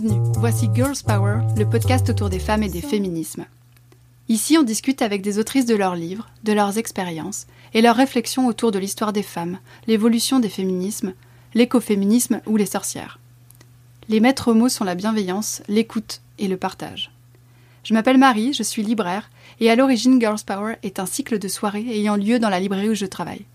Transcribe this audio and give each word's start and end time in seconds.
Bienvenue, 0.00 0.32
voici 0.38 0.68
Girls 0.74 1.02
Power, 1.04 1.40
le 1.56 1.68
podcast 1.68 2.08
autour 2.08 2.28
des 2.30 2.38
femmes 2.38 2.62
et 2.62 2.68
des 2.68 2.82
féminismes. 2.82 3.46
Ici, 4.28 4.56
on 4.56 4.62
discute 4.62 5.02
avec 5.02 5.22
des 5.22 5.40
autrices 5.40 5.66
de 5.66 5.74
leurs 5.74 5.96
livres, 5.96 6.28
de 6.44 6.52
leurs 6.52 6.78
expériences 6.78 7.46
et 7.74 7.80
leurs 7.80 7.96
réflexions 7.96 8.46
autour 8.46 8.70
de 8.70 8.78
l'histoire 8.78 9.12
des 9.12 9.24
femmes, 9.24 9.58
l'évolution 9.88 10.38
des 10.38 10.50
féminismes, 10.50 11.14
l'écoféminisme 11.54 12.40
ou 12.46 12.56
les 12.56 12.66
sorcières. 12.66 13.18
Les 14.08 14.20
maîtres 14.20 14.52
mots 14.52 14.68
sont 14.68 14.84
la 14.84 14.94
bienveillance, 14.94 15.62
l'écoute 15.66 16.20
et 16.38 16.46
le 16.46 16.56
partage. 16.56 17.10
Je 17.82 17.92
m'appelle 17.92 18.18
Marie, 18.18 18.52
je 18.52 18.62
suis 18.62 18.84
libraire 18.84 19.30
et 19.58 19.68
à 19.68 19.74
l'origine 19.74 20.20
Girls 20.20 20.44
Power 20.46 20.76
est 20.84 21.00
un 21.00 21.06
cycle 21.06 21.40
de 21.40 21.48
soirées 21.48 21.86
ayant 21.88 22.16
lieu 22.16 22.38
dans 22.38 22.50
la 22.50 22.60
librairie 22.60 22.90
où 22.90 22.94
je 22.94 23.06
travaille. 23.06 23.46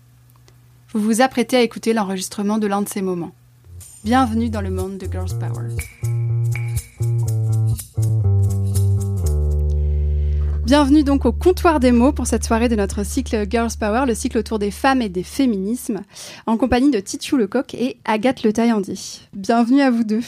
Vous 0.92 1.00
vous 1.00 1.22
apprêtez 1.22 1.56
à 1.56 1.62
écouter 1.62 1.94
l'enregistrement 1.94 2.58
de 2.58 2.66
l'un 2.66 2.82
de 2.82 2.88
ces 2.88 3.02
moments. 3.02 3.32
Bienvenue 4.04 4.50
dans 4.50 4.60
le 4.60 4.70
monde 4.70 4.98
de 4.98 5.10
Girls 5.10 5.38
Power. 5.38 5.70
Bienvenue 10.64 11.04
donc 11.04 11.26
au 11.26 11.32
comptoir 11.32 11.78
des 11.78 11.92
mots 11.92 12.12
pour 12.12 12.26
cette 12.26 12.42
soirée 12.42 12.70
de 12.70 12.74
notre 12.74 13.04
cycle 13.04 13.44
Girls 13.50 13.72
Power, 13.78 14.04
le 14.06 14.14
cycle 14.14 14.38
autour 14.38 14.58
des 14.58 14.70
femmes 14.70 15.02
et 15.02 15.10
des 15.10 15.22
féminismes, 15.22 16.00
en 16.46 16.56
compagnie 16.56 16.90
de 16.90 17.00
Titiou 17.00 17.36
Lecoq 17.36 17.74
et 17.74 17.98
Agathe 18.06 18.44
Le 18.44 18.52
Taillandy. 18.54 19.28
Bienvenue 19.34 19.82
à 19.82 19.90
vous 19.90 20.04
deux. 20.04 20.22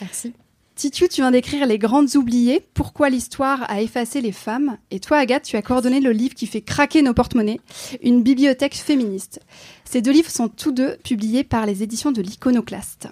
Merci. 0.00 0.34
Titiou, 0.76 1.08
tu 1.08 1.20
viens 1.22 1.32
d'écrire 1.32 1.66
Les 1.66 1.78
Grandes 1.78 2.14
Oubliées, 2.14 2.64
Pourquoi 2.74 3.10
l'histoire 3.10 3.68
a 3.68 3.82
effacé 3.82 4.20
les 4.20 4.30
femmes. 4.30 4.78
Et 4.92 5.00
toi, 5.00 5.16
Agathe, 5.18 5.42
tu 5.42 5.56
as 5.56 5.62
coordonné 5.62 5.98
le 5.98 6.12
livre 6.12 6.34
qui 6.34 6.46
fait 6.46 6.60
craquer 6.60 7.02
nos 7.02 7.12
porte-monnaies, 7.12 7.60
Une 8.04 8.22
bibliothèque 8.22 8.76
féministe. 8.76 9.40
Ces 9.84 10.00
deux 10.00 10.12
livres 10.12 10.30
sont 10.30 10.48
tous 10.48 10.70
deux 10.70 10.96
publiés 11.02 11.42
par 11.42 11.66
les 11.66 11.82
éditions 11.82 12.12
de 12.12 12.22
l'Iconoclaste. 12.22 13.08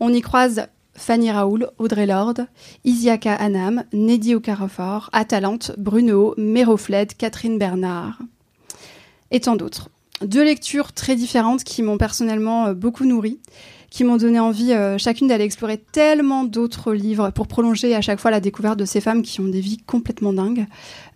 On 0.00 0.10
y 0.10 0.22
croise 0.22 0.68
Fanny 0.94 1.30
Raoul, 1.30 1.70
Audrey 1.78 2.06
Lorde, 2.06 2.46
Isiaka 2.84 3.34
Anam, 3.34 3.84
Neddy 3.92 4.34
Okarafort, 4.34 5.10
Atalante, 5.12 5.72
Bruno, 5.78 6.34
Mérofled, 6.36 7.16
Catherine 7.16 7.58
Bernard 7.58 8.18
et 9.30 9.40
tant 9.40 9.56
d'autres. 9.56 9.88
Deux 10.20 10.44
lectures 10.44 10.92
très 10.92 11.16
différentes 11.16 11.64
qui 11.64 11.82
m'ont 11.82 11.98
personnellement 11.98 12.66
euh, 12.66 12.74
beaucoup 12.74 13.04
nourrie 13.04 13.40
qui 13.92 14.04
m'ont 14.04 14.16
donné 14.16 14.40
envie 14.40 14.72
euh, 14.72 14.96
chacune 14.96 15.28
d'aller 15.28 15.44
explorer 15.44 15.76
tellement 15.76 16.44
d'autres 16.44 16.94
livres 16.94 17.28
pour 17.28 17.46
prolonger 17.46 17.94
à 17.94 18.00
chaque 18.00 18.20
fois 18.20 18.30
la 18.30 18.40
découverte 18.40 18.78
de 18.78 18.86
ces 18.86 19.02
femmes 19.02 19.20
qui 19.20 19.38
ont 19.42 19.48
des 19.48 19.60
vies 19.60 19.76
complètement 19.76 20.32
dingues, 20.32 20.64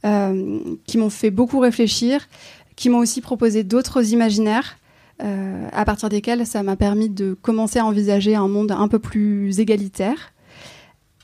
euh, 0.05 0.59
qui 0.87 0.99
m'ont 0.99 1.09
fait 1.09 1.31
beaucoup 1.31 1.59
réfléchir, 1.59 2.29
qui 2.77 2.91
m'ont 2.91 2.99
aussi 2.99 3.23
proposé 3.23 3.65
d'autres 3.65 4.13
imaginaires. 4.13 4.77
Euh, 5.23 5.69
à 5.73 5.87
partir 5.87 6.11
desquels 6.11 6.47
ça 6.47 6.63
m'a 6.63 6.77
permis 6.77 7.09
de 7.09 7.33
commencer 7.41 7.79
à 7.79 7.87
envisager 7.87 8.35
un 8.35 8.49
monde 8.49 8.73
un 8.73 8.87
peu 8.87 8.99
plus 8.99 9.59
égalitaire. 9.61 10.35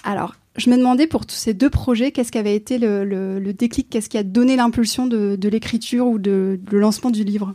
Alors, 0.02 0.34
je 0.56 0.70
me 0.70 0.76
demandais 0.76 1.06
pour 1.06 1.26
tous 1.26 1.34
ces 1.34 1.54
deux 1.54 1.70
projets, 1.70 2.10
qu'est-ce 2.10 2.32
qui 2.32 2.38
avait 2.38 2.56
été 2.56 2.78
le, 2.78 3.04
le, 3.04 3.52
déclic, 3.52 3.88
qu'est-ce 3.90 4.08
qui 4.08 4.18
a 4.18 4.22
donné 4.22 4.56
l'impulsion 4.56 5.06
de, 5.06 5.48
l'écriture 5.48 6.06
ou 6.06 6.18
de, 6.18 6.58
de, 6.62 6.78
lancement 6.78 7.10
du 7.10 7.24
livre? 7.24 7.54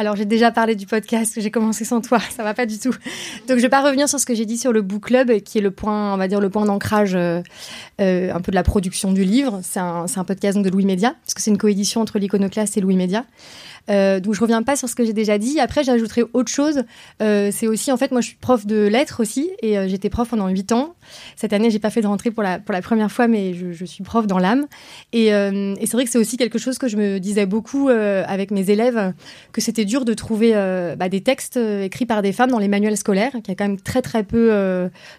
Alors 0.00 0.14
j'ai 0.14 0.26
déjà 0.26 0.52
parlé 0.52 0.76
du 0.76 0.86
podcast, 0.86 1.34
j'ai 1.40 1.50
commencé 1.50 1.84
sans 1.84 2.00
toi, 2.00 2.20
ça 2.20 2.44
va 2.44 2.54
pas 2.54 2.66
du 2.66 2.78
tout. 2.78 2.94
Donc 3.48 3.56
je 3.56 3.62
vais 3.62 3.68
pas 3.68 3.82
revenir 3.82 4.08
sur 4.08 4.20
ce 4.20 4.26
que 4.26 4.34
j'ai 4.34 4.46
dit 4.46 4.56
sur 4.56 4.72
le 4.72 4.80
book 4.80 5.06
club, 5.06 5.40
qui 5.40 5.58
est 5.58 5.60
le 5.60 5.72
point, 5.72 6.14
on 6.14 6.16
va 6.16 6.28
dire 6.28 6.38
le 6.38 6.50
point 6.50 6.64
d'ancrage 6.64 7.16
euh, 7.16 7.42
euh, 8.00 8.32
un 8.32 8.40
peu 8.40 8.52
de 8.52 8.54
la 8.54 8.62
production 8.62 9.12
du 9.12 9.24
livre. 9.24 9.58
C'est 9.64 9.80
un, 9.80 10.06
un, 10.14 10.24
podcast 10.24 10.62
de 10.62 10.70
Louis 10.70 10.84
Média, 10.84 11.16
parce 11.24 11.34
que 11.34 11.42
c'est 11.42 11.50
une 11.50 11.58
coédition 11.58 12.00
entre 12.00 12.20
l'Iconoclaste 12.20 12.76
et 12.76 12.80
Louis 12.80 12.94
Média. 12.94 13.24
Euh, 13.90 14.20
donc 14.20 14.34
je 14.34 14.40
reviens 14.40 14.62
pas 14.62 14.76
sur 14.76 14.88
ce 14.88 14.94
que 14.94 15.04
j'ai 15.04 15.12
déjà 15.12 15.38
dit. 15.38 15.60
Après, 15.60 15.84
j'ajouterai 15.84 16.24
autre 16.32 16.50
chose. 16.50 16.82
Euh, 17.22 17.50
c'est 17.52 17.66
aussi, 17.66 17.92
en 17.92 17.96
fait, 17.96 18.12
moi, 18.12 18.20
je 18.20 18.28
suis 18.28 18.36
prof 18.36 18.66
de 18.66 18.86
lettres 18.86 19.20
aussi, 19.20 19.50
et 19.62 19.78
euh, 19.78 19.88
j'étais 19.88 20.10
prof 20.10 20.28
pendant 20.28 20.48
8 20.48 20.72
ans. 20.72 20.94
Cette 21.36 21.52
année, 21.52 21.70
j'ai 21.70 21.78
pas 21.78 21.90
fait 21.90 22.00
de 22.00 22.06
rentrée 22.06 22.30
pour 22.30 22.42
la, 22.42 22.58
pour 22.58 22.72
la 22.72 22.82
première 22.82 23.10
fois, 23.10 23.28
mais 23.28 23.54
je, 23.54 23.84
suis 23.84 24.04
prof 24.04 24.26
dans 24.26 24.38
l'âme. 24.38 24.66
Et, 25.12 25.32
euh, 25.32 25.74
et 25.80 25.86
c'est 25.86 25.96
vrai 25.96 26.04
que 26.04 26.10
c'est 26.10 26.18
aussi 26.18 26.36
quelque 26.36 26.58
chose 26.58 26.78
que 26.78 26.88
je 26.88 26.96
me 26.96 27.18
disais 27.18 27.46
beaucoup 27.46 27.88
euh, 27.88 28.24
avec 28.26 28.50
mes 28.50 28.70
élèves, 28.70 29.14
que 29.52 29.60
c'était 29.60 29.84
dur 29.84 30.04
de 30.04 30.14
trouver 30.14 30.52
bah, 30.98 31.08
des 31.08 31.22
textes 31.22 31.56
écrits 31.56 32.06
par 32.06 32.22
des 32.22 32.32
femmes 32.32 32.50
dans 32.50 32.58
les 32.58 32.68
manuels 32.68 32.96
scolaires, 32.96 33.32
qu'il 33.32 33.48
y 33.48 33.52
a 33.52 33.54
quand 33.54 33.68
même 33.68 33.80
très 33.80 34.02
très 34.02 34.22
peu 34.22 34.50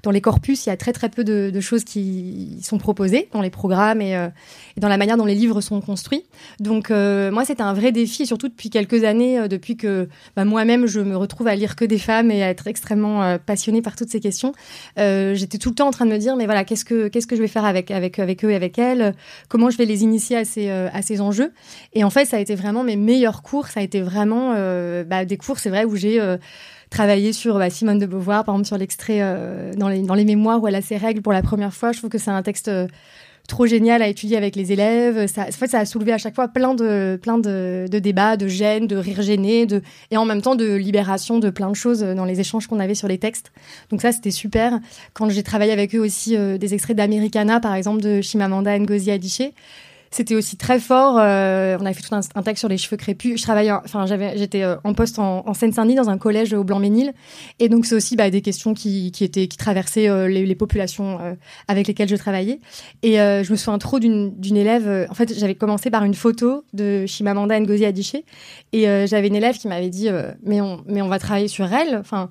dans 0.04 0.12
les 0.12 0.22
corpus, 0.22 0.66
il 0.66 0.70
y 0.70 0.72
a 0.72 0.78
très 0.78 0.94
très 0.94 1.10
peu 1.10 1.24
de, 1.24 1.60
choses 1.60 1.84
qui 1.84 2.58
sont 2.62 2.78
proposées 2.78 3.28
dans 3.34 3.42
les 3.42 3.50
programmes 3.50 4.02
et, 4.02 4.30
dans 4.78 4.88
la 4.88 4.98
manière 4.98 5.18
dont 5.18 5.26
les 5.26 5.36
livres 5.36 5.62
sont 5.62 5.82
construits. 5.82 6.24
Donc 6.60 6.90
moi, 6.90 7.46
c'était 7.46 7.64
un 7.64 7.74
vrai 7.74 7.92
défi, 7.92 8.26
surtout 8.26 8.48
depuis 8.48 8.70
quelques 8.70 9.04
années, 9.04 9.40
euh, 9.40 9.48
depuis 9.48 9.78
que 9.78 10.08
bah, 10.36 10.46
moi-même 10.46 10.86
je 10.86 11.00
me 11.00 11.16
retrouve 11.16 11.48
à 11.48 11.56
lire 11.56 11.76
que 11.76 11.86
des 11.86 11.98
femmes 11.98 12.32
et 12.32 12.44
à 12.44 12.50
être 12.50 12.68
extrêmement 12.68 13.24
euh, 13.24 13.38
passionnée 13.38 13.82
par 13.82 13.96
toutes 13.96 14.10
ces 14.10 14.20
questions, 14.20 14.54
euh, 14.98 15.36
j'étais 15.36 15.58
tout 15.58 15.79
en 15.84 15.92
train 15.92 16.06
de 16.06 16.12
me 16.12 16.18
dire 16.18 16.36
mais 16.36 16.46
voilà 16.46 16.64
qu'est-ce 16.64 16.86
que 16.86 17.08
qu'est-ce 17.08 17.28
que 17.28 17.36
je 17.36 17.42
vais 17.42 17.48
faire 17.48 17.66
avec 17.66 17.92
avec 17.92 18.20
avec 18.20 18.44
eux 18.46 18.52
et 18.52 18.56
avec 18.56 18.78
elles, 18.78 19.14
comment 19.48 19.70
je 19.70 19.78
vais 19.78 19.86
les 19.86 20.04
initier 20.04 20.38
à 20.38 20.46
ces 20.46 20.70
à 20.70 21.02
ces 21.02 21.22
enjeux? 21.22 21.52
Et 21.94 22.04
en 22.04 22.10
fait 22.10 22.26
ça 22.26 22.38
a 22.38 22.40
été 22.40 22.56
vraiment 22.56 22.84
mes 22.84 22.96
meilleurs 22.96 23.42
cours, 23.42 23.68
ça 23.68 23.80
a 23.80 23.84
été 23.84 24.02
vraiment 24.02 24.54
bah, 25.06 25.26
des 25.26 25.38
cours 25.38 25.60
c'est 25.60 25.70
vrai 25.70 25.86
où 25.86 25.96
j'ai 25.96 26.20
travaillé 26.90 27.34
sur 27.34 27.58
bah, 27.58 27.70
Simone 27.70 28.00
de 28.00 28.06
Beauvoir, 28.06 28.44
par 28.44 28.56
exemple 28.56 28.68
sur 28.68 28.78
l'extrait 28.78 29.20
dans, 29.78 29.90
les, 29.90 30.02
dans 30.02 30.16
les 30.16 30.26
mémoires 30.26 30.62
où 30.62 30.68
elle 30.68 30.76
a 30.76 30.82
ses 30.82 30.98
règles 30.98 31.22
pour 31.22 31.34
la 31.34 31.42
première 31.42 31.74
fois. 31.74 31.92
Je 31.92 32.00
trouve 32.00 32.10
que 32.10 32.18
c'est 32.18 32.32
un 32.32 32.44
texte 32.44 32.70
trop 33.50 33.66
génial 33.66 34.02
à 34.02 34.08
étudier 34.08 34.38
avec 34.38 34.56
les 34.56 34.72
élèves. 34.72 35.28
Ça, 35.28 35.48
en 35.48 35.52
fait, 35.52 35.68
ça 35.68 35.80
a 35.80 35.86
soulevé 35.86 36.14
à 36.14 36.18
chaque 36.18 36.36
fois 36.36 36.48
plein 36.48 36.74
de, 36.74 37.20
plein 37.22 37.38
de, 37.38 37.86
de 37.92 38.00
débats, 38.00 38.38
de 38.38 38.48
gênes, 38.48 38.88
de 38.88 38.96
rires 38.96 39.22
gênés, 39.22 39.66
de, 39.66 39.82
et 40.12 40.18
en 40.18 40.24
même 40.24 40.42
temps 40.42 40.56
de 40.56 40.76
libération 40.76 41.40
de 41.40 41.50
plein 41.50 41.70
de 41.70 41.76
choses 41.76 42.00
dans 42.02 42.26
les 42.26 42.40
échanges 42.40 42.68
qu'on 42.68 42.80
avait 42.80 42.96
sur 42.96 43.10
les 43.10 43.18
textes. 43.18 43.52
Donc 43.90 44.02
ça, 44.02 44.14
c'était 44.14 44.32
super. 44.32 44.80
Quand 45.14 45.30
j'ai 45.30 45.44
travaillé 45.44 45.74
avec 45.74 45.94
eux 45.96 46.00
aussi 46.00 46.38
euh, 46.38 46.58
des 46.58 46.74
extraits 46.74 46.96
d'Americana, 46.96 47.60
par 47.60 47.76
exemple, 47.76 48.02
de 48.02 48.22
Chimamanda 48.22 48.78
Ngozi 48.80 49.12
Adichie, 49.12 49.54
c'était 50.12 50.36
aussi 50.36 50.58
très 50.58 50.80
fort. 50.80 51.18
Euh, 51.20 51.78
on 51.80 51.86
avait 51.86 51.94
fait 51.94 52.02
tout 52.02 52.16
un, 52.16 52.44
texte 52.44 52.60
sur 52.60 52.70
les 52.70 52.78
cheveux 52.78 52.98
crépus. 52.98 53.38
Je 53.38 53.44
travaillais, 53.44 53.72
enfin, 53.72 54.06
j'avais, 54.06 54.38
j'étais 54.38 54.64
euh, 54.64 54.76
en 54.84 54.94
poste 54.94 55.20
en, 55.20 55.48
en 55.48 55.54
Seine-Saint-Denis 55.54 55.96
dans 55.96 56.10
un 56.10 56.18
collège 56.18 56.54
au 56.54 56.64
Blanc-Ménil, 56.64 57.14
et 57.60 57.70
donc 57.70 57.86
c'est 57.86 57.96
aussi 57.96 58.16
bah, 58.16 58.30
des 58.30 58.42
questions 58.42 58.74
qui, 58.74 59.12
qui 59.12 59.24
étaient, 59.24 59.48
qui 59.48 59.58
traversaient 59.58 60.10
euh, 60.10 60.28
les, 60.28 60.46
les, 60.46 60.56
populations 60.56 61.20
euh, 61.22 61.34
avec 61.68 61.88
lesquelles 61.88 62.10
je 62.10 62.16
travaillais. 62.16 62.60
Et 63.04 63.16
je 63.16 63.52
me 63.52 63.56
souviens 63.56 63.78
trop 63.78 64.00
d'une, 64.00 64.36
d'une 64.40 64.58
élève. 64.58 65.08
en 65.10 65.14
fait, 65.14 65.38
j'avais 65.38 65.56
commencé 65.56 65.90
par 65.90 66.04
une 66.04 66.14
photo 66.14 66.64
de 66.74 67.06
Chimamanda 67.06 67.60
Ngozi 67.60 67.86
Adichie, 67.86 68.26
et 68.74 68.84
j'avais 69.08 69.28
une 69.28 69.36
élève 69.36 69.58
qui 69.58 69.68
m'avait 69.68 69.90
dit, 69.90 70.10
mais 70.44 70.62
on, 70.62 70.84
mais 70.88 71.02
on 71.02 71.08
va 71.08 71.20
travailler 71.20 71.48
sur 71.48 71.72
elle. 71.74 71.98
Enfin 71.98 72.30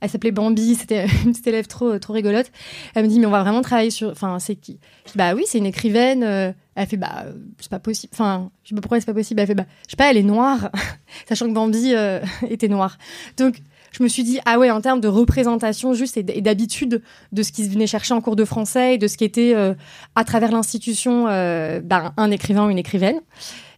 elle 0.00 0.10
s'appelait 0.10 0.30
Bambi, 0.30 0.74
c'était 0.80 1.06
une 1.24 1.32
petite 1.32 1.46
élève 1.46 1.66
trop 1.66 1.98
trop 1.98 2.12
rigolote. 2.12 2.50
Elle 2.94 3.04
me 3.04 3.08
dit 3.08 3.18
mais 3.18 3.26
on 3.26 3.30
va 3.30 3.42
vraiment 3.42 3.62
travailler 3.62 3.90
sur 3.90 4.10
enfin 4.10 4.38
c'est 4.38 4.56
qui? 4.56 4.78
Bah 5.14 5.34
oui, 5.34 5.44
c'est 5.46 5.58
une 5.58 5.66
écrivaine 5.66 6.22
euh, 6.22 6.52
elle 6.74 6.86
fait 6.86 6.96
bah 6.96 7.26
c'est 7.58 7.70
pas 7.70 7.78
possible. 7.78 8.12
Enfin, 8.14 8.50
je 8.62 8.70
sais 8.70 8.74
pas 8.74 8.80
pourquoi 8.80 9.00
c'est 9.00 9.06
pas 9.06 9.14
possible? 9.14 9.40
Elle 9.40 9.46
fait 9.46 9.54
bah 9.54 9.66
je 9.86 9.90
sais 9.90 9.96
pas, 9.96 10.10
elle 10.10 10.16
est 10.16 10.22
noire 10.22 10.70
sachant 11.28 11.48
que 11.48 11.54
Bambi 11.54 11.94
euh, 11.94 12.20
était 12.50 12.68
noire. 12.68 12.98
Donc 13.36 13.60
je 13.90 14.02
me 14.02 14.08
suis 14.08 14.22
dit 14.22 14.38
ah 14.44 14.58
ouais 14.58 14.70
en 14.70 14.80
termes 14.80 15.00
de 15.00 15.08
représentation 15.08 15.94
juste 15.94 16.16
et 16.16 16.22
d'habitude 16.22 17.02
de 17.32 17.42
ce 17.42 17.52
qu'ils 17.52 17.70
venaient 17.70 17.86
chercher 17.86 18.14
en 18.14 18.20
cours 18.20 18.36
de 18.36 18.44
français 18.44 18.94
et 18.94 18.98
de 18.98 19.08
ce 19.08 19.16
qui 19.16 19.24
était 19.24 19.54
euh, 19.54 19.74
à 20.14 20.24
travers 20.24 20.52
l'institution 20.52 21.24
bah, 21.24 22.12
un 22.16 22.30
écrivain 22.30 22.66
ou 22.66 22.70
une 22.70 22.78
écrivaine. 22.78 23.20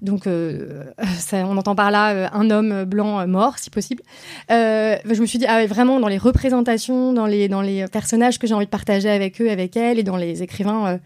Donc, 0.02 0.26
euh, 0.26 0.84
on 1.32 1.56
entend 1.56 1.74
par 1.74 1.90
là 1.90 2.12
euh, 2.12 2.28
un 2.32 2.50
homme 2.50 2.84
blanc 2.84 3.20
euh, 3.20 3.26
mort, 3.26 3.58
si 3.58 3.70
possible. 3.70 4.02
Je 4.48 5.20
me 5.20 5.26
suis 5.26 5.38
dit, 5.38 5.46
ah, 5.46 5.66
vraiment, 5.66 6.00
dans 6.00 6.08
les 6.08 6.18
représentations, 6.18 7.12
dans 7.12 7.26
les, 7.26 7.48
dans 7.48 7.62
les 7.62 7.86
personnages 7.88 8.38
que 8.38 8.46
j'ai 8.46 8.54
envie 8.54 8.66
de 8.66 8.70
partager 8.70 9.10
avec 9.10 9.40
eux, 9.40 9.50
avec 9.50 9.76
elles, 9.76 9.98
et 9.98 10.02
dans 10.02 10.16
les 10.16 10.42
écrivains 10.42 10.98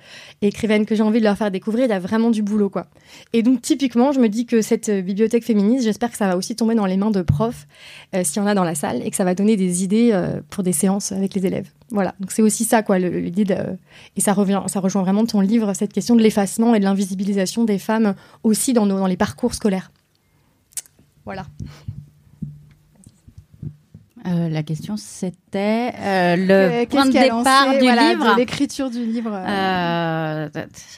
et 0.43 0.49
écrivaines 0.49 0.87
que 0.87 0.95
j'ai 0.95 1.03
envie 1.03 1.19
de 1.19 1.25
leur 1.25 1.37
faire 1.37 1.51
découvrir, 1.51 1.87
il 1.87 1.91
y 1.91 1.93
a 1.93 1.99
vraiment 1.99 2.31
du 2.31 2.43
boulot, 2.43 2.71
quoi. 2.71 2.87
Et 3.33 3.43
donc, 3.43 3.63
typiquement, 3.63 4.13
je 4.13 4.21
me 4.21 4.29
dis 4.29 4.47
que 4.47 4.63
cette 4.63 4.91
bibliothèque 4.91 5.45
féministe, 5.45 5.85
j'espère 5.85 6.11
que 6.11 6.17
ça 6.17 6.27
va 6.27 6.37
aussi 6.37 6.55
tomber 6.57 6.75
dans 6.75 6.87
les 6.87 6.97
mains 6.97 7.11
de 7.11 7.23
profs, 7.23 7.67
s'il 8.23 8.37
y 8.37 8.45
en 8.45 8.47
a 8.47 8.55
dans 8.55 8.65
la 8.65 8.75
salle, 8.75 9.03
et 9.05 9.11
que 9.11 9.17
ça 9.17 9.25
va 9.25 9.35
donner 9.35 9.57
des 9.57 9.83
idées 9.85 10.13
pour 10.51 10.63
des 10.63 10.73
séances 10.73 11.13
avec 11.13 11.35
les 11.35 11.47
élèves. 11.47 11.69
Voilà, 11.91 12.15
donc 12.19 12.33
c'est 12.33 12.43
aussi 12.43 12.65
ça, 12.65 12.83
quoi, 12.83 12.99
l'idée 12.99 13.45
de... 13.45 13.55
Et 14.17 14.21
ça, 14.21 14.33
revient, 14.33 14.63
ça 14.67 14.81
rejoint 14.81 15.03
vraiment 15.03 15.27
ton 15.27 15.41
livre, 15.41 15.75
cette 15.75 15.93
question 15.93 16.17
de 16.17 16.23
l'effacement 16.23 16.75
et 16.75 16.81
de 16.81 16.85
l'invisibilisation 16.85 17.65
des 17.65 17.79
femmes 17.79 18.15
aussi 18.43 18.73
dans, 18.73 18.84
nos, 18.87 18.99
dans 18.99 19.07
les 19.07 19.17
parcours 19.17 19.55
scolaires. 19.55 19.91
Voilà. 21.25 21.47
Euh, 24.27 24.49
la 24.49 24.63
question, 24.63 24.97
c'était 24.97 25.93
euh, 25.99 26.37
le 26.37 26.87
point 26.87 27.05
de 27.05 27.13
départ 27.13 27.73
du 27.73 27.81
livre. 27.81 28.37
L'écriture 28.39 28.89
du 28.89 29.05
livre. 29.05 29.35
Euh... 29.35 30.49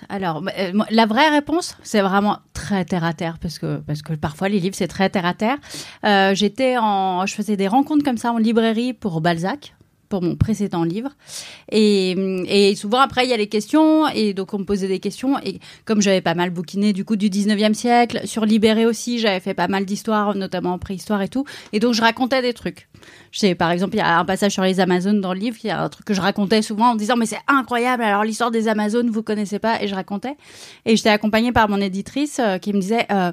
alors, 0.08 0.44
euh, 0.56 0.72
la 0.90 1.06
vraie 1.06 1.28
réponse, 1.30 1.76
c'est 1.82 2.02
vraiment 2.02 2.38
très 2.52 2.84
terre 2.84 3.02
à 3.02 3.14
terre, 3.14 3.38
parce 3.40 3.58
que 3.58 3.78
parce 3.78 4.02
que 4.02 4.12
parfois 4.12 4.48
les 4.48 4.60
livres 4.60 4.76
c'est 4.76 4.86
très 4.86 5.10
terre 5.10 5.26
à 5.26 5.34
terre. 5.34 5.56
Euh, 6.04 6.36
j'étais 6.36 6.76
en, 6.78 7.26
je 7.26 7.34
faisais 7.34 7.56
des 7.56 7.66
rencontres 7.66 8.04
comme 8.04 8.18
ça 8.18 8.32
en 8.32 8.38
librairie 8.38 8.92
pour 8.92 9.20
Balzac, 9.20 9.74
pour 10.08 10.22
mon 10.22 10.36
précédent 10.36 10.84
livre. 10.84 11.10
Et, 11.70 12.74
souvent 12.76 13.00
après 13.00 13.24
il 13.24 13.30
y 13.30 13.32
a 13.32 13.36
les 13.36 13.46
questions 13.46 14.08
et 14.08 14.34
donc 14.34 14.52
on 14.52 14.58
me 14.58 14.64
posait 14.64 14.88
des 14.88 14.98
questions 14.98 15.38
et 15.38 15.60
comme 15.84 16.02
j'avais 16.02 16.20
pas 16.20 16.34
mal 16.34 16.50
bouquiné 16.50 16.92
du 16.92 17.04
coup 17.04 17.16
du 17.16 17.28
19e 17.30 17.74
siècle, 17.74 18.20
sur 18.24 18.44
Libéré 18.44 18.86
aussi, 18.86 19.18
j'avais 19.18 19.40
fait 19.40 19.54
pas 19.54 19.68
mal 19.68 19.84
d'histoires, 19.84 20.34
notamment 20.34 20.74
en 20.74 20.78
préhistoire 20.78 21.22
et 21.22 21.28
tout. 21.28 21.44
Et 21.72 21.80
donc 21.80 21.94
je 21.94 22.02
racontais 22.02 22.42
des 22.42 22.52
trucs. 22.52 22.88
Je 23.30 23.40
sais 23.40 23.54
par 23.54 23.70
exemple, 23.70 23.94
il 23.94 23.98
y 23.98 24.02
a 24.02 24.18
un 24.18 24.24
passage 24.24 24.52
sur 24.52 24.62
les 24.62 24.80
Amazones 24.80 25.20
dans 25.20 25.32
le 25.32 25.40
livre, 25.40 25.56
il 25.62 25.68
y 25.68 25.70
a 25.70 25.82
un 25.82 25.88
truc 25.88 26.06
que 26.06 26.14
je 26.14 26.20
racontais 26.20 26.62
souvent 26.62 26.90
en 26.90 26.94
disant 26.96 27.16
mais 27.16 27.26
c'est 27.26 27.38
incroyable, 27.48 28.02
alors 28.02 28.24
l'histoire 28.24 28.50
des 28.50 28.68
Amazones 28.68 29.10
vous 29.10 29.22
connaissez 29.22 29.58
pas 29.58 29.82
et 29.82 29.88
je 29.88 29.94
racontais. 29.94 30.36
Et 30.84 30.96
j'étais 30.96 31.10
accompagnée 31.10 31.52
par 31.52 31.68
mon 31.68 31.80
éditrice 31.80 32.40
euh, 32.40 32.58
qui 32.58 32.72
me 32.72 32.80
disait 32.80 33.06
euh, 33.10 33.32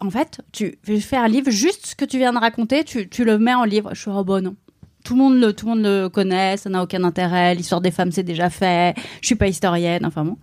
en 0.00 0.10
fait, 0.10 0.40
tu 0.52 0.78
fais 1.00 1.16
un 1.16 1.28
livre 1.28 1.50
juste 1.50 1.86
ce 1.86 1.94
que 1.94 2.04
tu 2.04 2.18
viens 2.18 2.32
de 2.32 2.38
raconter, 2.38 2.84
tu, 2.84 3.08
tu 3.08 3.24
le 3.24 3.38
mets 3.38 3.54
en 3.54 3.64
livre. 3.64 3.90
Je 3.94 4.00
suis 4.00 4.10
oh 4.10 4.24
bon 4.24 4.42
non 4.42 4.56
tout 5.04 5.14
le 5.14 5.20
monde 5.20 5.38
le 5.38 5.52
tout 5.52 5.66
le 5.66 5.74
monde 5.74 5.84
le 5.84 6.08
connaît, 6.08 6.56
ça 6.56 6.70
n'a 6.70 6.82
aucun 6.82 7.04
intérêt. 7.04 7.54
L'histoire 7.54 7.80
des 7.80 7.90
femmes 7.90 8.10
c'est 8.10 8.24
déjà 8.24 8.50
fait. 8.50 8.94
Je 9.20 9.26
suis 9.26 9.36
pas 9.36 9.46
historienne, 9.46 10.04
enfin 10.04 10.24
bon. 10.24 10.38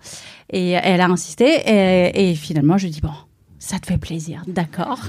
Et 0.50 0.72
elle 0.72 1.02
a 1.02 1.08
insisté 1.08 1.64
et, 2.14 2.36
finalement 2.36 2.78
je 2.78 2.88
dis 2.88 3.02
bon, 3.02 3.14
ça 3.60 3.80
te 3.80 3.88
fait 3.88 3.98
plaisir, 3.98 4.44
d'accord. 4.48 5.00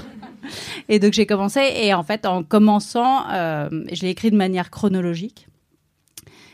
Et 0.89 0.99
donc 0.99 1.13
j'ai 1.13 1.25
commencé 1.25 1.61
et 1.61 1.93
en 1.93 2.03
fait 2.03 2.25
en 2.25 2.43
commençant, 2.43 3.29
euh, 3.31 3.69
je 3.93 4.01
l'ai 4.01 4.09
écrit 4.09 4.31
de 4.31 4.35
manière 4.35 4.71
chronologique. 4.71 5.47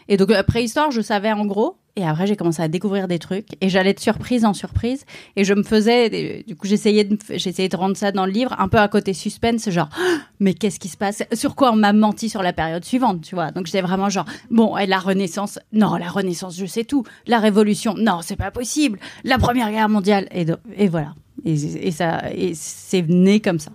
Et 0.09 0.17
donc 0.17 0.29
préhistoire, 0.43 0.91
je 0.91 1.01
savais 1.01 1.31
en 1.31 1.45
gros. 1.45 1.78
Et 1.99 2.05
après, 2.05 2.27
j'ai 2.27 2.37
commencé 2.37 2.61
à 2.61 2.69
découvrir 2.69 3.09
des 3.09 3.19
trucs 3.19 3.47
et 3.59 3.67
j'allais 3.67 3.93
de 3.93 3.99
surprise 3.99 4.45
en 4.45 4.53
surprise. 4.53 5.05
Et 5.35 5.43
je 5.43 5.53
me 5.53 5.63
faisais, 5.63 6.43
du 6.47 6.55
coup, 6.55 6.65
j'essayais 6.65 7.03
de, 7.03 7.17
j'essayais 7.35 7.67
de 7.67 7.75
rendre 7.75 7.97
ça 7.97 8.13
dans 8.13 8.25
le 8.25 8.31
livre 8.31 8.55
un 8.57 8.69
peu 8.69 8.77
à 8.77 8.87
côté 8.87 9.13
suspense, 9.13 9.69
genre, 9.69 9.89
Ah, 9.97 10.19
mais 10.39 10.53
qu'est-ce 10.53 10.79
qui 10.79 10.87
se 10.87 10.95
passe? 10.95 11.23
Sur 11.33 11.55
quoi 11.55 11.71
on 11.73 11.75
m'a 11.75 11.91
menti 11.91 12.29
sur 12.29 12.41
la 12.41 12.53
période 12.53 12.85
suivante, 12.85 13.21
tu 13.21 13.35
vois 13.35 13.51
Donc 13.51 13.65
j'étais 13.65 13.81
vraiment 13.81 14.09
genre, 14.09 14.25
bon, 14.49 14.77
et 14.77 14.85
la 14.85 14.99
Renaissance, 14.99 15.59
non, 15.73 15.95
la 15.97 16.07
Renaissance, 16.07 16.57
je 16.57 16.65
sais 16.65 16.85
tout. 16.85 17.03
La 17.27 17.39
Révolution, 17.39 17.95
non, 17.97 18.21
c'est 18.21 18.37
pas 18.37 18.51
possible. 18.51 18.97
La 19.25 19.37
Première 19.37 19.69
Guerre 19.69 19.89
mondiale, 19.89 20.27
et, 20.31 20.45
et 20.77 20.87
voilà. 20.87 21.13
Et, 21.43 21.87
et 21.87 21.91
ça, 21.91 22.21
et 22.33 22.53
c'est 22.55 23.01
né 23.07 23.41
comme 23.41 23.59
ça. 23.59 23.71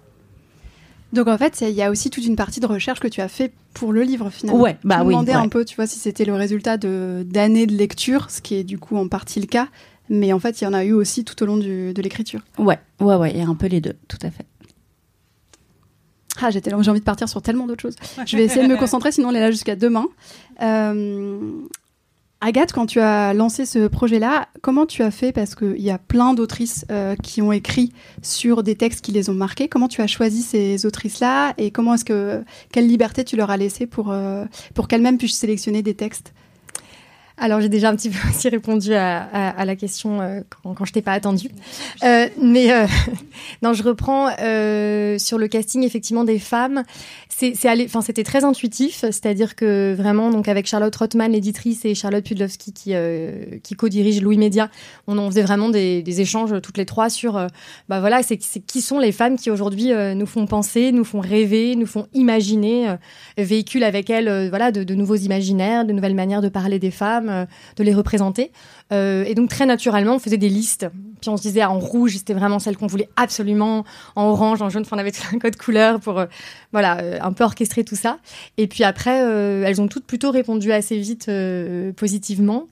Donc 1.15 1.29
en 1.29 1.39
fait, 1.39 1.61
il 1.63 1.71
y 1.75 1.83
a 1.83 1.91
aussi 1.91 2.11
toute 2.11 2.25
une 2.27 2.37
partie 2.37 2.61
de 2.61 2.67
recherche 2.67 3.01
que 3.01 3.09
tu 3.09 3.21
as 3.21 3.29
fait 3.29 3.53
pour 3.73 3.93
le 3.93 4.03
livre 4.03 4.31
finalement. 4.31 4.61
Ouais, 4.61 4.77
bah 4.85 4.99
me 4.99 5.05
oui, 5.05 5.13
demandais 5.15 5.33
ouais. 5.33 5.39
un 5.39 5.49
peu, 5.49 5.65
tu 5.65 5.77
vois, 5.77 5.87
si 5.87 5.99
c'était 5.99 6.25
le 6.25 6.35
résultat 6.35 6.77
de 6.77 7.25
d'années 7.27 7.67
de 7.67 7.75
lecture, 7.75 8.31
ce 8.31 8.41
qui 8.41 8.57
est 8.57 8.65
du 8.65 8.79
coup 8.79 8.97
en 8.97 9.09
partie 9.09 9.41
le 9.41 9.47
cas. 9.47 9.69
Mais 10.11 10.33
en 10.35 10.39
fait, 10.39 10.61
il 10.61 10.65
y 10.65 10.67
en 10.67 10.75
a 10.75 10.85
eu 10.85 10.93
aussi 10.93 11.25
tout 11.25 11.43
au 11.43 11.47
long 11.47 11.57
du- 11.57 11.95
de 11.95 12.03
l'écriture. 12.03 12.41
Ouais, 12.59 12.79
ouais, 13.01 13.15
ouais, 13.15 13.35
et 13.37 13.43
un 13.43 13.55
peu 13.55 13.69
les 13.69 13.81
deux, 13.81 13.95
tout 14.09 14.19
à 14.23 14.31
fait. 14.31 14.45
Ah, 16.43 16.51
j'ai 16.51 16.61
envie 16.75 16.99
de 17.01 17.05
partir 17.05 17.29
sur 17.29 17.41
tellement 17.43 17.67
d'autres 17.67 17.83
choses. 17.83 17.97
Je 18.27 18.37
vais 18.37 18.45
essayer 18.45 18.67
de 18.67 18.71
me 18.73 18.77
concentrer, 18.77 19.13
sinon 19.13 19.29
on 19.29 19.35
est 19.35 19.41
là 19.41 19.51
jusqu'à 19.51 19.77
demain. 19.77 20.07
Euh, 20.63 21.41
Agathe, 22.47 22.73
quand 22.75 22.85
tu 22.85 23.01
as 23.01 23.33
lancé 23.33 23.65
ce 23.65 23.87
projet-là, 23.87 24.49
comment 24.61 24.85
tu 24.85 25.03
as 25.03 25.11
fait? 25.11 25.33
Parce 25.33 25.55
qu'il 25.55 25.81
y 25.81 25.91
a 25.91 25.97
plein 25.97 26.35
d'autrices 26.35 26.85
euh, 26.91 27.17
qui 27.17 27.41
ont 27.41 27.53
écrit 27.53 27.91
sur 28.21 28.63
des 28.63 28.75
textes 28.77 29.01
qui 29.01 29.13
les 29.13 29.31
ont 29.31 29.35
marqués. 29.35 29.67
Comment 29.69 29.89
tu 29.89 30.03
as 30.03 30.07
choisi 30.07 30.43
ces 30.43 30.85
autrices-là? 30.85 31.55
Et 31.57 31.71
comment 31.71 31.95
est-ce 31.95 32.05
que 32.05 32.45
quelle 32.71 32.87
liberté 32.87 33.25
tu 33.25 33.37
leur 33.37 33.49
as 33.51 33.57
laissé 33.57 33.87
pour 33.87 34.11
euh, 34.13 34.45
pour 34.75 34.89
qu'elles-mêmes 34.89 35.17
puissent 35.17 35.39
sélectionner 35.39 35.81
des 35.83 35.95
textes? 35.95 36.35
Alors 37.37 37.61
j'ai 37.61 37.69
déjà 37.69 37.89
un 37.89 37.97
petit 37.97 38.11
peu 38.11 38.29
aussi 38.29 38.49
répondu 38.49 38.95
à, 38.95 39.23
à- 39.23 39.49
à 39.61 39.65
la 39.65 39.75
question 39.75 40.21
euh, 40.21 40.43
quand, 40.63 40.75
quand 40.75 40.85
je 40.85 40.93
t'ai 40.93 41.03
pas 41.03 41.13
attendu. 41.13 41.49
Euh, 42.05 42.29
mais 42.41 42.73
euh, 42.73 42.87
non, 43.63 43.73
je 43.73 43.83
reprends 43.83 44.29
sur 45.19 45.39
le 45.39 45.49
casting 45.49 45.83
effectivement 45.83 46.23
des 46.25 46.39
femmes. 46.39 46.85
C'était 47.37 48.25
très 48.25 48.45
intuitif, 48.45 49.01
c'est-à-dire 49.01 49.57
que 49.57 49.95
vraiment 49.95 50.31
donc 50.31 50.47
avec 50.49 50.67
Charlotte 50.67 50.95
Rothman, 50.95 51.33
l'éditrice, 51.33 51.85
et 51.85 51.95
Charlotte 51.95 52.25
Pudlowski 52.25 52.73
qui 52.73 52.95
euh, 52.95 53.59
qui 53.63 53.75
co-dirige 53.75 54.21
Louis 54.21 54.39
Média, 54.39 54.71
on 55.07 55.31
faisait 55.31 55.43
vraiment 55.43 55.69
des, 55.69 56.21
échanges 56.21 56.55
toutes 56.63 56.79
les 56.79 56.87
trois 56.87 57.11
sur 57.11 57.37
euh, 57.37 57.49
bah 57.89 57.99
voilà 57.99 58.23
c'est, 58.23 58.37
qui 58.37 58.81
sont 58.81 58.99
les 58.99 59.11
femmes 59.11 59.37
qui 59.37 59.51
aujourd'hui 59.51 59.93
euh, 59.93 60.15
nous 60.15 60.27
font 60.27 60.47
penser, 60.47 60.93
nous 60.93 61.05
font 61.05 61.21
rêver, 61.21 61.75
nous 61.77 61.87
font 61.87 62.07
imaginer, 62.15 62.91
euh, 62.91 62.97
véhiculent 63.37 63.85
avec 63.85 64.11
elles 64.11 64.49
voilà 64.49 64.71
de, 64.71 64.95
nouveaux 64.95 65.17
imaginaires, 65.17 65.85
de 65.85 65.93
nouvelles 65.93 66.15
manières 66.15 66.41
de 66.41 66.49
parler 66.49 66.79
des 66.79 66.91
femmes, 66.91 67.47
de 67.77 67.85
les 67.85 67.95
représenter. 67.95 68.53
Et 68.93 69.35
donc 69.35 69.51
très 69.51 69.67
naturellement, 69.67 70.17
on 70.17 70.19
faisait 70.21 70.37
des 70.37 70.49
listes. 70.49 70.87
Puis 71.21 71.31
on 71.31 71.37
se 71.37 71.43
disait 71.43 71.63
ah, 71.63 71.71
en 71.71 71.81
rouge, 71.81 72.17
c'était 72.17 72.35
vraiment 72.35 72.61
celle 72.61 72.77
qu'on 72.77 72.87
voulait 72.87 73.09
absolument. 73.17 73.85
En 74.15 74.27
orange, 74.27 74.63
en 74.63 74.69
jaune, 74.69 74.85
on 74.93 74.99
avait 74.99 75.11
tout 75.11 75.23
un 75.33 75.39
code 75.39 75.57
couleur 75.57 75.99
pour 75.99 76.25
voilà 76.73 77.24
un 77.25 77.33
peu 77.33 77.45
orchestrer 77.45 77.85
tout 77.85 77.97
ça. 77.97 78.19
Et 78.59 78.67
puis 78.67 78.85
après, 78.85 79.23
euh, 79.23 79.65
elles 79.67 79.81
ont 79.81 79.89
toutes 79.89 80.05
plutôt 80.05 80.31
répondu 80.31 80.73
assez 80.73 80.99
vite 80.99 81.27
euh, 81.29 81.93
positivement. 81.93 82.69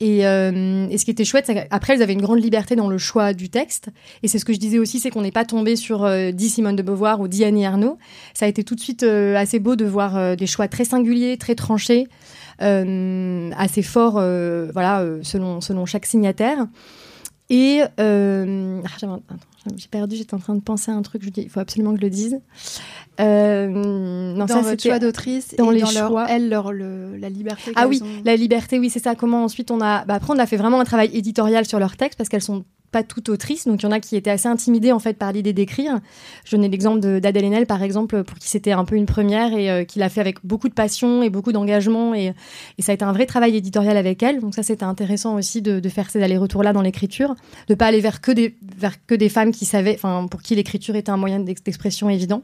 Et, 0.00 0.26
euh, 0.26 0.86
et 0.88 0.98
ce 0.98 1.04
qui 1.04 1.10
était 1.10 1.24
chouette, 1.24 1.46
c'est 1.46 1.54
qu'après 1.54 1.94
elles 1.94 2.02
avaient 2.02 2.12
une 2.12 2.22
grande 2.22 2.42
liberté 2.42 2.76
dans 2.76 2.88
le 2.88 2.98
choix 2.98 3.32
du 3.32 3.48
texte. 3.48 3.88
Et 4.22 4.28
c'est 4.28 4.38
ce 4.38 4.44
que 4.44 4.52
je 4.52 4.58
disais 4.58 4.78
aussi, 4.78 5.00
c'est 5.00 5.10
qu'on 5.10 5.22
n'est 5.22 5.32
pas 5.32 5.44
tombé 5.44 5.76
sur 5.76 6.08
10 6.32 6.48
Simone 6.48 6.76
de 6.76 6.82
Beauvoir 6.82 7.20
ou 7.20 7.28
10 7.28 7.44
Annie 7.44 7.64
Ernaux. 7.64 7.98
Ça 8.34 8.46
a 8.46 8.48
été 8.48 8.64
tout 8.64 8.74
de 8.74 8.80
suite 8.80 9.02
assez 9.02 9.58
beau 9.58 9.76
de 9.76 9.84
voir 9.84 10.36
des 10.36 10.46
choix 10.46 10.68
très 10.68 10.84
singuliers, 10.84 11.36
très 11.36 11.54
tranchés 11.54 12.08
assez 12.60 13.82
fort, 13.82 14.14
euh, 14.18 14.70
voilà, 14.72 15.04
selon, 15.22 15.60
selon 15.60 15.86
chaque 15.86 16.06
signataire. 16.06 16.66
Et 17.50 17.82
euh, 18.00 18.80
ah, 18.84 19.18
j'ai 19.76 19.88
perdu, 19.88 20.16
j'étais 20.16 20.34
en 20.34 20.38
train 20.38 20.54
de 20.54 20.60
penser 20.60 20.90
à 20.90 20.94
un 20.94 21.02
truc, 21.02 21.22
je 21.24 21.30
dis, 21.30 21.42
il 21.42 21.48
faut 21.50 21.60
absolument 21.60 21.92
que 21.92 21.98
je 21.98 22.04
le 22.04 22.10
dise. 22.10 22.40
Euh, 23.20 23.68
non, 23.68 24.46
dans 24.46 24.46
ça 24.46 24.60
votre 24.60 24.82
choix 24.82 24.98
d'autrice 24.98 25.54
dans 25.56 25.70
et 25.70 25.76
les 25.76 25.80
dans 25.82 25.90
leur, 25.92 26.08
choix. 26.08 26.26
elles, 26.28 26.48
leur, 26.48 26.72
le- 26.72 27.16
la 27.16 27.28
liberté 27.28 27.72
ah 27.76 27.86
oui, 27.86 28.00
ont. 28.02 28.06
la 28.24 28.36
liberté, 28.36 28.78
oui, 28.78 28.90
c'est 28.90 28.98
ça. 29.02 29.14
Comment 29.14 29.44
ensuite 29.44 29.70
on 29.70 29.80
a. 29.80 30.04
Bah, 30.04 30.14
après, 30.14 30.32
on 30.34 30.38
a 30.38 30.46
fait 30.46 30.56
vraiment 30.56 30.80
un 30.80 30.84
travail 30.84 31.10
éditorial 31.16 31.64
sur 31.64 31.78
leurs 31.78 31.96
textes 31.96 32.16
parce 32.18 32.28
qu'elles 32.28 32.42
sont 32.42 32.64
pas 32.90 33.02
toutes 33.02 33.28
autrices. 33.28 33.66
Donc, 33.66 33.82
il 33.82 33.86
y 33.86 33.88
en 33.88 33.90
a 33.92 33.98
qui 33.98 34.14
étaient 34.14 34.30
assez 34.30 34.46
intimidées 34.46 34.92
en 34.92 35.00
fait 35.00 35.14
par 35.14 35.32
l'idée 35.32 35.52
d'écrire. 35.52 35.98
Je 36.44 36.54
donnais 36.54 36.68
l'exemple 36.68 37.00
d'Adèle 37.20 37.44
Haenel, 37.46 37.66
par 37.66 37.82
exemple, 37.82 38.22
pour 38.22 38.38
qui 38.38 38.48
c'était 38.48 38.70
un 38.70 38.84
peu 38.84 38.94
une 38.94 39.06
première 39.06 39.52
et 39.52 39.68
euh, 39.68 39.84
qui 39.84 39.98
l'a 39.98 40.08
fait 40.08 40.20
avec 40.20 40.36
beaucoup 40.46 40.68
de 40.68 40.74
passion 40.74 41.20
et 41.24 41.28
beaucoup 41.28 41.50
d'engagement. 41.50 42.14
Et, 42.14 42.32
et 42.78 42.82
ça 42.82 42.92
a 42.92 42.94
été 42.94 43.04
un 43.04 43.12
vrai 43.12 43.26
travail 43.26 43.56
éditorial 43.56 43.96
avec 43.96 44.22
elle. 44.22 44.38
Donc, 44.38 44.54
ça, 44.54 44.62
c'était 44.62 44.84
intéressant 44.84 45.34
aussi 45.34 45.60
de, 45.60 45.80
de 45.80 45.88
faire 45.88 46.08
ces 46.08 46.22
allers-retours-là 46.22 46.72
dans 46.72 46.82
l'écriture, 46.82 47.34
de 47.66 47.74
pas 47.74 47.86
aller 47.86 48.00
vers 48.00 48.20
que 48.20 48.30
des, 48.30 48.54
vers 48.78 48.94
que 49.06 49.16
des 49.16 49.28
femmes 49.28 49.50
qui 49.54 49.64
savaient, 49.64 49.94
enfin, 49.94 50.26
pour 50.30 50.42
qui 50.42 50.54
l'écriture 50.54 50.96
était 50.96 51.10
un 51.10 51.16
moyen 51.16 51.40
d'ex- 51.40 51.62
d'expression 51.62 52.10
évident. 52.10 52.42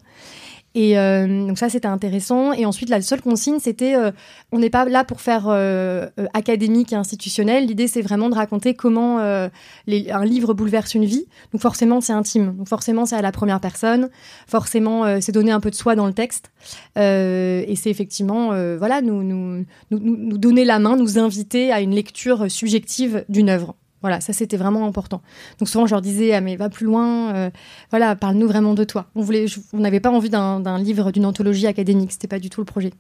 Et 0.77 0.97
euh, 0.97 1.49
donc 1.49 1.59
ça, 1.59 1.69
c'était 1.69 1.89
intéressant. 1.89 2.53
Et 2.53 2.65
ensuite, 2.65 2.91
la 2.91 3.03
seule 3.03 3.21
consigne, 3.21 3.59
c'était, 3.59 3.97
euh, 3.97 4.12
on 4.53 4.61
n'est 4.61 4.71
pas 4.71 4.85
là 4.85 5.03
pour 5.03 5.21
faire 5.21 5.47
euh, 5.49 6.07
académique 6.33 6.93
et 6.93 6.97
institutionnel. 6.97 7.67
L'idée, 7.67 7.89
c'est 7.89 8.03
vraiment 8.03 8.29
de 8.31 8.37
raconter 8.37 8.75
comment 8.75 9.19
un 9.19 10.25
livre 10.25 10.55
bouleverse 10.55 10.95
une 10.95 11.05
vie. 11.05 11.27
Donc 11.53 11.61
forcément, 11.61 12.01
c'est 12.01 12.12
intime. 12.12 12.55
Donc 12.57 12.69
forcément, 12.69 13.05
c'est 13.05 13.17
à 13.17 13.23
la 13.23 13.33
première 13.33 13.59
personne. 13.59 14.11
Forcément, 14.47 15.21
c'est 15.21 15.33
donner 15.33 15.50
un 15.50 15.59
peu 15.59 15.71
de 15.71 15.75
soi 15.75 15.97
dans 15.97 16.07
le 16.07 16.12
texte. 16.12 16.52
Et 16.95 17.75
c'est 17.75 17.90
effectivement, 17.90 18.50
voilà, 18.79 19.02
nous, 19.02 19.25
nous, 19.25 19.64
nous 19.90 19.99
nous 19.99 20.38
donner 20.38 20.64
la 20.64 20.79
main, 20.79 20.95
nous 20.95 21.19
inviter 21.19 21.73
à 21.73 21.81
une 21.81 21.97
lecture 21.97 22.49
subjective 22.49 23.25
d'une 23.29 23.49
œuvre. 23.49 23.75
Voilà, 24.02 24.21
ça 24.21 24.33
c'était 24.33 24.57
vraiment 24.57 24.87
important. 24.87 25.21
Donc 25.59 25.69
souvent 25.69 25.87
je 25.87 25.92
leur 25.92 26.00
disais 26.00 26.33
ah 26.33 26.40
mais 26.40 26.57
va 26.57 26.71
plus 26.71 26.87
loin, 26.87 27.35
euh, 27.35 27.50
voilà 27.90 28.16
parle-nous 28.16 28.49
vraiment 28.49 28.75
de 28.75 28.85
toi. 28.85 29.07
On 29.14 29.23
voulait, 29.23 29.47
n'avait 29.73 30.00
pas 30.00 30.11
envie 30.11 30.30
d'un 30.30 30.78
livre 30.78 31.12
d'une 31.12 31.26
anthologie 31.26 31.66
académique, 31.66 32.12
c'était 32.12 32.28
pas 32.28 32.38
du 32.38 32.49
tout 32.50 32.61
le 32.61 32.64
projet. 32.64 32.92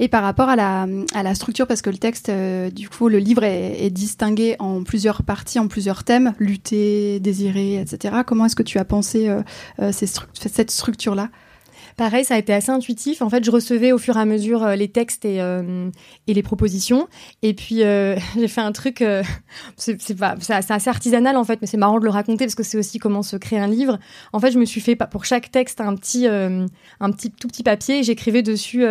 Et 0.00 0.06
par 0.06 0.22
rapport 0.22 0.48
à 0.48 0.54
la, 0.54 0.86
à 1.12 1.24
la 1.24 1.34
structure, 1.34 1.66
parce 1.66 1.82
que 1.82 1.90
le 1.90 1.98
texte, 1.98 2.28
euh, 2.28 2.70
du 2.70 2.88
coup, 2.88 3.08
le 3.08 3.18
livre 3.18 3.42
est, 3.42 3.90
distingué 3.90 4.54
en 4.60 4.84
plusieurs 4.84 5.24
parties, 5.24 5.58
en 5.58 5.66
plusieurs 5.66 6.04
thèmes, 6.04 6.34
lutter, 6.38 7.18
désirer, 7.18 7.80
etc. 7.80 8.18
Comment 8.24 8.44
est-ce 8.44 8.54
que 8.54 8.62
tu 8.62 8.78
as 8.78 8.84
pensé 8.84 9.28
euh, 9.28 9.90
cette 9.90 10.70
structure-là? 10.70 11.30
Pareil, 11.98 12.24
ça 12.24 12.36
a 12.36 12.38
été 12.38 12.54
assez 12.54 12.70
intuitif. 12.70 13.22
En 13.22 13.28
fait, 13.28 13.44
je 13.44 13.50
recevais 13.50 13.90
au 13.90 13.98
fur 13.98 14.16
et 14.16 14.20
à 14.20 14.24
mesure 14.24 14.62
euh, 14.62 14.76
les 14.76 14.86
textes 14.86 15.24
et, 15.24 15.42
euh, 15.42 15.90
et 16.28 16.32
les 16.32 16.42
propositions. 16.44 17.08
Et 17.42 17.54
puis, 17.54 17.82
euh, 17.82 18.16
j'ai 18.36 18.46
fait 18.46 18.60
un 18.60 18.70
truc, 18.70 19.02
euh, 19.02 19.22
c'est 19.76 20.16
pas- 20.16 20.36
c'est 20.38 20.54
assez 20.54 20.88
artisanal 20.88 21.36
en 21.36 21.42
fait, 21.42 21.58
mais 21.60 21.66
c'est 21.66 21.76
marrant 21.76 21.98
de 21.98 22.04
le 22.04 22.10
raconter 22.10 22.44
parce 22.46 22.54
que 22.54 22.62
c'est 22.62 22.78
aussi 22.78 22.98
comment 23.00 23.22
se 23.22 23.36
crée 23.36 23.58
un 23.58 23.66
livre. 23.66 23.98
En 24.32 24.38
fait, 24.38 24.52
je 24.52 24.60
me 24.60 24.64
suis 24.64 24.80
fait 24.80 24.94
pour 25.10 25.24
chaque 25.24 25.50
texte 25.50 25.80
un 25.80 25.96
petit, 25.96 26.28
euh, 26.28 26.66
un 27.00 27.10
petit 27.10 27.32
tout 27.32 27.48
petit 27.48 27.64
papier 27.64 27.98
et 27.98 28.02
j'écrivais 28.04 28.42
dessus 28.42 28.84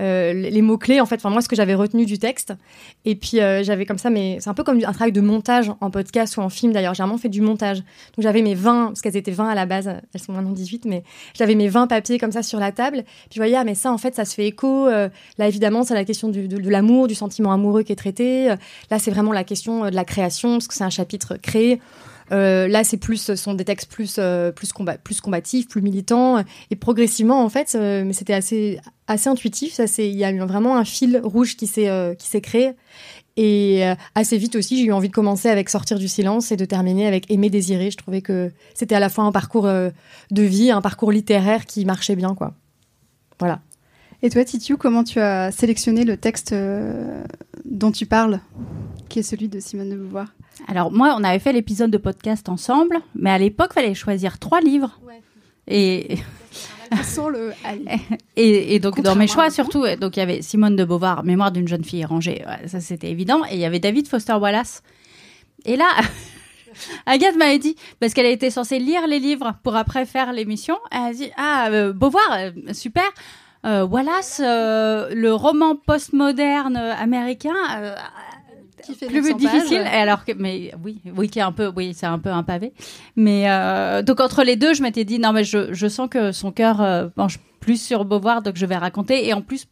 euh, 0.00 0.32
les 0.32 0.60
les 0.60 0.62
mots-clés, 0.62 1.00
en 1.00 1.06
fait, 1.06 1.16
enfin, 1.16 1.30
moi, 1.30 1.40
ce 1.40 1.48
que 1.48 1.56
j'avais 1.56 1.74
retenu 1.74 2.04
du 2.04 2.18
texte. 2.18 2.52
Et 3.04 3.14
puis, 3.14 3.40
euh, 3.40 3.62
j'avais 3.62 3.86
comme 3.86 3.98
ça, 3.98 4.10
mais 4.10 4.38
c'est 4.40 4.50
un 4.50 4.54
peu 4.54 4.62
comme 4.62 4.78
un 4.78 4.92
travail 4.92 5.12
de 5.12 5.20
montage 5.20 5.72
en 5.80 5.90
podcast 5.90 6.36
ou 6.36 6.40
en 6.40 6.50
film, 6.50 6.72
d'ailleurs. 6.72 6.92
J'ai 6.92 7.02
vraiment 7.02 7.18
fait 7.18 7.28
du 7.28 7.40
montage. 7.40 7.78
Donc, 7.78 8.22
j'avais 8.22 8.42
mes 8.42 8.54
20, 8.54 8.88
parce 8.88 9.00
qu'elles 9.00 9.16
étaient 9.16 9.30
20 9.30 9.48
à 9.48 9.54
la 9.54 9.64
base, 9.64 9.88
elles 9.88 10.20
sont 10.20 10.32
maintenant 10.32 10.52
18, 10.52 10.84
mais 10.84 11.02
j'avais 11.34 11.54
mes 11.54 11.68
20 11.68 11.86
papiers 11.86 12.18
comme 12.18 12.32
ça 12.32 12.42
sur 12.42 12.58
la 12.58 12.72
table. 12.72 13.04
Puis, 13.04 13.36
je 13.36 13.40
voyais, 13.40 13.56
ah, 13.56 13.64
mais 13.64 13.74
ça, 13.74 13.90
en 13.90 13.98
fait, 13.98 14.14
ça 14.14 14.24
se 14.24 14.34
fait 14.34 14.46
écho. 14.46 14.86
Euh, 14.88 15.08
là, 15.38 15.48
évidemment, 15.48 15.82
c'est 15.82 15.94
la 15.94 16.04
question 16.04 16.28
de, 16.28 16.46
de 16.46 16.70
l'amour, 16.70 17.08
du 17.08 17.14
sentiment 17.14 17.52
amoureux 17.52 17.82
qui 17.82 17.92
est 17.92 17.96
traité. 17.96 18.48
Là, 18.90 18.98
c'est 18.98 19.10
vraiment 19.10 19.32
la 19.32 19.44
question 19.44 19.88
de 19.88 19.94
la 19.94 20.04
création, 20.04 20.54
parce 20.54 20.68
que 20.68 20.74
c'est 20.74 20.84
un 20.84 20.90
chapitre 20.90 21.36
créé. 21.40 21.80
Euh, 22.32 22.68
là, 22.68 22.84
c'est 22.84 22.96
plus, 22.96 23.34
sont 23.34 23.54
des 23.54 23.64
textes 23.64 23.90
plus, 23.90 24.16
euh, 24.18 24.52
plus, 24.52 24.72
combat, 24.72 24.98
plus 24.98 25.20
combatifs, 25.20 25.68
plus 25.68 25.82
militants. 25.82 26.42
Et 26.70 26.76
progressivement, 26.76 27.42
en 27.44 27.48
fait, 27.48 27.74
euh, 27.74 28.04
mais 28.04 28.12
c'était 28.12 28.34
assez, 28.34 28.78
assez 29.06 29.28
intuitif. 29.28 29.74
Ça, 29.74 29.86
c'est, 29.86 30.08
il 30.08 30.16
y 30.16 30.24
a 30.24 30.32
vraiment 30.46 30.76
un 30.76 30.84
fil 30.84 31.20
rouge 31.22 31.56
qui 31.56 31.66
s'est, 31.66 31.88
euh, 31.88 32.14
qui 32.14 32.28
s'est 32.28 32.40
créé. 32.40 32.72
Et 33.36 33.86
euh, 33.86 33.94
assez 34.14 34.36
vite 34.36 34.56
aussi, 34.56 34.78
j'ai 34.78 34.84
eu 34.84 34.92
envie 34.92 35.08
de 35.08 35.14
commencer 35.14 35.48
avec 35.48 35.70
Sortir 35.70 35.98
du 35.98 36.08
silence 36.08 36.52
et 36.52 36.56
de 36.56 36.64
terminer 36.64 37.06
avec 37.06 37.30
Aimer 37.30 37.48
désirer. 37.48 37.90
Je 37.90 37.96
trouvais 37.96 38.22
que 38.22 38.52
c'était 38.74 38.94
à 38.94 39.00
la 39.00 39.08
fois 39.08 39.24
un 39.24 39.32
parcours 39.32 39.66
euh, 39.66 39.90
de 40.30 40.42
vie, 40.42 40.70
un 40.70 40.80
parcours 40.80 41.12
littéraire 41.12 41.64
qui 41.64 41.84
marchait 41.84 42.16
bien, 42.16 42.34
quoi. 42.34 42.54
Voilà. 43.38 43.60
Et 44.22 44.28
toi, 44.28 44.44
Titiou, 44.44 44.76
comment 44.76 45.02
tu 45.02 45.18
as 45.18 45.50
sélectionné 45.50 46.04
le 46.04 46.18
texte 46.18 46.52
euh, 46.52 47.24
dont 47.64 47.90
tu 47.90 48.04
parles, 48.04 48.40
qui 49.08 49.20
est 49.20 49.22
celui 49.22 49.48
de 49.48 49.60
Simone 49.60 49.88
de 49.88 49.96
Beauvoir? 49.96 50.34
Alors 50.68 50.92
moi, 50.92 51.14
on 51.18 51.24
avait 51.24 51.38
fait 51.38 51.54
l'épisode 51.54 51.90
de 51.90 51.96
podcast 51.96 52.50
ensemble, 52.50 53.00
mais 53.14 53.30
à 53.30 53.38
l'époque, 53.38 53.72
fallait 53.72 53.94
choisir 53.94 54.38
trois 54.38 54.60
livres. 54.60 55.00
Et, 55.68 56.18
Sans 57.02 57.30
le 57.30 57.52
allez. 57.64 57.84
et, 58.36 58.74
et 58.74 58.78
donc 58.78 59.00
dans 59.00 59.14
mes 59.14 59.28
choix 59.28 59.48
surtout, 59.48 59.84
donc 60.00 60.16
il 60.16 60.20
y 60.20 60.22
avait 60.22 60.42
Simone 60.42 60.74
de 60.74 60.84
Beauvoir, 60.84 61.22
Mémoire 61.22 61.52
d'une 61.52 61.68
jeune 61.68 61.84
fille 61.84 62.04
rangée, 62.04 62.42
ouais, 62.46 62.66
ça 62.66 62.80
c'était 62.80 63.10
évident, 63.10 63.42
et 63.48 63.54
il 63.54 63.60
y 63.60 63.64
avait 63.64 63.78
David 63.78 64.08
Foster 64.08 64.34
Wallace. 64.34 64.82
Et 65.64 65.76
là, 65.76 65.88
Agathe 67.06 67.36
m'avait 67.36 67.60
dit, 67.60 67.76
parce 68.00 68.12
qu'elle 68.12 68.26
était 68.26 68.50
censée 68.50 68.80
lire 68.80 69.06
les 69.06 69.20
livres 69.20 69.54
pour 69.62 69.76
après 69.76 70.04
faire 70.04 70.32
l'émission, 70.32 70.78
elle 70.90 71.00
a 71.00 71.12
dit 71.12 71.30
ah 71.38 71.68
euh, 71.70 71.92
Beauvoir, 71.92 72.32
euh, 72.32 72.50
super. 72.72 73.08
Euh, 73.66 73.84
Wallace, 73.86 74.40
euh, 74.44 75.08
le 75.14 75.34
roman 75.34 75.76
postmoderne 75.76 76.76
américain, 76.76 77.54
euh, 77.78 77.94
Qui 78.82 78.94
fait 78.94 79.06
plus 79.06 79.20
900 79.22 79.36
difficile. 79.36 79.78
pages. 79.82 79.92
Et 79.94 79.96
alors 79.96 80.24
que, 80.24 80.32
mais 80.32 80.72
oui, 80.82 81.00
oui, 81.16 81.28
qui 81.28 81.38
est 81.38 81.42
un 81.42 81.52
peu, 81.52 81.70
oui, 81.76 81.92
c'est 81.94 82.06
un 82.06 82.18
peu 82.18 82.30
un 82.30 82.42
pavé. 82.42 82.72
Mais 83.16 83.50
euh, 83.50 84.00
donc 84.02 84.20
entre 84.20 84.42
les 84.44 84.56
deux, 84.56 84.72
je 84.72 84.82
m'étais 84.82 85.04
dit 85.04 85.18
non, 85.18 85.32
mais 85.32 85.44
je, 85.44 85.72
je 85.74 85.86
sens 85.88 86.08
que 86.08 86.32
son 86.32 86.52
cœur 86.52 86.80
euh, 86.80 87.08
penche 87.14 87.38
plus 87.60 87.80
sur 87.80 88.06
Beauvoir, 88.06 88.40
donc 88.40 88.56
je 88.56 88.64
vais 88.64 88.76
raconter. 88.78 89.28
Et 89.28 89.34
en 89.34 89.42
plus, 89.42 89.66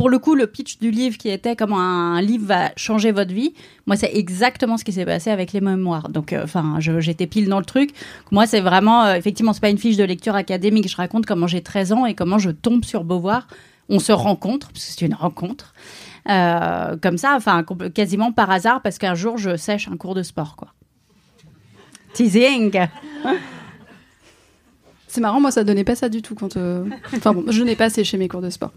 pour 0.00 0.08
le 0.08 0.18
coup, 0.18 0.34
le 0.34 0.46
pitch 0.46 0.78
du 0.78 0.90
livre 0.90 1.18
qui 1.18 1.28
était 1.28 1.54
comment 1.56 1.78
un 1.78 2.22
livre 2.22 2.46
va 2.46 2.70
changer 2.76 3.12
votre 3.12 3.34
vie, 3.34 3.52
moi, 3.86 3.96
c'est 3.96 4.10
exactement 4.14 4.78
ce 4.78 4.84
qui 4.84 4.92
s'est 4.92 5.04
passé 5.04 5.30
avec 5.30 5.52
les 5.52 5.60
mémoires. 5.60 6.08
Donc, 6.08 6.32
euh, 6.32 6.42
enfin, 6.44 6.76
je- 6.80 7.00
j'étais 7.00 7.26
pile 7.26 7.48
dans 7.50 7.58
le 7.58 7.66
truc. 7.66 7.90
Moi, 8.30 8.46
c'est 8.46 8.60
vraiment, 8.62 9.04
euh, 9.04 9.14
effectivement, 9.16 9.52
c'est 9.52 9.60
pas 9.60 9.68
une 9.68 9.78
fiche 9.78 9.98
de 9.98 10.04
lecture 10.04 10.34
académique. 10.34 10.88
Je 10.88 10.96
raconte 10.96 11.26
comment 11.26 11.46
j'ai 11.46 11.60
13 11.62 11.92
ans 11.92 12.06
et 12.06 12.14
comment 12.14 12.38
je 12.38 12.50
tombe 12.50 12.84
sur 12.84 13.04
Beauvoir. 13.04 13.46
On 13.90 13.98
se 13.98 14.12
rencontre, 14.12 14.68
parce 14.72 14.86
que 14.86 14.92
c'est 14.98 15.04
une 15.06 15.14
rencontre. 15.14 15.74
Euh, 16.30 16.96
comme 17.02 17.18
ça, 17.18 17.34
enfin, 17.36 17.64
quasiment 17.94 18.32
par 18.32 18.50
hasard, 18.50 18.80
parce 18.82 18.96
qu'un 18.98 19.14
jour, 19.14 19.36
je 19.36 19.56
sèche 19.56 19.88
un 19.88 19.96
cours 19.98 20.14
de 20.14 20.22
sport, 20.22 20.56
quoi. 20.56 20.68
Teasing 22.14 22.86
C'est 25.08 25.20
marrant, 25.20 25.40
moi, 25.40 25.50
ça 25.50 25.64
donnait 25.64 25.82
pas 25.82 25.96
ça 25.96 26.08
du 26.08 26.22
tout 26.22 26.36
quand. 26.36 26.56
euh, 26.56 26.84
Enfin 27.16 27.32
bon, 27.32 27.44
je 27.48 27.62
n'ai 27.64 27.74
pas 27.74 27.90
séché 27.90 28.16
mes 28.16 28.28
cours 28.28 28.42
de 28.42 28.50
sport. 28.50 28.70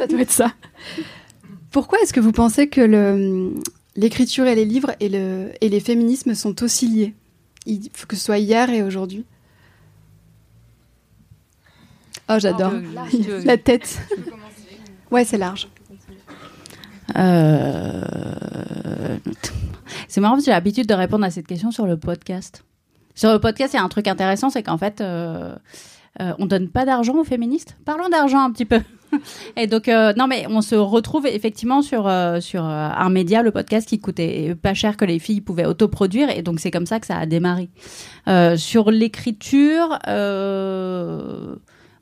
Ça 0.00 0.06
doit 0.06 0.20
être 0.20 0.30
ça. 0.30 0.52
Pourquoi 1.70 1.98
est-ce 2.00 2.12
que 2.12 2.20
vous 2.20 2.32
pensez 2.32 2.68
que 2.68 2.80
le- 2.80 3.54
l'écriture 3.96 4.46
et 4.46 4.54
les 4.54 4.64
livres 4.64 4.92
et, 5.00 5.08
le, 5.08 5.52
et 5.60 5.68
les 5.68 5.80
féminismes 5.80 6.34
sont 6.34 6.62
aussi 6.62 6.88
liés? 6.88 7.14
Il 7.66 7.88
faut 7.92 8.06
que 8.06 8.16
ce 8.16 8.24
soit 8.24 8.38
hier 8.38 8.70
et 8.70 8.82
aujourd'hui. 8.82 9.24
Oh, 12.28 12.36
j'adore. 12.38 12.72
La 13.44 13.56
tête. 13.58 13.98
Ouais, 15.10 15.24
c'est 15.24 15.38
large. 15.38 15.68
Euh, 17.16 18.04
C'est 20.08 20.20
marrant 20.20 20.34
parce 20.34 20.44
que 20.44 20.50
j'ai 20.50 20.52
l'habitude 20.52 20.86
de 20.86 20.94
répondre 20.94 21.24
à 21.24 21.30
cette 21.30 21.46
question 21.46 21.70
sur 21.70 21.86
le 21.86 21.96
podcast. 21.96 22.64
Sur 23.14 23.32
le 23.32 23.38
podcast, 23.40 23.74
il 23.74 23.76
y 23.76 23.80
a 23.80 23.82
un 23.82 23.88
truc 23.88 24.06
intéressant, 24.08 24.48
c'est 24.50 24.62
qu'en 24.62 24.78
fait, 24.78 25.00
euh, 25.00 25.54
euh, 26.20 26.32
on 26.38 26.46
donne 26.46 26.68
pas 26.68 26.84
d'argent 26.84 27.14
aux 27.16 27.24
féministes. 27.24 27.76
Parlons 27.84 28.08
d'argent 28.08 28.40
un 28.40 28.50
petit 28.52 28.64
peu. 28.64 28.80
Et 29.56 29.66
donc, 29.66 29.88
euh, 29.88 30.12
non, 30.16 30.26
mais 30.26 30.46
on 30.48 30.60
se 30.62 30.74
retrouve 30.74 31.26
effectivement 31.26 31.82
sur, 31.82 32.06
euh, 32.06 32.40
sur 32.40 32.64
euh, 32.64 32.88
un 32.96 33.10
média, 33.10 33.42
le 33.42 33.50
podcast, 33.50 33.88
qui 33.88 33.98
coûtait 33.98 34.54
pas 34.54 34.74
cher 34.74 34.96
que 34.96 35.04
les 35.04 35.18
filles 35.18 35.40
pouvaient 35.40 35.66
autoproduire. 35.66 36.30
Et 36.30 36.42
donc, 36.42 36.60
c'est 36.60 36.70
comme 36.70 36.86
ça 36.86 37.00
que 37.00 37.06
ça 37.06 37.16
a 37.16 37.26
démarré. 37.26 37.70
Sur 38.56 38.90
l'écriture, 38.90 39.98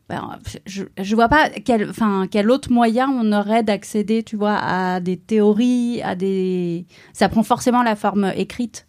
ben, 0.09 0.38
je, 0.65 0.85
je 0.99 1.15
vois 1.15 1.29
pas 1.29 1.50
quel, 1.65 1.91
quel 2.31 2.50
autre 2.50 2.73
moyen 2.73 3.11
on 3.11 3.33
aurait 3.33 3.62
d'accéder, 3.62 4.23
tu 4.23 4.37
vois, 4.37 4.57
à 4.57 5.00
des 5.00 5.19
théories, 5.19 6.00
à 6.03 6.15
des. 6.15 6.87
Ça 7.12 7.29
prend 7.29 7.43
forcément 7.43 7.83
la 7.83 7.95
forme 7.95 8.33
écrite. 8.35 8.87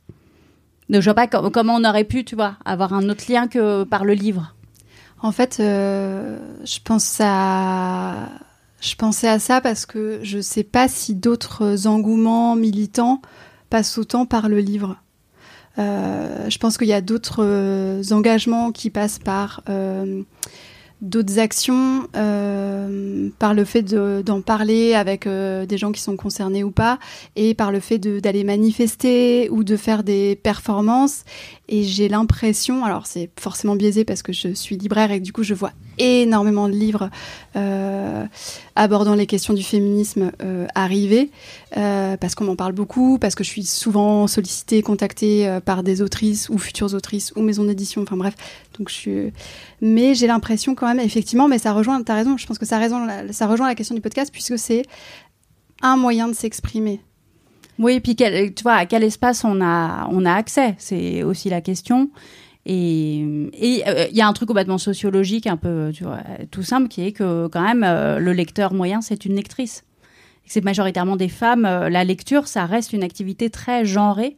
Donc, 0.89 1.01
je 1.01 1.05
vois 1.05 1.15
pas 1.15 1.27
com- 1.27 1.49
comment 1.51 1.75
on 1.75 1.83
aurait 1.83 2.05
pu, 2.05 2.23
tu 2.23 2.35
vois, 2.35 2.53
avoir 2.65 2.93
un 2.93 3.09
autre 3.09 3.25
lien 3.29 3.47
que 3.47 3.83
par 3.83 4.05
le 4.05 4.13
livre. 4.13 4.55
En 5.21 5.31
fait, 5.31 5.57
euh, 5.59 6.39
je 6.63 6.79
pense 6.83 7.17
à, 7.19 8.29
je 8.81 8.95
pensais 8.95 9.27
à 9.27 9.39
ça 9.39 9.59
parce 9.61 9.85
que 9.85 10.19
je 10.23 10.39
sais 10.39 10.63
pas 10.63 10.88
si 10.88 11.13
d'autres 11.15 11.88
engouements 11.88 12.55
militants 12.55 13.21
passent 13.69 13.97
autant 13.97 14.25
par 14.25 14.49
le 14.49 14.59
livre. 14.59 14.97
Euh, 15.77 16.49
je 16.49 16.57
pense 16.57 16.77
qu'il 16.77 16.88
y 16.88 16.93
a 16.93 17.01
d'autres 17.01 17.43
euh, 17.43 18.01
engagements 18.11 18.71
qui 18.71 18.89
passent 18.89 19.19
par 19.19 19.61
euh, 19.69 20.23
d'autres 21.01 21.39
actions, 21.39 22.07
euh, 22.15 23.29
par 23.39 23.53
le 23.53 23.63
fait 23.63 23.81
de- 23.81 24.21
d'en 24.25 24.41
parler 24.41 24.93
avec 24.93 25.27
euh, 25.27 25.65
des 25.65 25.77
gens 25.77 25.91
qui 25.91 26.01
sont 26.01 26.17
concernés 26.17 26.63
ou 26.63 26.71
pas, 26.71 26.99
et 27.35 27.53
par 27.53 27.71
le 27.71 27.79
fait 27.79 27.99
d'aller 27.99 28.43
manifester 28.43 29.49
ou 29.49 29.63
de 29.63 29.77
faire 29.77 30.03
des 30.03 30.35
performances. 30.35 31.23
Et 31.69 31.83
j'ai 31.83 32.09
l'impression, 32.09 32.83
alors 32.83 33.07
c'est 33.07 33.29
forcément 33.39 33.75
biaisé 33.75 34.03
parce 34.05 34.21
que 34.23 34.33
je 34.33 34.53
suis 34.53 34.75
libraire 34.77 35.11
et 35.11 35.19
que 35.19 35.23
du 35.25 35.31
coup 35.33 35.43
je 35.43 35.53
vois 35.53 35.71
énormément 35.99 36.67
de 36.67 36.73
livres 36.73 37.09
euh, 37.55 38.25
abordant 38.75 39.15
les 39.15 39.25
questions 39.25 39.53
du 39.53 39.63
féminisme 39.63 40.31
euh, 40.41 40.65
arriver, 40.73 41.29
euh, 41.77 42.17
parce 42.17 42.35
qu'on 42.35 42.45
m'en 42.45 42.55
parle 42.55 42.73
beaucoup, 42.73 43.17
parce 43.19 43.35
que 43.35 43.43
je 43.43 43.49
suis 43.49 43.63
souvent 43.63 44.27
sollicitée, 44.27 44.81
contactée 44.81 45.47
euh, 45.47 45.59
par 45.59 45.83
des 45.83 46.01
autrices 46.01 46.49
ou 46.49 46.57
futures 46.57 46.93
autrices 46.93 47.33
ou 47.35 47.41
maisons 47.41 47.65
d'édition, 47.65 48.01
enfin 48.01 48.17
bref. 48.17 48.35
Donc 48.77 48.89
je 48.89 48.93
suis... 48.93 49.33
Mais 49.81 50.15
j'ai 50.15 50.27
l'impression 50.27 50.75
quand 50.75 50.87
même, 50.87 50.99
effectivement, 50.99 51.47
mais 51.47 51.59
ça 51.59 51.73
rejoint, 51.73 52.01
t'as 52.01 52.15
raison, 52.15 52.37
je 52.37 52.47
pense 52.47 52.57
que 52.57 52.65
ça, 52.65 52.79
rejoint 52.79 53.67
la 53.67 53.75
question 53.75 53.95
du 53.95 54.01
podcast 54.01 54.31
puisque 54.31 54.57
c'est 54.57 54.83
un 55.81 55.97
moyen 55.97 56.27
de 56.27 56.33
s'exprimer. 56.33 57.01
Oui, 57.77 57.93
et 57.93 57.99
puis 58.01 58.15
tu 58.15 58.63
vois, 58.63 58.73
à 58.73 58.85
quel 58.85 59.03
espace 59.03 59.45
on 59.45 59.61
a, 59.61 60.07
on 60.11 60.25
a 60.25 60.33
accès, 60.33 60.75
c'est 60.77 61.23
aussi 61.23 61.49
la 61.49 61.61
question. 61.61 62.09
Et 62.65 63.25
et, 63.53 63.83
euh, 63.87 64.07
il 64.09 64.17
y 64.17 64.21
a 64.21 64.27
un 64.27 64.33
truc 64.33 64.47
complètement 64.47 64.77
sociologique, 64.77 65.47
un 65.47 65.57
peu, 65.57 65.91
tout 66.51 66.63
simple, 66.63 66.87
qui 66.87 67.05
est 67.05 67.11
que 67.11 67.47
quand 67.47 67.61
même 67.61 67.83
euh, 67.83 68.19
le 68.19 68.33
lecteur 68.33 68.73
moyen, 68.73 69.01
c'est 69.01 69.25
une 69.25 69.35
lectrice. 69.35 69.83
C'est 70.45 70.63
majoritairement 70.63 71.15
des 71.15 71.29
femmes. 71.29 71.65
euh, 71.65 71.89
la 71.89 72.03
lecture, 72.03 72.47
ça 72.47 72.65
reste 72.65 72.93
une 72.93 73.03
activité 73.03 73.49
très 73.49 73.85
genrée. 73.85 74.37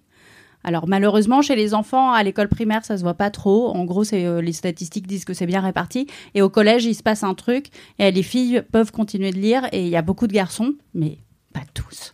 Alors 0.64 0.88
malheureusement, 0.88 1.42
chez 1.42 1.56
les 1.56 1.74
enfants, 1.74 2.12
à 2.12 2.22
l'école 2.22 2.48
primaire, 2.48 2.86
ça 2.86 2.98
se 2.98 3.02
voit 3.02 3.16
pas 3.16 3.32
trop. 3.32 3.70
En 3.70 3.84
gros, 3.86 4.04
les 4.12 4.54
statistiques 4.54 5.08
disent 5.08 5.26
que 5.26 5.34
c'est 5.34 5.48
bien 5.48 5.62
réparti. 5.62 6.06
Et 6.36 6.44
au 6.44 6.50
collège, 6.50 6.86
il 6.86 6.94
se 6.94 7.02
passe 7.02 7.24
un 7.24 7.34
truc. 7.34 7.68
Et 7.98 8.12
les 8.12 8.22
filles 8.22 8.62
peuvent 8.72 8.92
continuer 8.92 9.32
de 9.32 9.40
lire. 9.40 9.68
Et 9.72 9.82
il 9.82 9.90
y 9.90 9.96
a 9.96 10.04
beaucoup 10.04 10.28
de 10.28 10.34
garçons, 10.34 10.76
mais 10.94 11.18
pas 11.52 11.64
tous 11.74 12.14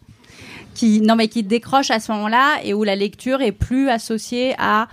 qui 0.74 1.02
non 1.02 1.16
mais 1.16 1.28
qui 1.28 1.42
décrochent 1.42 1.90
à 1.90 2.00
ce 2.00 2.12
moment-là 2.12 2.60
et 2.64 2.76
où 2.76 2.84
la 2.84 2.96
lecture 2.96 3.42
est 3.42 3.52
plus 3.52 3.90
associée 3.90 4.54
à 4.60 4.88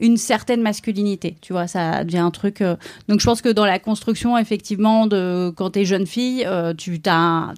une 0.00 0.16
certaine 0.16 0.62
masculinité, 0.62 1.36
tu 1.40 1.52
vois, 1.52 1.66
ça 1.66 2.04
devient 2.04 2.18
un 2.18 2.30
truc. 2.30 2.62
euh, 2.62 2.76
Donc 3.08 3.20
je 3.20 3.26
pense 3.26 3.42
que 3.42 3.50
dans 3.50 3.66
la 3.66 3.78
construction, 3.78 4.36
effectivement, 4.38 5.06
de 5.06 5.52
quand 5.56 5.70
t'es 5.70 5.84
jeune 5.84 6.06
fille, 6.06 6.44
euh, 6.46 6.74
tu 6.74 7.00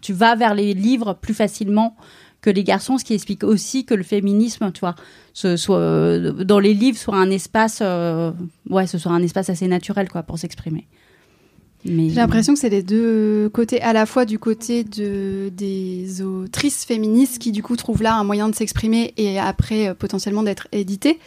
tu 0.03 0.13
vas 0.13 0.35
vers 0.35 0.55
les 0.55 0.75
livres 0.75 1.15
plus 1.15 1.35
facilement 1.35 1.97
que 2.41 2.51
les 2.51 2.65
garçons, 2.65 2.99
ce 2.99 3.05
qui 3.05 3.15
explique 3.15 3.45
aussi 3.45 3.85
que 3.85 3.95
le 3.95 4.03
féminisme, 4.03 4.73
tu 4.73 4.81
vois, 4.81 4.97
soit 5.33 5.79
euh, 5.79 6.33
dans 6.45 6.59
les 6.59 6.75
livres 6.75 6.99
soit 6.99 7.17
un 7.17 7.31
espace, 7.31 7.81
ouais, 7.81 8.87
ce 8.89 8.99
soit 8.99 9.13
un 9.13 9.23
espace 9.23 9.49
assez 9.49 9.69
naturel, 9.69 10.09
quoi, 10.09 10.25
pour 10.25 10.39
s'exprimer. 10.39 10.89
J'ai 11.85 12.11
l'impression 12.11 12.55
que 12.55 12.61
c'est 12.61 12.69
les 12.69 12.83
deux 12.83 13.51
côtés, 13.53 13.81
à 13.83 13.93
la 13.93 14.07
fois 14.07 14.25
du 14.25 14.39
côté 14.39 14.85
de, 14.85 15.51
des 15.53 16.23
autrices 16.23 16.85
féministes 16.85 17.41
qui 17.41 17.51
du 17.51 17.63
coup 17.63 17.75
trouvent 17.75 18.03
là 18.03 18.15
un 18.15 18.23
moyen 18.23 18.49
de 18.49 18.55
s'exprimer 18.55 19.13
et 19.17 19.41
après 19.41 19.89
euh, 19.89 19.95
potentiellement 19.95 20.45
d'être 20.45 20.69
éditées, 20.71 21.19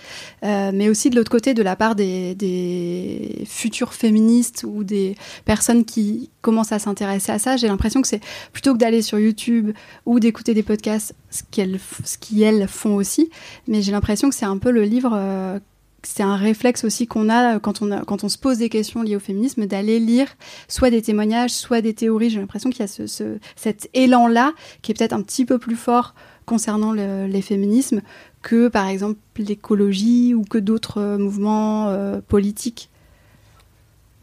euh, 0.43 0.71
mais 0.73 0.87
aussi 0.87 1.09
de 1.09 1.17
l'autre 1.17 1.31
côté 1.31 1.53
de 1.53 1.61
la 1.61 1.75
part 1.75 1.95
des, 1.95 2.35
des 2.35 3.43
futures 3.45 3.93
féministes 3.93 4.65
ou 4.65 4.85
des 4.85 5.15
personnes 5.43 5.83
qui 5.83 6.29
commencent 6.41 6.71
à 6.71 6.79
s'intéresser 6.79 7.33
à 7.33 7.39
ça. 7.39 7.57
J'ai 7.57 7.67
l'impression 7.67 8.01
que 8.01 8.07
c'est 8.07 8.21
plutôt 8.53 8.73
que 8.73 8.77
d'aller 8.77 9.01
sur 9.01 9.19
YouTube 9.19 9.71
ou 10.05 10.21
d'écouter 10.21 10.53
des 10.53 10.63
podcasts, 10.63 11.15
ce 11.31 11.43
qu'elles, 11.51 11.79
ce 12.05 12.17
qu'elles 12.17 12.67
font 12.69 12.95
aussi, 12.95 13.29
mais 13.67 13.81
j'ai 13.81 13.91
l'impression 13.91 14.29
que 14.29 14.35
c'est 14.35 14.45
un 14.45 14.57
peu 14.57 14.71
le 14.71 14.83
livre 14.83 15.11
euh, 15.13 15.59
c'est 16.05 16.23
un 16.23 16.35
réflexe 16.35 16.83
aussi 16.83 17.07
qu'on 17.07 17.29
a 17.29 17.59
quand 17.59 17.81
on, 17.81 18.01
quand 18.05 18.23
on 18.23 18.29
se 18.29 18.37
pose 18.37 18.57
des 18.59 18.69
questions 18.69 19.01
liées 19.03 19.15
au 19.15 19.19
féminisme, 19.19 19.65
d'aller 19.65 19.99
lire 19.99 20.27
soit 20.67 20.89
des 20.89 21.01
témoignages, 21.01 21.51
soit 21.51 21.81
des 21.81 21.93
théories. 21.93 22.29
J'ai 22.29 22.39
l'impression 22.39 22.69
qu'il 22.69 22.79
y 22.81 22.83
a 22.83 22.87
ce, 22.87 23.07
ce- 23.07 23.37
cet 23.55 23.89
élan-là 23.93 24.53
qui 24.81 24.91
est 24.91 24.95
peut-être 24.95 25.13
un 25.13 25.21
petit 25.21 25.45
peu 25.45 25.57
plus 25.57 25.75
fort 25.75 26.15
concernant 26.45 26.93
les 26.93 27.41
féminismes 27.41 28.01
que 28.43 28.67
par 28.67 28.87
exemple 28.87 29.19
l'écologie 29.37 30.33
ou 30.35 30.43
que 30.43 30.59
d'autres 30.59 31.17
mouvements 31.17 31.91
politiques. 32.27 32.89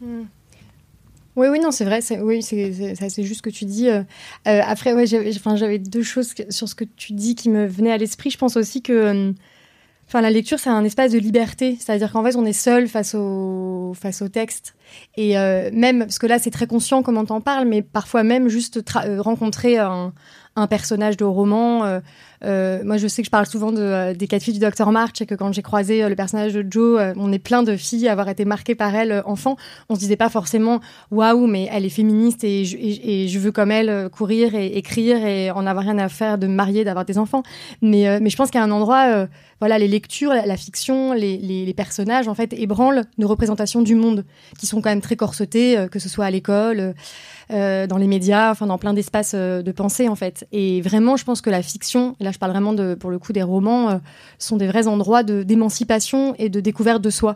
Hmm. 0.01 0.23
Oui, 1.35 1.47
oui, 1.47 1.59
non, 1.59 1.71
c'est 1.71 1.85
vrai. 1.85 1.99
Oui, 2.21 2.43
c'est 2.43 3.23
juste 3.23 3.37
ce 3.37 3.41
que 3.41 3.49
tu 3.49 3.65
dis. 3.65 3.89
Euh, 3.89 4.03
euh, 4.47 4.61
après, 4.65 4.93
ouais, 4.93 5.07
j'avais 5.07 5.79
deux 5.79 6.03
choses 6.03 6.33
sur 6.49 6.69
ce 6.69 6.75
que 6.75 6.83
tu 6.83 7.13
dis 7.13 7.33
qui 7.35 7.49
me 7.49 7.65
venaient 7.65 7.91
à 7.91 7.97
l'esprit. 7.97 8.29
Je 8.29 8.37
pense 8.37 8.55
aussi 8.55 8.81
que 8.83 8.93
euh, 8.93 9.31
enfin, 10.13 10.21
la 10.21 10.29
lecture, 10.29 10.59
c'est 10.59 10.69
un 10.69 10.83
espace 10.83 11.11
de 11.11 11.19
liberté. 11.19 11.75
C'est-à-dire 11.79 12.11
qu'en 12.11 12.23
fait, 12.23 12.35
on 12.35 12.45
est 12.45 12.53
seul 12.53 12.87
face 12.87 13.15
au, 13.15 13.93
face 13.99 14.21
au 14.21 14.27
texte. 14.27 14.75
Et 15.17 15.33
même, 15.33 15.99
parce 15.99 16.19
que 16.19 16.27
là, 16.27 16.37
c'est 16.37 16.51
très 16.51 16.67
conscient 16.67 17.01
comment 17.01 17.25
t'en 17.25 17.41
parles, 17.41 17.67
mais 17.67 17.81
parfois 17.81 18.23
même 18.23 18.47
juste 18.47 18.79
rencontrer 19.17 19.79
un, 19.79 20.13
un 20.55 20.67
personnage 20.67 21.17
de 21.17 21.25
roman. 21.25 21.83
Euh, 21.83 21.99
euh, 22.45 22.83
moi, 22.83 22.97
je 22.97 23.07
sais 23.07 23.21
que 23.21 23.25
je 23.25 23.31
parle 23.31 23.45
souvent 23.45 23.71
de, 23.71 23.81
euh, 23.81 24.13
des 24.13 24.27
quatre 24.27 24.43
filles 24.43 24.53
du 24.53 24.59
docteur 24.59 24.91
March 24.91 25.21
et 25.21 25.25
que 25.25 25.33
quand 25.33 25.51
j'ai 25.51 25.61
croisé 25.61 26.07
le 26.07 26.15
personnage 26.15 26.53
de 26.53 26.65
Joe, 26.69 27.13
on 27.15 27.31
est 27.31 27.39
plein 27.39 27.63
de 27.63 27.75
filles 27.75 28.07
à 28.07 28.11
avoir 28.11 28.29
été 28.29 28.45
marquées 28.45 28.75
par 28.75 28.93
elle 28.93 29.23
enfant. 29.25 29.55
On 29.89 29.95
se 29.95 29.99
disait 29.99 30.15
pas 30.15 30.29
forcément 30.29 30.79
waouh, 31.09 31.47
mais 31.47 31.69
elle 31.71 31.85
est 31.85 31.89
féministe 31.89 32.43
et 32.43 32.65
je, 32.65 32.77
et, 32.77 33.27
je 33.27 33.39
veux 33.39 33.51
comme 33.51 33.71
elle 33.71 34.09
courir 34.09 34.53
et 34.55 34.67
écrire 34.77 35.25
et 35.25 35.51
en 35.51 35.65
avoir 35.65 35.85
rien 35.85 35.97
à 35.97 36.09
faire 36.09 36.37
de 36.37 36.47
me 36.47 36.53
marier, 36.53 36.83
d'avoir 36.83 37.05
des 37.05 37.17
enfants. 37.17 37.43
Mais, 37.81 38.19
mais 38.19 38.29
je 38.29 38.35
pense 38.35 38.49
a 38.53 38.61
un 38.61 38.71
endroit, 38.71 39.27
voilà, 39.59 39.79
les 39.79 39.87
lectures, 39.87 40.33
la, 40.33 40.57
fiction, 40.57 41.13
les, 41.13 41.37
les, 41.37 41.65
les, 41.65 41.73
personnages 41.73 42.27
en 42.27 42.35
fait 42.35 42.53
ébranlent 42.53 43.05
nos 43.17 43.27
représentations 43.27 43.81
du 43.81 43.95
monde 43.95 44.25
qui 44.59 44.67
sont 44.67 44.81
quand 44.81 44.89
même 44.89 45.01
très 45.01 45.15
corsetées, 45.15 45.87
que 45.91 45.97
ce 45.97 46.09
soit 46.09 46.25
à 46.25 46.31
l'école. 46.31 46.93
Euh, 47.51 47.87
dans 47.87 47.97
les 47.97 48.07
médias, 48.07 48.51
enfin 48.51 48.67
dans 48.67 48.77
plein 48.77 48.93
d'espaces 48.93 49.33
euh, 49.35 49.61
de 49.61 49.71
pensée 49.71 50.07
en 50.07 50.15
fait. 50.15 50.47
Et 50.51 50.81
vraiment, 50.81 51.17
je 51.17 51.25
pense 51.25 51.41
que 51.41 51.49
la 51.49 51.61
fiction, 51.61 52.15
et 52.19 52.23
là 52.23 52.31
je 52.31 52.39
parle 52.39 52.51
vraiment 52.51 52.73
de, 52.73 52.95
pour 52.95 53.09
le 53.09 53.19
coup 53.19 53.33
des 53.33 53.43
romans, 53.43 53.89
euh, 53.89 53.97
sont 54.39 54.55
des 54.55 54.67
vrais 54.67 54.87
endroits 54.87 55.23
d'émancipation 55.23 56.35
et 56.37 56.49
de 56.49 56.59
découverte 56.59 57.01
de 57.01 57.09
soi. 57.09 57.35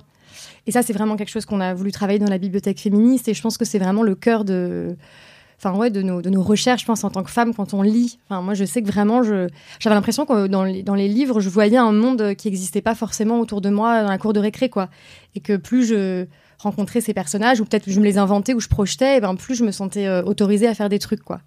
Et 0.65 0.71
ça, 0.71 0.81
c'est 0.81 0.93
vraiment 0.93 1.15
quelque 1.15 1.29
chose 1.29 1.45
qu'on 1.45 1.59
a 1.59 1.73
voulu 1.73 1.91
travailler 1.91 2.19
dans 2.19 2.29
la 2.29 2.37
bibliothèque 2.37 2.79
féministe. 2.79 3.27
Et 3.27 3.33
je 3.33 3.41
pense 3.41 3.57
que 3.57 3.65
c'est 3.65 3.79
vraiment 3.79 4.03
le 4.03 4.15
cœur 4.15 4.43
de, 4.43 4.95
enfin 5.57 5.77
ouais, 5.77 5.89
de 5.89 6.01
nos, 6.01 6.21
de 6.21 6.29
nos 6.29 6.43
recherches, 6.43 6.81
je 6.81 6.85
pense, 6.85 7.03
en 7.03 7.09
tant 7.09 7.23
que 7.23 7.31
femme, 7.31 7.53
quand 7.53 7.73
on 7.73 7.81
lit. 7.81 8.19
Enfin, 8.29 8.41
moi, 8.41 8.53
je 8.53 8.65
sais 8.65 8.81
que 8.81 8.87
vraiment, 8.87 9.23
j'avais 9.23 9.95
l'impression 9.95 10.25
que 10.25 10.47
dans 10.47 10.65
les, 10.65 10.83
dans 10.83 10.95
les 10.95 11.07
livres, 11.07 11.39
je 11.39 11.49
voyais 11.49 11.77
un 11.77 11.93
monde 11.93 12.35
qui 12.35 12.49
n'existait 12.49 12.81
pas 12.81 12.95
forcément 12.95 13.39
autour 13.39 13.61
de 13.61 13.69
moi 13.69 14.03
dans 14.03 14.09
la 14.09 14.17
cour 14.17 14.33
de 14.33 14.41
récré, 14.41 14.69
quoi. 14.69 14.89
Et 15.35 15.39
que 15.39 15.55
plus 15.55 15.85
je, 15.85 16.25
rencontrer 16.59 17.01
ces 17.01 17.13
personnages, 17.13 17.61
ou 17.61 17.65
peut-être 17.65 17.89
je 17.89 17.99
me 17.99 18.05
les 18.05 18.17
inventais 18.17 18.53
ou 18.53 18.59
je 18.59 18.67
projetais, 18.67 19.17
et 19.17 19.21
ben 19.21 19.35
plus 19.35 19.55
je 19.55 19.63
me 19.63 19.71
sentais 19.71 20.07
euh, 20.07 20.23
autorisée 20.23 20.67
à 20.67 20.73
faire 20.73 20.89
des 20.89 20.99
trucs, 20.99 21.23
quoi. 21.23 21.41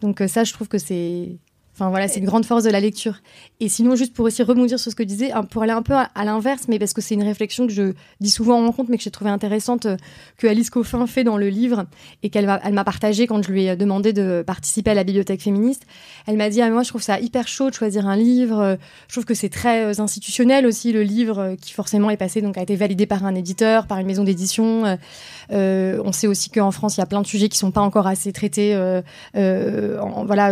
Donc 0.00 0.20
euh, 0.20 0.28
ça, 0.28 0.44
je 0.44 0.52
trouve 0.52 0.68
que 0.68 0.78
c'est 0.78 1.38
Enfin 1.74 1.90
voilà, 1.90 2.06
c'est 2.06 2.20
une 2.20 2.26
grande 2.26 2.44
force 2.44 2.62
de 2.62 2.70
la 2.70 2.78
lecture. 2.78 3.16
Et 3.58 3.68
sinon, 3.68 3.96
juste 3.96 4.14
pour 4.14 4.24
aussi 4.24 4.44
rebondir 4.44 4.78
sur 4.78 4.92
ce 4.92 4.96
que 4.96 5.02
tu 5.02 5.08
disais, 5.08 5.32
pour 5.50 5.64
aller 5.64 5.72
un 5.72 5.82
peu 5.82 5.94
à, 5.94 6.24
l'inverse, 6.24 6.66
mais 6.68 6.78
parce 6.78 6.92
que 6.92 7.00
c'est 7.00 7.14
une 7.14 7.24
réflexion 7.24 7.66
que 7.66 7.72
je 7.72 7.94
dis 8.20 8.30
souvent 8.30 8.60
en 8.60 8.66
rencontre, 8.66 8.90
mais 8.90 8.96
que 8.96 9.02
j'ai 9.02 9.10
trouvé 9.10 9.30
intéressante, 9.30 9.86
euh, 9.86 9.96
que 10.38 10.46
Alice 10.46 10.70
Coffin 10.70 11.04
fait 11.08 11.24
dans 11.24 11.36
le 11.36 11.48
livre 11.48 11.86
et 12.22 12.30
qu'elle 12.30 12.46
m'a, 12.46 12.60
elle 12.62 12.74
m'a 12.74 12.84
partagé 12.84 13.26
quand 13.26 13.42
je 13.42 13.50
lui 13.50 13.64
ai 13.64 13.74
demandé 13.74 14.12
de 14.12 14.44
participer 14.46 14.92
à 14.92 14.94
la 14.94 15.02
bibliothèque 15.02 15.42
féministe. 15.42 15.82
Elle 16.28 16.36
m'a 16.36 16.48
dit, 16.48 16.62
ah, 16.62 16.70
moi 16.70 16.84
je 16.84 16.90
trouve 16.90 17.02
ça 17.02 17.18
hyper 17.18 17.48
chaud 17.48 17.70
de 17.70 17.74
choisir 17.74 18.06
un 18.06 18.16
livre. 18.16 18.60
Euh, 18.60 18.76
je 19.08 19.14
trouve 19.14 19.24
que 19.24 19.34
c'est 19.34 19.48
très 19.48 19.84
euh, 19.84 20.00
institutionnel 20.00 20.66
aussi 20.66 20.92
le 20.92 21.02
livre 21.02 21.56
qui 21.60 21.72
forcément 21.72 22.08
est 22.10 22.16
passé, 22.16 22.40
donc 22.40 22.56
a 22.56 22.62
été 22.62 22.76
validé 22.76 23.06
par 23.06 23.24
un 23.24 23.34
éditeur, 23.34 23.88
par 23.88 23.98
une 23.98 24.06
maison 24.06 24.22
d'édition. 24.22 24.96
Euh, 25.52 26.00
on 26.04 26.12
sait 26.12 26.26
aussi 26.26 26.50
qu'en 26.50 26.70
France, 26.70 26.96
il 26.96 27.00
y 27.00 27.02
a 27.02 27.06
plein 27.06 27.20
de 27.20 27.26
sujets 27.26 27.48
qui 27.48 27.58
sont 27.58 27.70
pas 27.70 27.80
encore 27.80 28.06
assez 28.06 28.32
traités, 28.32 28.74
euh, 28.74 29.98
en, 30.00 30.24
voilà 30.24 30.50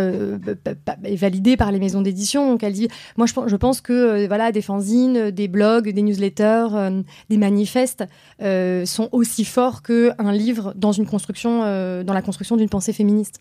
validé 1.15 1.57
par 1.57 1.71
les 1.71 1.79
maisons 1.79 2.01
d'édition. 2.01 2.51
Donc 2.51 2.63
elle 2.63 2.73
dit, 2.73 2.87
moi 3.17 3.27
je, 3.27 3.55
pense 3.55 3.81
que 3.81 3.93
euh, 3.93 4.27
voilà 4.27 4.51
des 4.51 4.61
fanzines, 4.61 5.31
des 5.31 5.47
blogs, 5.47 5.89
des 5.89 6.01
newsletters, 6.01 6.67
euh, 6.73 7.01
des 7.29 7.37
manifestes 7.37 8.03
euh, 8.41 8.85
sont 8.85 9.09
aussi 9.11 9.45
forts 9.45 9.81
qu'un 9.83 10.31
livre 10.31 10.73
dans 10.75 10.91
une 10.91 11.05
construction, 11.05 11.59
dans 12.03 12.13
la 12.13 12.21
construction 12.21 12.57
d'une 12.57 12.69
pensée 12.69 12.93
féministe. 12.93 13.39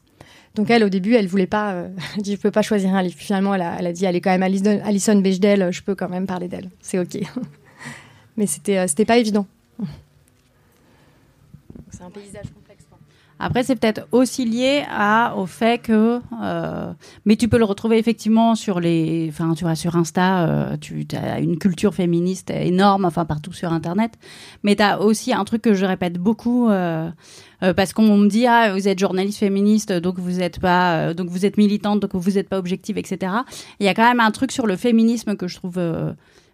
Donc 0.55 0.69
elle, 0.71 0.85
au 0.85 0.91
début, 0.91 1.15
elle 1.15 1.27
voulait 1.27 1.47
pas, 1.47 1.87
elle 2.17 2.23
dit, 2.23 2.33
je 2.33 2.37
peux 2.37 2.51
pas 2.51 2.63
choisir 2.63 2.95
un 2.95 3.03
livre. 3.03 3.17
Finalement, 3.17 3.55
elle 3.55 3.63
a, 3.63 3.77
elle 3.79 3.87
a 3.87 3.93
dit, 3.93 4.05
elle 4.05 4.17
est 4.17 4.21
quand 4.21 4.37
même 4.37 4.43
Alison, 4.43 5.21
Bechdel, 5.21 5.73
je 5.73 5.83
peux 5.83 5.95
quand 5.95 6.09
même 6.09 6.27
parler 6.27 6.49
d'elle. 6.49 6.71
C'est 6.81 6.99
ok. 6.99 7.19
Mais 8.37 8.47
c'était, 8.47 8.87
c'était 8.89 9.05
pas 9.05 9.19
évident. 9.19 9.47
C'est 11.91 12.03
un 12.03 12.11
paysage 12.11 12.47
après, 13.45 13.65
c'est 13.65 13.75
peut-être 13.75 14.07
aussi 14.13 14.45
lié 14.45 14.85
à, 14.89 15.35
au 15.37 15.47
fait 15.47 15.83
que, 15.83 16.21
euh, 16.45 16.93
mais 17.25 17.35
tu 17.35 17.49
peux 17.49 17.59
le 17.59 17.65
retrouver 17.65 17.99
effectivement 17.99 18.55
sur 18.55 18.79
les, 18.79 19.27
enfin, 19.31 19.55
tu 19.55 19.65
vois, 19.65 19.75
sur 19.75 19.97
Insta, 19.97 20.47
euh, 20.47 20.77
tu 20.81 21.05
as 21.21 21.41
une 21.41 21.59
culture 21.59 21.93
féministe 21.93 22.51
énorme, 22.51 23.05
enfin, 23.05 23.25
partout 23.25 23.53
sur 23.53 23.73
Internet. 23.73 24.13
Mais 24.63 24.77
tu 24.77 24.85
as 24.85 25.01
aussi 25.01 25.33
un 25.33 25.43
truc 25.43 25.61
que 25.61 25.75
je 25.75 25.85
répète 25.85 26.19
beaucoup, 26.19 26.69
euh, 26.69 27.11
parce 27.59 27.93
qu'on 27.93 28.17
me 28.17 28.29
dit, 28.29 28.47
ah, 28.47 28.75
vous 28.75 28.87
êtes 28.87 29.01
journaliste 29.01 29.41
féministe, 29.41 29.93
donc 29.93 30.21
vous 30.21 30.41
êtes 30.41 30.61
pas, 30.61 31.13
donc 31.13 31.29
vous 31.29 31.45
êtes 31.45 31.57
militante, 31.57 31.99
donc 31.99 32.15
vous 32.15 32.31
n'êtes 32.31 32.49
pas 32.49 32.61
objective, 32.61 32.97
etc. 32.97 33.33
Il 33.81 33.87
y 33.87 33.89
a 33.89 33.95
quand 33.95 34.07
même 34.07 34.21
un 34.21 34.31
truc 34.31 34.53
sur 34.53 34.69
le 34.69 34.77
féminisme 34.77 35.35
que 35.35 35.49
je 35.49 35.57
trouve 35.57 35.81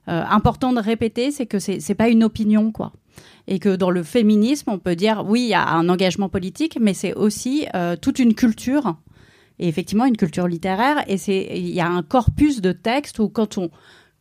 important 0.07 0.72
de 0.72 0.81
répéter, 0.81 1.33
c'est 1.33 1.44
que 1.44 1.59
c'est 1.59 1.94
pas 1.94 2.09
une 2.09 2.24
opinion, 2.24 2.72
quoi 2.72 2.92
et 3.49 3.59
que 3.59 3.75
dans 3.75 3.91
le 3.91 4.03
féminisme, 4.03 4.71
on 4.71 4.79
peut 4.79 4.95
dire 4.95 5.25
oui, 5.27 5.41
il 5.41 5.49
y 5.49 5.55
a 5.55 5.67
un 5.67 5.89
engagement 5.89 6.29
politique, 6.29 6.79
mais 6.81 6.93
c'est 6.95 7.15
aussi 7.15 7.67
euh, 7.75 7.97
toute 7.97 8.19
une 8.19 8.35
culture. 8.35 8.97
Et 9.59 9.67
effectivement 9.67 10.05
une 10.05 10.17
culture 10.17 10.47
littéraire. 10.47 11.03
Et 11.09 11.17
c'est 11.17 11.49
il 11.53 11.71
y 11.71 11.81
a 11.81 11.89
un 11.89 12.03
corpus 12.03 12.61
de 12.61 12.71
textes 12.73 13.19
où 13.19 13.29
quand 13.29 13.59
on 13.59 13.71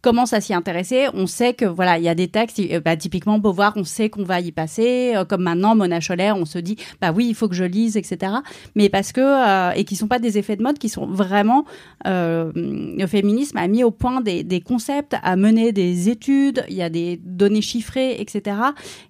commence 0.08 0.32
à 0.32 0.40
s'y 0.40 0.54
intéresser, 0.54 1.08
on 1.14 1.28
sait 1.28 1.54
que 1.54 1.66
voilà, 1.66 1.98
il 1.98 2.04
y 2.06 2.08
a 2.08 2.16
des 2.16 2.30
textes, 2.30 2.62
euh, 2.62 2.80
bah, 2.80 2.96
typiquement 2.96 3.40
Beauvoir, 3.40 3.74
on 3.76 3.84
sait 3.84 4.10
qu'on 4.10 4.24
va 4.24 4.40
y 4.40 4.54
passer, 4.54 5.12
euh, 5.18 5.26
comme 5.26 5.44
maintenant 5.44 5.76
Mona 5.76 6.00
Chollet, 6.00 6.32
on 6.32 6.46
se 6.46 6.60
dit 6.60 6.78
bah 7.02 7.12
oui, 7.14 7.26
il 7.28 7.36
faut 7.36 7.50
que 7.50 7.56
je 7.56 7.66
lise, 7.66 7.98
etc. 7.98 8.36
Mais 8.76 8.88
parce 8.88 9.12
que 9.12 9.20
euh, 9.20 9.72
et 9.76 9.84
qui 9.84 9.98
sont 9.98 10.08
pas 10.08 10.20
des 10.20 10.38
effets 10.38 10.56
de 10.56 10.64
mode, 10.64 10.78
qui 10.78 10.88
sont 10.88 11.08
vraiment 11.08 11.66
le 12.06 13.06
féminisme 13.06 13.58
a 13.58 13.68
mis 13.68 13.84
au 13.84 13.92
point 13.92 14.22
des, 14.22 14.46
des, 14.46 14.62
concepts, 14.62 15.18
a 15.22 15.36
mené 15.36 15.74
des 15.74 16.08
études, 16.08 16.64
il 16.70 16.76
y 16.76 16.82
a 16.82 16.90
des 16.90 17.20
données 17.22 17.62
chiffrées, 17.62 18.22
etc. 18.22 18.56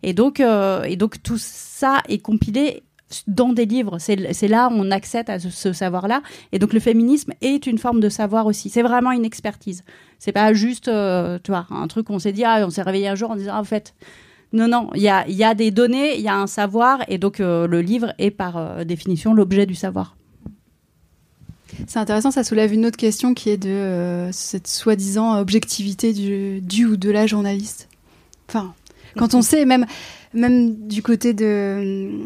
Et 0.01 0.13
donc 0.13 0.39
et 0.39 0.95
donc 0.95 1.21
tout 1.21 1.37
ça 1.37 2.01
est 2.09 2.17
compilé 2.17 2.81
dans 3.27 3.53
des 3.53 3.65
livres. 3.65 3.97
C'est 3.99 4.47
là 4.47 4.69
où 4.69 4.73
on 4.75 4.91
accède 4.91 5.29
à 5.29 5.39
ce, 5.39 5.73
savoir-là. 5.73 6.21
Et 6.51 6.59
donc 6.59 6.73
le 6.73 6.79
féminisme 6.79 7.33
est 7.41 7.65
une 7.67 7.77
forme 7.77 7.99
de 7.99 8.09
savoir 8.09 8.45
aussi. 8.45 8.69
C'est 8.69 8.81
vraiment 8.81 9.11
une 9.11 9.25
expertise. 9.25 9.83
C'est 10.19 10.31
pas 10.31 10.53
juste, 10.53 10.87
euh, 10.87 11.39
tu 11.43 11.51
vois, 11.51 11.67
un 11.69 11.87
truc 11.87 12.09
où 12.09 12.13
on 12.13 12.19
s'est 12.19 12.33
dit, 12.33 12.43
ah, 12.43 12.63
on 12.65 12.69
s'est 12.69 12.81
réveillé 12.81 13.07
un 13.07 13.15
jour 13.15 13.31
en 13.31 13.35
disant, 13.35 13.53
ah, 13.55 13.61
en 13.61 13.63
fait, 13.63 13.93
non, 14.53 14.67
non, 14.67 14.89
il 14.95 15.01
y 15.01 15.09
a, 15.09 15.27
y 15.27 15.43
a, 15.43 15.53
des 15.53 15.71
données, 15.71 16.15
il 16.15 16.21
y 16.21 16.29
a 16.29 16.35
un 16.35 16.47
savoir, 16.47 16.99
et 17.09 17.17
donc 17.17 17.39
euh, 17.39 17.67
le 17.67 17.81
livre 17.81 18.13
est 18.17 18.31
par 18.31 18.57
euh, 18.57 18.83
définition 18.83 19.33
l'objet 19.33 19.65
du 19.65 19.75
savoir. 19.75 20.15
C'est 21.85 21.99
intéressant, 21.99 22.31
ça 22.31 22.43
soulève 22.43 22.73
une 22.73 22.85
autre 22.85 22.97
question 22.97 23.33
qui 23.33 23.49
est 23.49 23.57
de 23.57 24.29
cette 24.31 24.67
soi-disant 24.67 25.37
objectivité 25.37 26.13
du, 26.13 26.61
du, 26.61 26.85
ou 26.85 26.97
de 26.97 27.11
la 27.11 27.27
journaliste. 27.27 27.87
Enfin, 28.49 28.73
quand 29.15 29.33
on 29.33 29.41
sait, 29.41 29.65
même, 29.65 29.85
même 30.33 30.87
du 30.87 31.03
côté 31.03 31.33
de 31.33 32.19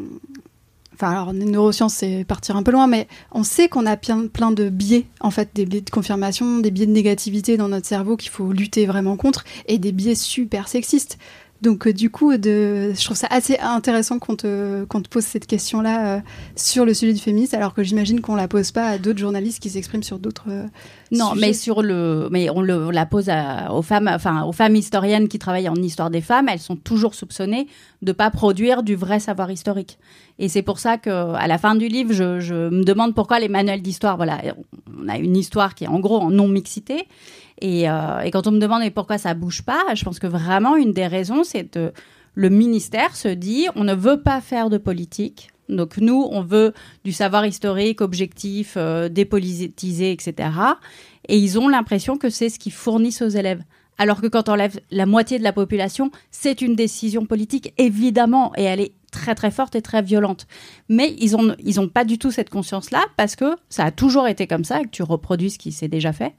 enfin 1.01 1.11
alors 1.11 1.33
neurosciences 1.33 1.95
c'est 1.95 2.23
partir 2.25 2.55
un 2.55 2.63
peu 2.63 2.71
loin, 2.71 2.87
mais 2.87 3.07
on 3.31 3.43
sait 3.43 3.67
qu'on 3.67 3.85
a 3.85 3.97
plein, 3.97 4.27
plein 4.27 4.51
de 4.51 4.69
biais, 4.69 5.07
en 5.19 5.31
fait, 5.31 5.49
des 5.55 5.65
biais 5.65 5.81
de 5.81 5.89
confirmation, 5.89 6.59
des 6.59 6.71
biais 6.71 6.85
de 6.85 6.91
négativité 6.91 7.57
dans 7.57 7.69
notre 7.69 7.87
cerveau 7.87 8.17
qu'il 8.17 8.29
faut 8.29 8.51
lutter 8.51 8.85
vraiment 8.85 9.17
contre, 9.17 9.43
et 9.67 9.79
des 9.79 9.91
biais 9.91 10.15
super 10.15 10.67
sexistes. 10.67 11.17
Donc 11.61 11.85
euh, 11.85 11.93
du 11.93 12.09
coup, 12.09 12.35
de, 12.37 12.91
je 12.93 13.05
trouve 13.05 13.17
ça 13.17 13.27
assez 13.29 13.57
intéressant 13.59 14.17
qu'on 14.17 14.35
te, 14.35 14.83
te 14.83 15.09
pose 15.09 15.23
cette 15.23 15.45
question-là 15.45 16.17
euh, 16.17 16.21
sur 16.55 16.85
le 16.85 16.93
sujet 16.93 17.13
du 17.13 17.19
féminisme, 17.19 17.55
alors 17.55 17.73
que 17.73 17.83
j'imagine 17.83 18.19
qu'on 18.19 18.35
la 18.35 18.47
pose 18.47 18.71
pas 18.71 18.87
à 18.87 18.97
d'autres 18.97 19.19
journalistes 19.19 19.61
qui 19.61 19.69
s'expriment 19.69 20.01
sur 20.01 20.17
d'autres. 20.17 20.45
Euh, 20.49 20.65
non, 21.11 21.33
mais 21.35 21.53
sur 21.53 21.83
le, 21.83 22.29
mais 22.31 22.49
on, 22.49 22.61
le, 22.61 22.89
la 22.89 23.05
pose 23.05 23.29
aux 23.69 23.81
femmes, 23.81 24.09
enfin 24.11 24.43
aux 24.43 24.53
femmes 24.53 24.75
historiennes 24.75 25.27
qui 25.27 25.37
travaillent 25.37 25.69
en 25.69 25.75
histoire 25.75 26.09
des 26.09 26.21
femmes, 26.21 26.49
elles 26.49 26.59
sont 26.59 26.75
toujours 26.75 27.13
soupçonnées 27.13 27.67
de 28.01 28.11
pas 28.11 28.31
produire 28.31 28.81
du 28.81 28.95
vrai 28.95 29.19
savoir 29.19 29.51
historique. 29.51 29.99
Et 30.39 30.49
c'est 30.49 30.63
pour 30.63 30.79
ça 30.79 30.97
que 30.97 31.09
à 31.09 31.45
la 31.45 31.59
fin 31.59 31.75
du 31.75 31.87
livre, 31.87 32.13
je, 32.13 32.39
je 32.39 32.69
me 32.69 32.83
demande 32.83 33.13
pourquoi 33.13 33.39
les 33.39 33.49
manuels 33.49 33.83
d'histoire, 33.83 34.17
voilà, 34.17 34.41
on 34.99 35.07
a 35.07 35.17
une 35.17 35.37
histoire 35.37 35.75
qui 35.75 35.83
est 35.83 35.87
en 35.87 35.99
gros 35.99 36.17
en 36.17 36.31
non 36.31 36.47
mixité 36.47 37.07
euh, 37.63 38.19
et, 38.21 38.31
quand 38.31 38.47
on 38.47 38.51
me 38.51 38.59
demande 38.59 38.89
pourquoi 38.91 39.17
ça 39.17 39.33
bouge 39.33 39.61
pas, 39.63 39.83
je 39.93 40.03
pense 40.03 40.19
que 40.19 40.27
vraiment 40.27 40.75
une 40.75 40.93
des 40.93 41.07
raisons, 41.07 41.43
c'est 41.43 41.65
que 41.65 41.91
le 42.33 42.49
ministère 42.49 43.15
se 43.15 43.27
dit 43.27 43.67
on 43.75 43.83
ne 43.83 43.93
veut 43.93 44.21
pas 44.21 44.41
faire 44.41 44.69
de 44.69 44.77
politique. 44.77 45.49
Donc 45.69 45.97
nous, 45.97 46.27
on 46.31 46.41
veut 46.41 46.73
du 47.05 47.11
savoir 47.13 47.45
historique, 47.45 48.01
objectif, 48.01 48.73
euh, 48.77 49.09
dépolitisé, 49.09 50.11
etc. 50.11 50.49
Et 51.27 51.37
ils 51.37 51.57
ont 51.59 51.69
l'impression 51.69 52.17
que 52.17 52.29
c'est 52.29 52.49
ce 52.49 52.59
qu'ils 52.59 52.73
fournissent 52.73 53.21
aux 53.21 53.29
élèves. 53.29 53.63
Alors 53.97 54.19
que 54.21 54.27
quand 54.27 54.49
on 54.49 54.53
enlève 54.53 54.79
la 54.89 55.05
moitié 55.05 55.37
de 55.37 55.43
la 55.43 55.53
population, 55.53 56.11
c'est 56.31 56.61
une 56.61 56.75
décision 56.75 57.25
politique, 57.25 57.73
évidemment, 57.77 58.51
et 58.57 58.63
elle 58.63 58.79
est 58.79 58.93
très 59.11 59.35
très 59.35 59.51
fortes 59.51 59.75
et 59.75 59.81
très 59.81 60.01
violentes. 60.01 60.47
Mais 60.89 61.15
ils 61.19 61.35
ont 61.35 61.55
ils 61.63 61.79
ont 61.79 61.87
pas 61.87 62.05
du 62.05 62.17
tout 62.17 62.31
cette 62.31 62.49
conscience 62.49 62.91
là 62.91 63.03
parce 63.17 63.35
que 63.35 63.55
ça 63.69 63.85
a 63.85 63.91
toujours 63.91 64.27
été 64.27 64.47
comme 64.47 64.63
ça 64.63 64.81
que 64.81 64.89
tu 64.89 65.03
reproduis 65.03 65.51
ce 65.51 65.59
qui 65.59 65.71
s'est 65.71 65.87
déjà 65.87 66.13
fait. 66.13 66.33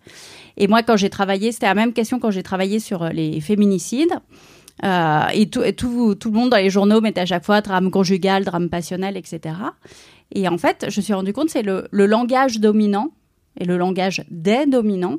Et 0.56 0.66
moi 0.66 0.82
quand 0.82 0.96
j'ai 0.96 1.10
travaillé, 1.10 1.52
c'était 1.52 1.66
la 1.66 1.74
même 1.74 1.92
question 1.92 2.18
quand 2.18 2.30
j'ai 2.30 2.42
travaillé 2.42 2.80
sur 2.80 3.04
les 3.10 3.40
féminicides. 3.40 4.14
Euh, 4.84 5.26
et, 5.34 5.48
tout, 5.48 5.60
tout, 5.76 6.14
tout, 6.14 6.30
le 6.30 6.34
monde 6.34 6.50
dans 6.50 6.56
les 6.56 6.70
journaux 6.70 7.00
mettait 7.00 7.20
à 7.20 7.26
chaque 7.26 7.44
fois 7.44 7.60
drame 7.60 7.90
conjugal, 7.90 8.42
drame 8.42 8.70
passionnel, 8.70 9.16
etc. 9.18 9.54
Et 10.34 10.48
en 10.48 10.56
fait, 10.56 10.86
je 10.88 10.98
me 10.98 11.04
suis 11.04 11.12
rendu 11.12 11.32
compte, 11.32 11.50
c'est 11.50 11.62
le, 11.62 11.86
le 11.90 12.06
langage 12.06 12.58
dominant 12.58 13.10
et 13.60 13.64
le 13.64 13.76
langage 13.76 14.24
des 14.30 14.66
dominants 14.66 15.18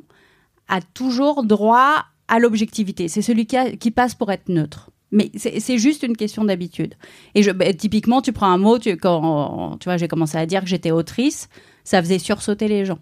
a 0.68 0.80
toujours 0.80 1.44
droit 1.44 2.04
à 2.28 2.38
l'objectivité. 2.38 3.08
C'est 3.08 3.22
celui 3.22 3.46
qui, 3.46 3.90
passe 3.90 4.14
pour 4.14 4.32
être 4.32 4.48
neutre. 4.48 4.90
Mais 5.14 5.30
c'est 5.36 5.78
juste 5.78 6.02
une 6.02 6.16
question 6.16 6.44
d'habitude. 6.44 6.94
Et 7.36 7.52
bah, 7.52 7.72
typiquement, 7.72 8.20
tu 8.20 8.32
prends 8.32 8.48
un 8.48 8.58
mot, 8.58 8.80
tu, 8.80 8.96
quand 8.96 9.76
tu 9.78 9.84
vois, 9.84 9.96
j'ai 9.96 10.08
commencé 10.08 10.36
à 10.36 10.44
dire 10.44 10.60
que 10.62 10.66
j'étais 10.66 10.90
autrice, 10.90 11.48
ça 11.84 12.02
faisait 12.02 12.18
sursauter 12.18 12.66
les 12.66 12.84
gens. 12.84 12.98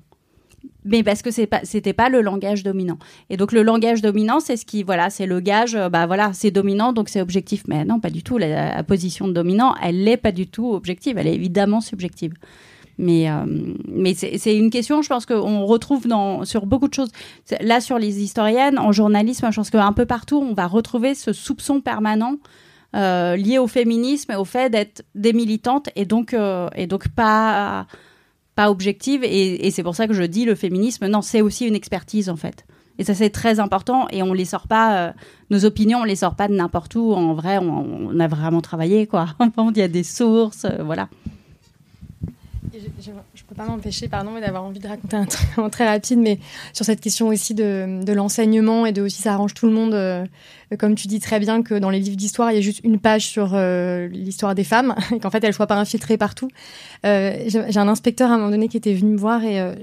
Mais 0.84 1.02
parce 1.02 1.22
que 1.22 1.30
c'est 1.30 1.46
pas 1.46 1.60
c'était 1.62 1.94
pas 1.94 2.10
le 2.10 2.20
langage 2.20 2.62
dominant. 2.64 2.98
Et 3.30 3.36
donc 3.36 3.52
le 3.52 3.62
langage 3.62 4.02
dominant 4.02 4.40
c'est 4.40 4.56
ce 4.56 4.66
qui 4.66 4.82
voilà 4.82 5.10
c'est 5.10 5.26
le 5.26 5.40
gage 5.40 5.74
euh, 5.74 5.88
bah 5.88 6.06
voilà 6.06 6.32
c'est 6.32 6.50
dominant 6.50 6.92
donc 6.92 7.08
c'est 7.08 7.20
objectif. 7.20 7.62
Mais 7.66 7.84
non 7.84 7.98
pas 7.98 8.10
du 8.10 8.22
tout. 8.22 8.36
La, 8.36 8.82
position 8.82 9.26
de 9.26 9.32
dominant 9.32 9.74
elle 9.82 10.04
n'est 10.04 10.16
pas 10.16 10.32
du 10.32 10.48
tout 10.48 10.72
objective. 10.72 11.18
Elle 11.18 11.28
est 11.28 11.34
évidemment 11.34 11.80
subjective 11.80 12.34
mais 12.98 13.30
euh, 13.30 13.44
mais 13.88 14.14
c'est 14.14 14.56
une 14.56 14.70
question 14.70 15.02
je 15.02 15.08
pense 15.08 15.26
qu'on 15.26 15.64
retrouve 15.64 16.06
dans 16.06 16.44
sur 16.44 16.66
beaucoup 16.66 16.88
de 16.88 16.94
choses 16.94 17.10
là 17.60 17.80
sur 17.80 17.98
les 17.98 18.22
historiennes 18.22 18.78
en 18.78 18.92
journalisme 18.92 19.50
je 19.50 19.56
pense 19.56 19.70
qu'un 19.70 19.92
peu 19.92 20.06
partout 20.06 20.38
on 20.38 20.54
va 20.54 20.66
retrouver 20.66 21.14
ce 21.14 21.32
soupçon 21.32 21.80
permanent 21.80 22.36
euh, 22.94 23.36
lié 23.36 23.58
au 23.58 23.66
féminisme 23.66 24.32
et 24.32 24.36
au 24.36 24.44
fait 24.44 24.68
d'être 24.68 25.04
des 25.14 25.32
militantes 25.32 25.88
et 25.96 26.04
donc 26.04 26.34
et 26.74 26.86
donc 26.86 27.08
pas 27.08 27.86
pas 28.54 28.70
objective. 28.70 29.22
Et, 29.24 29.70
c'est 29.70 29.82
pour 29.82 29.94
ça 29.94 30.06
que 30.06 30.14
je 30.14 30.22
dis 30.22 30.44
le 30.44 30.54
féminisme, 30.54 31.06
non, 31.06 31.22
c'est 31.22 31.40
aussi 31.40 31.66
une 31.66 31.74
expertise 31.74 32.28
en 32.28 32.36
fait. 32.36 32.64
Et 32.98 33.04
ça, 33.04 33.14
c'est 33.14 33.30
très 33.30 33.58
important. 33.58 34.06
Et 34.10 34.22
on 34.22 34.34
les 34.34 34.44
sort 34.44 34.68
pas, 34.68 34.96
euh, 34.98 35.12
nos 35.50 35.64
opinions, 35.64 36.00
on 36.00 36.04
les 36.04 36.16
sort 36.16 36.36
pas 36.36 36.46
de 36.46 36.54
n'importe 36.54 36.94
où. 36.94 37.12
En 37.12 37.32
vrai, 37.32 37.58
on, 37.58 38.18
a 38.20 38.28
vraiment 38.28 38.60
travaillé, 38.60 39.06
quoi. 39.06 39.28
Il 39.40 39.78
y 39.78 39.82
a 39.82 39.88
des 39.88 40.02
sources, 40.02 40.66
euh, 40.66 40.82
voilà. 40.82 41.08
Je, 42.74 43.10
je, 43.34 43.42
peux 43.44 43.54
pas 43.54 43.66
m'empêcher, 43.66 44.08
pardon, 44.08 44.40
d'avoir 44.40 44.64
envie 44.64 44.78
de 44.78 44.88
raconter 44.88 45.16
un 45.16 45.26
truc 45.26 45.48
très 45.70 45.86
rapide, 45.86 46.18
mais 46.18 46.38
sur 46.72 46.84
cette 46.84 47.00
question 47.00 47.28
aussi 47.28 47.54
de, 47.54 48.02
de 48.02 48.12
l'enseignement 48.12 48.86
et 48.86 48.92
de 48.92 49.02
aussi 49.02 49.20
ça 49.20 49.34
arrange 49.34 49.52
tout 49.54 49.66
le 49.66 49.72
monde. 49.72 49.94
Euh, 49.94 50.24
comme 50.78 50.94
tu 50.94 51.08
dis 51.08 51.20
très 51.20 51.40
bien 51.40 51.62
que 51.62 51.74
dans 51.74 51.90
les 51.90 51.98
livres 51.98 52.16
d'histoire, 52.16 52.50
il 52.50 52.54
y 52.54 52.58
a 52.58 52.60
juste 52.60 52.80
une 52.84 52.98
page 52.98 53.26
sur 53.26 53.52
euh, 53.54 54.08
l'histoire 54.08 54.54
des 54.54 54.64
femmes 54.64 54.94
et 55.14 55.18
qu'en 55.18 55.30
fait, 55.30 55.42
elles 55.42 55.50
ne 55.50 55.54
soient 55.54 55.66
pas 55.66 55.76
infiltrées 55.76 56.16
partout. 56.16 56.48
Euh, 57.04 57.36
j'ai 57.46 57.78
un 57.78 57.88
inspecteur 57.88 58.30
à 58.30 58.34
un 58.34 58.38
moment 58.38 58.50
donné 58.50 58.68
qui 58.68 58.76
était 58.76 58.94
venu 58.94 59.12
me 59.12 59.18
voir 59.18 59.42
et 59.44 59.60
euh, 59.60 59.74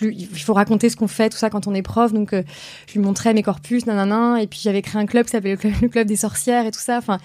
il 0.00 0.26
faut 0.38 0.54
raconter 0.54 0.88
ce 0.88 0.96
qu'on 0.96 1.08
fait, 1.08 1.28
tout 1.28 1.36
ça 1.36 1.50
quand 1.50 1.66
on 1.66 1.74
est 1.74 1.82
prof. 1.82 2.12
Donc, 2.12 2.32
euh, 2.32 2.42
je 2.86 2.94
lui 2.94 3.00
montrais 3.00 3.34
mes 3.34 3.42
corpus, 3.42 3.86
nanana. 3.86 4.40
Et 4.42 4.46
puis, 4.46 4.60
j'avais 4.62 4.82
créé 4.82 5.00
un 5.00 5.06
club 5.06 5.26
qui 5.26 5.32
s'appelait 5.32 5.56
le, 5.62 5.88
club, 5.88 6.06
des 6.06 6.16
sorcières 6.16 6.66
et 6.66 6.70
tout 6.70 6.80
ça. 6.80 6.98
Enfin, 6.98 7.18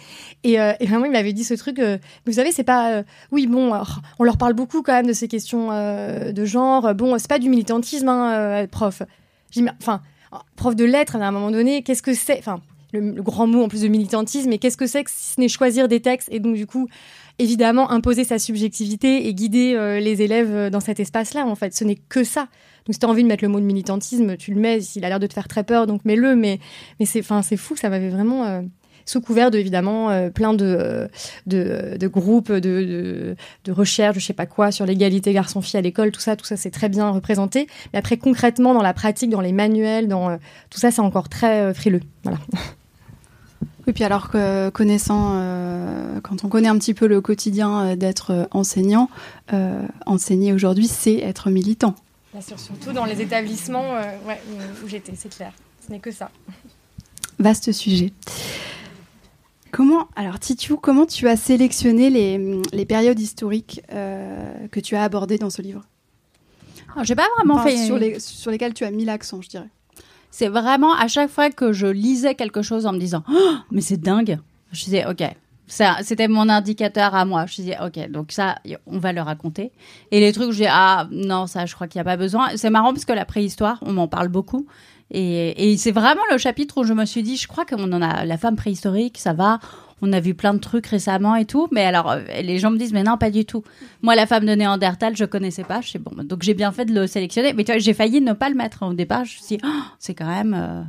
et, 0.44 0.54
et, 0.54 0.86
vraiment, 0.86 1.06
il 1.06 1.12
m'avait 1.12 1.34
dit 1.34 1.44
ce 1.44 1.54
truc. 1.54 1.82
vous 2.26 2.34
savez, 2.34 2.52
c'est 2.52 2.64
pas. 2.64 3.04
oui, 3.32 3.48
bon, 3.48 3.74
on 4.20 4.24
leur 4.24 4.38
parle 4.38 4.54
beaucoup 4.54 4.82
quand 4.82 4.94
même 4.94 5.08
de 5.08 5.14
ces 5.14 5.28
questions 5.28 5.70
de 5.70 6.46
genre. 6.46 6.94
Bon, 6.96 7.18
c'est 7.18 7.30
pas 7.30 7.40
du 7.40 7.50
militantisme, 7.50 8.10
hein, 8.10 8.66
prof. 8.70 9.04
J'ai 9.52 9.64
enfin, 9.80 10.02
prof 10.56 10.76
de 10.76 10.86
lettres, 10.86 11.16
à 11.16 11.20
un 11.20 11.32
moment 11.32 11.52
donné, 11.52 11.84
qu'est-ce 11.84 12.02
que 12.02 12.14
c'est? 12.14 12.40
Enfin, 12.40 12.62
le, 12.92 13.22
grand 13.22 13.48
mot 13.48 13.64
en 13.64 13.68
plus 13.68 13.82
de 13.82 13.88
militantisme, 13.88 14.50
mais 14.50 14.58
qu'est-ce 14.58 14.78
que 14.78 14.88
c'est 14.88 15.04
que 15.04 15.12
si 15.12 15.34
ce 15.34 15.42
n'est 15.42 15.48
choisir 15.48 15.88
des 15.88 16.00
textes 16.00 16.30
et 16.32 16.40
donc 16.40 16.56
du 16.56 16.66
coup, 16.66 16.88
évidemment, 17.40 17.92
imposer 17.92 18.24
sa 18.24 18.40
subjectivité 18.40 19.28
et 19.28 19.34
guider 19.34 19.74
euh, 19.76 20.00
les 20.00 20.22
élèves 20.22 20.54
euh, 20.54 20.70
dans 20.70 20.80
cet 20.80 21.00
espace-là, 21.00 21.46
en 21.46 21.56
fait. 21.56 21.76
Ce 21.76 21.84
n'est 21.84 21.96
que 21.96 22.24
ça. 22.24 22.48
Donc 22.86 22.94
si 22.94 23.00
tu 23.00 23.06
as 23.06 23.10
envie 23.10 23.24
de 23.24 23.28
mettre 23.28 23.44
le 23.44 23.50
mot 23.50 23.60
de 23.60 23.66
militantisme, 23.66 24.38
tu 24.38 24.54
le 24.54 24.60
mets, 24.60 24.80
il 24.96 25.06
a 25.06 25.10
l'air 25.10 25.20
de 25.20 25.28
te 25.28 25.34
faire 25.34 25.48
très 25.48 25.64
peur, 25.64 25.88
donc 25.88 26.06
mets-le, 26.06 26.36
mais, 26.36 26.60
mais 27.00 27.06
c'est 27.06 27.22
fou, 27.58 27.76
ça 27.76 27.90
m'avait 27.90 28.10
vraiment... 28.10 28.46
Euh, 28.46 28.62
sous 29.04 29.20
couvert 29.20 29.50
de 29.50 29.58
évidemment 29.58 30.30
plein 30.30 30.54
de, 30.54 31.10
de, 31.48 32.08
groupes 32.08 32.52
de, 32.52 33.36
de, 33.66 33.72
recherche, 33.72 34.20
je 34.20 34.24
sais 34.24 34.32
pas 34.32 34.46
quoi, 34.46 34.72
sur 34.72 34.86
l'égalité 34.86 35.34
garçon-fille 35.34 35.80
à 35.80 35.82
l'école, 35.82 36.12
tout 36.12 36.22
ça, 36.22 36.36
tout 36.36 36.46
ça 36.46 36.56
c'est 36.56 36.70
très 36.70 36.88
bien 36.88 37.10
représenté. 37.10 37.68
Mais 37.92 38.00
après 38.00 38.18
concrètement 38.18 38.76
dans 38.76 38.84
la 38.84 38.94
pratique, 38.94 39.32
dans 39.32 39.42
les 39.42 39.54
manuels, 39.54 40.08
dans 40.08 40.38
tout 40.70 40.80
ça 40.80 40.92
c'est 40.92 41.02
encore 41.02 41.30
très 41.30 41.74
frileux. 41.74 42.02
Voilà. 42.24 42.38
Oui, 43.88 43.94
puis 43.94 44.04
alors 44.04 44.30
que 44.30 44.70
connaissant, 44.70 45.32
euh, 45.34 46.20
quand 46.22 46.44
on 46.44 46.50
connaît 46.50 46.68
un 46.68 46.78
petit 46.78 46.94
peu 46.94 47.08
le 47.08 47.20
quotidien 47.20 47.82
euh, 47.82 47.96
d'être 47.96 48.32
euh, 48.32 48.46
enseignant, 48.52 49.10
enseigner 50.06 50.54
aujourd'hui, 50.54 50.88
c'est 50.88 51.18
être 51.18 51.50
militant. 51.50 51.96
Bien 52.32 52.42
sûr, 52.42 52.60
surtout 52.60 52.94
dans 52.94 53.04
les 53.04 53.22
établissements 53.22 53.96
où, 54.84 54.88
j'étais, 54.88 55.14
c'est 55.18 55.34
clair. 55.34 55.52
Ce 55.86 55.92
n'est 55.92 56.00
que 56.00 56.12
ça. 56.12 56.32
Vaste 57.40 57.74
sujet. 57.74 58.14
Comment, 59.72 60.08
alors 60.16 60.40
Titiou, 60.40 60.78
comment 60.78 61.06
tu 61.06 61.28
as 61.28 61.36
sélectionné 61.36 62.10
les, 62.10 62.62
les 62.72 62.86
périodes 62.86 63.20
historiques 63.20 63.82
que 63.90 64.80
tu 64.80 64.96
as 64.96 65.04
abordées 65.04 65.38
dans 65.38 65.50
ce 65.50 65.62
livre? 65.62 65.82
J'ai 67.04 67.16
pas 67.16 67.28
vraiment 67.36 67.62
fait 67.64 67.86
sur, 67.86 67.98
les, 67.98 68.20
sur 68.22 68.52
lesquelles 68.52 68.74
tu 68.74 68.86
as 68.86 68.92
mis 68.92 69.04
l'accent, 69.04 69.42
je 69.42 69.50
dirais 69.50 69.70
c'est 70.32 70.48
vraiment 70.48 70.94
à 70.96 71.08
chaque 71.08 71.30
fois 71.30 71.50
que 71.50 71.74
je 71.74 71.88
lisais 71.88 72.36
quelque 72.36 72.62
chose 72.62 72.86
en 72.86 72.94
me 72.94 73.00
disant 73.00 73.24
oh, 73.30 73.54
mais 73.70 73.82
c'est 73.82 73.98
dingue. 73.98 74.40
Je 74.72 74.86
disais 74.86 75.06
ok. 75.06 75.24
C'était 75.68 76.28
mon 76.28 76.50
indicateur 76.50 77.16
à 77.16 77.24
moi. 77.24 77.46
Je 77.46 77.56
disais 77.56 77.78
ok 77.84 78.10
donc 78.10 78.32
ça 78.32 78.56
on 78.88 78.98
va 78.98 79.14
le 79.14 79.22
raconter. 79.22 79.72
Et 80.12 80.20
les 80.20 80.32
trucs 80.34 80.52
je 80.52 80.64
dis 80.64 80.70
ah 80.70 81.08
non 81.12 81.48
ça 81.48 81.66
je 81.66 81.76
crois 81.76 81.88
qu'il 81.88 82.00
n'y 82.00 82.08
a 82.08 82.12
pas 82.12 82.18
besoin. 82.18 82.50
C'est 82.56 82.70
marrant 82.70 82.94
parce 82.94 83.06
que 83.06 83.14
la 83.14 83.26
préhistoire 83.26 83.78
on 83.82 83.94
m'en 83.94 84.08
parle 84.08 84.30
beaucoup. 84.30 84.66
Et, 85.14 85.72
et 85.72 85.78
c'est 85.78 85.92
vraiment 85.92 86.22
le 86.32 86.38
chapitre 86.38 86.78
où 86.80 86.84
je 86.86 86.94
me 86.94 87.06
suis 87.06 87.24
dit 87.24 87.36
je 87.36 87.48
crois 87.48 87.66
qu'on 87.66 87.92
en 87.92 88.02
a 88.02 88.26
la 88.26 88.38
femme 88.38 88.56
préhistorique 88.56 89.18
ça 89.18 89.34
va 89.34 89.60
on 90.02 90.14
a 90.14 90.20
vu 90.20 90.34
plein 90.34 90.54
de 90.54 90.60
trucs 90.60 90.88
récemment 90.88 91.36
et 91.36 91.46
tout, 91.46 91.68
mais 91.72 91.84
alors 91.84 92.12
euh, 92.12 92.22
les 92.42 92.58
gens 92.58 92.72
me 92.72 92.78
disent 92.78 92.94
mais 92.94 93.04
non 93.04 93.18
pas 93.18 93.30
du 93.30 93.46
tout. 93.46 93.64
Moi 94.02 94.16
la 94.16 94.26
femme 94.26 94.46
de 94.46 94.54
Néandertal 94.54 95.16
je 95.16 95.26
connaissais 95.26 95.64
pas, 95.64 95.82
je 95.82 95.98
bon 95.98 96.12
donc 96.24 96.44
j'ai 96.44 96.54
bien 96.54 96.72
fait 96.72 96.86
de 96.86 96.94
le 96.94 97.08
sélectionner, 97.08 97.54
mais 97.54 97.64
tu 97.64 97.72
vois 97.72 97.80
j'ai 97.80 97.94
failli 97.94 98.22
ne 98.22 98.34
pas 98.34 98.50
le 98.50 98.56
mettre 98.56 98.86
au 98.86 98.94
départ, 98.94 99.26
je 99.26 99.38
me 99.38 99.46
suis 99.46 99.58
dit 99.58 99.64
oh, 99.66 99.82
c'est 100.00 100.14
quand 100.14 100.28
même 100.28 100.56
euh, 100.58 100.82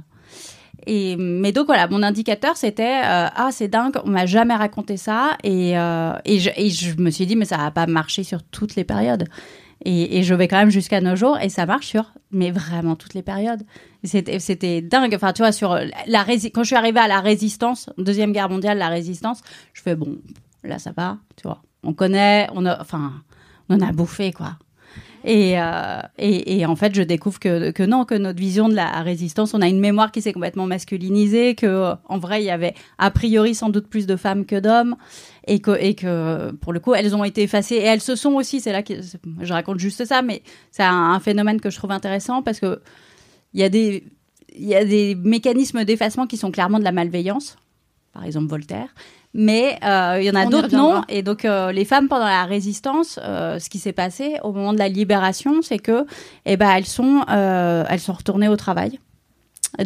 et 0.86 1.16
mais 1.16 1.52
donc 1.52 1.66
voilà 1.66 1.86
mon 1.86 2.02
indicateur 2.02 2.56
c'était 2.56 3.02
euh, 3.04 3.28
ah 3.34 3.48
c'est 3.52 3.68
dingue 3.68 3.96
on 4.04 4.10
m'a 4.10 4.26
jamais 4.26 4.54
raconté 4.54 4.96
ça. 4.96 5.36
Et 5.44 5.72
et 5.72 6.38
je, 6.40 6.50
et 6.56 6.70
je 6.70 7.00
me 7.00 7.10
suis 7.10 7.26
dit 7.26 7.36
mais 7.36 7.44
ça 7.44 7.56
va 7.56 7.70
pas 7.70 7.86
marcher 7.86 8.24
sur 8.24 8.42
toutes 8.42 8.76
les 8.76 8.84
périodes 8.84 9.28
et, 9.84 10.22
je 10.22 10.34
vais 10.34 10.48
quand 10.48 10.58
même 10.58 10.70
jusqu'à 10.70 11.00
nos 11.00 11.16
jours 11.16 11.38
et 11.38 11.48
ça 11.48 11.66
marche 11.66 11.86
sur 11.86 12.12
mais 12.30 12.50
vraiment 12.50 12.96
toutes 12.96 13.14
les 13.14 13.22
périodes. 13.22 13.62
C'était, 14.04 14.38
c'était 14.38 14.80
dingue. 14.80 15.14
Enfin, 15.14 15.32
tu 15.32 15.42
vois, 15.42 15.52
sur 15.52 15.74
la 15.74 16.24
quand 16.24 16.62
je 16.62 16.68
suis 16.68 16.76
arrivée 16.76 17.00
à 17.00 17.08
la 17.08 17.20
résistance, 17.20 17.90
deuxième 17.98 18.32
guerre 18.32 18.48
mondiale, 18.48 18.78
la 18.78 18.88
résistance, 18.88 19.42
je 19.72 19.82
fais 19.82 19.94
bon, 19.94 20.18
là 20.64 20.78
ça 20.78 20.92
va, 20.96 21.18
tu 21.36 21.42
vois. 21.42 21.62
On 21.82 21.92
connaît, 21.94 22.48
on 22.54 22.64
a, 22.64 22.80
enfin, 22.80 23.12
on 23.68 23.76
en 23.76 23.80
a 23.80 23.92
bouffé 23.92 24.32
quoi. 24.32 24.56
Et, 25.24 25.58
euh, 25.58 26.00
et, 26.18 26.58
et, 26.58 26.66
en 26.66 26.74
fait, 26.74 26.94
je 26.94 27.02
découvre 27.02 27.38
que, 27.38 27.70
que 27.70 27.82
non, 27.84 28.04
que 28.04 28.14
notre 28.14 28.40
vision 28.40 28.68
de 28.68 28.74
la 28.74 29.02
résistance, 29.02 29.54
on 29.54 29.60
a 29.60 29.68
une 29.68 29.78
mémoire 29.78 30.10
qui 30.10 30.20
s'est 30.20 30.32
complètement 30.32 30.66
masculinisée, 30.66 31.54
que 31.54 31.92
en 32.08 32.18
vrai, 32.18 32.42
il 32.42 32.46
y 32.46 32.50
avait 32.50 32.74
a 32.98 33.10
priori 33.10 33.54
sans 33.54 33.68
doute 33.68 33.86
plus 33.86 34.06
de 34.06 34.16
femmes 34.16 34.46
que 34.46 34.58
d'hommes, 34.58 34.96
et 35.46 35.60
que, 35.60 35.70
et 35.80 35.94
que 35.94 36.52
pour 36.52 36.72
le 36.72 36.80
coup, 36.80 36.94
elles 36.94 37.14
ont 37.14 37.24
été 37.24 37.42
effacées. 37.42 37.76
Et 37.76 37.84
elles 37.84 38.00
se 38.00 38.16
sont 38.16 38.32
aussi, 38.32 38.60
c'est 38.60 38.72
là 38.72 38.82
que 38.82 38.94
je 39.40 39.52
raconte 39.52 39.78
juste 39.78 40.04
ça, 40.04 40.22
mais 40.22 40.42
c'est 40.70 40.84
un, 40.84 41.18
phénomène 41.20 41.60
que 41.60 41.70
je 41.70 41.76
trouve 41.76 41.90
intéressant 41.90 42.42
parce 42.42 42.60
que 42.60 42.80
il 43.54 43.60
y 43.60 43.64
a 43.64 43.68
des, 43.68 44.04
il 44.54 44.66
y 44.66 44.74
a 44.74 44.84
des 44.84 45.14
mécanismes 45.14 45.84
d'effacement 45.84 46.26
qui 46.26 46.36
sont 46.36 46.50
clairement 46.50 46.78
de 46.78 46.84
la 46.84 46.92
malveillance. 46.92 47.56
Par 48.12 48.24
exemple, 48.24 48.48
Voltaire 48.48 48.94
mais 49.34 49.78
euh, 49.82 50.18
il 50.20 50.26
y 50.26 50.30
en 50.30 50.34
a 50.34 50.46
d'autres 50.46 50.74
non? 50.76 51.02
Et 51.08 51.22
donc 51.22 51.44
euh, 51.44 51.72
les 51.72 51.84
femmes 51.84 52.08
pendant 52.08 52.26
la 52.26 52.44
résistance, 52.44 53.18
euh, 53.22 53.58
ce 53.58 53.70
qui 53.70 53.78
s'est 53.78 53.92
passé 53.92 54.36
au 54.42 54.52
moment 54.52 54.72
de 54.72 54.78
la 54.78 54.88
libération, 54.88 55.62
c'est 55.62 55.78
que 55.78 56.06
eh 56.44 56.56
ben 56.56 56.70
elles 56.70 56.86
sont 56.86 57.24
elles 57.28 58.00
sont 58.00 58.12
retournées 58.12 58.48
au 58.48 58.56
travail. 58.56 58.98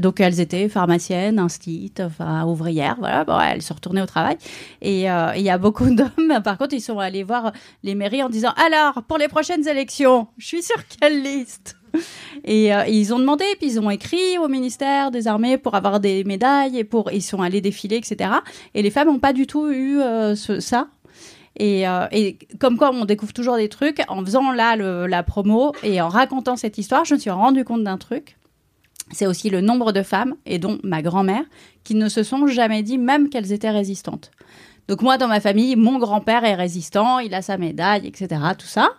Donc 0.01 0.21
elles 0.21 0.41
étaient 0.41 0.69
pharmaciennes, 0.69 1.39
instites, 1.39 2.01
enfin 2.01 2.45
ouvrières, 2.45 2.97
voilà. 2.99 3.25
Bon, 3.25 3.39
elles 3.39 3.63
sont 3.63 3.75
retournées 3.75 4.03
au 4.03 4.07
travail. 4.07 4.37
Et 4.83 5.03
il 5.03 5.43
y 5.43 5.51
a 5.51 5.59
beaucoup 5.59 5.89
d'hommes, 5.95 6.43
par 6.43 6.59
contre, 6.59 6.75
ils 6.75 6.81
sont 6.81 6.99
allés 6.99 7.23
voir 7.23 7.53
les 7.83 7.95
mairies 7.95 8.23
en 8.23 8.29
disant 8.29 8.53
alors 8.67 9.03
pour 9.05 9.19
les 9.19 9.29
prochaines 9.29 9.67
élections, 9.69 10.29
je 10.39 10.47
suis 10.47 10.63
sur 10.63 10.77
quelle 11.01 11.23
liste? 11.23 11.77
Et, 12.45 12.75
euh, 12.75 12.87
ils 12.87 13.13
ont 13.15 13.19
demandé, 13.19 13.45
puis 13.59 13.71
ils 13.73 13.81
ont 13.81 13.91
écrit 13.91 14.39
au 14.39 14.49
ministère 14.49 15.11
des 15.11 15.29
Armées 15.29 15.59
pour 15.59 15.75
avoir 15.75 16.01
des 16.01 16.25
médailles 16.25 16.79
et 16.79 16.85
pour 16.85 17.11
ils 17.13 17.23
sont 17.23 17.43
allés 17.43 17.61
défiler, 17.61 17.97
etc. 17.97 18.31
Et 18.75 18.83
les 18.83 18.91
femmes 18.91 19.09
n'ont 19.09 19.19
pas 19.19 19.33
du 19.33 19.47
tout 19.47 19.69
eu 19.71 20.01
euh, 20.01 20.35
ça. 20.35 20.89
Et, 21.59 21.89
euh, 21.89 22.07
et, 22.13 22.39
comme 22.59 22.77
quoi, 22.77 22.91
on 22.93 23.07
découvre 23.07 23.33
toujours 23.33 23.57
des 23.57 23.69
trucs. 23.69 24.03
En 24.09 24.25
faisant 24.25 24.53
là 24.53 24.77
la 24.77 25.23
promo 25.23 25.73
et 25.83 26.01
en 26.01 26.09
racontant 26.09 26.57
cette 26.57 26.77
histoire, 26.79 27.05
je 27.05 27.15
me 27.15 27.19
suis 27.19 27.31
rendu 27.31 27.65
compte 27.65 27.83
d'un 27.83 27.97
truc. 27.97 28.36
C'est 29.13 29.27
aussi 29.27 29.51
le 29.51 29.61
nombre 29.61 29.93
de 29.93 30.03
femmes, 30.03 30.35
et 30.47 30.59
dont 30.59 30.79
ma 30.83 31.03
grand-mère, 31.03 31.45
qui 31.85 31.95
ne 31.95 32.09
se 32.09 32.23
sont 32.23 32.47
jamais 32.47 32.83
dit 32.83 32.99
même 32.99 33.29
qu'elles 33.29 33.53
étaient 33.53 33.71
résistantes. 33.71 34.31
Donc 34.89 35.03
moi, 35.03 35.19
dans 35.19 35.29
ma 35.29 35.41
famille, 35.41 35.77
mon 35.77 35.99
grand-père 35.99 36.45
est 36.45 36.55
résistant, 36.55 37.19
il 37.19 37.35
a 37.35 37.43
sa 37.43 37.59
médaille, 37.59 38.07
etc. 38.07 38.41
Tout 38.59 38.67
ça. 38.67 38.91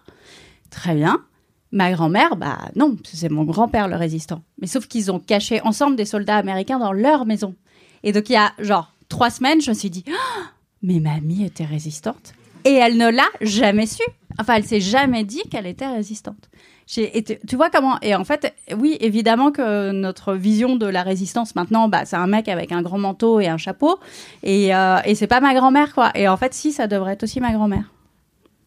Très 0.69 0.95
bien. 0.95 1.23
Ma 1.71 1.91
grand-mère, 1.91 2.35
bah 2.37 2.57
non, 2.75 2.95
c'est 3.03 3.29
mon 3.29 3.43
grand-père 3.43 3.87
le 3.87 3.95
résistant. 3.95 4.41
Mais 4.61 4.67
sauf 4.67 4.87
qu'ils 4.87 5.11
ont 5.11 5.19
caché 5.19 5.61
ensemble 5.61 5.95
des 5.95 6.05
soldats 6.05 6.37
américains 6.37 6.79
dans 6.79 6.93
leur 6.93 7.25
maison. 7.25 7.55
Et 8.03 8.13
donc 8.13 8.29
il 8.29 8.33
y 8.33 8.37
a 8.37 8.53
genre 8.59 8.93
trois 9.09 9.29
semaines, 9.29 9.61
je 9.61 9.71
me 9.71 9.75
suis 9.75 9.89
dit, 9.89 10.05
Ah, 10.07 10.51
mais 10.81 10.99
mamie 10.99 11.43
était 11.43 11.65
résistante. 11.65 12.33
Et 12.63 12.73
elle 12.73 12.97
ne 12.97 13.09
l'a 13.09 13.27
jamais 13.41 13.85
su. 13.85 14.03
Enfin, 14.39 14.55
elle 14.55 14.65
s'est 14.65 14.81
jamais 14.81 15.23
dit 15.23 15.41
qu'elle 15.49 15.67
était 15.67 15.87
résistante. 15.87 16.49
J'ai- 16.87 17.17
et 17.17 17.23
tu, 17.23 17.55
vois 17.57 17.69
comment 17.69 17.99
Et 18.01 18.15
en 18.15 18.23
fait, 18.23 18.55
oui, 18.77 18.97
évidemment 19.01 19.51
que 19.51 19.91
notre 19.91 20.33
vision 20.33 20.77
de 20.77 20.85
la 20.85 21.03
résistance 21.03 21.53
maintenant, 21.53 21.89
bah, 21.89 22.05
c'est 22.05 22.15
un 22.15 22.27
mec 22.27 22.47
avec 22.47 22.71
un 22.71 22.81
grand 22.81 22.97
manteau 22.97 23.41
et 23.41 23.47
un 23.47 23.57
chapeau, 23.57 23.99
et, 24.41 24.73
euh, 24.73 24.97
et 25.03 25.13
c'est 25.13 25.27
pas 25.27 25.41
ma 25.41 25.53
grand-mère, 25.53 25.93
quoi. 25.93 26.11
Et 26.15 26.29
en 26.29 26.37
fait, 26.37 26.53
si, 26.53 26.71
ça 26.71 26.87
devrait 26.87 27.13
être 27.13 27.23
aussi 27.23 27.41
ma 27.41 27.51
grand-mère. 27.51 27.91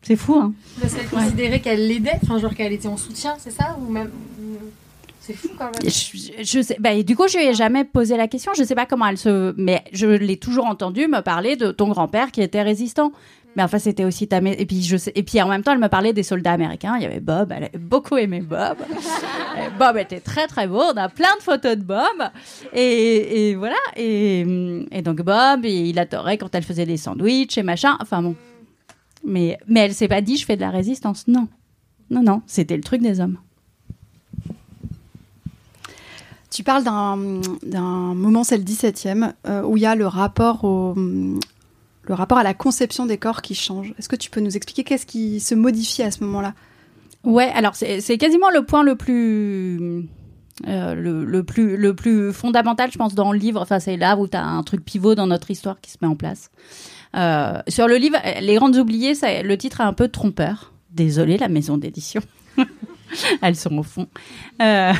C'est 0.02 0.16
fou, 0.16 0.34
hein 0.34 0.52
Parce 0.80 0.94
qu'elle 0.94 1.08
considérait 1.08 1.60
qu'elle 1.60 1.88
l'aidait, 1.88 2.18
enfin, 2.22 2.38
genre 2.38 2.54
qu'elle 2.54 2.72
était 2.72 2.88
en 2.88 2.96
soutien, 2.98 3.36
c'est 3.38 3.50
ça 3.50 3.76
Ou 3.80 3.90
même. 3.90 4.10
C'est 5.22 5.34
fou 5.34 5.48
quand 5.58 5.66
même. 5.66 5.74
je, 5.84 6.42
je 6.42 6.62
sais, 6.62 6.76
bah, 6.80 6.92
et 6.92 7.04
du 7.04 7.14
coup, 7.14 7.28
je 7.28 7.36
lui 7.36 7.44
ai 7.44 7.54
jamais 7.54 7.84
posé 7.84 8.16
la 8.16 8.26
question. 8.26 8.52
Je 8.56 8.64
sais 8.64 8.74
pas 8.74 8.86
comment 8.86 9.06
elle 9.06 9.18
se, 9.18 9.54
mais 9.58 9.84
je 9.92 10.06
l'ai 10.06 10.38
toujours 10.38 10.64
entendu 10.64 11.06
me 11.08 11.20
parler 11.20 11.56
de 11.56 11.70
ton 11.72 11.88
grand-père 11.88 12.32
qui 12.32 12.40
était 12.40 12.62
résistant. 12.62 13.12
Mais 13.56 13.62
enfin, 13.64 13.78
c'était 13.78 14.04
aussi 14.04 14.28
ta 14.28 14.38
et 14.38 14.66
puis 14.66 14.82
je 14.82 14.96
sais, 14.96 15.12
et 15.14 15.22
puis 15.22 15.40
en 15.42 15.48
même 15.48 15.62
temps, 15.62 15.72
elle 15.72 15.78
me 15.78 15.88
parlait 15.88 16.12
des 16.12 16.22
soldats 16.22 16.52
américains. 16.52 16.96
Il 16.96 17.02
y 17.02 17.06
avait 17.06 17.20
Bob. 17.20 17.52
Elle 17.54 17.64
a 17.64 17.68
beaucoup 17.78 18.16
aimé 18.16 18.40
Bob. 18.40 18.76
Et 19.58 19.68
Bob 19.78 19.96
était 19.96 20.20
très 20.20 20.46
très 20.46 20.68
beau. 20.68 20.80
On 20.94 20.96
a 20.96 21.08
plein 21.08 21.34
de 21.38 21.42
photos 21.42 21.76
de 21.76 21.82
Bob. 21.82 22.30
Et, 22.72 23.48
et 23.50 23.54
voilà. 23.56 23.74
Et, 23.96 24.86
et 24.92 25.02
donc 25.02 25.22
Bob, 25.22 25.64
il 25.64 25.98
adorait 25.98 26.38
quand 26.38 26.54
elle 26.54 26.62
faisait 26.62 26.86
des 26.86 26.96
sandwichs 26.96 27.58
et 27.58 27.64
machin. 27.64 27.96
Enfin 28.00 28.22
bon. 28.22 28.36
Mais 29.24 29.58
mais 29.66 29.80
elle 29.80 29.94
s'est 29.94 30.08
pas 30.08 30.20
dit 30.20 30.36
je 30.36 30.46
fais 30.46 30.56
de 30.56 30.60
la 30.60 30.70
résistance. 30.70 31.26
Non, 31.26 31.48
non 32.10 32.22
non. 32.22 32.42
C'était 32.46 32.76
le 32.76 32.82
truc 32.82 33.02
des 33.02 33.18
hommes. 33.20 33.38
Tu 36.50 36.62
parles 36.62 36.84
d'un 36.84 37.16
d'un 37.64 38.14
moment, 38.14 38.44
c'est 38.44 38.58
le 38.58 38.64
17e, 38.64 39.32
euh, 39.46 39.62
où 39.62 39.76
il 39.76 39.82
y 39.82 39.86
a 39.86 39.94
le 39.94 40.06
rapport, 40.06 40.64
au, 40.64 40.94
le 42.10 42.14
rapport 42.14 42.38
à 42.38 42.42
la 42.42 42.54
conception 42.54 43.06
des 43.06 43.18
corps 43.18 43.40
qui 43.40 43.54
change. 43.54 43.94
Est-ce 43.96 44.08
que 44.08 44.16
tu 44.16 44.30
peux 44.30 44.40
nous 44.40 44.56
expliquer 44.56 44.82
qu'est-ce 44.82 45.06
qui 45.06 45.38
se 45.38 45.54
modifie 45.54 46.02
à 46.02 46.10
ce 46.10 46.24
moment-là? 46.24 46.54
Ouais, 47.22 47.48
alors 47.54 47.76
c'est 47.76 48.18
quasiment 48.18 48.50
le 48.50 48.64
point 48.64 48.82
le 48.82 48.96
plus 48.96 50.08
euh, 50.66 50.94
le, 50.94 51.24
le 51.24 51.44
plus 51.44 51.76
le 51.76 51.94
plus 51.94 52.32
fondamental, 52.32 52.90
je 52.90 52.98
pense, 52.98 53.14
dans 53.14 53.30
le 53.30 53.38
livre. 53.38 53.60
Enfin, 53.60 53.78
c'est 53.78 53.96
là 53.96 54.16
où 54.16 54.26
tu 54.26 54.36
as 54.36 54.44
un 54.44 54.62
truc 54.64 54.84
pivot 54.84 55.14
dans 55.14 55.28
notre 55.28 55.52
histoire 55.52 55.80
qui 55.80 55.92
se 55.92 55.98
met 56.02 56.08
en 56.08 56.16
place. 56.16 56.50
Euh, 57.14 57.62
sur 57.68 57.86
le 57.86 57.94
livre, 57.94 58.16
Les 58.40 58.56
Grandes 58.56 58.76
Oubliées, 58.76 59.14
ça, 59.14 59.44
le 59.44 59.56
titre 59.56 59.80
est 59.80 59.84
un 59.84 59.92
peu 59.92 60.08
trompeur. 60.08 60.72
Désolée, 60.90 61.38
la 61.38 61.48
maison 61.48 61.78
d'édition. 61.78 62.22
Elles 63.42 63.56
sont 63.56 63.78
au 63.78 63.84
fond. 63.84 64.08
Euh, 64.60 64.92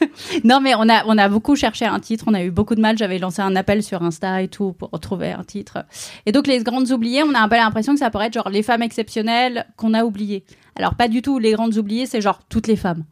non, 0.44 0.60
mais 0.60 0.74
on 0.74 0.88
a, 0.88 1.04
on 1.06 1.18
a 1.18 1.28
beaucoup 1.28 1.56
cherché 1.56 1.84
un 1.84 2.00
titre, 2.00 2.24
on 2.28 2.34
a 2.34 2.42
eu 2.42 2.50
beaucoup 2.50 2.74
de 2.74 2.80
mal. 2.80 2.96
J'avais 2.98 3.18
lancé 3.18 3.42
un 3.42 3.56
appel 3.56 3.82
sur 3.82 4.02
Insta 4.02 4.42
et 4.42 4.48
tout 4.48 4.72
pour 4.72 4.90
retrouver 4.90 5.32
un 5.32 5.44
titre. 5.44 5.84
Et 6.26 6.32
donc, 6.32 6.46
Les 6.46 6.62
Grandes 6.62 6.90
Oubliées, 6.90 7.22
on 7.22 7.34
a 7.34 7.40
un 7.40 7.48
peu 7.48 7.56
l'impression 7.56 7.92
que 7.92 7.98
ça 7.98 8.10
pourrait 8.10 8.26
être 8.26 8.34
genre 8.34 8.50
les 8.50 8.62
femmes 8.62 8.82
exceptionnelles 8.82 9.66
qu'on 9.76 9.94
a 9.94 10.04
oubliées. 10.04 10.44
Alors, 10.76 10.94
pas 10.94 11.08
du 11.08 11.22
tout. 11.22 11.38
Les 11.38 11.52
Grandes 11.52 11.76
Oubliées, 11.76 12.06
c'est 12.06 12.20
genre 12.20 12.40
toutes 12.48 12.66
les 12.66 12.76
femmes. 12.76 13.04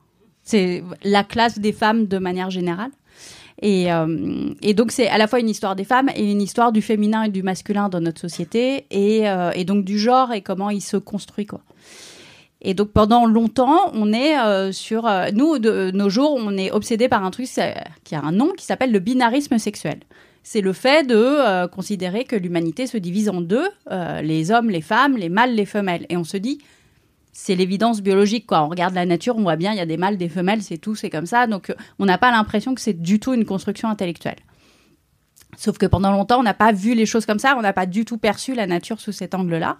C'est 0.42 0.84
la 1.02 1.24
classe 1.24 1.58
des 1.58 1.72
femmes 1.72 2.06
de 2.06 2.18
manière 2.18 2.50
générale. 2.50 2.90
Et, 3.62 3.90
euh, 3.90 4.54
donc, 4.74 4.92
c'est 4.92 5.08
à 5.08 5.18
la 5.18 5.26
fois 5.26 5.40
une 5.40 5.48
histoire 5.48 5.76
des 5.76 5.84
femmes 5.84 6.10
et 6.14 6.30
une 6.30 6.42
histoire 6.42 6.72
du 6.72 6.82
féminin 6.82 7.24
et 7.24 7.30
du 7.30 7.42
masculin 7.42 7.88
dans 7.88 8.00
notre 8.00 8.20
société, 8.20 8.86
et, 8.90 9.28
euh, 9.28 9.50
et 9.54 9.64
donc 9.64 9.84
du 9.84 9.98
genre 9.98 10.32
et 10.32 10.42
comment 10.42 10.70
il 10.70 10.82
se 10.82 10.96
construit, 10.96 11.46
quoi. 11.46 11.62
Et 12.68 12.74
donc 12.74 12.90
pendant 12.90 13.26
longtemps, 13.26 13.92
on 13.94 14.12
est 14.12 14.36
euh, 14.36 14.72
sur 14.72 15.06
euh, 15.06 15.28
nous 15.32 15.60
de 15.60 15.92
nos 15.94 16.10
jours, 16.10 16.34
on 16.36 16.58
est 16.58 16.72
obsédé 16.72 17.08
par 17.08 17.24
un 17.24 17.30
truc 17.30 17.46
qui 18.02 18.14
a 18.16 18.20
un 18.20 18.32
nom 18.32 18.50
qui 18.56 18.64
s'appelle 18.64 18.90
le 18.90 18.98
binarisme 18.98 19.56
sexuel. 19.56 20.00
C'est 20.42 20.60
le 20.60 20.72
fait 20.72 21.06
de 21.06 21.14
euh, 21.14 21.68
considérer 21.68 22.24
que 22.24 22.34
l'humanité 22.34 22.88
se 22.88 22.96
divise 22.96 23.28
en 23.28 23.40
deux, 23.40 23.68
les 24.20 24.50
hommes, 24.50 24.68
les 24.68 24.80
femmes, 24.80 25.16
les 25.16 25.28
mâles, 25.28 25.54
les 25.54 25.64
femelles. 25.64 26.06
Et 26.08 26.16
on 26.16 26.24
se 26.24 26.36
dit, 26.36 26.58
c'est 27.32 27.54
l'évidence 27.54 28.02
biologique, 28.02 28.46
quoi. 28.46 28.64
On 28.64 28.68
regarde 28.68 28.94
la 28.94 29.06
nature, 29.06 29.36
on 29.36 29.42
voit 29.42 29.56
bien, 29.56 29.70
il 29.70 29.78
y 29.78 29.80
a 29.80 29.86
des 29.86 29.96
mâles, 29.96 30.16
des 30.16 30.28
femelles, 30.28 30.62
c'est 30.62 30.78
tout, 30.78 30.96
c'est 30.96 31.10
comme 31.10 31.26
ça. 31.26 31.46
Donc, 31.46 31.72
on 32.00 32.04
n'a 32.04 32.18
pas 32.18 32.32
l'impression 32.32 32.74
que 32.74 32.80
c'est 32.80 33.00
du 33.00 33.20
tout 33.20 33.32
une 33.32 33.44
construction 33.44 33.88
intellectuelle. 33.88 34.38
Sauf 35.56 35.78
que 35.78 35.86
pendant 35.86 36.12
longtemps, 36.12 36.38
on 36.38 36.42
n'a 36.42 36.54
pas 36.54 36.72
vu 36.72 36.94
les 36.94 37.06
choses 37.06 37.26
comme 37.26 37.38
ça, 37.38 37.54
on 37.58 37.62
n'a 37.62 37.72
pas 37.72 37.86
du 37.86 38.04
tout 38.04 38.18
perçu 38.18 38.54
la 38.54 38.66
nature 38.66 39.00
sous 39.00 39.12
cet 39.12 39.34
angle-là. 39.34 39.78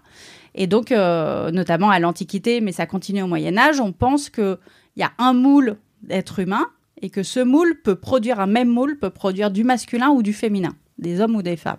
Et 0.54 0.66
donc, 0.66 0.90
euh, 0.90 1.50
notamment 1.50 1.90
à 1.90 1.98
l'Antiquité, 1.98 2.60
mais 2.60 2.72
ça 2.72 2.86
continue 2.86 3.22
au 3.22 3.26
Moyen 3.26 3.56
Âge, 3.58 3.80
on 3.80 3.92
pense 3.92 4.30
qu'il 4.30 4.58
y 4.96 5.02
a 5.02 5.12
un 5.18 5.34
moule 5.34 5.76
d'être 6.02 6.38
humain 6.38 6.66
et 7.02 7.10
que 7.10 7.22
ce 7.22 7.40
moule 7.40 7.80
peut 7.82 7.96
produire, 7.96 8.40
un 8.40 8.46
même 8.46 8.68
moule 8.68 8.98
peut 8.98 9.10
produire 9.10 9.50
du 9.50 9.64
masculin 9.64 10.08
ou 10.08 10.22
du 10.22 10.32
féminin, 10.32 10.74
des 10.98 11.20
hommes 11.20 11.36
ou 11.36 11.42
des 11.42 11.56
femmes. 11.56 11.76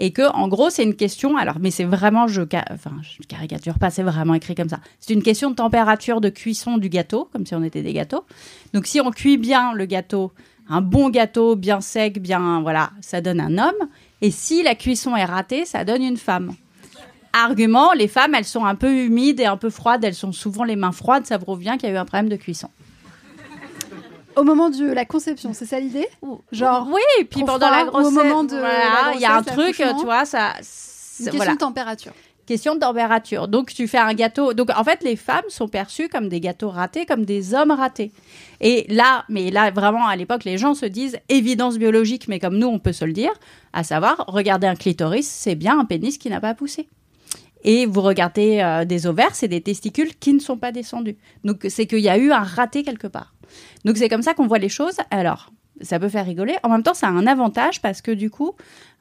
Et 0.00 0.12
que, 0.12 0.30
en 0.32 0.46
gros, 0.46 0.70
c'est 0.70 0.84
une 0.84 0.94
question, 0.94 1.36
alors, 1.36 1.56
mais 1.58 1.72
c'est 1.72 1.84
vraiment, 1.84 2.28
je, 2.28 2.42
enfin, 2.70 2.92
je 3.02 3.26
caricature 3.26 3.80
pas, 3.80 3.90
c'est 3.90 4.04
vraiment 4.04 4.34
écrit 4.34 4.54
comme 4.54 4.68
ça. 4.68 4.78
C'est 5.00 5.12
une 5.12 5.24
question 5.24 5.50
de 5.50 5.56
température 5.56 6.20
de 6.20 6.28
cuisson 6.28 6.78
du 6.78 6.88
gâteau, 6.88 7.28
comme 7.32 7.44
si 7.44 7.54
on 7.56 7.64
était 7.64 7.82
des 7.82 7.92
gâteaux. 7.92 8.24
Donc, 8.74 8.86
si 8.86 9.00
on 9.00 9.10
cuit 9.10 9.38
bien 9.38 9.72
le 9.72 9.86
gâteau, 9.86 10.32
un 10.68 10.80
bon 10.80 11.08
gâteau, 11.10 11.56
bien 11.56 11.80
sec, 11.80 12.20
bien, 12.20 12.60
voilà, 12.62 12.90
ça 13.00 13.20
donne 13.20 13.40
un 13.40 13.56
homme. 13.58 13.88
Et 14.20 14.30
si 14.30 14.62
la 14.62 14.74
cuisson 14.74 15.16
est 15.16 15.24
ratée, 15.24 15.64
ça 15.64 15.84
donne 15.84 16.02
une 16.02 16.16
femme. 16.16 16.54
Argument, 17.32 17.92
les 17.92 18.08
femmes, 18.08 18.34
elles 18.34 18.44
sont 18.44 18.64
un 18.64 18.74
peu 18.74 18.90
humides 19.04 19.40
et 19.40 19.46
un 19.46 19.56
peu 19.56 19.70
froides, 19.70 20.02
elles 20.04 20.14
sont 20.14 20.32
souvent 20.32 20.64
les 20.64 20.76
mains 20.76 20.92
froides, 20.92 21.26
ça 21.26 21.38
prouve 21.38 21.58
bien 21.60 21.76
qu'il 21.78 21.88
y 21.88 21.92
a 21.92 21.94
eu 21.94 21.98
un 21.98 22.04
problème 22.04 22.28
de 22.28 22.36
cuisson. 22.36 22.68
Au 24.36 24.44
moment 24.44 24.70
de 24.70 24.84
la 24.84 25.04
conception, 25.04 25.52
c'est 25.52 25.66
ça 25.66 25.80
l'idée? 25.80 26.06
Genre, 26.52 26.88
oui, 26.92 27.00
et 27.20 27.24
puis 27.24 27.40
pendant 27.44 27.66
froid, 27.66 27.76
la 27.76 27.84
au 27.86 27.90
grossesse, 27.90 28.12
moment 28.12 28.44
de 28.44 28.56
voilà, 28.56 29.12
il 29.14 29.20
y 29.20 29.24
a 29.24 29.36
un 29.36 29.42
truc, 29.42 29.78
l'accouchement. 29.78 29.98
tu 29.98 30.04
vois, 30.04 30.24
ça, 30.24 30.50
une 30.58 30.62
c'est- 30.62 31.24
question 31.24 31.36
voilà, 31.38 31.52
de 31.54 31.58
température. 31.58 32.12
Question 32.48 32.74
de 32.74 32.80
température. 32.80 33.46
Donc 33.46 33.74
tu 33.74 33.86
fais 33.86 33.98
un 33.98 34.14
gâteau. 34.14 34.54
Donc 34.54 34.70
en 34.74 34.82
fait, 34.82 35.04
les 35.04 35.16
femmes 35.16 35.44
sont 35.48 35.68
perçues 35.68 36.08
comme 36.08 36.30
des 36.30 36.40
gâteaux 36.40 36.70
ratés, 36.70 37.04
comme 37.04 37.26
des 37.26 37.54
hommes 37.54 37.70
ratés. 37.70 38.10
Et 38.62 38.86
là, 38.88 39.26
mais 39.28 39.50
là 39.50 39.70
vraiment 39.70 40.06
à 40.06 40.16
l'époque, 40.16 40.44
les 40.44 40.56
gens 40.56 40.74
se 40.74 40.86
disent 40.86 41.18
évidence 41.28 41.76
biologique, 41.76 42.26
mais 42.26 42.40
comme 42.40 42.56
nous 42.56 42.66
on 42.66 42.78
peut 42.78 42.94
se 42.94 43.04
le 43.04 43.12
dire, 43.12 43.32
à 43.74 43.84
savoir, 43.84 44.24
regardez 44.28 44.66
un 44.66 44.76
clitoris, 44.76 45.28
c'est 45.28 45.56
bien 45.56 45.78
un 45.78 45.84
pénis 45.84 46.16
qui 46.16 46.30
n'a 46.30 46.40
pas 46.40 46.54
poussé. 46.54 46.88
Et 47.64 47.84
vous 47.84 48.00
regardez 48.00 48.60
euh, 48.60 48.86
des 48.86 49.06
ovaires, 49.06 49.34
c'est 49.34 49.48
des 49.48 49.60
testicules 49.60 50.16
qui 50.16 50.32
ne 50.32 50.38
sont 50.38 50.56
pas 50.56 50.72
descendus. 50.72 51.18
Donc 51.44 51.66
c'est 51.68 51.86
qu'il 51.86 52.00
y 52.00 52.08
a 52.08 52.16
eu 52.16 52.32
un 52.32 52.42
raté 52.42 52.82
quelque 52.82 53.08
part. 53.08 53.34
Donc 53.84 53.98
c'est 53.98 54.08
comme 54.08 54.22
ça 54.22 54.32
qu'on 54.32 54.46
voit 54.46 54.58
les 54.58 54.70
choses. 54.70 54.96
Alors 55.10 55.50
ça 55.80 55.98
peut 55.98 56.08
faire 56.08 56.24
rigoler. 56.24 56.56
En 56.62 56.68
même 56.68 56.82
temps, 56.82 56.94
ça 56.94 57.08
a 57.08 57.10
un 57.10 57.26
avantage 57.26 57.80
parce 57.80 58.02
que 58.02 58.10
du 58.10 58.30
coup, 58.30 58.54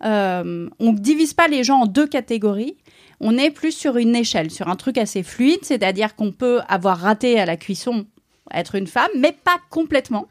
euh, 0.04 0.70
on 0.80 0.94
ne 0.94 0.98
divise 0.98 1.34
pas 1.34 1.48
les 1.48 1.64
gens 1.64 1.82
en 1.82 1.86
deux 1.86 2.08
catégories. 2.08 2.78
On 3.20 3.38
est 3.38 3.50
plus 3.50 3.72
sur 3.72 3.98
une 3.98 4.16
échelle, 4.16 4.52
sur 4.52 4.68
un 4.68 4.76
truc 4.76 4.98
assez 4.98 5.24
fluide, 5.24 5.64
c'est-à-dire 5.64 6.16
qu'on 6.16 6.32
peut 6.32 6.62
avoir 6.68 7.00
raté 7.00 7.40
à 7.40 7.46
la 7.46 7.58
cuisson, 7.58 8.06
être 8.54 8.76
une 8.76 8.88
femme, 8.88 9.10
mais 9.18 9.32
pas 9.32 9.60
complètement. 9.70 10.28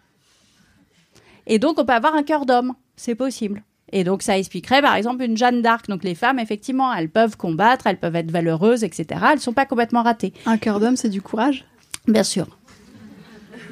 Et 1.47 1.59
donc, 1.59 1.79
on 1.79 1.85
peut 1.85 1.93
avoir 1.93 2.15
un 2.15 2.23
cœur 2.23 2.47
d'homme. 2.47 2.75
C'est 2.97 3.15
possible. 3.15 3.63
Et 3.93 4.03
donc, 4.05 4.23
ça 4.23 4.37
expliquerait, 4.37 4.83
par 4.83 4.95
exemple, 4.95 5.23
une 5.23 5.37
Jeanne 5.37 5.63
d'Arc. 5.63 5.89
Donc, 5.89 6.03
les 6.03 6.15
femmes, 6.15 6.39
effectivement, 6.39 6.93
elles 6.93 7.09
peuvent 7.09 7.37
combattre, 7.37 7.87
elles 7.87 7.99
peuvent 7.99 8.17
être 8.17 8.31
valeureuses, 8.31 8.83
etc. 8.85 9.21
Elles 9.33 9.41
sont 9.41 9.53
pas 9.53 9.67
complètement 9.67 10.03
ratées. 10.03 10.33
Un 10.45 10.59
cœur 10.59 10.81
d'homme, 10.81 10.97
c'est 10.97 11.09
du 11.09 11.23
courage? 11.23 11.65
Bien 12.09 12.25
sûr. 12.25 12.47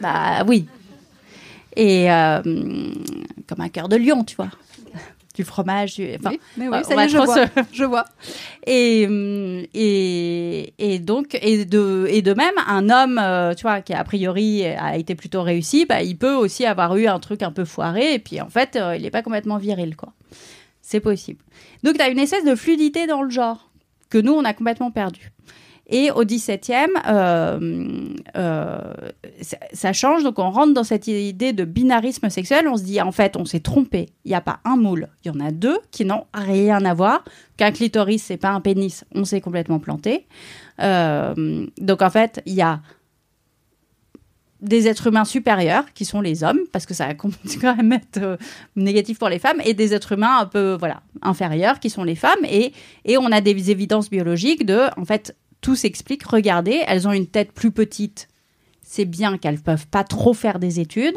Bah 0.00 0.44
oui. 0.46 0.66
Et 1.76 2.10
euh, 2.10 2.42
comme 2.42 3.60
un 3.60 3.68
cœur 3.68 3.88
de 3.88 3.96
lion, 3.96 4.24
tu 4.24 4.36
vois. 4.36 4.50
Du 5.34 5.42
fromage, 5.42 5.94
du... 5.96 6.14
Enfin, 6.14 6.30
oui, 6.30 6.40
mais 6.56 6.68
oui, 6.68 6.76
on 6.80 6.84
ça 6.84 6.92
y 6.92 6.96
va 6.96 7.04
est, 7.06 7.08
je 7.08 7.18
vois. 7.18 7.34
se- 7.34 7.50
je 7.72 7.84
vois. 7.84 8.04
Et, 8.66 9.04
hum, 9.08 9.64
et, 9.74 10.74
et 10.78 10.98
donc, 11.00 11.36
et 11.42 11.64
de, 11.64 12.06
et 12.08 12.22
de 12.22 12.34
même, 12.34 12.54
un 12.68 12.88
homme, 12.88 13.18
euh, 13.20 13.52
tu 13.54 13.62
vois, 13.62 13.80
qui 13.80 13.92
a 13.94 14.04
priori 14.04 14.64
a 14.64 14.96
été 14.96 15.14
plutôt 15.16 15.42
réussi, 15.42 15.86
bah, 15.86 16.02
il 16.02 16.16
peut 16.16 16.34
aussi 16.34 16.64
avoir 16.64 16.96
eu 16.96 17.06
un 17.08 17.18
truc 17.18 17.42
un 17.42 17.50
peu 17.50 17.64
foiré, 17.64 18.14
et 18.14 18.18
puis 18.20 18.40
en 18.40 18.48
fait, 18.48 18.76
euh, 18.76 18.96
il 18.96 19.02
n'est 19.02 19.10
pas 19.10 19.22
complètement 19.22 19.58
viril, 19.58 19.96
quoi. 19.96 20.12
C'est 20.82 21.00
possible. 21.00 21.40
Donc, 21.82 21.96
tu 21.96 22.02
as 22.02 22.08
une 22.08 22.18
espèce 22.18 22.44
de 22.44 22.54
fluidité 22.54 23.06
dans 23.08 23.22
le 23.22 23.30
genre, 23.30 23.70
que 24.10 24.18
nous, 24.18 24.32
on 24.34 24.44
a 24.44 24.52
complètement 24.52 24.90
perdu. 24.92 25.32
Et 25.86 26.10
au 26.10 26.24
17e, 26.24 26.88
euh, 27.06 28.08
euh, 28.36 28.78
ça, 29.72 29.92
change, 29.92 30.22
donc 30.22 30.38
on 30.38 30.50
rentre 30.50 30.72
dans 30.72 30.84
cette 30.84 31.08
idée 31.08 31.52
de 31.52 31.64
binarisme 31.64 32.30
sexuel. 32.30 32.68
On 32.68 32.76
se 32.76 32.84
dit, 32.84 33.00
en 33.00 33.12
fait, 33.12 33.36
on 33.36 33.44
s'est 33.44 33.60
trompé. 33.60 34.08
Il 34.24 34.30
n'y 34.30 34.34
a 34.34 34.40
pas 34.40 34.60
un 34.64 34.76
moule, 34.76 35.08
il 35.24 35.28
y 35.28 35.30
en 35.30 35.40
a 35.40 35.50
deux 35.50 35.78
qui 35.90 36.04
n'ont 36.04 36.24
rien 36.32 36.84
à 36.84 36.94
voir. 36.94 37.24
Qu'un 37.56 37.70
clitoris, 37.70 38.22
c'est 38.22 38.38
pas 38.38 38.50
un 38.50 38.60
pénis, 38.60 39.04
on 39.14 39.24
s'est 39.24 39.42
complètement 39.42 39.78
planté. 39.78 40.26
Euh, 40.80 41.66
donc 41.78 42.02
en 42.02 42.10
fait, 42.10 42.42
il 42.46 42.54
y 42.54 42.62
a 42.62 42.80
des 44.60 44.88
êtres 44.88 45.08
humains 45.08 45.26
supérieurs 45.26 45.84
qui 45.92 46.06
sont 46.06 46.22
les 46.22 46.42
hommes 46.42 46.60
parce 46.72 46.86
que 46.86 46.94
ça 46.94 47.06
va 47.06 47.14
quand 47.60 47.76
même 47.76 47.92
être 47.92 48.38
négatif 48.76 49.18
pour 49.18 49.28
les 49.28 49.38
femmes 49.38 49.60
et 49.62 49.74
des 49.74 49.92
êtres 49.92 50.12
humains 50.12 50.38
un 50.38 50.46
peu 50.46 50.76
voilà 50.78 51.02
inférieures 51.20 51.78
qui 51.80 51.90
sont 51.90 52.02
les 52.02 52.14
femmes 52.14 52.44
et, 52.48 52.72
et 53.04 53.18
on 53.18 53.30
a 53.30 53.42
des 53.42 53.70
évidences 53.70 54.08
biologiques 54.08 54.64
de, 54.64 54.80
en 54.98 55.04
fait, 55.04 55.36
tout 55.64 55.74
s'explique. 55.76 56.24
Regardez, 56.24 56.82
elles 56.86 57.08
ont 57.08 57.12
une 57.12 57.26
tête 57.26 57.50
plus 57.50 57.70
petite. 57.70 58.28
C'est 58.82 59.06
bien 59.06 59.38
qu'elles 59.38 59.62
peuvent 59.62 59.86
pas 59.86 60.04
trop 60.04 60.34
faire 60.34 60.58
des 60.58 60.78
études. 60.78 61.16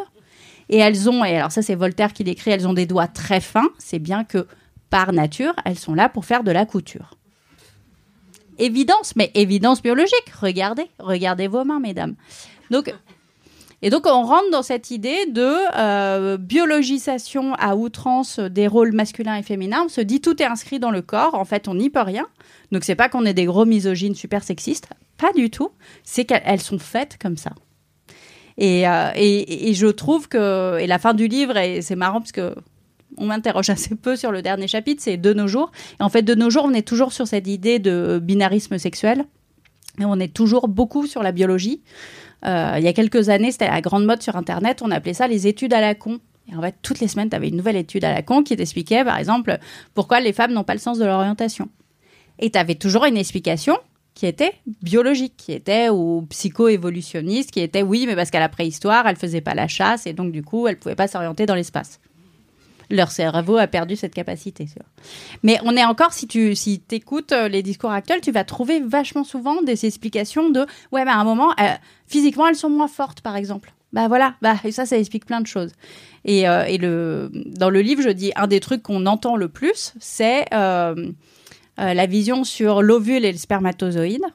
Et 0.69 0.77
elles 0.77 1.09
ont, 1.09 1.25
et 1.25 1.35
alors 1.35 1.51
ça 1.51 1.61
c'est 1.61 1.75
Voltaire 1.75 2.13
qui 2.13 2.23
l'écrit, 2.23 2.51
elles 2.51 2.65
ont 2.65 2.73
des 2.73 2.85
doigts 2.85 3.07
très 3.07 3.41
fins. 3.41 3.69
C'est 3.77 3.99
bien 3.99 4.23
que 4.23 4.47
par 4.89 5.11
nature, 5.11 5.53
elles 5.65 5.77
sont 5.77 5.93
là 5.93 6.07
pour 6.07 6.23
faire 6.23 6.45
de 6.45 6.51
la 6.51 6.65
couture. 6.65 7.17
Évidence, 8.57 9.17
mais 9.17 9.31
évidence 9.33 9.81
biologique. 9.81 10.31
Regardez, 10.39 10.85
regardez 10.97 11.47
vos 11.49 11.65
mains, 11.65 11.81
mesdames. 11.81 12.15
Donc, 12.71 12.93
et 13.81 13.89
donc 13.91 14.07
on 14.07 14.23
rentre 14.23 14.49
dans 14.51 14.63
cette 14.63 14.89
idée 14.89 15.27
de 15.27 15.53
euh, 15.77 16.37
biologisation 16.37 17.53
à 17.55 17.75
outrance 17.75 18.39
des 18.39 18.67
rôles 18.67 18.91
masculins 18.91 19.35
et 19.35 19.43
féminins. 19.43 19.83
On 19.85 19.89
se 19.89 20.01
dit 20.01 20.19
tout 20.19 20.41
est 20.41 20.45
inscrit 20.45 20.79
dans 20.79 20.89
le 20.89 21.03
corps. 21.03 21.35
En 21.35 21.45
fait, 21.45 21.67
on 21.67 21.75
n'y 21.75 21.89
peut 21.89 22.01
rien. 22.01 22.25
Donc 22.71 22.83
c'est 22.83 22.95
pas 22.95 23.07
qu'on 23.07 23.25
est 23.25 23.35
des 23.35 23.45
gros 23.45 23.65
misogynes 23.65 24.15
super 24.15 24.43
sexistes, 24.43 24.89
pas 25.17 25.31
du 25.33 25.51
tout. 25.51 25.69
C'est 26.03 26.25
qu'elles 26.25 26.61
sont 26.61 26.79
faites 26.79 27.17
comme 27.21 27.37
ça. 27.37 27.51
Et, 28.57 28.87
euh, 28.87 29.11
et, 29.15 29.75
je 29.75 29.85
trouve 29.85 30.27
que 30.27 30.79
et 30.79 30.87
la 30.87 30.97
fin 30.97 31.13
du 31.13 31.27
livre 31.27 31.57
et 31.57 31.83
c'est 31.83 31.95
marrant 31.95 32.19
parce 32.19 32.31
que 32.31 32.55
on 33.17 33.27
m'interroge 33.27 33.69
assez 33.69 33.95
peu 33.95 34.15
sur 34.15 34.31
le 34.31 34.41
dernier 34.41 34.67
chapitre, 34.67 35.03
c'est 35.03 35.17
de 35.17 35.33
nos 35.33 35.47
jours. 35.47 35.71
Et 35.99 36.03
en 36.03 36.09
fait, 36.09 36.23
de 36.23 36.33
nos 36.33 36.49
jours, 36.49 36.65
on 36.65 36.73
est 36.73 36.87
toujours 36.87 37.13
sur 37.13 37.27
cette 37.27 37.47
idée 37.47 37.77
de 37.77 38.19
binarisme 38.21 38.79
sexuel. 38.79 39.25
Et 39.99 40.05
on 40.05 40.19
est 40.19 40.33
toujours 40.33 40.67
beaucoup 40.67 41.07
sur 41.07 41.23
la 41.23 41.31
biologie. 41.31 41.81
Euh, 42.45 42.75
il 42.77 42.83
y 42.83 42.87
a 42.87 42.93
quelques 42.93 43.29
années, 43.29 43.51
c'était 43.51 43.67
la 43.67 43.81
grande 43.81 44.05
mode 44.05 44.21
sur 44.21 44.35
Internet, 44.35 44.81
on 44.81 44.91
appelait 44.91 45.13
ça 45.13 45.27
les 45.27 45.47
études 45.47 45.73
à 45.73 45.81
la 45.81 45.95
con. 45.95 46.19
Et 46.51 46.55
en 46.55 46.61
fait, 46.61 46.75
toutes 46.81 46.99
les 46.99 47.07
semaines, 47.07 47.29
tu 47.29 47.35
avais 47.35 47.49
une 47.49 47.57
nouvelle 47.57 47.75
étude 47.75 48.05
à 48.05 48.13
la 48.13 48.21
con 48.21 48.43
qui 48.43 48.55
t'expliquait, 48.55 49.03
par 49.03 49.17
exemple, 49.17 49.57
pourquoi 49.93 50.19
les 50.19 50.33
femmes 50.33 50.53
n'ont 50.53 50.63
pas 50.63 50.73
le 50.73 50.79
sens 50.79 50.97
de 50.97 51.05
l'orientation. 51.05 51.67
Et 52.39 52.51
tu 52.51 52.57
avais 52.57 52.75
toujours 52.75 53.05
une 53.05 53.17
explication 53.17 53.77
qui 54.13 54.25
était 54.25 54.53
biologique, 54.81 55.35
qui 55.37 55.51
était 55.51 55.89
ou 55.89 56.25
psycho-évolutionniste, 56.29 57.51
qui 57.51 57.59
était 57.59 57.83
oui, 57.83 58.05
mais 58.07 58.15
parce 58.15 58.31
qu'à 58.31 58.39
la 58.39 58.49
préhistoire, 58.49 59.07
elle 59.07 59.15
faisait 59.15 59.41
pas 59.41 59.53
la 59.53 59.67
chasse 59.67 60.07
et 60.07 60.13
donc 60.13 60.31
du 60.31 60.41
coup, 60.41 60.67
elle 60.67 60.79
pouvait 60.79 60.95
pas 60.95 61.07
s'orienter 61.07 61.45
dans 61.45 61.53
l'espace. 61.53 61.99
Leur 62.89 63.11
cerveau 63.11 63.57
a 63.57 63.67
perdu 63.67 63.95
cette 63.95 64.13
capacité. 64.13 64.65
Mais 65.43 65.59
on 65.63 65.75
est 65.75 65.83
encore, 65.83 66.13
si 66.13 66.27
tu 66.27 66.55
si 66.55 66.81
écoutes 66.91 67.33
euh, 67.33 67.47
les 67.49 67.61
discours 67.61 67.91
actuels, 67.91 68.21
tu 68.21 68.31
vas 68.31 68.43
trouver 68.43 68.79
vachement 68.79 69.23
souvent 69.23 69.61
des 69.61 69.85
explications 69.85 70.49
de 70.49 70.61
ouais, 70.91 71.03
mais 71.03 71.11
à 71.11 71.17
un 71.17 71.23
moment, 71.23 71.51
euh, 71.59 71.73
physiquement, 72.07 72.47
elles 72.47 72.55
sont 72.55 72.69
moins 72.69 72.87
fortes, 72.87 73.21
par 73.21 73.35
exemple. 73.35 73.73
Bah 73.93 74.07
voilà, 74.07 74.35
bah, 74.41 74.55
et 74.63 74.71
ça, 74.71 74.85
ça 74.85 74.97
explique 74.97 75.25
plein 75.25 75.41
de 75.41 75.47
choses. 75.47 75.71
Et, 76.23 76.47
euh, 76.47 76.65
et 76.65 76.77
le, 76.77 77.29
dans 77.33 77.69
le 77.69 77.81
livre, 77.81 78.01
je 78.01 78.09
dis 78.09 78.31
un 78.35 78.47
des 78.47 78.59
trucs 78.59 78.83
qu'on 78.83 79.05
entend 79.05 79.35
le 79.35 79.49
plus, 79.49 79.93
c'est 79.99 80.45
la 80.51 82.05
vision 82.07 82.43
sur 82.43 82.81
l'ovule 82.81 83.23
et 83.23 83.31
le 83.31 83.37
spermatozoïde. 83.37 84.25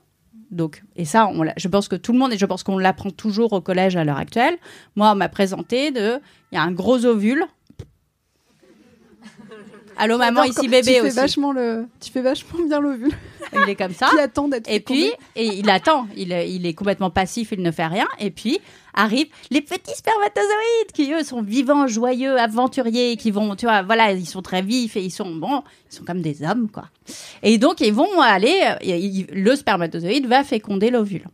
Donc, 0.53 0.83
et 0.97 1.07
ça, 1.07 1.31
je 1.57 1.67
pense 1.67 1.89
que 1.89 1.97
tout 1.97 2.13
le 2.13 2.19
monde, 2.19 2.33
et 2.35 2.39
je 2.39 2.45
pense 2.45 2.63
qu'on 2.63 2.77
l'apprend 2.77 3.11
toujours 3.11 3.55
au 3.55 3.63
collège 3.63 3.97
à 3.97 4.05
l'heure 4.05 4.19
actuelle. 4.19 4.59
Moi, 4.97 5.11
on 5.11 5.15
m'a 5.15 5.31
présenté 5.31 5.91
de, 5.91 6.21
il 6.53 6.57
y 6.57 6.59
a 6.59 6.63
un 6.63 6.73
gros 6.73 7.07
ovule. 7.07 7.47
Allô 10.03 10.19
maman, 10.19 10.43
ici 10.43 10.67
bébé 10.67 10.95
tu 10.95 11.01
aussi. 11.01 11.15
Fais 11.15 11.21
vachement 11.21 11.53
le, 11.53 11.87
tu 12.01 12.11
fais 12.11 12.23
vachement 12.23 12.59
bien 12.67 12.81
l'ovule. 12.81 13.13
Il 13.53 13.71
est 13.71 13.77
comme 13.77 13.95
ça. 13.95 14.11
il 14.13 14.19
attend 14.19 14.49
d'être 14.49 14.69
Et 14.69 14.81
puis, 14.81 15.13
et 15.37 15.47
il 15.47 15.71
attend. 15.71 16.09
Il, 16.17 16.33
il 16.33 16.67
est 16.67 16.75
complètement 16.75 17.11
passif, 17.11 17.53
il 17.53 17.63
ne 17.63 17.71
fait 17.71 17.87
rien. 17.87 18.09
Et 18.19 18.33
puis, 18.33 18.59
arrivent 18.95 19.29
les 19.53 19.61
petits 19.61 19.95
spermatozoïdes 19.95 20.91
qui 20.93 21.13
eux 21.13 21.23
sont 21.23 21.41
vivants, 21.41 21.87
joyeux, 21.87 22.37
aventuriers, 22.37 23.17
qui 23.17 23.31
vont, 23.31 23.55
tu 23.55 23.67
vois, 23.67 23.83
voilà, 23.83 24.11
ils 24.11 24.27
sont 24.27 24.43
très 24.43 24.61
vifs 24.61 24.97
et 24.97 25.05
ils 25.05 25.13
sont 25.13 25.37
bon, 25.37 25.63
ils 25.89 25.95
sont 25.95 26.05
comme 26.05 26.21
des 26.21 26.43
hommes 26.43 26.69
quoi. 26.69 26.89
Et 27.45 27.59
donc 27.59 27.81
ils 27.81 27.95
vont 27.95 28.21
aller, 28.21 28.75
le 29.33 29.55
spermatozoïde 29.55 30.27
va 30.27 30.43
féconder 30.43 30.91
l'ovule. 30.91 31.29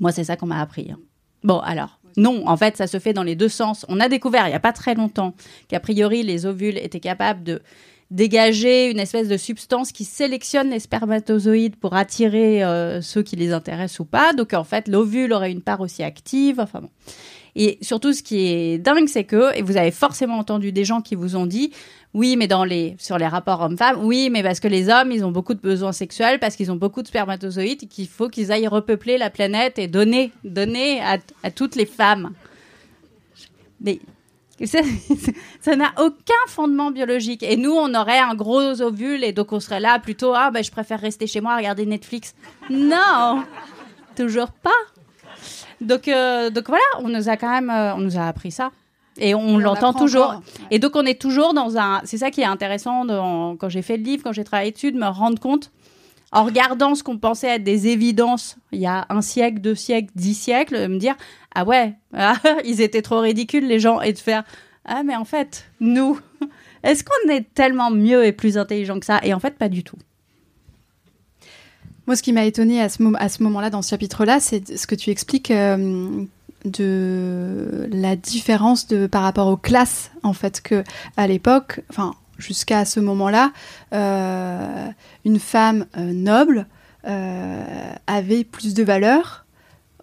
Moi 0.00 0.12
c'est 0.12 0.24
ça 0.24 0.36
qu'on 0.36 0.46
m'a 0.46 0.62
appris. 0.62 0.90
Hein. 0.90 0.98
Bon 1.44 1.58
alors. 1.58 2.00
Non, 2.16 2.46
en 2.46 2.56
fait, 2.56 2.76
ça 2.76 2.86
se 2.86 2.98
fait 2.98 3.12
dans 3.12 3.22
les 3.22 3.36
deux 3.36 3.48
sens. 3.48 3.84
On 3.88 4.00
a 4.00 4.08
découvert 4.08 4.46
il 4.46 4.50
n'y 4.50 4.56
a 4.56 4.60
pas 4.60 4.72
très 4.72 4.94
longtemps 4.94 5.34
qu'a 5.68 5.80
priori 5.80 6.22
les 6.22 6.46
ovules 6.46 6.78
étaient 6.78 7.00
capables 7.00 7.42
de 7.42 7.60
dégager 8.10 8.90
une 8.90 9.00
espèce 9.00 9.28
de 9.28 9.36
substance 9.36 9.90
qui 9.90 10.04
sélectionne 10.04 10.70
les 10.70 10.78
spermatozoïdes 10.78 11.76
pour 11.76 11.94
attirer 11.94 12.62
euh, 12.62 13.00
ceux 13.00 13.22
qui 13.22 13.36
les 13.36 13.52
intéressent 13.52 14.00
ou 14.00 14.04
pas. 14.04 14.32
Donc 14.32 14.54
en 14.54 14.64
fait, 14.64 14.88
l'ovule 14.88 15.32
aurait 15.32 15.50
une 15.50 15.62
part 15.62 15.80
aussi 15.80 16.02
active. 16.02 16.60
Enfin 16.60 16.80
bon. 16.80 16.90
Et 17.58 17.78
surtout, 17.80 18.12
ce 18.12 18.22
qui 18.22 18.46
est 18.46 18.78
dingue, 18.78 19.08
c'est 19.08 19.24
que, 19.24 19.56
et 19.56 19.62
vous 19.62 19.78
avez 19.78 19.90
forcément 19.90 20.36
entendu 20.36 20.72
des 20.72 20.84
gens 20.84 21.00
qui 21.00 21.14
vous 21.14 21.36
ont 21.36 21.46
dit, 21.46 21.72
oui, 22.16 22.36
mais 22.36 22.48
dans 22.48 22.64
les, 22.64 22.96
sur 22.98 23.18
les 23.18 23.26
rapports 23.26 23.60
hommes-femmes, 23.60 23.98
oui, 24.02 24.30
mais 24.30 24.42
parce 24.42 24.58
que 24.58 24.68
les 24.68 24.88
hommes, 24.88 25.12
ils 25.12 25.22
ont 25.22 25.30
beaucoup 25.30 25.52
de 25.52 25.60
besoins 25.60 25.92
sexuels, 25.92 26.38
parce 26.38 26.56
qu'ils 26.56 26.72
ont 26.72 26.76
beaucoup 26.76 27.02
de 27.02 27.08
spermatozoïdes, 27.08 27.90
qu'il 27.90 28.08
faut 28.08 28.30
qu'ils 28.30 28.50
aillent 28.50 28.68
repeupler 28.68 29.18
la 29.18 29.28
planète 29.28 29.78
et 29.78 29.86
donner, 29.86 30.32
donner 30.42 31.02
à, 31.02 31.50
toutes 31.50 31.76
les 31.76 31.84
femmes. 31.84 32.32
Mais 33.82 34.00
ça 34.64 35.76
n'a 35.76 35.92
aucun 35.98 36.32
fondement 36.48 36.90
biologique. 36.90 37.42
Et 37.42 37.58
nous, 37.58 37.72
on 37.72 37.94
aurait 37.94 38.18
un 38.18 38.34
gros 38.34 38.80
ovule 38.80 39.22
et 39.22 39.34
donc 39.34 39.52
on 39.52 39.60
serait 39.60 39.80
là 39.80 39.98
plutôt, 39.98 40.32
ah 40.34 40.50
ben 40.50 40.64
je 40.64 40.70
préfère 40.70 41.00
rester 41.00 41.26
chez 41.26 41.42
moi 41.42 41.52
à 41.52 41.56
regarder 41.58 41.84
Netflix. 41.84 42.34
Non, 42.70 43.44
toujours 44.16 44.52
pas. 44.52 44.70
Donc, 45.82 46.08
euh, 46.08 46.48
donc 46.48 46.68
voilà, 46.68 46.84
on 47.00 47.10
nous 47.10 47.28
a 47.28 47.36
quand 47.36 47.50
même, 47.50 47.68
euh, 47.68 47.94
on 47.94 47.98
nous 47.98 48.16
a 48.16 48.26
appris 48.26 48.52
ça. 48.52 48.70
Et 49.18 49.34
on, 49.34 49.58
l'entend 49.58 49.92
toujours. 49.92 50.42
Et 50.70 50.78
donc 50.78 50.92
on 50.94 51.04
est 51.06 51.20
toujours 51.20 51.54
dans 51.54 51.76
un. 51.76 52.00
C'est 52.04 52.18
ça 52.18 52.30
qui 52.30 52.42
est 52.42 52.46
intéressant 52.46 53.06
quand 53.58 53.68
j'ai 53.68 53.82
fait 53.82 53.96
le 53.96 54.02
livre, 54.02 54.22
quand 54.24 54.32
j'ai 54.32 54.44
travaillé 54.44 54.72
dessus, 54.72 54.92
de 54.92 54.98
me 54.98 55.06
rendre 55.06 55.40
compte 55.40 55.70
en 56.32 56.44
regardant 56.44 56.94
ce 56.94 57.02
qu'on 57.02 57.18
pensait 57.18 57.48
être 57.48 57.64
des 57.64 57.86
évidences 57.88 58.56
il 58.72 58.80
y 58.80 58.86
a 58.86 59.06
un 59.08 59.22
siècle, 59.22 59.60
deux 59.60 59.74
siècles, 59.74 60.10
dix 60.16 60.34
siècles, 60.34 60.78
de 60.82 60.86
me 60.86 60.98
dire 60.98 61.14
ah 61.54 61.64
ouais, 61.64 61.94
ah, 62.14 62.36
ils 62.64 62.80
étaient 62.80 63.02
trop 63.02 63.20
ridicules 63.20 63.66
les 63.66 63.80
gens 63.80 64.00
et 64.00 64.12
de 64.12 64.18
faire 64.18 64.44
ah 64.84 65.02
mais 65.02 65.16
en 65.16 65.24
fait 65.24 65.70
nous, 65.80 66.20
est-ce 66.82 67.04
qu'on 67.04 67.30
est 67.30 67.52
tellement 67.54 67.90
mieux 67.90 68.24
et 68.24 68.32
plus 68.32 68.58
intelligent 68.58 68.98
que 68.98 69.06
ça? 69.06 69.20
Et 69.22 69.32
en 69.32 69.40
fait 69.40 69.56
pas 69.56 69.68
du 69.68 69.82
tout. 69.82 69.96
Moi, 72.06 72.14
ce 72.14 72.22
qui 72.22 72.32
m'a 72.32 72.44
étonné 72.44 72.80
à 72.80 72.88
ce, 72.88 73.02
à 73.16 73.28
ce 73.28 73.42
moment-là, 73.42 73.68
dans 73.68 73.82
ce 73.82 73.90
chapitre-là, 73.90 74.38
c'est 74.38 74.76
ce 74.76 74.86
que 74.86 74.94
tu 74.94 75.10
expliques 75.10 75.50
euh, 75.50 76.24
de 76.66 77.88
la 77.92 78.16
différence 78.16 78.86
de, 78.86 79.06
par 79.06 79.22
rapport 79.22 79.48
aux 79.48 79.56
classes, 79.56 80.10
en 80.22 80.32
fait, 80.32 80.60
que 80.60 80.84
à 81.16 81.26
l'époque, 81.26 81.80
enfin, 81.90 82.14
jusqu'à 82.38 82.84
ce 82.84 83.00
moment-là, 83.00 83.52
euh, 83.92 84.88
une 85.24 85.38
femme 85.38 85.86
euh, 85.96 86.12
noble 86.12 86.66
euh, 87.06 87.64
avait 88.06 88.44
plus 88.44 88.74
de 88.74 88.82
valeur 88.82 89.46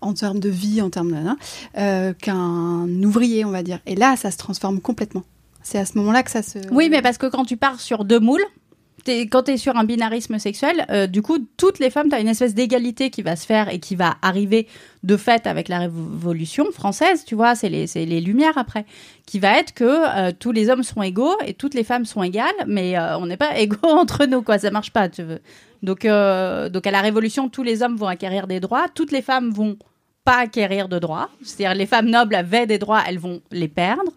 en 0.01 0.13
termes 0.13 0.39
de 0.39 0.49
vie, 0.49 0.81
en 0.81 0.89
termes 0.89 1.11
de 1.11 2.13
qu'un 2.13 2.87
ouvrier, 3.03 3.45
on 3.45 3.51
va 3.51 3.63
dire. 3.63 3.79
Et 3.85 3.95
là, 3.95 4.15
ça 4.17 4.31
se 4.31 4.37
transforme 4.37 4.81
complètement. 4.81 5.23
C'est 5.61 5.77
à 5.77 5.85
ce 5.85 5.97
moment-là 5.97 6.23
que 6.23 6.31
ça 6.31 6.43
se. 6.43 6.59
Oui, 6.71 6.89
mais 6.89 7.01
parce 7.01 7.17
que 7.17 7.27
quand 7.27 7.45
tu 7.45 7.55
pars 7.55 7.79
sur 7.79 8.03
deux 8.03 8.19
moules, 8.19 8.43
quand 9.05 9.43
tu 9.43 9.51
es 9.51 9.57
sur 9.57 9.75
un 9.75 9.83
binarisme 9.83 10.39
sexuel, 10.39 10.85
euh, 10.89 11.07
du 11.07 11.21
coup, 11.21 11.37
toutes 11.57 11.79
les 11.79 11.89
femmes, 11.89 12.09
tu 12.09 12.15
as 12.15 12.19
une 12.19 12.27
espèce 12.27 12.53
d'égalité 12.53 13.09
qui 13.09 13.21
va 13.21 13.35
se 13.35 13.45
faire 13.45 13.69
et 13.69 13.79
qui 13.79 13.95
va 13.95 14.15
arriver 14.21 14.67
de 15.03 15.17
fait 15.17 15.45
avec 15.47 15.67
la 15.67 15.79
Révolution 15.79 16.71
française, 16.71 17.25
tu 17.25 17.35
vois, 17.35 17.55
c'est 17.55 17.69
les, 17.69 17.85
les, 17.93 18.21
Lumières 18.21 18.57
après, 18.57 18.85
qui 19.25 19.39
va 19.39 19.59
être 19.59 19.73
que 19.73 19.83
euh, 19.83 20.31
tous 20.37 20.51
les 20.51 20.69
hommes 20.69 20.83
sont 20.83 21.01
égaux 21.01 21.35
et 21.45 21.53
toutes 21.53 21.73
les 21.73 21.83
femmes 21.83 22.05
sont 22.05 22.23
égales, 22.23 22.53
mais 22.67 22.97
euh, 22.97 23.17
on 23.17 23.25
n'est 23.25 23.37
pas 23.37 23.57
égaux 23.59 23.89
entre 23.89 24.25
nous, 24.25 24.41
quoi, 24.41 24.57
ça 24.57 24.71
marche 24.71 24.91
pas, 24.91 25.09
tu 25.09 25.23
veux. 25.23 25.41
Donc, 25.81 26.03
donc 26.03 26.87
à 26.87 26.91
la 26.91 27.01
Révolution, 27.01 27.49
tous 27.49 27.63
les 27.63 27.83
hommes 27.83 27.97
vont 27.97 28.07
acquérir 28.07 28.47
des 28.47 28.61
droits, 28.61 28.85
toutes 28.93 29.11
les 29.11 29.21
femmes 29.21 29.51
vont 29.51 29.77
pas 30.25 30.37
acquérir 30.37 30.87
de 30.87 30.99
droits. 30.99 31.29
C'est-à-dire 31.43 31.75
les 31.75 31.85
femmes 31.85 32.09
nobles 32.09 32.35
avaient 32.35 32.65
des 32.65 32.77
droits, 32.77 33.01
elles 33.07 33.19
vont 33.19 33.41
les 33.51 33.67
perdre. 33.67 34.11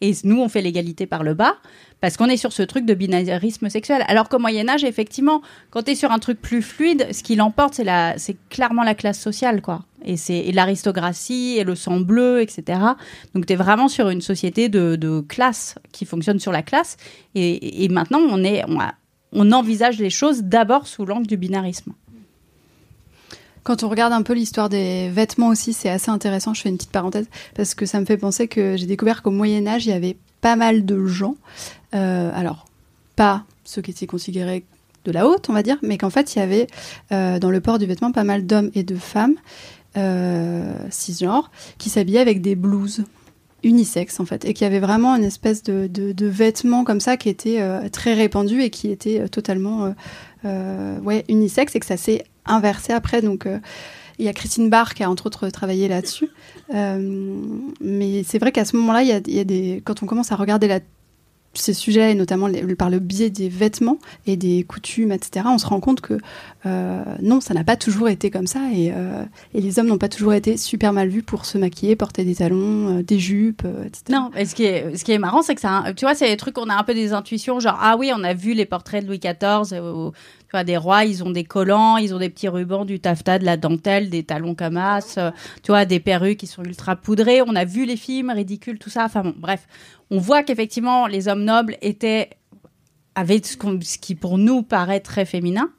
Et 0.00 0.12
nous, 0.24 0.40
on 0.40 0.48
fait 0.48 0.62
l'égalité 0.62 1.06
par 1.06 1.22
le 1.24 1.34
bas 1.34 1.56
parce 2.00 2.16
qu'on 2.16 2.26
est 2.26 2.36
sur 2.36 2.52
ce 2.52 2.62
truc 2.62 2.86
de 2.86 2.94
binarisme 2.94 3.68
sexuel. 3.68 4.04
Alors 4.06 4.28
qu'au 4.28 4.38
Moyen 4.38 4.68
Âge, 4.68 4.84
effectivement, 4.84 5.42
quand 5.70 5.82
tu 5.82 5.92
es 5.92 5.94
sur 5.94 6.12
un 6.12 6.20
truc 6.20 6.40
plus 6.40 6.62
fluide, 6.62 7.08
ce 7.12 7.22
qui 7.22 7.34
l'emporte, 7.34 7.74
c'est 7.74 7.84
la, 7.84 8.16
c'est 8.18 8.36
clairement 8.50 8.84
la 8.84 8.94
classe 8.94 9.18
sociale, 9.20 9.60
quoi. 9.60 9.84
Et 10.04 10.16
c'est 10.16 10.52
l'aristocratie 10.52 11.56
et 11.58 11.64
le 11.64 11.74
sang 11.74 11.98
bleu, 11.98 12.40
etc. 12.40 12.78
Donc 13.34 13.46
tu 13.46 13.52
es 13.52 13.56
vraiment 13.56 13.88
sur 13.88 14.10
une 14.10 14.20
société 14.20 14.68
de, 14.68 14.94
de, 14.94 15.20
classe 15.20 15.74
qui 15.90 16.04
fonctionne 16.04 16.38
sur 16.38 16.52
la 16.52 16.62
classe. 16.62 16.96
Et, 17.34 17.88
maintenant, 17.88 18.20
on 18.20 18.44
est, 18.44 18.62
on, 18.68 18.78
on 19.32 19.52
envisage 19.52 19.98
les 19.98 20.10
choses 20.10 20.44
d'abord 20.44 20.86
sous 20.86 21.04
l'angle 21.04 21.26
du 21.26 21.36
binarisme. 21.36 21.94
Quand 23.64 23.82
on 23.82 23.88
regarde 23.88 24.12
un 24.12 24.22
peu 24.22 24.32
l'histoire 24.32 24.68
des 24.68 25.08
vêtements 25.08 25.48
aussi, 25.48 25.72
c'est 25.72 25.88
assez 25.88 26.10
intéressant. 26.10 26.54
Je 26.54 26.62
fais 26.62 26.68
une 26.68 26.76
petite 26.76 26.92
parenthèse 26.92 27.26
parce 27.54 27.74
que 27.74 27.86
ça 27.86 28.00
me 28.00 28.06
fait 28.06 28.16
penser 28.16 28.48
que 28.48 28.76
j'ai 28.76 28.86
découvert 28.86 29.22
qu'au 29.22 29.30
Moyen 29.30 29.66
Âge, 29.66 29.86
il 29.86 29.90
y 29.90 29.92
avait 29.92 30.16
pas 30.40 30.56
mal 30.56 30.84
de 30.84 31.06
gens, 31.06 31.34
euh, 31.94 32.30
alors 32.34 32.66
pas 33.16 33.44
ceux 33.64 33.82
qui 33.82 33.90
étaient 33.90 34.06
considérés 34.06 34.64
de 35.04 35.12
la 35.12 35.26
haute, 35.26 35.48
on 35.48 35.52
va 35.52 35.62
dire, 35.62 35.78
mais 35.82 35.98
qu'en 35.98 36.10
fait, 36.10 36.34
il 36.34 36.38
y 36.38 36.42
avait 36.42 36.66
euh, 37.12 37.38
dans 37.38 37.50
le 37.50 37.60
port 37.60 37.78
du 37.78 37.86
vêtement 37.86 38.12
pas 38.12 38.24
mal 38.24 38.46
d'hommes 38.46 38.70
et 38.74 38.82
de 38.82 38.96
femmes 38.96 39.34
euh, 39.96 40.72
cisgenres 40.90 41.50
qui 41.78 41.90
s'habillaient 41.90 42.20
avec 42.20 42.40
des 42.40 42.54
blouses. 42.54 43.04
unisexe 43.64 44.20
en 44.20 44.24
fait 44.24 44.44
et 44.44 44.54
qui 44.54 44.64
avait 44.64 44.78
vraiment 44.78 45.16
une 45.16 45.24
espèce 45.24 45.64
de, 45.64 45.88
de, 45.88 46.26
vêtement 46.26 46.84
comme 46.84 47.00
ça 47.00 47.16
qui 47.16 47.28
était 47.28 47.60
euh, 47.60 47.88
très 47.88 48.14
répandu 48.14 48.62
et 48.62 48.70
qui 48.70 48.88
était 48.92 49.28
totalement 49.28 49.92
euh, 50.44 51.00
ouais 51.00 51.24
unisexe 51.28 51.74
et 51.74 51.80
que 51.80 51.86
ça 51.86 51.96
s'est 51.96 52.22
inversé 52.48 52.92
après 52.92 53.22
donc 53.22 53.46
euh, 53.46 53.58
il 54.18 54.24
y 54.24 54.28
a 54.28 54.32
Christine 54.32 54.68
Barr 54.68 54.94
qui 54.94 55.04
a 55.04 55.10
entre 55.10 55.26
autres 55.26 55.48
travaillé 55.48 55.88
là-dessus 55.88 56.28
Euh, 56.74 57.40
mais 57.80 58.22
c'est 58.24 58.38
vrai 58.38 58.52
qu'à 58.52 58.66
ce 58.66 58.76
moment-là 58.76 59.02
il 59.02 59.08
y 59.08 59.40
a, 59.40 59.44
des 59.44 59.80
quand 59.86 60.02
on 60.02 60.06
commence 60.06 60.32
à 60.32 60.36
regarder 60.36 60.68
ces 61.54 61.72
sujets, 61.72 62.12
et 62.12 62.14
notamment 62.14 62.46
par 62.76 62.90
le 62.90 62.98
biais 62.98 63.30
des 63.30 63.48
vêtements 63.48 63.96
et 64.26 64.36
des 64.36 64.64
coutumes, 64.64 65.12
etc., 65.12 65.46
on 65.48 65.56
se 65.56 65.66
rend 65.66 65.80
compte 65.80 66.02
que 66.02 66.18
euh, 66.66 67.02
non, 67.22 67.40
ça 67.40 67.54
n'a 67.54 67.64
pas 67.64 67.76
toujours 67.76 68.10
été 68.10 68.30
comme 68.30 68.46
ça, 68.46 68.60
et, 68.70 68.92
et 69.54 69.60
les 69.62 69.78
hommes 69.78 69.86
n'ont 69.86 69.96
pas 69.96 70.10
toujours 70.10 70.34
été 70.34 70.58
super 70.58 70.92
mal 70.92 71.08
vus 71.08 71.22
pour 71.22 71.46
se 71.46 71.56
maquiller, 71.56 71.96
porter 71.96 72.22
des 72.24 72.34
talons, 72.34 73.00
des 73.00 73.18
jupes, 73.18 73.66
etc. 73.86 74.04
Non, 74.10 74.30
et 74.36 74.44
ce 74.44 74.54
qui 74.54 74.64
est, 74.64 74.94
ce 74.94 75.04
qui 75.04 75.12
est 75.12 75.18
marrant, 75.18 75.40
c'est 75.40 75.54
que 75.54 75.62
ça, 75.62 75.84
tu 75.96 76.04
vois, 76.04 76.14
c'est 76.14 76.28
des 76.28 76.36
trucs, 76.36 76.58
on 76.58 76.68
a 76.68 76.74
un 76.74 76.84
peu 76.84 76.92
des 76.92 77.14
intuitions, 77.14 77.60
genre, 77.60 77.78
ah 77.80 77.96
oui, 77.98 78.12
on 78.14 78.22
a 78.24 78.34
vu 78.34 78.52
les 78.52 78.66
portraits 78.66 79.02
de 79.02 79.08
Louis 79.08 79.20
XIV, 79.20 79.74
tu 80.48 80.52
vois, 80.52 80.64
des 80.64 80.78
rois, 80.78 81.04
ils 81.04 81.22
ont 81.22 81.30
des 81.30 81.44
collants, 81.44 81.98
ils 81.98 82.14
ont 82.14 82.18
des 82.18 82.30
petits 82.30 82.48
rubans, 82.48 82.86
du 82.86 83.00
taffetas, 83.00 83.38
de 83.38 83.44
la 83.44 83.58
dentelle, 83.58 84.08
des 84.08 84.22
talons 84.22 84.54
comme 84.54 84.78
as, 84.78 85.18
euh, 85.18 85.30
tu 85.62 85.72
vois, 85.72 85.84
des 85.84 86.00
perruques 86.00 86.38
qui 86.38 86.46
sont 86.46 86.64
ultra 86.64 86.96
poudrées. 86.96 87.42
On 87.42 87.54
a 87.54 87.66
vu 87.66 87.84
les 87.84 87.98
films 87.98 88.30
ridicules, 88.30 88.78
tout 88.78 88.88
ça. 88.88 89.04
Enfin 89.04 89.22
bon, 89.22 89.34
bref. 89.36 89.66
On 90.10 90.16
voit 90.16 90.42
qu'effectivement, 90.42 91.06
les 91.06 91.28
hommes 91.28 91.44
nobles 91.44 91.76
étaient, 91.82 92.30
avaient 93.14 93.42
ce, 93.44 93.58
qui 93.98 94.14
pour 94.14 94.38
nous 94.38 94.62
paraît 94.62 95.00
très 95.00 95.26
féminin. 95.26 95.70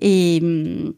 Et, 0.00 0.38
hum, 0.42 0.94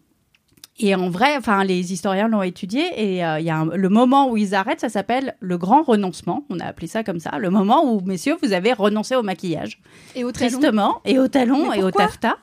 et 0.79 0.95
en 0.95 1.11
vrai, 1.11 1.37
enfin, 1.37 1.65
les 1.65 1.93
historiens 1.93 2.29
l'ont 2.29 2.43
étudié 2.43 2.85
et 2.97 3.25
euh, 3.25 3.39
il 3.41 3.45
y 3.45 3.51
a 3.51 3.57
un- 3.59 3.67
le 3.67 3.89
moment 3.89 4.31
où 4.31 4.37
ils 4.37 4.55
arrêtent, 4.55 4.81
ça 4.81 4.89
s'appelle 4.89 5.37
le 5.41 5.59
grand 5.59 5.83
renoncement. 5.83 6.45
On 6.49 6.59
a 6.61 6.65
appelé 6.65 6.87
ça 6.87 7.03
comme 7.03 7.19
ça. 7.19 7.39
Le 7.39 7.51
moment 7.51 7.93
où, 7.93 8.01
messieurs, 8.03 8.37
vous 8.43 8.53
avez 8.53 8.73
renoncé 8.73 9.17
au 9.17 9.23
maquillage. 9.23 9.81
Et 10.15 10.23
au 10.25 10.31
talon. 10.33 10.49
Tristement, 10.61 11.01
et 11.05 11.19
au 11.19 11.29
talon, 11.29 11.73
et 11.73 11.83
au 11.83 11.91
taffetas, 11.91 12.37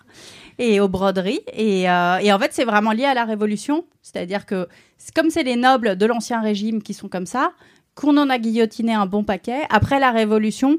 et 0.59 0.79
aux 0.79 0.87
broderies. 0.87 1.41
Et, 1.53 1.89
euh, 1.89 2.17
et 2.17 2.31
en 2.31 2.39
fait, 2.39 2.53
c'est 2.53 2.65
vraiment 2.65 2.91
lié 2.91 3.05
à 3.05 3.13
la 3.13 3.25
Révolution. 3.25 3.85
C'est-à-dire 4.01 4.45
que, 4.45 4.67
comme 5.15 5.29
c'est 5.29 5.43
les 5.43 5.55
nobles 5.55 5.95
de 5.95 6.05
l'Ancien 6.05 6.41
Régime 6.41 6.81
qui 6.81 6.93
sont 6.93 7.09
comme 7.09 7.25
ça, 7.25 7.51
qu'on 7.95 8.17
en 8.17 8.29
a 8.29 8.37
guillotiné 8.37 8.93
un 8.93 9.05
bon 9.05 9.23
paquet, 9.23 9.61
après 9.69 9.99
la 9.99 10.11
Révolution, 10.11 10.77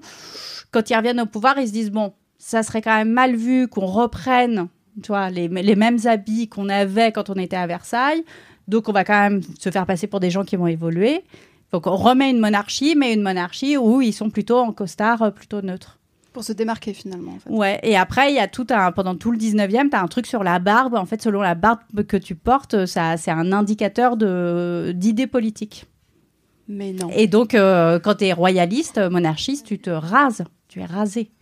quand 0.71 0.91
ils 0.91 0.97
reviennent 0.97 1.21
au 1.21 1.27
pouvoir, 1.27 1.59
ils 1.59 1.69
se 1.69 1.73
disent, 1.73 1.91
bon, 1.91 2.13
ça 2.39 2.63
serait 2.63 2.83
quand 2.83 2.97
même 2.97 3.11
mal 3.11 3.35
vu 3.35 3.69
qu'on 3.69 3.87
reprenne 3.87 4.69
tu 5.03 5.09
vois, 5.09 5.31
les, 5.31 5.49
les 5.49 5.77
mêmes 5.77 5.99
habits 6.05 6.49
qu'on 6.49 6.69
avait 6.69 7.13
quand 7.13 7.31
on 7.31 7.35
était 7.35 7.57
à 7.57 7.67
Versailles. 7.67 8.25
Donc, 8.67 8.89
on 8.89 8.93
va 8.93 9.05
quand 9.05 9.21
même 9.21 9.41
se 9.59 9.71
faire 9.71 9.87
passer 9.87 10.07
pour 10.07 10.21
des 10.21 10.31
gens 10.31 10.45
qui 10.45 10.57
vont 10.57 10.67
évoluer. 10.67 11.25
Donc, 11.73 11.87
on 11.87 11.97
remet 11.97 12.31
une 12.31 12.39
monarchie, 12.39 12.95
mais 12.97 13.15
une 13.15 13.23
monarchie 13.23 13.77
où 13.77 14.01
ils 14.01 14.13
sont 14.13 14.31
plutôt 14.31 14.59
en 14.59 14.73
costard, 14.73 15.23
euh, 15.23 15.31
plutôt 15.31 15.63
neutre. 15.63 15.99
Pour 16.39 16.45
se 16.45 16.53
démarquer 16.53 16.95
finalement. 16.95 17.33
En 17.33 17.39
fait. 17.41 17.51
Ouais, 17.51 17.81
et 17.83 17.97
après, 17.97 18.31
il 18.31 18.37
y 18.37 18.39
a 18.39 18.47
tout 18.47 18.69
un, 18.71 18.93
pendant 18.93 19.17
tout 19.17 19.33
le 19.33 19.39
19e, 19.39 19.91
tu 19.91 19.97
as 19.97 20.01
un 20.01 20.07
truc 20.07 20.25
sur 20.25 20.45
la 20.45 20.61
barbe. 20.61 20.95
En 20.95 21.05
fait, 21.05 21.21
selon 21.21 21.43
la 21.43 21.57
barbe 21.57 21.81
que 22.07 22.17
tu 22.17 22.37
portes, 22.37 22.87
ça, 22.87 23.17
c'est 23.17 23.33
un 23.33 23.51
indicateur 23.51 24.17
de, 24.17 24.93
d'idées 24.95 25.27
politiques. 25.27 25.87
Mais 26.69 26.93
non. 26.93 27.11
Et 27.13 27.27
donc, 27.27 27.57
euh, 27.57 27.99
quand 27.99 28.15
tu 28.19 28.27
es 28.27 28.33
royaliste, 28.33 28.99
monarchiste, 28.99 29.67
tu 29.67 29.81
te 29.81 29.91
rases. 29.91 30.45
Tu 30.69 30.79
es 30.79 30.85
rasé. 30.85 31.33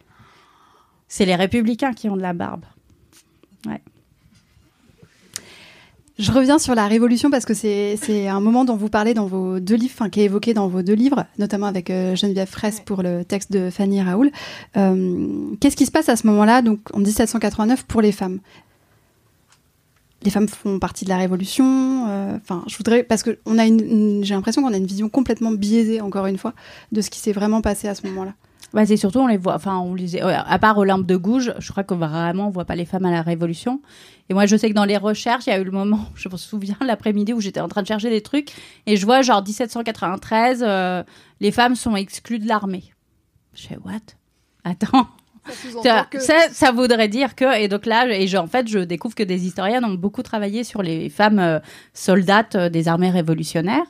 C'est 1.08 1.26
les 1.26 1.34
républicains 1.34 1.92
qui 1.92 2.08
ont 2.08 2.16
de 2.16 2.22
la 2.22 2.32
barbe. 2.32 2.64
Je 6.18 6.32
reviens 6.32 6.58
sur 6.58 6.74
la 6.74 6.86
Révolution 6.86 7.30
parce 7.30 7.44
que 7.44 7.52
c'est 7.52 8.26
un 8.26 8.40
moment 8.40 8.64
dont 8.64 8.76
vous 8.76 8.88
parlez 8.88 9.12
dans 9.12 9.26
vos 9.26 9.60
deux 9.60 9.74
livres, 9.74 9.92
enfin 9.98 10.08
qui 10.08 10.20
est 10.22 10.24
évoqué 10.24 10.54
dans 10.54 10.66
vos 10.66 10.80
deux 10.80 10.94
livres, 10.94 11.26
notamment 11.38 11.66
avec 11.66 11.90
euh, 11.90 12.16
Geneviève 12.16 12.48
Fraisse 12.48 12.80
pour 12.80 13.02
le 13.02 13.22
texte 13.22 13.52
de 13.52 13.68
Fanny 13.68 14.00
Raoul. 14.00 14.30
Euh, 14.78 15.28
Qu'est-ce 15.60 15.76
qui 15.76 15.84
se 15.84 15.90
passe 15.90 16.08
à 16.08 16.16
ce 16.16 16.26
moment-là, 16.28 16.62
donc 16.62 16.80
en 16.94 17.00
1789, 17.00 17.82
pour 17.84 18.00
les 18.00 18.12
femmes? 18.12 18.38
Les 20.22 20.30
femmes 20.30 20.48
font 20.48 20.78
partie 20.78 21.04
de 21.04 21.10
la 21.10 21.18
Révolution. 21.18 22.06
euh, 22.08 22.36
Enfin, 22.36 22.64
je 22.66 22.78
voudrais 22.78 23.02
parce 23.02 23.22
que 23.22 23.38
on 23.44 23.58
a 23.58 23.66
une, 23.66 23.80
une- 23.80 24.24
j'ai 24.24 24.34
l'impression 24.34 24.62
qu'on 24.62 24.72
a 24.72 24.76
une 24.78 24.86
vision 24.86 25.10
complètement 25.10 25.50
biaisée, 25.50 26.00
encore 26.00 26.24
une 26.26 26.38
fois, 26.38 26.54
de 26.92 27.02
ce 27.02 27.10
qui 27.10 27.18
s'est 27.18 27.32
vraiment 27.32 27.60
passé 27.60 27.88
à 27.88 27.94
ce 27.94 28.06
moment-là. 28.06 28.32
Bah, 28.72 28.84
c'est 28.86 28.96
surtout, 28.96 29.20
on 29.20 29.26
les 29.26 29.36
voit, 29.36 29.54
enfin, 29.54 29.78
on 29.78 29.94
les, 29.94 30.18
à 30.20 30.58
part 30.58 30.76
Olympe 30.78 31.06
de 31.06 31.16
Gouges, 31.16 31.54
je 31.58 31.70
crois 31.70 31.84
qu'on 31.84 31.96
vraiment, 31.96 32.48
on 32.48 32.50
voit 32.50 32.64
pas 32.64 32.74
les 32.74 32.84
femmes 32.86 33.04
à 33.04 33.10
la 33.10 33.22
Révolution. 33.22 33.80
Et 34.28 34.34
moi, 34.34 34.46
je 34.46 34.56
sais 34.56 34.68
que 34.68 34.74
dans 34.74 34.84
les 34.84 34.96
recherches, 34.96 35.46
il 35.46 35.50
y 35.50 35.52
a 35.52 35.58
eu 35.58 35.64
le 35.64 35.70
moment, 35.70 36.00
je 36.16 36.28
me 36.28 36.36
souviens, 36.36 36.76
l'après-midi 36.84 37.32
où 37.32 37.40
j'étais 37.40 37.60
en 37.60 37.68
train 37.68 37.82
de 37.82 37.86
chercher 37.86 38.10
des 38.10 38.20
trucs, 38.22 38.50
et 38.86 38.96
je 38.96 39.04
vois, 39.06 39.22
genre, 39.22 39.42
1793, 39.42 40.64
euh, 40.66 41.02
les 41.40 41.50
femmes 41.52 41.76
sont 41.76 41.94
exclues 41.96 42.38
de 42.38 42.48
l'armée. 42.48 42.84
Je 43.54 43.68
fais, 43.68 43.78
what? 43.84 44.00
Attends. 44.64 45.06
Ça, 45.84 46.06
ça, 46.18 46.34
ça 46.50 46.72
voudrait 46.72 47.06
dire 47.08 47.36
que, 47.36 47.56
et 47.60 47.68
donc 47.68 47.86
là, 47.86 48.08
et 48.08 48.26
je- 48.26 48.36
en 48.36 48.48
fait, 48.48 48.66
je 48.66 48.80
découvre 48.80 49.14
que 49.14 49.22
des 49.22 49.46
historiennes 49.46 49.84
ont 49.84 49.94
beaucoup 49.94 50.22
travaillé 50.24 50.64
sur 50.64 50.82
les 50.82 51.08
femmes 51.08 51.38
euh, 51.38 51.60
soldates 51.94 52.56
euh, 52.56 52.68
des 52.68 52.88
armées 52.88 53.10
révolutionnaires, 53.10 53.86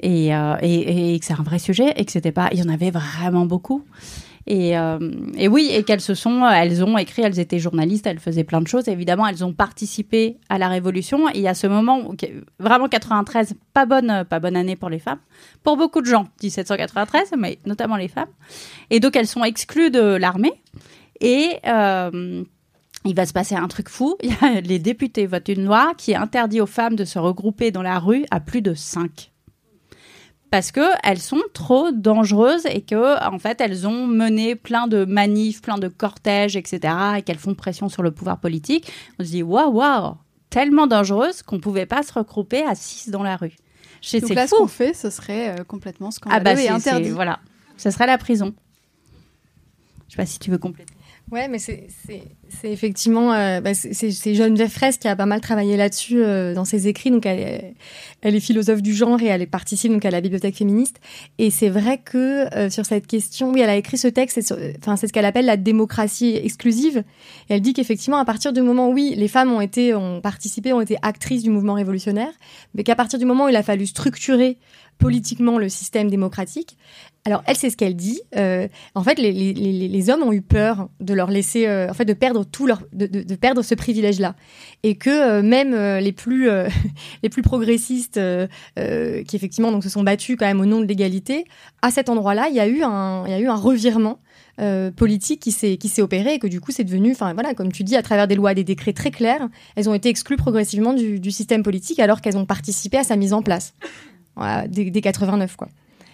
et, 0.00 0.32
euh, 0.34 0.54
et, 0.62 1.14
et 1.14 1.18
que 1.18 1.24
c'est 1.26 1.32
un 1.38 1.42
vrai 1.42 1.58
sujet, 1.58 1.92
et 1.96 2.04
que 2.04 2.12
c'était 2.12 2.30
pas, 2.32 2.48
il 2.52 2.58
y 2.60 2.62
en 2.62 2.68
avait 2.68 2.92
vraiment 2.92 3.46
beaucoup. 3.46 3.84
Et, 4.46 4.76
euh, 4.76 4.98
et 5.36 5.48
oui, 5.48 5.70
et 5.72 5.84
qu'elles 5.84 6.00
se 6.00 6.14
sont, 6.14 6.46
elles 6.46 6.84
ont 6.84 6.98
écrit, 6.98 7.22
elles 7.22 7.38
étaient 7.38 7.58
journalistes, 7.58 8.06
elles 8.06 8.18
faisaient 8.18 8.44
plein 8.44 8.60
de 8.60 8.66
choses. 8.66 8.88
Évidemment, 8.88 9.26
elles 9.26 9.44
ont 9.44 9.52
participé 9.52 10.38
à 10.48 10.58
la 10.58 10.68
Révolution. 10.68 11.28
Et 11.30 11.46
a 11.48 11.54
ce 11.54 11.66
moment, 11.66 12.12
vraiment 12.58 12.88
93, 12.88 13.54
pas 13.72 13.86
bonne, 13.86 14.24
pas 14.28 14.40
bonne 14.40 14.56
année 14.56 14.76
pour 14.76 14.88
les 14.88 14.98
femmes, 14.98 15.20
pour 15.62 15.76
beaucoup 15.76 16.00
de 16.00 16.06
gens, 16.06 16.28
1793, 16.42 17.32
mais 17.38 17.58
notamment 17.66 17.96
les 17.96 18.08
femmes. 18.08 18.30
Et 18.90 19.00
donc 19.00 19.16
elles 19.16 19.28
sont 19.28 19.44
exclues 19.44 19.90
de 19.90 20.16
l'armée. 20.16 20.52
Et 21.20 21.58
euh, 21.66 22.42
il 23.04 23.14
va 23.14 23.26
se 23.26 23.32
passer 23.32 23.54
un 23.54 23.68
truc 23.68 23.88
fou. 23.88 24.16
Les 24.64 24.78
députés 24.78 25.26
votent 25.26 25.48
une 25.48 25.64
loi 25.64 25.92
qui 25.96 26.14
interdit 26.14 26.60
aux 26.60 26.66
femmes 26.66 26.96
de 26.96 27.04
se 27.04 27.18
regrouper 27.18 27.70
dans 27.70 27.82
la 27.82 27.98
rue 27.98 28.24
à 28.30 28.40
plus 28.40 28.62
de 28.62 28.74
5 28.74 29.31
parce 30.52 30.70
que 30.70 30.82
elles 31.02 31.18
sont 31.18 31.40
trop 31.54 31.90
dangereuses 31.90 32.66
et 32.66 32.82
que 32.82 33.20
en 33.26 33.38
fait 33.38 33.60
elles 33.60 33.88
ont 33.88 34.06
mené 34.06 34.54
plein 34.54 34.86
de 34.86 35.04
manifs, 35.06 35.62
plein 35.62 35.78
de 35.78 35.88
cortèges, 35.88 36.56
etc. 36.56 36.94
et 37.18 37.22
qu'elles 37.22 37.38
font 37.38 37.54
pression 37.54 37.88
sur 37.88 38.02
le 38.02 38.10
pouvoir 38.12 38.38
politique. 38.38 38.92
On 39.18 39.24
se 39.24 39.30
dit 39.30 39.42
waouh 39.42 39.72
waouh, 39.72 40.14
tellement 40.50 40.86
dangereuse 40.86 41.42
qu'on 41.42 41.58
pouvait 41.58 41.86
pas 41.86 42.02
se 42.02 42.12
regrouper 42.12 42.62
à 42.62 42.74
6 42.74 43.08
dans 43.08 43.22
la 43.22 43.36
rue. 43.36 43.56
Je- 44.02 44.18
Donc 44.18 44.28
C'est 44.28 44.34
là, 44.34 44.46
ce 44.46 44.54
qu'on 44.54 44.66
fait, 44.66 44.92
ce 44.94 45.08
serait 45.10 45.58
euh, 45.58 45.64
complètement 45.64 46.08
Ah 46.08 46.12
scandaleux 46.12 46.44
bah 46.44 46.52
et 46.52 46.56
c'est 46.56 46.68
interdit. 46.68 47.04
c'est- 47.06 47.10
voilà, 47.12 47.40
ça 47.78 47.90
serait 47.90 48.06
la 48.06 48.18
prison. 48.18 48.52
Je 50.08 50.12
sais 50.12 50.16
pas 50.16 50.26
si 50.26 50.38
tu 50.38 50.50
veux 50.50 50.58
compléter. 50.58 50.92
Ouais, 51.30 51.48
mais 51.48 51.58
c'est 51.58 51.86
c'est- 52.60 52.72
effectivement 52.72 53.32
euh, 53.32 53.60
bah, 53.60 53.74
c'est- 53.74 54.10
Geneviève 54.34 54.70
Fraisse 54.70 54.98
qui 54.98 55.08
a 55.08 55.16
pas 55.16 55.26
mal 55.26 55.40
travaillé 55.40 55.76
là-dessus 55.76 56.22
euh, 56.22 56.54
dans 56.54 56.64
ses 56.64 56.88
écrits. 56.88 57.10
Donc 57.10 57.26
elle 57.26 57.74
est, 58.34 58.40
philosophe 58.40 58.82
du 58.82 58.94
genre 58.94 59.20
et 59.20 59.26
elle 59.26 59.46
participe 59.46 59.92
donc 59.92 60.04
à 60.04 60.10
la 60.10 60.20
bibliothèque 60.20 60.56
féministe. 60.56 61.00
Et 61.38 61.50
c'est 61.50 61.68
vrai 61.68 61.98
que 61.98 62.52
euh, 62.56 62.70
sur 62.70 62.86
cette 62.86 63.06
question, 63.06 63.52
oui, 63.52 63.60
elle 63.60 63.70
a 63.70 63.76
écrit 63.76 63.98
ce 63.98 64.08
texte. 64.08 64.54
Enfin, 64.78 64.96
c'est 64.96 65.06
ce 65.06 65.12
qu'elle 65.12 65.24
appelle 65.24 65.46
la 65.46 65.56
démocratie 65.56 66.36
exclusive. 66.36 67.04
Et 67.48 67.54
elle 67.54 67.60
dit 67.60 67.72
qu'effectivement, 67.72 68.18
à 68.18 68.24
partir 68.24 68.52
du 68.52 68.62
moment 68.62 68.88
où 68.88 68.92
oui, 68.92 69.14
les 69.16 69.28
femmes 69.28 69.52
ont 69.52 69.60
été, 69.60 69.94
ont 69.94 70.20
participé, 70.20 70.72
ont 70.72 70.80
été 70.80 70.96
actrices 71.02 71.42
du 71.42 71.50
mouvement 71.50 71.74
révolutionnaire, 71.74 72.32
mais 72.74 72.82
qu'à 72.82 72.96
partir 72.96 73.18
du 73.18 73.24
moment 73.24 73.46
où 73.46 73.48
il 73.48 73.56
a 73.56 73.62
fallu 73.62 73.86
structurer 73.86 74.58
politiquement 74.98 75.58
le 75.58 75.68
système 75.68 76.10
démocratique. 76.10 76.76
Alors 77.24 77.42
elle, 77.46 77.56
c'est 77.56 77.70
ce 77.70 77.76
qu'elle 77.76 77.96
dit. 77.96 78.20
En 78.94 79.02
fait, 79.02 79.18
les, 79.18 80.10
hommes 80.10 80.22
ont 80.22 80.32
eu 80.32 80.42
peur 80.42 80.88
de 81.00 81.14
leur 81.14 81.30
laisser, 81.30 81.68
en 81.68 81.94
fait, 81.94 82.04
de 82.04 82.12
perdre 82.12 82.41
tout 82.44 82.66
leur, 82.66 82.82
de, 82.92 83.34
perdre 83.34 83.62
ce 83.62 83.74
privilège-là, 83.74 84.34
et 84.82 84.96
que 84.96 85.10
euh, 85.10 85.42
même 85.42 85.74
euh, 85.74 86.00
les 86.00 86.12
plus 86.12 86.48
euh, 86.48 86.68
les 87.22 87.28
plus 87.28 87.42
progressistes, 87.42 88.20
qui 88.74 89.36
effectivement 89.36 89.72
donc 89.72 89.84
se 89.84 89.88
sont 89.88 90.02
battus 90.02 90.36
quand 90.38 90.46
même 90.46 90.60
au 90.60 90.66
nom 90.66 90.80
de 90.80 90.86
l'égalité, 90.86 91.44
à 91.82 91.90
cet 91.90 92.08
endroit-là, 92.08 92.48
il 92.48 92.54
y 92.54 92.60
a 92.60 92.66
eu 92.66 92.82
un, 92.82 93.24
il 93.26 93.30
y 93.30 93.34
a 93.34 93.40
eu 93.40 93.48
un 93.48 93.56
revirement. 93.56 94.18
politique 94.96 95.40
qui 95.40 95.50
s'est 95.50 95.76
qui 95.76 95.88
s'est 95.88 96.02
opéré 96.02 96.34
et 96.34 96.38
que 96.38 96.46
du 96.46 96.60
coup 96.60 96.72
c'est 96.72 96.84
devenu 96.84 97.12
enfin 97.12 97.32
voilà 97.32 97.54
comme 97.54 97.72
tu 97.72 97.84
dis 97.84 97.96
à 97.96 98.02
travers 98.02 98.28
des 98.28 98.36
lois 98.36 98.52
des 98.54 98.64
décrets 98.64 98.92
très 98.92 99.10
clairs 99.10 99.48
elles 99.76 99.88
ont 99.88 99.94
été 99.94 100.10
exclues 100.10 100.36
progressivement 100.36 100.92
du, 100.92 101.18
du 101.18 101.30
système 101.30 101.62
politique 101.62 101.98
alors 101.98 102.20
qu'elles 102.20 102.36
ont 102.36 102.44
participé 102.44 102.98
à 102.98 103.02
sa 103.02 103.16
mise 103.16 103.32
en 103.32 103.42
place 103.42 103.72
voilà, 104.36 104.68
dès, 104.68 104.90
dès 104.90 105.00
89 105.00 105.56
quoi 105.56 105.68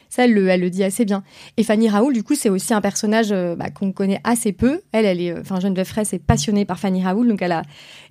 ça, 0.09 0.25
elle 0.25 0.33
le, 0.33 0.49
elle 0.49 0.61
le 0.61 0.71
dit 0.71 0.85
assez 0.85 1.05
bien. 1.05 1.23
Et 1.57 1.63
Fanny 1.63 1.89
Raoul, 1.89 2.15
du 2.15 2.23
coup, 2.23 2.35
c'est 2.35 2.49
aussi 2.49 2.73
un 2.73 2.81
personnage 2.81 3.29
euh, 3.31 3.57
bah, 3.57 3.71
qu'on 3.71 3.93
connaît 3.93 4.21
assez 4.25 4.53
peu. 4.53 4.81
Elle, 4.93 5.05
elle 5.05 5.21
est, 5.21 5.33
euh, 5.33 5.41
enfin, 5.41 5.61
Geneviève 5.61 5.87
Fraisse 5.87 6.13
est 6.13 6.19
passionnée 6.19 6.65
par 6.65 6.79
Fanny 6.79 7.03
Raoul, 7.03 7.29
donc 7.29 7.43
elle 7.43 7.53
a 7.53 7.63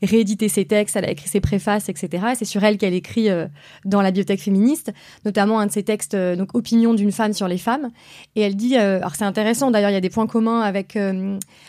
réédité 0.03 0.47
ses 0.47 0.65
textes, 0.65 0.95
elle 0.95 1.05
a 1.05 1.11
écrit 1.11 1.27
ses 1.27 1.41
préfaces, 1.41 1.89
etc. 1.89 2.27
Et 2.31 2.35
c'est 2.35 2.45
sur 2.45 2.63
elle 2.63 2.77
qu'elle 2.77 2.93
écrit 2.93 3.29
euh, 3.29 3.47
dans 3.85 4.01
la 4.01 4.11
bibliothèque 4.11 4.41
féministe, 4.41 4.91
notamment 5.25 5.59
un 5.59 5.65
de 5.65 5.71
ses 5.71 5.83
textes, 5.83 6.13
euh, 6.13 6.35
donc 6.35 6.55
Opinion 6.55 6.93
d'une 6.93 7.11
femme 7.11 7.33
sur 7.33 7.47
les 7.47 7.57
femmes. 7.57 7.89
Et 8.35 8.41
elle 8.41 8.55
dit, 8.55 8.75
alors 8.77 9.15
c'est 9.15 9.25
intéressant, 9.25 9.71
d'ailleurs, 9.71 9.89
il 9.89 9.93
y 9.93 9.97
a 9.97 10.01
des 10.01 10.09
points 10.09 10.27
communs 10.27 10.61
avec, 10.61 10.97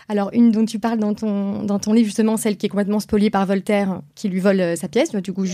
alors 0.08 0.30
une 0.32 0.50
dont 0.50 0.64
tu 0.64 0.78
parles 0.78 0.98
dans 0.98 1.14
ton, 1.14 1.62
dans 1.62 1.78
ton 1.78 1.92
livre, 1.92 2.06
justement, 2.06 2.36
celle 2.36 2.56
qui 2.56 2.66
est 2.66 2.68
complètement 2.68 3.00
spoliée 3.00 3.30
par 3.30 3.44
Voltaire, 3.46 4.00
qui 4.14 4.28
lui 4.28 4.40
vole 4.40 4.76
sa 4.76 4.88
pièce. 4.88 5.12
Du 5.12 5.32
coup, 5.32 5.44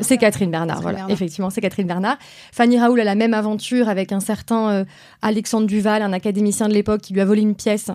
c'est 0.00 0.18
Catherine 0.18 0.50
Bernard, 0.50 0.76
Catherine 0.76 0.82
voilà. 0.82 0.98
Bernard. 0.98 1.10
Effectivement, 1.10 1.50
c'est 1.50 1.60
Catherine 1.60 1.86
Bernard. 1.86 2.18
Fanny 2.52 2.78
Raoul 2.78 3.00
a 3.00 3.04
la 3.04 3.14
même 3.14 3.34
aventure 3.34 3.88
avec 3.88 4.12
un 4.12 4.15
un 4.16 4.20
certain 4.20 4.84
Alexandre 5.22 5.66
Duval, 5.66 6.02
un 6.02 6.12
académicien 6.12 6.68
de 6.68 6.74
l'époque, 6.74 7.00
qui 7.02 7.12
lui 7.12 7.20
a 7.20 7.24
volé 7.24 7.42
une 7.42 7.54
pièce. 7.54 7.90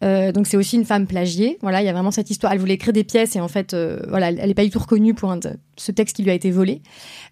donc 0.00 0.46
c'est 0.46 0.56
aussi 0.56 0.76
une 0.76 0.84
femme 0.84 1.06
plagiée. 1.06 1.58
Voilà, 1.62 1.82
il 1.82 1.86
y 1.86 1.88
a 1.88 1.92
vraiment 1.92 2.10
cette 2.10 2.30
histoire. 2.30 2.52
Elle 2.52 2.58
voulait 2.58 2.74
écrire 2.74 2.92
des 2.92 3.04
pièces 3.04 3.36
et 3.36 3.40
en 3.40 3.48
fait, 3.48 3.76
voilà, 4.08 4.30
elle 4.30 4.46
n'est 4.46 4.54
pas 4.54 4.64
du 4.64 4.70
tout 4.70 4.78
reconnue 4.78 5.14
pour 5.14 5.34
ce 5.76 5.92
texte 5.92 6.16
qui 6.16 6.22
lui 6.22 6.30
a 6.30 6.34
été 6.34 6.50
volé. 6.50 6.82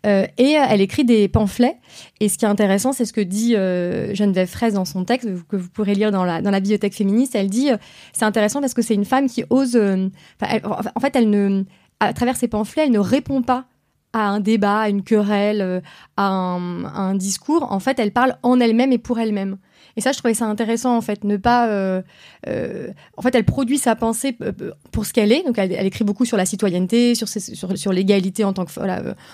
et 0.04 0.52
elle 0.52 0.80
écrit 0.80 1.04
des 1.04 1.28
pamphlets. 1.28 1.76
Et 2.20 2.28
ce 2.28 2.38
qui 2.38 2.44
est 2.44 2.48
intéressant, 2.48 2.92
c'est 2.92 3.04
ce 3.04 3.12
que 3.12 3.20
dit 3.20 3.52
Geneviève 3.52 4.48
Fraisse 4.48 4.74
dans 4.74 4.84
son 4.84 5.04
texte, 5.04 5.28
que 5.48 5.56
vous 5.56 5.68
pourrez 5.68 5.94
lire 5.94 6.10
dans 6.10 6.24
la, 6.24 6.42
dans 6.42 6.50
la 6.50 6.60
bibliothèque 6.60 6.94
féministe. 6.94 7.34
Elle 7.34 7.50
dit, 7.50 7.70
c'est 8.12 8.24
intéressant 8.24 8.60
parce 8.60 8.74
que 8.74 8.82
c'est 8.82 8.94
une 8.94 9.04
femme 9.04 9.28
qui 9.28 9.44
ose. 9.50 9.76
en 9.76 11.00
fait, 11.00 11.16
elle 11.16 11.30
ne 11.30 11.64
à 12.02 12.12
travers 12.12 12.36
ses 12.36 12.48
pamphlets, 12.48 12.84
elle 12.84 12.90
ne 12.90 12.98
répond 12.98 13.42
pas 13.42 13.66
à 14.12 14.28
un 14.28 14.40
débat, 14.40 14.80
à 14.80 14.88
une 14.88 15.02
querelle, 15.02 15.60
euh, 15.60 15.80
à 16.16 16.28
un, 16.28 17.14
discours. 17.14 17.70
En 17.70 17.80
fait, 17.80 17.98
elle 17.98 18.12
parle 18.12 18.36
en 18.42 18.60
elle-même 18.60 18.92
et 18.92 18.98
pour 18.98 19.18
elle-même. 19.18 19.56
Et 19.96 20.00
ça, 20.00 20.12
je 20.12 20.18
trouvais 20.18 20.34
ça 20.34 20.46
intéressant, 20.46 20.96
en 20.96 21.00
fait, 21.00 21.24
ne 21.24 21.36
pas... 21.36 21.68
Euh, 21.68 22.00
euh, 22.48 22.88
en 23.16 23.22
fait, 23.22 23.34
elle 23.34 23.44
produit 23.44 23.78
sa 23.78 23.94
pensée 23.94 24.36
pour 24.90 25.04
ce 25.04 25.12
qu'elle 25.12 25.32
est. 25.32 25.42
Donc, 25.44 25.58
elle, 25.58 25.86
écrit 25.86 26.04
beaucoup 26.04 26.24
sur 26.24 26.38
la 26.38 26.46
citoyenneté, 26.46 27.14
sur, 27.14 27.28
sur, 27.28 27.76
sur 27.76 27.92
l'égalité 27.92 28.44
en 28.44 28.54
tant 28.54 28.64
que 28.64 28.72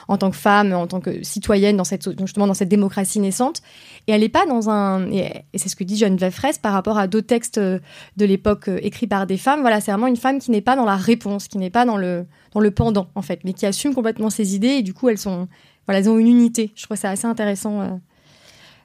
en 0.09 0.19
tant 0.19 0.31
que 0.31 0.37
femme, 0.37 0.73
en 0.73 0.89
tant 0.89 1.01
que 1.01 1.23
citoyenne 1.23 1.77
dans 1.77 1.85
cette 1.85 2.19
justement 2.19 2.49
dans 2.49 2.55
cette 2.55 2.69
démocratie 2.69 3.21
naissante. 3.21 3.63
Et 4.09 4.13
elle 4.13 4.23
n'est 4.23 4.31
pas 4.31 4.47
dans 4.47 4.71
un... 4.71 5.07
Et, 5.13 5.31
c'est 5.55 5.69
ce 5.69 5.77
que 5.77 5.85
dit 5.85 5.99
Geneviève 5.99 6.33
Fraisse 6.33 6.57
par 6.57 6.73
rapport 6.73 6.97
à 6.97 7.07
d'autres 7.07 7.27
textes 7.27 7.59
de 7.59 7.81
l'époque 8.17 8.71
écrits 8.81 9.07
par 9.07 9.27
des 9.27 9.37
femmes. 9.37 9.61
Voilà, 9.61 9.83
c'est 9.83 9.93
vraiment 9.93 10.07
une 10.07 10.17
femme 10.17 10.39
qui 10.39 10.51
n'est 10.51 10.63
pas 10.63 10.77
dans 10.77 10.87
la 10.87 10.97
réponse, 10.97 11.47
qui 11.47 11.59
n'est 11.59 11.69
pas 11.69 11.85
dans 11.85 11.99
le 11.99 12.25
dans 12.53 12.61
le 12.61 12.71
pendant 12.71 13.09
en 13.15 13.21
fait, 13.21 13.41
mais 13.45 13.53
qui 13.53 13.67
assume 13.67 13.95
complètement 13.95 14.31
ses 14.31 14.55
idées 14.55 14.69
et 14.69 14.83
du 14.83 14.95
coup 14.95 15.11
elles 15.11 15.19
sont 15.19 15.47
voilà 15.87 15.99
elles 16.01 16.09
ont 16.09 16.19
une 16.19 16.27
unité. 16.27 16.73
Je 16.75 16.85
trouve 16.85 16.97
ça 16.97 17.11
assez 17.11 17.27
intéressant. 17.27 17.83
Euh, 17.83 17.89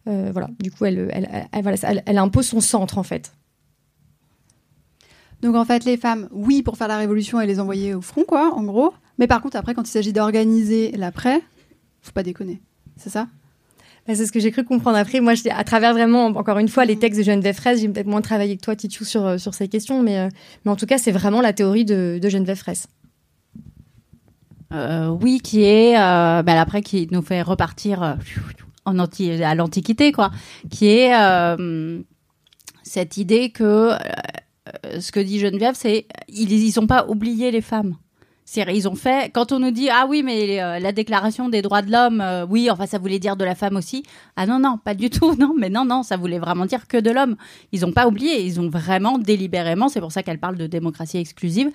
euh, 0.07 0.29
voilà, 0.33 0.49
du 0.59 0.69
coup 0.69 0.83
elle 0.83 1.09
elle, 1.13 1.47
elle, 1.53 1.61
voilà, 1.61 1.77
elle, 2.05 2.17
impose 2.17 2.47
son 2.47 2.59
centre 2.59 2.97
en 2.97 3.03
fait. 3.03 3.33
Donc 5.41 5.55
en 5.55 5.63
fait 5.63 5.85
les 5.85 5.95
femmes, 5.95 6.27
oui 6.31 6.63
pour 6.63 6.75
faire 6.75 6.89
la 6.89 6.97
révolution 6.97 7.39
et 7.39 7.47
les 7.47 7.61
envoyer 7.61 7.93
au 7.93 8.01
front 8.01 8.25
quoi, 8.25 8.53
en 8.53 8.63
gros. 8.63 8.93
Mais 9.17 9.27
par 9.27 9.41
contre 9.41 9.55
après 9.55 9.73
quand 9.73 9.87
il 9.87 9.91
s'agit 9.91 10.11
d'organiser 10.11 10.91
l'après, 10.97 11.41
faut 12.01 12.11
pas 12.11 12.23
déconner. 12.23 12.61
C'est 12.97 13.09
ça? 13.09 13.27
Bah, 14.07 14.15
c'est 14.15 14.25
ce 14.25 14.31
que 14.31 14.39
j'ai 14.39 14.51
cru 14.51 14.63
comprendre 14.63 14.97
après. 14.97 15.21
Moi, 15.21 15.33
à 15.51 15.63
travers 15.63 15.93
vraiment, 15.93 16.25
encore 16.25 16.59
une 16.59 16.67
fois, 16.67 16.85
les 16.85 16.97
textes 16.97 17.19
de 17.19 17.23
Geneviève 17.25 17.55
Fraisse, 17.55 17.79
j'ai 17.81 17.89
peut-être 17.89 18.07
moins 18.07 18.21
travaillé 18.21 18.57
que 18.57 18.61
toi, 18.61 18.75
Tichou, 18.75 19.05
sur, 19.05 19.39
sur 19.39 19.53
ces 19.53 19.67
questions, 19.67 20.01
mais, 20.01 20.29
mais 20.65 20.71
en 20.71 20.75
tout 20.75 20.85
cas, 20.85 20.97
c'est 20.97 21.11
vraiment 21.11 21.41
la 21.41 21.53
théorie 21.53 21.85
de, 21.85 22.19
de 22.21 22.29
Geneviève 22.29 22.57
Fraisse. 22.57 22.87
Euh, 24.73 25.07
oui, 25.21 25.39
qui 25.39 25.63
est, 25.63 25.95
euh, 25.97 26.41
ben 26.41 26.57
après, 26.57 26.81
qui 26.81 27.07
nous 27.11 27.21
fait 27.21 27.41
repartir 27.41 28.01
euh, 28.01 28.13
en 28.85 28.97
anti, 28.97 29.31
à 29.43 29.53
l'Antiquité, 29.55 30.11
quoi, 30.11 30.31
qui 30.69 30.87
est 30.87 31.13
cette 32.83 33.17
idée 33.17 33.51
que 33.51 33.91
ce 34.99 35.11
que 35.11 35.19
dit 35.19 35.39
Geneviève, 35.39 35.75
c'est 35.75 36.07
ils 36.27 36.51
ils 36.51 36.79
ont 36.79 36.87
pas 36.87 37.05
oublié 37.07 37.51
les 37.51 37.61
femmes. 37.61 37.95
Ils 38.55 38.87
ont 38.87 38.95
fait 38.95 39.31
quand 39.33 39.51
on 39.51 39.59
nous 39.59 39.71
dit 39.71 39.89
ah 39.89 40.05
oui 40.07 40.21
mais 40.23 40.79
la 40.79 40.91
déclaration 40.91 41.49
des 41.49 41.61
droits 41.61 41.81
de 41.81 41.91
l'homme 41.91 42.23
oui 42.49 42.69
enfin 42.69 42.85
ça 42.85 42.97
voulait 42.97 43.19
dire 43.19 43.35
de 43.35 43.45
la 43.45 43.55
femme 43.55 43.77
aussi 43.77 44.03
ah 44.35 44.45
non 44.45 44.59
non 44.59 44.77
pas 44.77 44.93
du 44.93 45.09
tout 45.09 45.35
non 45.39 45.53
mais 45.57 45.69
non 45.69 45.85
non 45.85 46.03
ça 46.03 46.17
voulait 46.17 46.39
vraiment 46.39 46.65
dire 46.65 46.87
que 46.87 46.97
de 46.97 47.09
l'homme 47.09 47.35
ils 47.71 47.85
ont 47.85 47.93
pas 47.93 48.05
oublié 48.05 48.43
ils 48.43 48.59
ont 48.59 48.69
vraiment 48.69 49.17
délibérément 49.17 49.87
c'est 49.87 50.01
pour 50.01 50.11
ça 50.11 50.23
qu'elle 50.23 50.39
parle 50.39 50.57
de 50.57 50.67
démocratie 50.67 51.17
exclusive 51.17 51.71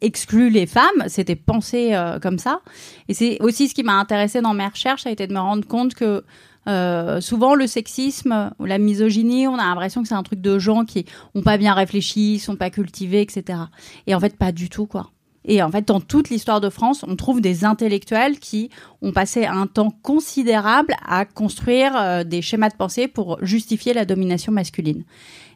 exclut 0.00 0.50
les 0.50 0.66
femmes. 0.66 1.04
C'était 1.08 1.36
pensé 1.36 1.94
euh, 1.94 2.18
comme 2.18 2.38
ça. 2.38 2.60
Et 3.08 3.14
c'est 3.14 3.40
aussi 3.40 3.68
ce 3.68 3.74
qui 3.74 3.82
m'a 3.82 3.94
intéressé 3.94 4.40
dans 4.40 4.54
mes 4.54 4.66
recherches, 4.66 5.02
ça 5.02 5.08
a 5.08 5.12
été 5.12 5.26
de 5.26 5.32
me 5.32 5.38
rendre 5.38 5.66
compte 5.66 5.94
que 5.94 6.24
euh, 6.68 7.20
souvent 7.20 7.54
le 7.54 7.66
sexisme 7.66 8.50
ou 8.58 8.66
la 8.66 8.78
misogynie, 8.78 9.48
on 9.48 9.54
a 9.54 9.64
l'impression 9.64 10.02
que 10.02 10.08
c'est 10.08 10.14
un 10.14 10.22
truc 10.22 10.40
de 10.40 10.58
gens 10.58 10.84
qui 10.84 11.06
ont 11.34 11.42
pas 11.42 11.56
bien 11.56 11.74
réfléchi, 11.74 12.38
sont 12.38 12.56
pas 12.56 12.70
cultivés, 12.70 13.22
etc. 13.22 13.58
Et 14.06 14.14
en 14.14 14.20
fait, 14.20 14.36
pas 14.36 14.52
du 14.52 14.68
tout, 14.68 14.86
quoi. 14.86 15.10
Et 15.44 15.62
en 15.62 15.70
fait, 15.70 15.88
dans 15.88 16.00
toute 16.00 16.28
l'histoire 16.28 16.60
de 16.60 16.68
France, 16.68 17.04
on 17.06 17.16
trouve 17.16 17.40
des 17.40 17.64
intellectuels 17.64 18.38
qui 18.38 18.70
ont 19.00 19.12
passé 19.12 19.46
un 19.46 19.66
temps 19.66 19.90
considérable 20.02 20.94
à 21.06 21.24
construire 21.24 21.96
euh, 21.96 22.24
des 22.24 22.42
schémas 22.42 22.68
de 22.68 22.76
pensée 22.76 23.08
pour 23.08 23.38
justifier 23.40 23.94
la 23.94 24.04
domination 24.04 24.52
masculine. 24.52 25.04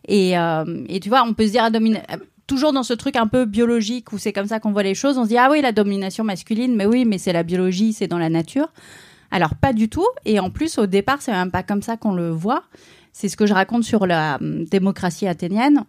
Et, 0.06 0.32
et 0.32 1.00
tu 1.00 1.08
vois, 1.08 1.24
on 1.26 1.32
peut 1.32 1.46
se 1.46 1.52
dire 1.52 1.70
dominer 1.70 2.02
toujours 2.46 2.72
dans 2.72 2.82
ce 2.82 2.94
truc 2.94 3.16
un 3.16 3.26
peu 3.26 3.44
biologique 3.44 4.12
où 4.12 4.18
c'est 4.18 4.32
comme 4.32 4.46
ça 4.46 4.60
qu'on 4.60 4.72
voit 4.72 4.82
les 4.82 4.94
choses. 4.94 5.18
On 5.18 5.24
se 5.24 5.28
dit 5.28 5.38
ah 5.38 5.48
oui 5.50 5.60
la 5.60 5.72
domination 5.72 6.24
masculine, 6.24 6.74
mais 6.74 6.86
oui 6.86 7.04
mais 7.04 7.18
c'est 7.18 7.32
la 7.32 7.42
biologie, 7.42 7.92
c'est 7.92 8.06
dans 8.06 8.18
la 8.18 8.28
nature. 8.28 8.68
Alors 9.30 9.54
pas 9.54 9.72
du 9.72 9.88
tout. 9.88 10.06
Et 10.24 10.38
en 10.38 10.50
plus 10.50 10.78
au 10.78 10.86
départ 10.86 11.22
c'est 11.22 11.32
même 11.32 11.50
pas 11.50 11.62
comme 11.62 11.82
ça 11.82 11.96
qu'on 11.96 12.12
le 12.12 12.30
voit. 12.30 12.64
C'est 13.12 13.28
ce 13.28 13.36
que 13.36 13.46
je 13.46 13.54
raconte 13.54 13.84
sur 13.84 14.06
la 14.06 14.38
hum, 14.40 14.64
démocratie 14.64 15.26
athénienne. 15.26 15.84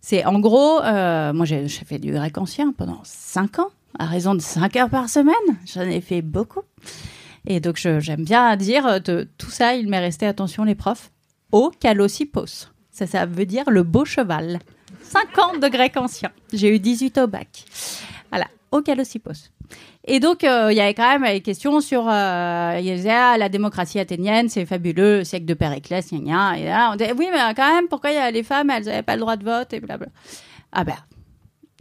C'est 0.00 0.24
en 0.24 0.38
gros, 0.38 0.80
euh, 0.82 1.32
moi 1.32 1.44
j'ai 1.44 1.68
fait 1.68 1.98
du 1.98 2.12
grec 2.12 2.38
ancien 2.38 2.72
pendant 2.72 3.00
cinq 3.04 3.58
ans, 3.58 3.70
à 3.98 4.06
raison 4.06 4.34
de 4.34 4.40
cinq 4.40 4.76
heures 4.76 4.90
par 4.90 5.08
semaine. 5.08 5.34
J'en 5.66 5.82
ai 5.82 6.00
fait 6.00 6.22
beaucoup. 6.22 6.62
Et 7.46 7.60
donc 7.60 7.76
j'aime 7.76 8.24
bien 8.24 8.56
dire 8.56 9.00
de 9.00 9.28
tout 9.38 9.50
ça, 9.50 9.74
il 9.74 9.88
m'est 9.88 9.98
resté 9.98 10.26
attention 10.26 10.64
les 10.64 10.74
profs 10.74 11.10
au 11.52 11.70
calosipos. 11.70 12.70
Ça, 12.90 13.06
ça 13.06 13.26
veut 13.26 13.46
dire 13.46 13.64
le 13.68 13.82
beau 13.82 14.04
cheval. 14.04 14.58
50 15.02 15.60
de 15.60 15.68
grec 15.68 15.96
ancien. 15.96 16.30
J'ai 16.52 16.74
eu 16.74 16.78
18 16.78 17.18
au 17.18 17.26
bac. 17.26 17.64
Voilà, 18.30 18.46
au 18.70 18.82
Calosipos. 18.82 19.50
Et 20.10 20.20
donc, 20.20 20.42
euh, 20.42 20.68
il 20.70 20.76
y 20.76 20.80
avait 20.80 20.94
quand 20.94 21.18
même 21.18 21.30
des 21.30 21.42
questions 21.42 21.80
sur 21.82 22.08
euh, 22.08 22.80
il 22.82 23.08
ah, 23.10 23.36
la 23.36 23.48
démocratie 23.50 23.98
athénienne, 23.98 24.48
c'est 24.48 24.64
fabuleux, 24.64 25.18
le 25.18 25.24
siècle 25.24 25.44
de 25.44 25.52
Périclès, 25.52 26.10
gna, 26.10 26.18
gna. 26.18 26.58
Et 26.58 26.64
là, 26.64 26.90
on 26.90 26.96
dit, 26.96 27.04
oui, 27.18 27.28
mais 27.30 27.54
quand 27.54 27.74
même, 27.74 27.88
pourquoi 27.88 28.10
y 28.10 28.16
a 28.16 28.30
les 28.30 28.42
femmes, 28.42 28.70
elles 28.70 28.86
n'avaient 28.86 29.02
pas 29.02 29.16
le 29.16 29.20
droit 29.20 29.36
de 29.36 29.44
vote 29.44 29.70
et 29.74 29.80
blablabla. 29.80 30.10
Ah 30.72 30.84
ben, 30.84 30.96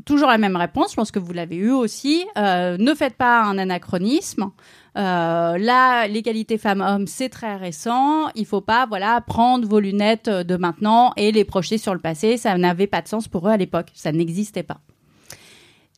toujours 0.03 0.27
la 0.27 0.37
même 0.37 0.57
réponse, 0.57 0.91
je 0.91 0.97
pense 0.97 1.09
que 1.09 1.19
vous 1.19 1.31
l'avez 1.31 1.55
eu 1.55 1.71
aussi. 1.71 2.25
Euh, 2.37 2.75
ne 2.77 2.93
faites 2.93 3.15
pas 3.15 3.43
un 3.43 3.57
anachronisme. 3.57 4.51
Là, 4.95 6.07
l'égalité 6.07 6.57
femmes-hommes, 6.57 7.07
c'est 7.07 7.29
très 7.29 7.55
récent. 7.55 8.29
Il 8.35 8.45
faut 8.45 8.61
pas, 8.61 8.87
voilà, 8.87 9.21
prendre 9.21 9.65
vos 9.65 9.79
lunettes 9.79 10.29
de 10.29 10.57
maintenant 10.57 11.13
et 11.15 11.31
les 11.31 11.45
projeter 11.45 11.77
sur 11.77 11.93
le 11.93 12.01
passé. 12.01 12.35
Ça 12.35 12.57
n'avait 12.57 12.87
pas 12.87 13.01
de 13.01 13.07
sens 13.07 13.29
pour 13.29 13.47
eux 13.47 13.51
à 13.51 13.57
l'époque. 13.57 13.87
Ça 13.93 14.11
n'existait 14.11 14.63
pas. 14.63 14.79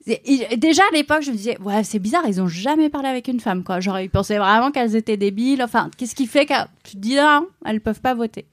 Déjà 0.05 0.83
à 0.89 0.95
l'époque, 0.95 1.21
je 1.21 1.31
me 1.31 1.35
disais, 1.35 1.59
ouais, 1.59 1.83
c'est 1.83 1.99
bizarre, 1.99 2.23
ils 2.27 2.41
ont 2.41 2.47
jamais 2.47 2.89
parlé 2.89 3.09
avec 3.09 3.27
une 3.27 3.39
femme, 3.39 3.63
quoi. 3.63 3.79
J'aurais 3.79 4.07
pensé 4.07 4.37
vraiment 4.37 4.71
qu'elles 4.71 4.95
étaient 4.95 5.17
débiles. 5.17 5.61
Enfin, 5.61 5.91
qu'est-ce 5.97 6.15
qui 6.15 6.25
fait 6.25 6.45
que 6.45 6.53
tu 6.83 6.99
te 6.99 7.43
elles 7.65 7.81
peuvent 7.81 8.01
pas 8.01 8.13
voter. 8.13 8.45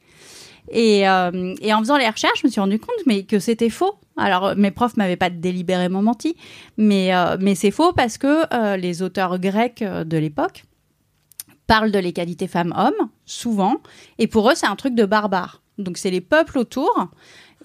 Et, 0.71 1.09
euh, 1.09 1.55
et, 1.61 1.73
en 1.73 1.79
faisant 1.79 1.97
les 1.97 2.09
recherches, 2.09 2.41
je 2.43 2.47
me 2.47 2.51
suis 2.51 2.61
rendu 2.61 2.79
compte 2.79 2.97
mais 3.07 3.23
que 3.23 3.39
c'était 3.39 3.71
faux. 3.71 3.95
Alors 4.17 4.57
mes 4.57 4.71
profs 4.71 4.97
m'avaient 4.97 5.17
pas 5.17 5.31
délibérément 5.31 6.03
menti, 6.03 6.37
mais 6.77 7.15
euh, 7.15 7.37
c'est 7.55 7.71
faux 7.71 7.93
parce 7.93 8.19
que 8.19 8.43
euh, 8.53 8.77
les 8.77 9.03
auteurs 9.03 9.39
grecs 9.39 9.85
de 9.85 10.17
l'époque 10.17 10.65
parlent 11.67 11.93
de 11.93 11.99
l'égalité 11.99 12.49
femmes-hommes 12.49 13.11
souvent, 13.27 13.77
et 14.19 14.27
pour 14.27 14.51
eux 14.51 14.55
c'est 14.55 14.67
un 14.67 14.77
truc 14.77 14.95
de 14.95 15.05
barbare. 15.05 15.63
Donc 15.79 15.99
c'est 15.99 16.11
les 16.11 16.21
peuples 16.21 16.59
autour. 16.59 17.09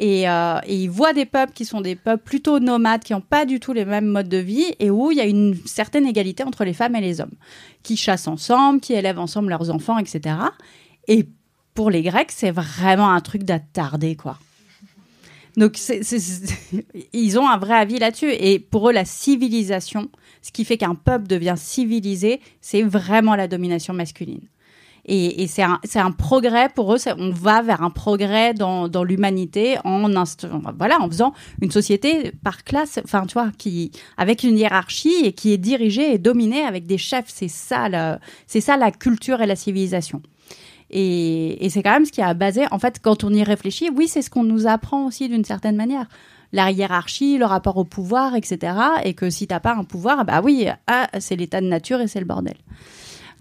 Et, 0.03 0.23
et, 0.23 0.75
ils 0.75 0.89
voient 0.89 1.13
des 1.13 1.25
peuples 1.25 1.53
qui 1.53 1.63
sont 1.63 1.79
des 1.79 1.95
peuples 1.95 2.23
plutôt 2.23 2.59
nomades, 2.59 3.03
qui 3.03 3.13
n'ont 3.13 3.21
pas 3.21 3.45
du 3.45 3.59
tout 3.59 3.71
les 3.71 3.85
mêmes 3.85 4.07
modes 4.07 4.29
de 4.29 4.37
vie, 4.37 4.73
et 4.79 4.89
où 4.89 5.11
il 5.11 5.17
y 5.17 5.21
a 5.21 5.25
une 5.25 5.55
certaine 5.65 6.07
égalité 6.07 6.43
entre 6.43 6.65
les 6.65 6.73
femmes 6.73 6.95
et 6.95 7.01
les 7.01 7.21
hommes, 7.21 7.35
qui 7.83 7.95
chassent 7.95 8.27
ensemble, 8.27 8.81
qui 8.81 8.93
élèvent 8.93 9.19
ensemble 9.19 9.49
leurs 9.49 9.69
enfants, 9.69 9.99
etc. 9.99 10.35
Et 11.07 11.27
pour 11.75 11.91
les 11.91 12.01
Grecs, 12.01 12.31
c'est 12.31 12.51
vraiment 12.51 13.11
un 13.11 13.21
truc 13.21 13.43
d'attardé, 13.43 14.15
quoi. 14.15 14.39
Donc, 15.57 15.77
ils 17.13 17.39
ont 17.39 17.47
un 17.47 17.57
vrai 17.57 17.73
avis 17.73 17.99
là-dessus. 17.99 18.31
Et 18.31 18.59
pour 18.59 18.89
eux, 18.89 18.93
la 18.93 19.05
civilisation, 19.05 20.09
ce 20.41 20.51
qui 20.51 20.65
fait 20.65 20.77
qu'un 20.77 20.95
peuple 20.95 21.27
devient 21.27 21.55
civilisé, 21.57 22.39
c'est 22.61 22.83
vraiment 22.83 23.35
la 23.35 23.47
domination 23.47 23.93
masculine. 23.93 24.41
Et, 25.05 25.47
c'est 25.47 25.63
un, 25.63 26.11
progrès 26.11 26.69
pour 26.69 26.93
eux. 26.93 26.97
On 27.17 27.31
va 27.31 27.61
vers 27.61 27.81
un 27.81 27.89
progrès 27.89 28.53
dans, 28.53 29.03
l'humanité 29.03 29.77
en 29.83 30.09
voilà, 30.77 31.01
en 31.01 31.07
faisant 31.07 31.33
une 31.61 31.71
société 31.71 32.31
par 32.43 32.63
classe, 32.63 32.99
enfin, 33.03 33.25
tu 33.25 33.37
qui 33.57 33.91
avec 34.17 34.43
une 34.43 34.57
hiérarchie 34.57 35.23
et 35.23 35.33
qui 35.33 35.53
est 35.53 35.57
dirigée 35.57 36.13
et 36.13 36.17
dominée 36.17 36.61
avec 36.63 36.85
des 36.85 36.97
chefs. 36.97 37.27
C'est 37.27 37.47
ça, 37.47 38.19
c'est 38.47 38.61
ça 38.61 38.77
la 38.77 38.91
culture 38.91 39.41
et 39.41 39.47
la 39.47 39.55
civilisation. 39.55 40.21
Et, 40.91 41.67
c'est 41.69 41.81
quand 41.81 41.93
même 41.93 42.05
ce 42.05 42.11
qui 42.11 42.21
a 42.21 42.33
basé, 42.33 42.65
en 42.69 42.77
fait, 42.77 42.99
quand 43.01 43.23
on 43.23 43.33
y 43.33 43.43
réfléchit, 43.43 43.89
oui, 43.95 44.07
c'est 44.07 44.21
ce 44.21 44.29
qu'on 44.29 44.43
nous 44.43 44.67
apprend 44.67 45.05
aussi 45.07 45.29
d'une 45.29 45.45
certaine 45.45 45.77
manière. 45.77 46.07
La 46.51 46.69
hiérarchie, 46.69 47.37
le 47.37 47.45
rapport 47.45 47.77
au 47.77 47.85
pouvoir, 47.85 48.35
etc. 48.35 48.75
Et 49.05 49.13
que 49.13 49.29
si 49.29 49.47
t'as 49.47 49.61
pas 49.61 49.73
un 49.73 49.85
pouvoir, 49.85 50.25
bah 50.25 50.41
oui, 50.43 50.67
ah, 50.87 51.07
c'est 51.19 51.37
l'état 51.37 51.61
de 51.61 51.67
nature 51.67 52.01
et 52.01 52.07
c'est 52.07 52.19
le 52.19 52.25
bordel. 52.25 52.55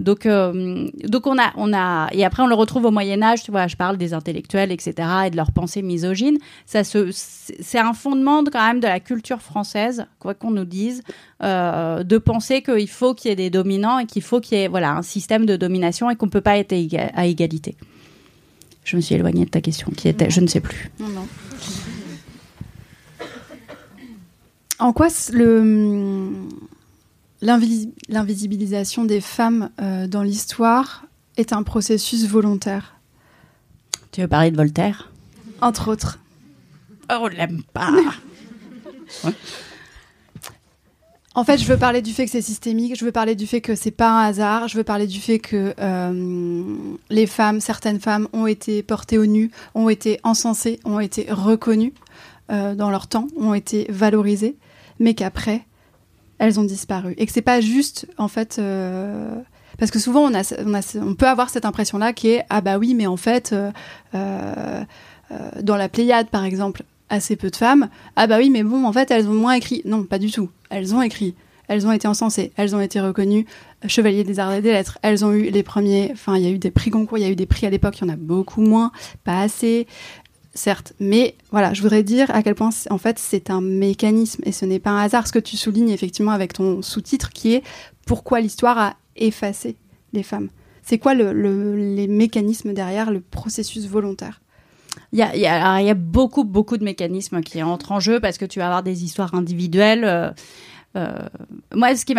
Donc, 0.00 0.24
euh, 0.24 0.88
donc 1.04 1.26
on 1.26 1.38
a, 1.38 1.52
on 1.56 1.72
a, 1.74 2.08
et 2.12 2.24
après 2.24 2.42
on 2.42 2.46
le 2.46 2.54
retrouve 2.54 2.86
au 2.86 2.90
Moyen 2.90 3.22
Âge. 3.22 3.42
Tu 3.42 3.50
vois, 3.50 3.66
je 3.66 3.76
parle 3.76 3.98
des 3.98 4.14
intellectuels, 4.14 4.72
etc., 4.72 4.94
et 5.26 5.30
de 5.30 5.36
leurs 5.36 5.52
pensées 5.52 5.82
misogynes. 5.82 6.38
Ça 6.66 6.84
se, 6.84 7.10
c'est 7.12 7.78
un 7.78 7.92
fondement 7.92 8.42
quand 8.44 8.66
même 8.66 8.80
de 8.80 8.86
la 8.86 8.98
culture 8.98 9.42
française, 9.42 10.06
quoi 10.18 10.34
qu'on 10.34 10.50
nous 10.50 10.64
dise, 10.64 11.02
euh, 11.42 12.02
de 12.02 12.18
penser 12.18 12.62
qu'il 12.62 12.88
faut 12.88 13.14
qu'il 13.14 13.28
y 13.28 13.32
ait 13.32 13.36
des 13.36 13.50
dominants 13.50 13.98
et 13.98 14.06
qu'il 14.06 14.22
faut 14.22 14.40
qu'il 14.40 14.58
y 14.58 14.62
ait, 14.62 14.68
voilà, 14.68 14.92
un 14.92 15.02
système 15.02 15.44
de 15.44 15.56
domination 15.56 16.08
et 16.10 16.16
qu'on 16.16 16.28
peut 16.28 16.40
pas 16.40 16.56
être 16.56 16.72
à 17.14 17.26
égalité. 17.26 17.76
Je 18.84 18.96
me 18.96 19.02
suis 19.02 19.14
éloignée 19.14 19.44
de 19.44 19.50
ta 19.50 19.60
question, 19.60 19.92
qui 19.94 20.08
était, 20.08 20.30
je 20.30 20.40
ne 20.40 20.46
sais 20.46 20.60
plus. 20.60 20.90
Non, 20.98 21.08
non. 21.08 21.26
En 24.78 24.94
quoi 24.94 25.08
le 25.34 26.30
l'invisibilisation 27.42 29.04
des 29.04 29.20
femmes 29.20 29.70
euh, 29.80 30.06
dans 30.06 30.22
l'histoire 30.22 31.04
est 31.36 31.52
un 31.52 31.62
processus 31.62 32.26
volontaire, 32.26 32.96
Tu 34.12 34.20
veux 34.20 34.28
parler 34.28 34.50
de 34.50 34.56
Voltaire? 34.56 35.10
Entre 35.60 35.90
autres. 35.90 36.18
Oh, 37.10 37.20
on 37.22 37.26
l'aime 37.28 37.62
pas. 37.72 37.92
En 41.36 41.44
fait, 41.44 41.58
je 41.58 41.64
veux 41.64 41.76
parler 41.76 42.02
du 42.02 42.12
fait 42.12 42.24
que 42.24 42.30
c'est 42.30 42.42
systémique, 42.42 42.98
je 42.98 43.04
veux 43.04 43.12
parler 43.12 43.36
du 43.36 43.46
fait 43.46 43.60
que 43.60 43.76
c'est 43.76 43.92
pas 43.92 44.10
un 44.10 44.26
hasard, 44.26 44.66
je 44.66 44.76
veux 44.76 44.82
parler 44.82 45.06
du 45.06 45.20
fait 45.20 45.38
que 45.38 45.74
euh, 45.78 46.76
les 47.08 47.26
femmes, 47.28 47.60
certaines 47.60 48.00
femmes, 48.00 48.26
ont 48.32 48.48
été 48.48 48.82
portées 48.82 49.16
au 49.16 49.26
nu, 49.26 49.52
ont 49.76 49.88
été 49.88 50.18
encensées, 50.24 50.80
ont 50.84 50.98
été 50.98 51.28
reconnues 51.30 51.94
euh, 52.50 52.74
dans 52.74 52.90
leur 52.90 53.06
temps, 53.06 53.28
ont 53.38 53.54
été 53.54 53.86
valorisées, 53.90 54.56
mais 54.98 55.14
qu'après, 55.14 55.64
elles 56.40 56.58
ont 56.58 56.64
disparu. 56.64 57.14
Et 57.18 57.26
que 57.26 57.32
c'est 57.32 57.42
pas 57.42 57.60
juste, 57.60 58.06
en 58.18 58.26
fait. 58.26 58.56
euh, 58.58 59.36
parce 59.78 59.90
que 59.92 59.98
souvent, 60.00 60.22
on, 60.22 60.34
a, 60.34 60.42
on, 60.66 60.74
a- 60.74 60.96
on 61.00 61.14
peut 61.14 61.28
avoir 61.28 61.48
cette 61.50 61.64
impression-là 61.64 62.12
qui 62.12 62.30
est 62.30 62.42
Ah 62.50 62.60
bah 62.60 62.76
oui, 62.78 62.94
mais 62.94 63.06
en 63.06 63.16
fait, 63.16 63.52
euh, 63.52 63.70
euh, 64.14 64.82
dans 65.62 65.76
la 65.76 65.88
Pléiade, 65.88 66.28
par 66.28 66.44
exemple, 66.44 66.82
assez 67.08 67.36
peu 67.36 67.50
de 67.50 67.56
femmes. 67.56 67.88
Ah 68.16 68.26
bah 68.26 68.38
oui, 68.38 68.50
mais 68.50 68.62
bon, 68.62 68.84
en 68.84 68.92
fait, 68.92 69.10
elles 69.10 69.28
ont 69.28 69.34
moins 69.34 69.52
écrit. 69.54 69.82
Non, 69.84 70.02
pas 70.04 70.18
du 70.18 70.30
tout. 70.30 70.50
Elles 70.70 70.94
ont 70.94 71.02
écrit. 71.02 71.34
Elles 71.68 71.86
ont 71.86 71.92
été 71.92 72.08
encensées. 72.08 72.52
Elles 72.56 72.74
ont 72.74 72.80
été 72.80 73.00
reconnues 73.00 73.46
chevaliers 73.86 74.24
des 74.24 74.40
arts 74.40 74.52
et 74.52 74.60
des 74.62 74.72
lettres. 74.72 74.98
Elles 75.02 75.24
ont 75.24 75.32
eu 75.32 75.50
les 75.50 75.62
premiers. 75.62 76.10
Enfin, 76.12 76.36
il 76.36 76.42
y 76.42 76.46
a 76.46 76.50
eu 76.50 76.58
des 76.58 76.70
prix 76.72 76.90
concours, 76.90 77.18
il 77.18 77.22
y 77.22 77.24
a 77.24 77.30
eu 77.30 77.36
des 77.36 77.46
prix 77.46 77.66
à 77.66 77.70
l'époque, 77.70 77.98
il 78.00 78.06
y 78.06 78.10
en 78.10 78.12
a 78.12 78.16
beaucoup 78.16 78.60
moins, 78.60 78.90
pas 79.24 79.40
assez, 79.40 79.86
certes. 80.54 80.92
Mais 81.00 81.34
voilà, 81.50 81.72
je 81.74 81.82
voudrais 81.82 82.02
dire 82.02 82.30
à 82.34 82.42
quel 82.42 82.54
point, 82.54 82.70
en 82.90 82.98
fait, 82.98 83.18
c'est 83.18 83.50
un 83.50 83.60
mécanisme 83.60 84.42
et 84.46 84.52
ce 84.52 84.64
n'est 84.64 84.78
pas 84.78 84.90
un 84.90 85.02
hasard. 85.02 85.26
Ce 85.26 85.32
que 85.32 85.38
tu 85.38 85.56
soulignes 85.56 85.90
effectivement 85.90 86.32
avec 86.32 86.52
ton 86.52 86.82
sous-titre 86.82 87.30
qui 87.30 87.54
est 87.54 87.62
pourquoi 88.06 88.40
l'histoire 88.40 88.78
a 88.78 88.96
effacé 89.16 89.76
les 90.12 90.22
femmes? 90.22 90.48
C'est 90.82 90.98
quoi 90.98 91.14
le- 91.14 91.32
le- 91.32 91.76
les 91.76 92.08
mécanismes 92.08 92.72
derrière 92.72 93.10
le 93.10 93.20
processus 93.20 93.86
volontaire? 93.86 94.40
Il 95.12 95.18
y 95.18 95.22
a, 95.22 95.36
y 95.36 95.46
a- 95.46 95.82
y 95.82 95.90
a 95.90 95.94
beaucoup, 95.94 96.42
beaucoup 96.44 96.76
de 96.76 96.84
mécanismes 96.84 97.42
qui 97.42 97.62
entrent 97.62 97.92
en 97.92 98.00
jeu 98.00 98.18
parce 98.18 98.38
que 98.38 98.44
tu 98.44 98.58
vas 98.58 98.66
avoir 98.66 98.82
des 98.82 99.04
histoires 99.04 99.34
individuelles. 99.34 100.04
euh, 100.04 100.30
moi, 100.94 101.94
ce 101.94 102.04
qui 102.04 102.14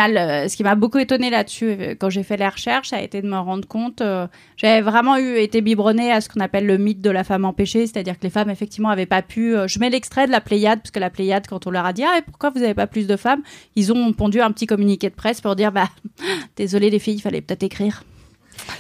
m'a, 0.63 0.75
beaucoup 0.75 0.97
étonné 0.97 1.29
là-dessus, 1.29 1.65
euh, 1.65 1.95
quand 1.99 2.09
j'ai 2.09 2.23
fait 2.23 2.37
les 2.37 2.47
recherches, 2.47 2.93
a 2.93 3.01
été 3.01 3.21
de 3.21 3.27
me 3.27 3.37
rendre 3.37 3.67
compte. 3.67 4.01
euh, 4.01 4.27
j'avais 4.55 4.81
vraiment 4.81 5.17
eu 5.17 5.37
été 5.37 5.61
biberonnée 5.61 6.11
à 6.11 6.21
ce 6.21 6.29
qu'on 6.29 6.39
appelle 6.39 6.65
le 6.65 6.77
mythe 6.77 7.01
de 7.01 7.09
la 7.09 7.23
femme 7.23 7.43
empêchée, 7.43 7.85
c'est-à-dire 7.85 8.17
que 8.17 8.23
les 8.23 8.29
femmes 8.29 8.49
effectivement 8.49 8.89
avaient 8.89 9.05
pas 9.05 9.21
pu. 9.21 9.55
euh, 9.55 9.67
je 9.67 9.79
mets 9.79 9.89
l'extrait 9.89 10.25
de 10.25 10.31
la 10.31 10.39
Pléiade 10.39 10.79
parce 10.79 10.91
que 10.91 10.99
la 10.99 11.09
Pléiade, 11.09 11.47
quand 11.47 11.67
on 11.67 11.71
leur 11.71 11.85
a 11.85 11.93
dit 11.93 12.03
ah 12.03 12.17
et 12.19 12.21
pourquoi 12.21 12.49
vous 12.49 12.59
n'avez 12.59 12.73
pas 12.73 12.87
plus 12.87 13.07
de 13.07 13.17
femmes, 13.17 13.41
ils 13.75 13.91
ont 13.91 14.13
pondu 14.13 14.39
un 14.39 14.51
petit 14.51 14.67
communiqué 14.67 15.09
de 15.09 15.15
presse 15.15 15.41
pour 15.41 15.55
dire 15.55 15.71
bah 15.71 15.89
désolé 16.55 16.89
les 16.89 16.99
filles, 16.99 17.15
il 17.15 17.21
fallait 17.21 17.41
peut-être 17.41 17.63
écrire. 17.63 18.03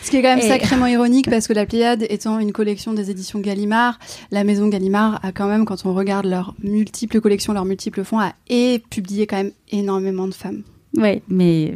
Ce 0.03 0.09
qui 0.11 0.17
est 0.17 0.21
quand 0.21 0.35
même 0.35 0.39
Et- 0.45 0.47
sacrément 0.47 0.85
ironique 0.87 1.29
parce 1.29 1.47
que 1.47 1.53
la 1.53 1.65
Pléiade 1.65 2.05
étant 2.09 2.39
une 2.39 2.51
collection 2.51 2.93
des 2.93 3.11
éditions 3.11 3.39
Gallimard, 3.39 3.99
la 4.31 4.43
maison 4.43 4.67
Gallimard 4.67 5.19
a 5.23 5.31
quand 5.31 5.47
même, 5.47 5.65
quand 5.65 5.85
on 5.85 5.93
regarde 5.93 6.25
leurs 6.25 6.53
multiples 6.63 7.21
collections, 7.21 7.53
leurs 7.53 7.65
multiples 7.65 8.03
fonds, 8.03 8.19
a 8.19 8.33
et 8.49 8.81
publié 8.89 9.27
quand 9.27 9.37
même 9.37 9.51
énormément 9.71 10.27
de 10.27 10.33
femmes. 10.33 10.63
Oui, 10.97 11.21
mais 11.29 11.73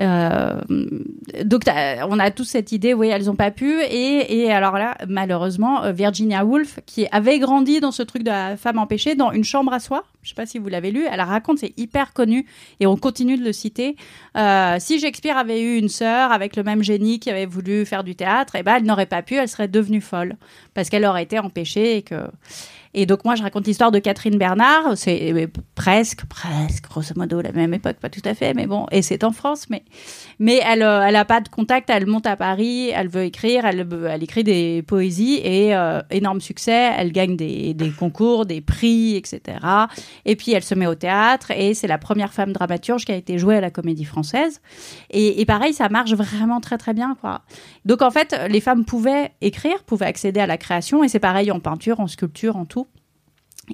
donc 0.00 1.64
t'as- 1.64 2.06
on 2.08 2.18
a 2.18 2.30
tous 2.30 2.44
cette 2.44 2.72
idée, 2.72 2.94
oui, 2.94 3.08
elles 3.08 3.30
ont 3.30 3.36
pas 3.36 3.50
pu. 3.50 3.80
Et, 3.82 4.50
alors 4.50 4.78
là, 4.78 4.96
malheureusement, 5.08 5.84
euh, 5.84 5.92
Virginia 5.92 6.44
Woolf, 6.44 6.80
qui 6.86 7.06
avait 7.12 7.38
grandi 7.38 7.80
dans 7.80 7.90
ce 7.92 8.02
truc 8.02 8.22
de 8.22 8.30
la 8.30 8.56
femme 8.56 8.78
empêchée, 8.78 9.14
dans 9.14 9.30
une 9.30 9.44
chambre 9.44 9.72
à 9.72 9.78
soi, 9.80 10.04
je 10.22 10.30
sais 10.30 10.34
pas 10.34 10.46
si 10.46 10.58
vous 10.58 10.68
l'avez 10.68 10.90
lu, 10.90 11.04
elle 11.10 11.20
raconte, 11.20 11.58
c'est 11.58 11.78
hyper 11.78 12.12
connu 12.12 12.46
et 12.80 12.86
on 12.86 12.96
continue 12.96 13.36
de 13.36 13.44
le 13.44 13.52
citer. 13.52 13.96
Euh, 14.36 14.76
si 14.78 14.98
Shakespeare 14.98 15.36
avait 15.36 15.60
eu 15.60 15.76
une 15.76 15.88
sœur 15.88 16.32
avec 16.32 16.56
le 16.56 16.62
même 16.62 16.82
génie 16.82 17.20
qui 17.20 17.30
avait 17.30 17.46
voulu 17.46 17.84
faire 17.84 18.04
du 18.04 18.16
théâtre, 18.16 18.54
eh 18.58 18.62
ben 18.62 18.76
elle 18.76 18.84
n'aurait 18.84 19.06
pas 19.06 19.22
pu, 19.22 19.34
elle 19.34 19.48
serait 19.48 19.68
devenue 19.68 20.00
folle 20.00 20.36
parce 20.74 20.88
qu'elle 20.88 21.04
aurait 21.04 21.22
été 21.24 21.38
empêchée 21.38 21.98
et 21.98 22.02
que. 22.02 22.16
Et 22.92 23.06
donc 23.06 23.24
moi 23.24 23.36
je 23.36 23.42
raconte 23.42 23.68
l'histoire 23.68 23.92
de 23.92 24.00
Catherine 24.00 24.36
Bernard, 24.36 24.96
c'est 24.96 25.32
euh, 25.32 25.46
presque, 25.76 26.24
presque, 26.26 26.88
grosso 26.88 27.14
modo 27.14 27.40
la 27.40 27.52
même 27.52 27.72
époque, 27.72 27.98
pas 27.98 28.08
tout 28.08 28.22
à 28.24 28.34
fait, 28.34 28.52
mais 28.52 28.66
bon, 28.66 28.86
et 28.90 29.00
c'est 29.02 29.22
en 29.22 29.30
France, 29.30 29.70
mais 29.70 29.84
mais 30.40 30.60
elle 30.66 30.82
euh, 30.82 31.06
elle 31.06 31.14
a 31.14 31.24
pas 31.24 31.40
de 31.40 31.48
contact, 31.48 31.88
elle 31.88 32.06
monte 32.06 32.26
à 32.26 32.34
Paris, 32.34 32.88
elle 32.88 33.06
veut 33.06 33.22
écrire, 33.22 33.64
elle 33.64 33.86
elle 34.08 34.22
écrit 34.24 34.42
des 34.42 34.82
poésies 34.82 35.40
et 35.44 35.72
euh, 35.76 36.02
énorme 36.10 36.40
succès, 36.40 36.90
elle 36.96 37.12
gagne 37.12 37.36
des, 37.36 37.74
des 37.74 37.90
concours, 37.90 38.44
des 38.44 38.60
prix, 38.60 39.14
etc. 39.14 39.58
Et 40.24 40.34
puis 40.34 40.52
elle 40.52 40.64
se 40.64 40.74
met 40.74 40.88
au 40.88 40.96
théâtre 40.96 41.52
et 41.52 41.74
c'est 41.74 41.86
la 41.86 41.98
première 41.98 42.32
femme 42.32 42.52
dramaturge 42.52 43.04
qui 43.04 43.12
a 43.12 43.16
été 43.16 43.38
jouée 43.38 43.56
à 43.56 43.60
la 43.60 43.70
Comédie 43.70 44.04
Française. 44.04 44.60
Et, 45.10 45.40
et 45.40 45.44
pareil, 45.44 45.74
ça 45.74 45.88
marche 45.88 46.12
vraiment 46.12 46.60
très 46.60 46.76
très 46.76 46.92
bien 46.92 47.16
quoi. 47.20 47.42
Donc 47.84 48.02
en 48.02 48.10
fait, 48.10 48.36
les 48.48 48.60
femmes 48.60 48.84
pouvaient 48.84 49.30
écrire, 49.40 49.84
pouvaient 49.84 50.06
accéder 50.06 50.40
à 50.40 50.48
la 50.48 50.58
création 50.58 51.04
et 51.04 51.08
c'est 51.08 51.20
pareil 51.20 51.52
en 51.52 51.60
peinture, 51.60 52.00
en 52.00 52.08
sculpture, 52.08 52.56
en 52.56 52.64
tout. 52.64 52.79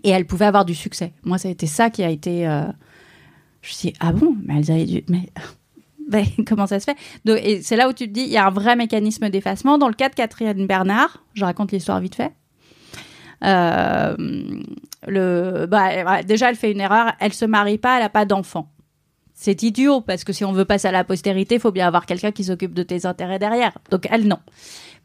Et 0.05 0.11
elles 0.11 0.27
pouvaient 0.27 0.47
avoir 0.47 0.65
du 0.65 0.75
succès. 0.75 1.13
Moi, 1.25 1.39
ça 1.39 1.49
a 1.49 1.51
été 1.51 1.67
ça 1.67 1.91
qui 1.91 2.03
a 2.05 2.11
été. 2.11 2.47
euh, 2.47 2.63
Je 3.63 3.69
me 3.69 3.73
suis 3.75 3.89
dit, 3.91 3.97
ah 4.01 4.13
bon, 4.13 4.37
mais 4.45 4.59
elles 4.59 4.71
avaient 4.71 4.85
dû. 4.87 5.05
Mais 6.09 6.25
comment 6.47 6.69
ça 6.69 6.79
se 6.79 6.85
fait? 6.85 6.97
Et 7.43 7.63
c'est 7.63 7.75
là 7.75 7.89
où 7.89 7.93
tu 7.93 8.07
te 8.07 8.13
dis, 8.13 8.21
il 8.21 8.29
y 8.31 8.37
a 8.37 8.47
un 8.47 8.51
vrai 8.51 8.77
mécanisme 8.77 9.29
d'effacement. 9.29 9.77
Dans 9.77 9.89
le 9.89 9.95
cas 9.95 10.09
de 10.09 10.15
Catherine 10.15 10.65
Bernard, 10.67 11.25
je 11.35 11.45
raconte 11.45 11.73
l'histoire 11.73 11.99
vite 11.99 12.15
fait. 12.15 12.33
Euh, 13.43 14.17
le, 15.09 15.67
bah, 15.67 16.23
déjà, 16.23 16.49
elle 16.51 16.55
fait 16.57 16.71
une 16.71 16.81
erreur. 16.81 17.13
Elle 17.19 17.33
se 17.33 17.45
marie 17.45 17.79
pas, 17.79 17.97
elle 17.97 18.05
a 18.05 18.09
pas 18.09 18.25
d'enfant. 18.25 18.71
C'est 19.35 19.63
idiot 19.65 20.01
parce 20.01 20.25
que 20.25 20.33
si 20.33 20.45
on 20.45 20.53
veut 20.53 20.65
passer 20.65 20.89
à 20.89 20.93
la 20.93 21.05
postérité, 21.05 21.57
il 21.57 21.61
faut 21.61 21.73
bien 21.73 21.87
avoir 21.87 22.07
quelqu'un 22.07 22.33
qui 22.33 22.45
s'occupe 22.45 22.73
de 22.73 22.83
tes 22.85 23.05
intérêts 23.05 23.39
derrière. 23.39 23.77
Donc 23.91 24.07
elle 24.11 24.29
non. 24.29 24.39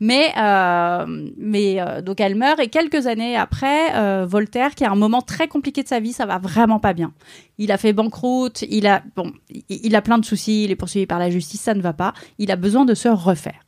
Mais 0.03 0.33
euh, 0.35 1.05
mais 1.37 1.79
euh, 1.79 2.01
donc 2.01 2.19
elle 2.19 2.33
meurt 2.33 2.59
et 2.59 2.69
quelques 2.69 3.05
années 3.05 3.37
après, 3.37 3.95
euh, 3.95 4.25
Voltaire, 4.25 4.73
qui 4.73 4.83
a 4.83 4.91
un 4.91 4.95
moment 4.95 5.21
très 5.21 5.47
compliqué 5.47 5.83
de 5.83 5.87
sa 5.87 5.99
vie, 5.99 6.11
ça 6.11 6.25
va 6.25 6.39
vraiment 6.39 6.79
pas 6.79 6.93
bien. 6.93 7.13
Il 7.59 7.71
a 7.71 7.77
fait 7.77 7.93
banqueroute, 7.93 8.63
il 8.63 8.87
a 8.87 9.03
bon, 9.15 9.31
il, 9.69 9.95
a 9.95 10.01
plein 10.01 10.17
de 10.17 10.25
soucis, 10.25 10.63
il 10.63 10.71
est 10.71 10.75
poursuivi 10.75 11.05
par 11.05 11.19
la 11.19 11.29
justice, 11.29 11.61
ça 11.61 11.75
ne 11.75 11.83
va 11.83 11.93
pas. 11.93 12.15
Il 12.39 12.49
a 12.49 12.55
besoin 12.55 12.83
de 12.83 12.95
se 12.95 13.09
refaire. 13.09 13.63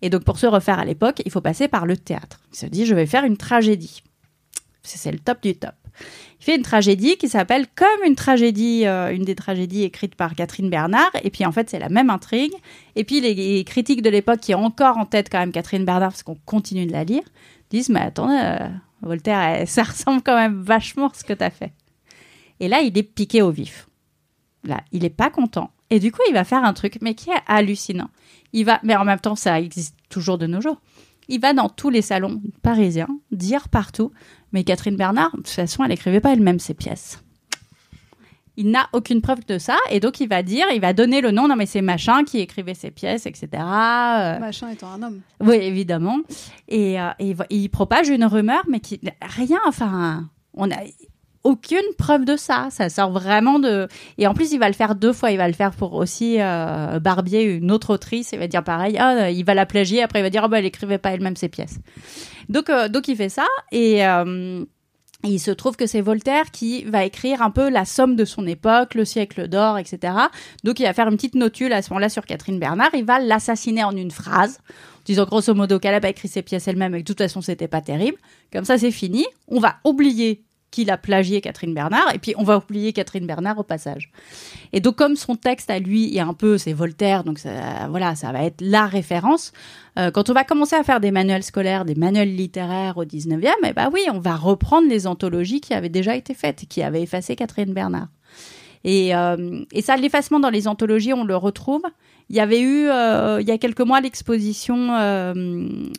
Et 0.00 0.08
donc 0.08 0.24
pour 0.24 0.38
se 0.38 0.46
refaire 0.46 0.78
à 0.78 0.86
l'époque, 0.86 1.20
il 1.26 1.30
faut 1.30 1.42
passer 1.42 1.68
par 1.68 1.84
le 1.84 1.98
théâtre. 1.98 2.40
Il 2.52 2.56
se 2.56 2.64
dit 2.64 2.86
je 2.86 2.94
vais 2.94 3.04
faire 3.04 3.24
une 3.24 3.36
tragédie. 3.36 4.02
C'est 4.82 5.12
le 5.12 5.18
top 5.18 5.42
du 5.42 5.54
top. 5.54 5.74
Il 6.40 6.44
fait 6.44 6.56
une 6.56 6.62
tragédie 6.62 7.16
qui 7.16 7.28
s'appelle 7.28 7.66
comme 7.74 8.04
une 8.06 8.16
tragédie, 8.16 8.86
euh, 8.86 9.14
une 9.14 9.24
des 9.24 9.34
tragédies 9.34 9.84
écrites 9.84 10.14
par 10.14 10.34
Catherine 10.34 10.68
Bernard. 10.68 11.10
Et 11.22 11.30
puis 11.30 11.46
en 11.46 11.52
fait, 11.52 11.70
c'est 11.70 11.78
la 11.78 11.88
même 11.88 12.10
intrigue. 12.10 12.52
Et 12.96 13.04
puis 13.04 13.20
les 13.20 13.64
critiques 13.64 14.02
de 14.02 14.10
l'époque 14.10 14.40
qui 14.40 14.54
ont 14.54 14.64
encore 14.64 14.98
en 14.98 15.06
tête 15.06 15.28
quand 15.30 15.38
même 15.38 15.52
Catherine 15.52 15.84
Bernard, 15.84 16.10
parce 16.10 16.22
qu'on 16.22 16.38
continue 16.44 16.86
de 16.86 16.92
la 16.92 17.04
lire, 17.04 17.22
disent 17.70 17.88
mais 17.88 18.00
attendez, 18.00 18.38
euh, 18.42 18.68
Voltaire, 19.02 19.62
ça 19.68 19.82
ressemble 19.84 20.22
quand 20.22 20.36
même 20.36 20.60
vachement 20.60 21.08
à 21.08 21.14
ce 21.14 21.24
que 21.24 21.32
tu 21.32 21.44
as 21.44 21.50
fait. 21.50 21.72
Et 22.60 22.68
là, 22.68 22.80
il 22.80 22.96
est 22.96 23.02
piqué 23.02 23.42
au 23.42 23.50
vif. 23.50 23.88
Là, 24.64 24.80
il 24.92 25.04
est 25.04 25.10
pas 25.10 25.30
content. 25.30 25.70
Et 25.90 26.00
du 26.00 26.10
coup, 26.10 26.22
il 26.28 26.34
va 26.34 26.44
faire 26.44 26.64
un 26.64 26.72
truc, 26.72 26.98
mais 27.02 27.14
qui 27.14 27.30
est 27.30 27.42
hallucinant. 27.46 28.08
Il 28.52 28.64
va, 28.64 28.80
mais 28.82 28.96
en 28.96 29.04
même 29.04 29.20
temps, 29.20 29.36
ça 29.36 29.60
existe 29.60 29.96
toujours 30.08 30.38
de 30.38 30.46
nos 30.46 30.60
jours. 30.60 30.80
Il 31.28 31.40
va 31.40 31.52
dans 31.52 31.68
tous 31.68 31.90
les 31.90 32.02
salons 32.02 32.40
parisiens 32.62 33.08
dire 33.30 33.68
partout 33.68 34.12
mais 34.54 34.64
Catherine 34.64 34.96
Bernard, 34.96 35.32
de 35.32 35.38
toute 35.38 35.48
façon, 35.48 35.84
elle 35.84 35.92
écrivait 35.92 36.20
pas 36.20 36.32
elle-même 36.32 36.60
ses 36.60 36.74
pièces. 36.74 37.20
Il 38.56 38.70
n'a 38.70 38.88
aucune 38.92 39.20
preuve 39.20 39.44
de 39.46 39.58
ça, 39.58 39.76
et 39.90 39.98
donc 39.98 40.20
il 40.20 40.28
va 40.28 40.44
dire, 40.44 40.66
il 40.72 40.80
va 40.80 40.92
donner 40.92 41.20
le 41.20 41.32
nom, 41.32 41.48
non 41.48 41.56
mais 41.56 41.66
c'est 41.66 41.82
machin 41.82 42.22
qui 42.22 42.38
écrivait 42.38 42.74
ses 42.74 42.92
pièces, 42.92 43.26
etc. 43.26 43.48
Euh, 43.54 44.38
Machin 44.38 44.68
étant 44.68 44.92
un 44.92 45.02
homme. 45.02 45.20
oui, 45.40 45.56
évidemment. 45.56 46.20
Et, 46.68 47.00
euh, 47.00 47.10
et 47.18 47.34
il 47.50 47.68
propage 47.68 48.08
une 48.08 48.24
rumeur, 48.24 48.62
mais 48.68 48.78
qui 48.78 49.00
rien, 49.20 49.58
enfin, 49.66 50.28
on 50.54 50.70
a 50.70 50.76
aucune 51.42 51.82
preuve 51.98 52.24
de 52.24 52.36
ça. 52.36 52.68
Ça 52.70 52.88
sort 52.88 53.10
vraiment 53.10 53.58
de. 53.58 53.88
Et 54.18 54.26
en 54.28 54.34
plus, 54.34 54.52
il 54.52 54.58
va 54.58 54.68
le 54.68 54.74
faire 54.74 54.94
deux 54.94 55.12
fois. 55.12 55.30
Il 55.30 55.36
va 55.36 55.46
le 55.46 55.54
faire 55.54 55.72
pour 55.72 55.94
aussi 55.94 56.36
euh, 56.38 56.98
Barbier, 57.00 57.42
une 57.42 57.70
autre 57.70 57.92
autrice. 57.92 58.30
Il 58.32 58.38
va 58.38 58.46
dire 58.48 58.64
pareil. 58.64 58.96
Ah, 58.98 59.30
il 59.30 59.44
va 59.44 59.54
la 59.54 59.66
plagier. 59.66 60.02
Après, 60.02 60.20
il 60.20 60.22
va 60.22 60.30
dire, 60.30 60.42
oh, 60.44 60.48
bah, 60.48 60.58
elle 60.58 60.64
écrivait 60.64 60.98
pas 60.98 61.10
elle-même 61.10 61.36
ses 61.36 61.48
pièces. 61.48 61.78
Donc, 62.48 62.70
euh, 62.70 62.88
donc 62.88 63.08
il 63.08 63.16
fait 63.16 63.28
ça. 63.28 63.46
Et. 63.72 64.06
euh, 64.06 64.64
et 65.26 65.28
il 65.28 65.38
se 65.38 65.50
trouve 65.50 65.74
que 65.76 65.86
c'est 65.86 66.02
Voltaire 66.02 66.50
qui 66.50 66.84
va 66.84 67.02
écrire 67.02 67.40
un 67.40 67.50
peu 67.50 67.70
la 67.70 67.86
somme 67.86 68.14
de 68.14 68.26
son 68.26 68.46
époque, 68.46 68.94
le 68.94 69.06
siècle 69.06 69.48
d'or, 69.48 69.78
etc. 69.78 70.12
Donc 70.64 70.80
il 70.80 70.82
va 70.84 70.92
faire 70.92 71.08
une 71.08 71.16
petite 71.16 71.34
notule 71.34 71.72
à 71.72 71.80
ce 71.80 71.88
moment-là 71.90 72.10
sur 72.10 72.26
Catherine 72.26 72.58
Bernard. 72.58 72.90
Il 72.92 73.06
va 73.06 73.18
l'assassiner 73.18 73.84
en 73.84 73.96
une 73.96 74.10
phrase, 74.10 74.58
en 74.68 75.02
disant 75.06 75.24
grosso 75.24 75.54
modo 75.54 75.78
qu'elle 75.78 75.92
n'a 75.92 76.00
pas 76.00 76.10
écrit 76.10 76.28
ses 76.28 76.42
pièces 76.42 76.68
elle-même 76.68 76.94
et 76.94 76.98
que 76.98 77.04
de 77.04 77.06
toute 77.06 77.16
façon 77.16 77.40
c'était 77.40 77.68
pas 77.68 77.80
terrible. 77.80 78.18
Comme 78.52 78.66
ça 78.66 78.76
c'est 78.76 78.90
fini. 78.90 79.24
On 79.48 79.60
va 79.60 79.76
oublier 79.84 80.43
qu'il 80.74 80.90
a 80.90 80.98
plagié 80.98 81.40
Catherine 81.40 81.72
Bernard, 81.72 82.12
et 82.12 82.18
puis 82.18 82.34
on 82.36 82.42
va 82.42 82.58
oublier 82.58 82.92
Catherine 82.92 83.26
Bernard 83.26 83.58
au 83.58 83.62
passage. 83.62 84.10
Et 84.72 84.80
donc, 84.80 84.96
comme 84.96 85.14
son 85.14 85.36
texte 85.36 85.70
à 85.70 85.78
lui 85.78 86.16
est 86.16 86.20
un 86.20 86.34
peu, 86.34 86.58
c'est 86.58 86.72
Voltaire, 86.72 87.22
donc 87.22 87.38
ça, 87.38 87.86
voilà, 87.88 88.16
ça 88.16 88.32
va 88.32 88.42
être 88.42 88.60
la 88.60 88.86
référence. 88.86 89.52
Euh, 89.98 90.10
quand 90.10 90.30
on 90.30 90.32
va 90.32 90.42
commencer 90.42 90.74
à 90.74 90.82
faire 90.82 90.98
des 90.98 91.12
manuels 91.12 91.44
scolaires, 91.44 91.84
des 91.84 91.94
manuels 91.94 92.34
littéraires 92.34 92.98
au 92.98 93.04
19e, 93.04 93.52
eh 93.64 93.72
ben 93.72 93.88
oui, 93.92 94.00
on 94.12 94.18
va 94.18 94.34
reprendre 94.34 94.88
les 94.88 95.06
anthologies 95.06 95.60
qui 95.60 95.74
avaient 95.74 95.88
déjà 95.88 96.16
été 96.16 96.34
faites, 96.34 96.64
qui 96.68 96.82
avaient 96.82 97.02
effacé 97.02 97.36
Catherine 97.36 97.72
Bernard. 97.72 98.08
Et, 98.82 99.14
euh, 99.14 99.64
et 99.70 99.80
ça, 99.80 99.96
l'effacement 99.96 100.40
dans 100.40 100.50
les 100.50 100.66
anthologies, 100.66 101.12
on 101.12 101.24
le 101.24 101.36
retrouve. 101.36 101.82
Il 102.30 102.36
y 102.36 102.40
avait 102.40 102.60
eu, 102.60 102.88
euh, 102.88 103.40
il 103.40 103.46
y 103.46 103.52
a 103.52 103.58
quelques 103.58 103.80
mois, 103.80 104.00
l'exposition 104.00 104.88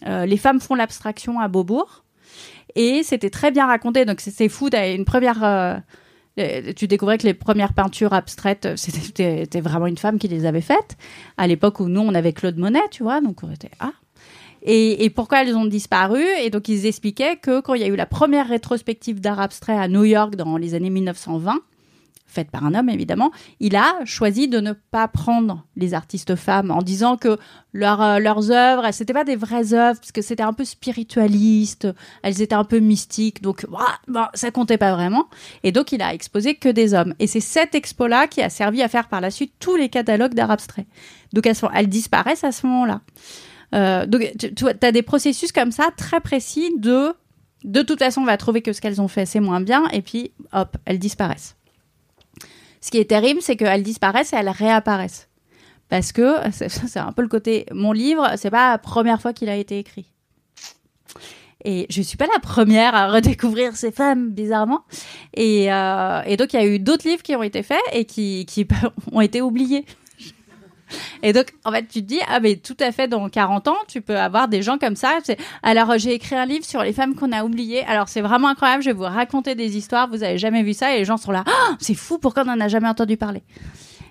Les 0.05 0.37
femmes 0.37 0.59
font 0.59 0.75
l'abstraction 0.75 1.39
à 1.39 1.47
Beaubourg. 1.47 2.04
Et 2.75 3.03
c'était 3.03 3.29
très 3.29 3.51
bien 3.51 3.67
raconté. 3.67 4.05
Donc, 4.05 4.19
c'est 4.21 4.49
fou. 4.49 4.69
Une 4.73 5.05
première 5.05 5.83
tu 6.75 6.87
découvrais 6.87 7.17
que 7.17 7.25
les 7.25 7.33
premières 7.33 7.73
peintures 7.73 8.13
abstraites, 8.13 8.67
c'était 8.75 9.61
vraiment 9.61 9.87
une 9.87 9.97
femme 9.97 10.19
qui 10.19 10.27
les 10.27 10.45
avait 10.45 10.61
faites. 10.61 10.97
À 11.37 11.47
l'époque 11.47 11.79
où 11.79 11.87
nous, 11.87 12.01
on 12.01 12.13
avait 12.13 12.33
Claude 12.33 12.57
Monet, 12.57 12.81
tu 12.91 13.03
vois, 13.03 13.21
donc 13.21 13.43
on 13.43 13.51
était 13.51 13.71
ah. 13.79 13.93
Et, 14.67 15.05
et, 15.05 15.11
pourquoi 15.11 15.43
elles 15.43 15.55
ont 15.55 15.65
disparu? 15.65 16.23
Et 16.41 16.49
donc 16.49 16.67
ils 16.69 16.87
expliquaient 16.87 17.35
que 17.35 17.61
quand 17.61 17.75
il 17.75 17.81
y 17.81 17.83
a 17.83 17.87
eu 17.87 17.95
la 17.95 18.07
première 18.07 18.47
rétrospective 18.47 19.21
d'art 19.21 19.39
abstrait 19.39 19.77
à 19.77 19.87
New 19.87 20.05
York 20.05 20.35
dans 20.35 20.57
les 20.57 20.73
années 20.73 20.89
1920, 20.89 21.59
faite 22.35 22.51
par 22.51 22.65
un 22.65 22.75
homme 22.75 22.89
évidemment, 22.89 23.31
il 23.59 23.75
a 23.75 23.93
choisi 24.05 24.47
de 24.47 24.59
ne 24.59 24.73
pas 24.73 25.07
prendre 25.07 25.65
les 25.75 25.93
artistes 25.93 26.35
femmes 26.35 26.71
en 26.71 26.81
disant 26.81 27.17
que 27.17 27.29
euh, 27.29 28.19
leurs 28.19 28.51
œuvres, 28.51 28.91
c'était 28.91 29.13
pas 29.13 29.23
des 29.23 29.35
vraies 29.35 29.73
œuvres 29.73 29.99
parce 29.99 30.11
que 30.11 30.21
c'était 30.21 30.43
un 30.43 30.53
peu 30.53 30.65
spiritualiste, 30.65 31.87
elles 32.23 32.41
étaient 32.41 32.55
un 32.55 32.63
peu 32.63 32.79
mystiques, 32.79 33.41
donc 33.41 33.65
bah, 34.07 34.31
ça 34.33 34.51
comptait 34.51 34.77
pas 34.77 34.93
vraiment. 34.93 35.27
Et 35.63 35.71
donc 35.71 35.91
il 35.91 36.01
a 36.01 36.13
exposé 36.13 36.55
que 36.55 36.69
des 36.69 36.93
hommes. 36.93 37.15
Et 37.19 37.27
c'est 37.27 37.39
cette 37.39 37.75
expo-là 37.75 38.27
qui 38.27 38.41
a 38.41 38.49
servi 38.49 38.81
à 38.81 38.87
faire 38.87 39.07
par 39.07 39.21
la 39.21 39.31
suite 39.31 39.53
tous 39.59 39.75
les 39.75 39.89
catalogues 39.89 40.33
d'art 40.33 40.51
abstrait. 40.51 40.85
Donc 41.33 41.45
elles, 41.47 41.55
elles 41.73 41.89
disparaissent 41.89 42.43
à 42.43 42.51
ce 42.51 42.67
moment-là. 42.67 43.01
Euh, 43.73 44.05
donc 44.05 44.21
tu 44.55 44.65
as 44.67 44.91
des 44.91 45.01
processus 45.01 45.51
comme 45.51 45.71
ça 45.71 45.89
très 45.97 46.21
précis 46.21 46.71
de 46.77 47.13
de 47.63 47.81
toute 47.81 47.97
façon 47.97 48.21
on 48.21 48.25
va 48.25 48.37
trouver 48.37 48.61
que 48.61 48.73
ce 48.73 48.79
qu'elles 48.79 49.01
ont 49.01 49.07
fait 49.07 49.25
c'est 49.25 49.39
moins 49.39 49.59
bien 49.59 49.85
et 49.91 50.03
puis 50.03 50.31
hop 50.53 50.77
elles 50.85 50.99
disparaissent. 50.99 51.55
Ce 52.85 52.91
qui 52.91 52.99
est 52.99 53.09
terrible, 53.09 53.41
c'est 53.41 53.55
qu'elles 53.55 53.81
disparaissent 53.81 54.31
et 54.33 54.35
elles 54.35 54.47
réapparaissent. 54.47 55.27
Parce 55.89 56.11
que 56.11 56.35
c'est 56.51 56.99
un 56.99 57.11
peu 57.13 57.23
le 57.23 57.27
côté. 57.27 57.65
Mon 57.71 57.91
livre, 57.91 58.29
c'est 58.37 58.51
pas 58.51 58.73
la 58.73 58.77
première 58.77 59.19
fois 59.19 59.33
qu'il 59.33 59.49
a 59.49 59.55
été 59.55 59.79
écrit. 59.79 60.05
Et 61.63 61.87
je 61.89 62.03
suis 62.03 62.15
pas 62.15 62.27
la 62.31 62.39
première 62.39 62.93
à 62.93 63.11
redécouvrir 63.11 63.75
ces 63.75 63.91
femmes, 63.91 64.29
bizarrement. 64.29 64.81
Et, 65.33 65.73
euh, 65.73 66.21
et 66.27 66.37
donc, 66.37 66.53
il 66.53 66.59
y 66.59 66.63
a 66.63 66.67
eu 66.67 66.77
d'autres 66.77 67.07
livres 67.07 67.23
qui 67.23 67.35
ont 67.35 67.41
été 67.41 67.63
faits 67.63 67.81
et 67.91 68.05
qui, 68.05 68.45
qui 68.45 68.67
ont 69.11 69.21
été 69.21 69.41
oubliés. 69.41 69.83
Et 71.23 71.33
donc, 71.33 71.53
en 71.63 71.71
fait, 71.71 71.87
tu 71.87 72.01
te 72.01 72.07
dis, 72.07 72.19
ah, 72.27 72.39
mais 72.39 72.55
tout 72.55 72.77
à 72.79 72.91
fait, 72.91 73.07
dans 73.07 73.27
40 73.29 73.67
ans, 73.67 73.77
tu 73.87 74.01
peux 74.01 74.17
avoir 74.17 74.47
des 74.47 74.61
gens 74.61 74.77
comme 74.77 74.95
ça. 74.95 75.17
Alors, 75.63 75.97
j'ai 75.97 76.13
écrit 76.13 76.35
un 76.35 76.45
livre 76.45 76.65
sur 76.65 76.83
les 76.83 76.93
femmes 76.93 77.15
qu'on 77.15 77.31
a 77.31 77.43
oubliées. 77.43 77.83
Alors, 77.85 78.09
c'est 78.09 78.21
vraiment 78.21 78.47
incroyable. 78.47 78.83
Je 78.83 78.89
vais 78.89 78.95
vous 78.95 79.03
raconter 79.03 79.55
des 79.55 79.77
histoires. 79.77 80.09
Vous 80.09 80.23
avez 80.23 80.37
jamais 80.37 80.63
vu 80.63 80.73
ça. 80.73 80.95
Et 80.95 80.99
les 80.99 81.05
gens 81.05 81.17
sont 81.17 81.31
là, 81.31 81.43
ah, 81.47 81.75
c'est 81.79 81.95
fou, 81.95 82.17
pourquoi 82.17 82.43
on 82.43 82.47
n'en 82.47 82.59
a 82.59 82.67
jamais 82.67 82.87
entendu 82.87 83.17
parler? 83.17 83.43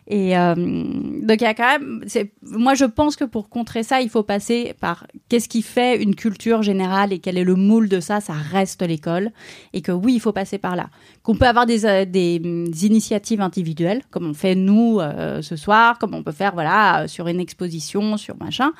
Et 0.06 0.36
euh, 0.36 0.54
donc 0.54 1.40
il 1.40 1.44
y 1.44 1.46
a 1.46 1.54
quand 1.54 1.78
même, 1.78 2.04
moi 2.42 2.74
je 2.74 2.84
pense 2.84 3.16
que 3.16 3.24
pour 3.24 3.48
contrer 3.48 3.82
ça, 3.82 4.02
il 4.02 4.10
faut 4.10 4.22
passer 4.22 4.74
par 4.78 5.06
qu'est-ce 5.28 5.48
qui 5.48 5.62
fait 5.62 6.02
une 6.02 6.14
culture 6.14 6.62
générale 6.62 7.12
et 7.12 7.20
quel 7.20 7.38
est 7.38 7.44
le 7.44 7.54
moule 7.54 7.88
de 7.88 8.00
ça. 8.00 8.20
Ça 8.20 8.34
reste 8.34 8.82
l'école 8.82 9.32
et 9.72 9.80
que 9.80 9.92
oui, 9.92 10.14
il 10.14 10.20
faut 10.20 10.32
passer 10.32 10.58
par 10.58 10.76
là. 10.76 10.90
Qu'on 11.24 11.34
peut 11.36 11.46
avoir 11.46 11.64
des, 11.64 11.86
euh, 11.86 12.04
des, 12.04 12.36
initiatives 12.84 13.40
individuelles, 13.40 14.02
comme 14.10 14.26
on 14.26 14.34
fait 14.34 14.54
nous 14.54 15.00
euh, 15.00 15.40
ce 15.40 15.56
soir, 15.56 15.98
comme 15.98 16.14
on 16.14 16.22
peut 16.22 16.32
faire 16.32 16.52
voilà 16.52 17.08
sur 17.08 17.28
une 17.28 17.40
exposition, 17.40 18.18
sur 18.18 18.36
machin, 18.36 18.72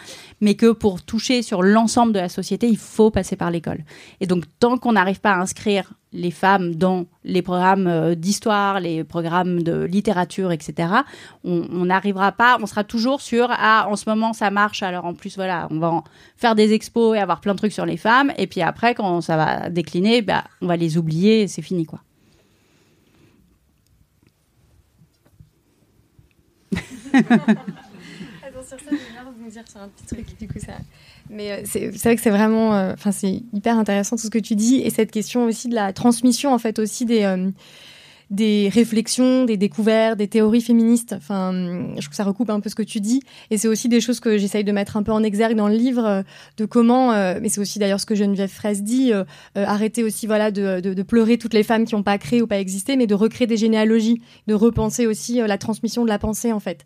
mais 0.42 0.55
que 0.55 0.70
pour 0.70 1.03
toucher 1.03 1.40
sur 1.40 1.62
l'ensemble 1.62 2.12
de 2.12 2.18
la 2.18 2.28
société, 2.28 2.68
il 2.68 2.76
faut 2.76 3.11
passer 3.11 3.34
par 3.34 3.51
l'école. 3.51 3.82
Et 4.20 4.26
donc 4.26 4.45
tant 4.61 4.76
qu'on 4.76 4.92
n'arrive 4.92 5.22
pas 5.22 5.32
à 5.32 5.40
inscrire 5.40 5.95
les 6.12 6.30
femmes 6.30 6.74
dans 6.74 7.07
les 7.24 7.40
programmes 7.40 7.86
euh, 7.86 8.14
d'histoire, 8.14 8.78
les 8.78 9.05
programmes 9.05 9.62
de 9.62 9.84
littérature, 9.84 10.53
etc., 10.53 10.88
on 11.45 11.86
n'arrivera 11.86 12.32
pas, 12.32 12.59
on 12.61 12.66
sera 12.66 12.84
toujours 12.84 13.22
sur 13.22 13.49
ah 13.51 13.86
en 13.88 13.97
ce 13.97 14.07
moment 14.07 14.34
ça 14.34 14.51
marche, 14.51 14.82
alors 14.82 15.07
en 15.07 15.14
plus 15.14 15.36
voilà, 15.36 15.66
on 15.70 15.78
va 15.78 16.05
faire 16.36 16.55
des 16.55 16.74
expos 16.74 17.16
et 17.16 17.20
avoir 17.20 17.40
plein 17.40 17.55
de 17.55 17.59
trucs 17.59 17.72
sur 17.72 17.86
les 17.86 17.97
femmes, 17.97 18.32
et 18.36 18.47
puis 18.47 18.61
après 18.61 18.95
quand 18.95 19.22
ça 19.22 19.38
va 19.38 19.70
décliner, 19.70 20.20
bah, 20.20 20.45
on 20.61 20.66
va 20.66 20.76
les 20.76 20.99
oublier 20.99 21.42
et 21.42 21.49
c'est 21.49 21.62
fini 21.62 21.86
quoi. 21.86 22.01
sur 28.67 28.79
ça, 28.81 28.91
je 28.91 29.51
dire 29.51 29.62
sur 29.69 29.81
un 29.81 29.89
petit 29.89 30.07
truc. 30.07 30.27
Mais 31.31 31.53
euh, 31.53 31.62
c'est 31.65 31.91
vrai 31.91 32.17
que 32.17 32.23
c'est 32.23 32.31
vraiment, 32.31 32.75
euh, 32.75 32.93
enfin, 32.95 33.12
c'est 33.12 33.43
hyper 33.53 33.79
intéressant 33.79 34.17
tout 34.17 34.23
ce 34.23 34.31
que 34.31 34.39
tu 34.39 34.55
dis 34.55 34.77
et 34.77 34.91
cette 34.91 35.11
question 35.11 35.45
aussi 35.45 35.69
de 35.69 35.75
la 35.75 35.93
transmission, 35.93 36.53
en 36.53 36.59
fait, 36.59 36.79
aussi 36.79 37.05
des 37.05 37.23
euh, 37.23 37.51
des 38.31 38.68
réflexions, 38.72 39.45
des 39.45 39.57
découvertes, 39.57 40.18
des 40.18 40.29
théories 40.29 40.61
féministes. 40.61 41.14
Enfin, 41.16 41.53
je 41.53 42.01
trouve 42.01 42.09
que 42.09 42.16
ça 42.16 42.25
recoupe 42.25 42.51
un 42.51 42.61
peu 42.61 42.68
ce 42.68 42.75
que 42.75 42.83
tu 42.83 43.01
dis. 43.01 43.22
Et 43.51 43.59
c'est 43.59 43.68
aussi 43.68 43.89
des 43.89 44.01
choses 44.01 44.20
que 44.20 44.39
j'essaye 44.39 44.64
de 44.64 44.72
mettre 44.72 44.97
un 44.97 45.03
peu 45.03 45.12
en 45.12 45.22
exergue 45.22 45.57
dans 45.57 45.68
le 45.68 45.77
livre, 45.77 46.25
de 46.57 46.64
comment, 46.64 47.12
mais 47.41 47.49
c'est 47.49 47.61
aussi 47.61 47.79
d'ailleurs 47.79 48.01
ce 48.01 48.07
que 48.07 48.14
Geneviève 48.14 48.51
Fraisse 48.51 48.83
dit, 48.83 49.12
arrêter 49.55 50.03
aussi 50.03 50.27
voilà 50.27 50.51
de, 50.51 50.81
de, 50.81 50.95
de, 50.95 51.03
pleurer 51.03 51.39
toutes 51.39 51.55
les 51.55 51.62
femmes 51.62 51.85
qui 51.85 51.95
n'ont 51.95 52.03
pas 52.03 52.18
créé 52.18 52.43
ou 52.43 52.47
pas 52.47 52.59
existé, 52.59 52.97
mais 52.97 53.07
de 53.07 53.14
recréer 53.14 53.47
des 53.47 53.57
généalogies, 53.57 54.20
de 54.47 54.55
repenser 54.55 55.07
aussi 55.07 55.37
la 55.37 55.59
transmission 55.59 56.05
de 56.05 56.09
la 56.09 56.18
pensée 56.18 56.53
en 56.53 56.61
fait. 56.61 56.85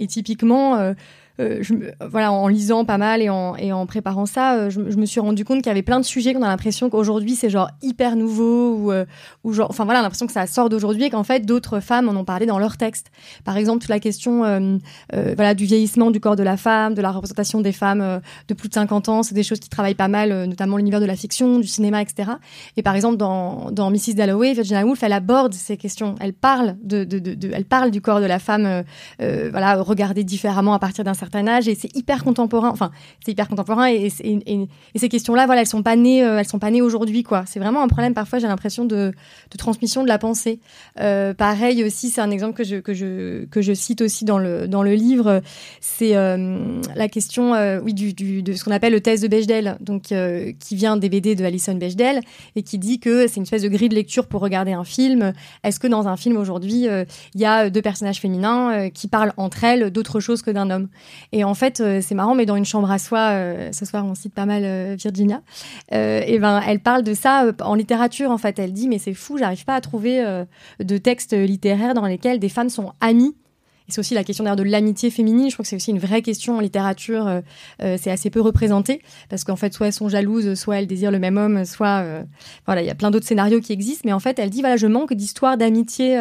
Et 0.00 0.06
typiquement, 0.06 0.94
euh, 1.40 1.58
je, 1.62 1.74
voilà, 2.00 2.30
en 2.30 2.46
lisant 2.46 2.84
pas 2.84 2.96
mal 2.96 3.20
et 3.20 3.28
en, 3.28 3.56
et 3.56 3.72
en 3.72 3.86
préparant 3.86 4.24
ça, 4.24 4.54
euh, 4.54 4.70
je, 4.70 4.80
me 4.80 5.04
suis 5.04 5.18
rendu 5.18 5.44
compte 5.44 5.58
qu'il 5.58 5.66
y 5.66 5.70
avait 5.70 5.82
plein 5.82 5.98
de 5.98 6.04
sujets 6.04 6.32
qu'on 6.32 6.42
a 6.42 6.48
l'impression 6.48 6.90
qu'aujourd'hui 6.90 7.34
c'est 7.34 7.50
genre 7.50 7.70
hyper 7.82 8.14
nouveau 8.14 8.74
ou, 8.76 8.92
euh, 8.92 9.04
ou 9.42 9.52
genre, 9.52 9.68
enfin 9.68 9.84
voilà, 9.84 10.00
l'impression 10.00 10.26
que 10.26 10.32
ça 10.32 10.46
sort 10.46 10.68
d'aujourd'hui 10.68 11.04
et 11.04 11.10
qu'en 11.10 11.24
fait 11.24 11.40
d'autres 11.40 11.80
femmes 11.80 12.08
en 12.08 12.14
ont 12.14 12.24
parlé 12.24 12.46
dans 12.46 12.60
leurs 12.60 12.76
textes. 12.76 13.10
Par 13.44 13.56
exemple, 13.56 13.80
toute 13.80 13.90
la 13.90 13.98
question, 13.98 14.40
voilà, 15.12 15.54
du 15.54 15.64
vieillissement 15.64 16.10
du 16.10 16.20
corps 16.20 16.36
de 16.36 16.42
la 16.42 16.56
femme, 16.56 16.94
de 16.94 17.02
la 17.02 17.10
représentation 17.10 17.60
des 17.60 17.72
femmes 17.72 18.20
de 18.48 18.54
plus 18.54 18.68
de 18.68 18.74
50 18.74 19.08
ans, 19.08 19.22
c'est 19.22 19.34
des 19.34 19.42
choses 19.42 19.60
qui 19.60 19.68
travaillent 19.68 19.94
pas 19.94 20.08
mal, 20.08 20.44
notamment 20.44 20.76
l'univers 20.76 21.00
de 21.00 21.06
la 21.06 21.16
fiction, 21.16 21.58
du 21.58 21.66
cinéma, 21.66 22.02
etc. 22.02 22.32
Et 22.76 22.82
par 22.82 22.94
exemple, 22.94 23.16
dans, 23.16 23.70
dans 23.70 23.90
Mrs. 23.90 24.14
Dalloway, 24.14 24.52
Virginia 24.52 24.84
Woolf, 24.84 25.02
elle 25.02 25.12
aborde 25.12 25.54
ces 25.54 25.76
questions. 25.76 26.14
Elle 26.20 26.32
parle 26.32 26.76
de, 26.82 27.04
de, 27.04 27.18
de, 27.18 27.50
elle 27.52 27.64
parle 27.64 27.90
du 27.90 28.00
corps 28.00 28.20
de 28.20 28.26
la 28.26 28.38
femme, 28.38 28.84
voilà, 29.18 29.82
regardée 29.82 30.24
différemment 30.24 30.74
à 30.74 30.78
partir 30.78 31.04
d'un 31.04 31.14
âge 31.46 31.68
et 31.68 31.74
c'est 31.74 31.94
hyper 31.96 32.24
contemporain. 32.24 32.70
Enfin, 32.70 32.90
c'est 33.24 33.32
hyper 33.32 33.48
contemporain 33.48 33.88
et, 33.88 34.10
ces 34.96 35.08
questions-là, 35.08 35.46
voilà, 35.46 35.62
elles 35.62 35.66
sont 35.66 35.82
pas 35.82 35.96
nées, 35.96 36.24
euh, 36.24 36.38
elles 36.38 36.46
sont 36.46 36.58
pas 36.58 36.70
nées 36.70 36.82
aujourd'hui, 36.82 37.22
quoi. 37.22 37.44
C'est 37.46 37.58
vraiment 37.58 37.82
un 37.82 37.88
problème. 37.88 38.14
Parfois, 38.14 38.38
j'ai 38.38 38.46
l'impression 38.46 38.84
de, 38.84 39.12
transmission 39.58 40.02
de 40.02 40.08
la 40.08 40.18
pensée. 40.18 40.60
Euh, 41.00 41.34
pareil 41.34 41.84
aussi, 41.84 42.10
c'est 42.10 42.20
un 42.20 42.30
exemple 42.30 42.54
que 42.54 42.64
je 42.64 42.76
que 42.76 42.92
je 42.92 43.44
que 43.46 43.62
je 43.62 43.72
cite 43.72 44.00
aussi 44.00 44.24
dans 44.24 44.38
le 44.38 44.66
dans 44.68 44.82
le 44.82 44.94
livre. 44.94 45.42
C'est 45.80 46.16
euh, 46.16 46.80
la 46.94 47.08
question, 47.08 47.52
oui, 47.82 47.94
du, 47.94 48.42
de 48.42 48.52
ce 48.52 48.64
qu'on 48.64 48.72
appelle 48.72 48.92
le 48.92 49.00
test 49.00 49.22
de 49.22 49.28
Bechdel, 49.28 49.76
donc 49.80 50.12
qui 50.60 50.76
vient 50.76 50.96
des 50.96 51.08
BD 51.08 51.34
de 51.34 51.44
Alison 51.44 51.74
Bechdel 51.74 52.20
et 52.56 52.62
qui 52.62 52.78
dit 52.78 53.00
que 53.00 53.26
c'est 53.26 53.36
une 53.36 53.42
espèce 53.44 53.62
de 53.62 53.68
grille 53.68 53.88
de 53.88 53.94
lecture 53.94 54.26
pour 54.26 54.40
regarder 54.40 54.72
un 54.72 54.84
film. 54.84 55.32
Est-ce 55.62 55.80
que 55.80 55.86
dans 55.86 56.08
un 56.08 56.16
film 56.16 56.36
aujourd'hui, 56.36 56.86
il 57.34 57.40
y 57.40 57.44
a 57.44 57.70
deux 57.70 57.82
personnages 57.82 58.20
féminins 58.20 58.90
qui 58.90 59.08
parlent 59.08 59.32
entre 59.36 59.64
elles 59.64 59.90
d'autre 59.90 60.20
chose 60.20 60.42
que 60.42 60.50
d'un 60.50 60.70
homme? 60.70 60.88
Et 61.32 61.44
en 61.44 61.54
fait, 61.54 61.80
euh, 61.80 62.00
c'est 62.00 62.14
marrant, 62.14 62.34
mais 62.34 62.46
dans 62.46 62.56
une 62.56 62.64
chambre 62.64 62.90
à 62.90 62.98
soi, 62.98 63.18
euh, 63.18 63.72
ce 63.72 63.84
soir 63.84 64.04
on 64.04 64.14
cite 64.14 64.34
pas 64.34 64.46
mal 64.46 64.62
euh, 64.64 64.94
Virginia, 64.96 65.42
et 65.90 66.38
ben 66.38 66.60
elle 66.66 66.80
parle 66.80 67.02
de 67.02 67.14
ça 67.14 67.46
en 67.60 67.74
littérature. 67.74 68.30
En 68.30 68.38
fait, 68.38 68.58
elle 68.58 68.72
dit 68.72 68.88
mais 68.88 68.98
c'est 68.98 69.14
fou, 69.14 69.38
j'arrive 69.38 69.64
pas 69.64 69.74
à 69.74 69.80
trouver 69.80 70.24
de 70.80 70.98
textes 70.98 71.32
littéraires 71.32 71.94
dans 71.94 72.06
lesquels 72.06 72.38
des 72.38 72.48
femmes 72.48 72.68
sont 72.68 72.92
amies 73.00 73.34
et 73.88 73.92
c'est 73.92 73.98
aussi 73.98 74.14
la 74.14 74.24
question 74.24 74.44
d'ailleurs 74.44 74.56
de 74.56 74.62
l'amitié 74.62 75.10
féminine. 75.10 75.50
Je 75.50 75.54
crois 75.54 75.62
que 75.62 75.68
c'est 75.68 75.76
aussi 75.76 75.90
une 75.90 75.98
vraie 75.98 76.22
question 76.22 76.56
en 76.56 76.60
littérature. 76.60 77.26
Euh, 77.26 77.40
euh, 77.82 77.96
c'est 78.00 78.10
assez 78.10 78.30
peu 78.30 78.40
représenté 78.40 79.02
parce 79.28 79.44
qu'en 79.44 79.56
fait, 79.56 79.74
soit 79.74 79.88
elles 79.88 79.92
sont 79.92 80.08
jalouses, 80.08 80.54
soit 80.54 80.78
elles 80.78 80.86
désirent 80.86 81.10
le 81.10 81.18
même 81.18 81.36
homme, 81.36 81.64
soit 81.66 82.02
euh, 82.02 82.22
voilà, 82.64 82.82
il 82.82 82.86
y 82.86 82.90
a 82.90 82.94
plein 82.94 83.10
d'autres 83.10 83.26
scénarios 83.26 83.60
qui 83.60 83.72
existent. 83.72 84.02
Mais 84.06 84.12
en 84.12 84.20
fait, 84.20 84.38
elle 84.38 84.50
dit 84.50 84.60
voilà, 84.60 84.76
je 84.76 84.86
manque 84.86 85.12
d'histoire 85.12 85.58
d'amitié, 85.58 86.18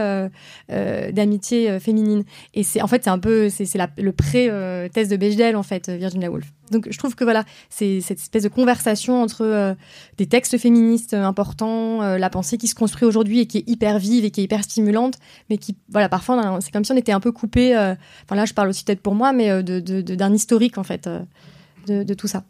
d'amitié 0.69 1.79
féminine. 1.79 2.23
Et 2.53 2.63
c'est 2.63 2.81
en 2.81 2.87
fait 2.87 3.03
c'est 3.03 3.09
un 3.09 3.19
peu 3.19 3.49
c'est 3.49 3.65
le 3.97 4.11
pré-test 4.11 5.09
de 5.09 5.17
Bechdel 5.17 5.55
en 5.55 5.63
fait, 5.63 5.89
Virginia 5.89 6.29
Woolf. 6.29 6.51
Donc 6.73 6.87
je 6.89 6.97
trouve 6.97 7.15
que 7.15 7.23
voilà, 7.23 7.45
c'est 7.69 8.01
cette 8.01 8.19
espèce 8.19 8.43
de 8.43 8.49
conversation 8.49 9.21
entre 9.21 9.43
euh, 9.45 9.73
des 10.17 10.25
textes 10.25 10.57
féministes 10.57 11.13
importants, 11.13 12.01
euh, 12.01 12.17
la 12.17 12.29
pensée 12.29 12.57
qui 12.57 12.67
se 12.67 12.75
construit 12.75 13.05
aujourd'hui 13.05 13.39
et 13.39 13.45
qui 13.45 13.59
est 13.59 13.69
hyper 13.69 13.99
vive 13.99 14.25
et 14.25 14.31
qui 14.31 14.41
est 14.41 14.43
hyper 14.45 14.63
stimulante, 14.63 15.15
mais 15.49 15.57
qui 15.57 15.77
voilà 15.89 16.09
parfois 16.09 16.59
c'est 16.61 16.71
comme 16.71 16.83
si 16.83 16.91
on 16.91 16.97
était 16.97 17.11
un 17.11 17.19
peu 17.19 17.31
coupé. 17.31 17.52
Euh, 17.57 17.95
là 18.31 18.45
je 18.45 18.53
parle 18.53 18.69
aussi 18.69 18.83
peut-être 18.83 19.01
pour 19.01 19.15
moi, 19.15 19.33
mais 19.33 19.49
d'un 19.63 19.79
de, 19.79 20.01
de, 20.01 20.35
historique 20.35 20.77
en 20.77 20.83
fait 20.83 21.09
de, 21.87 22.13
tout 22.13 22.27
ça. 22.27 22.43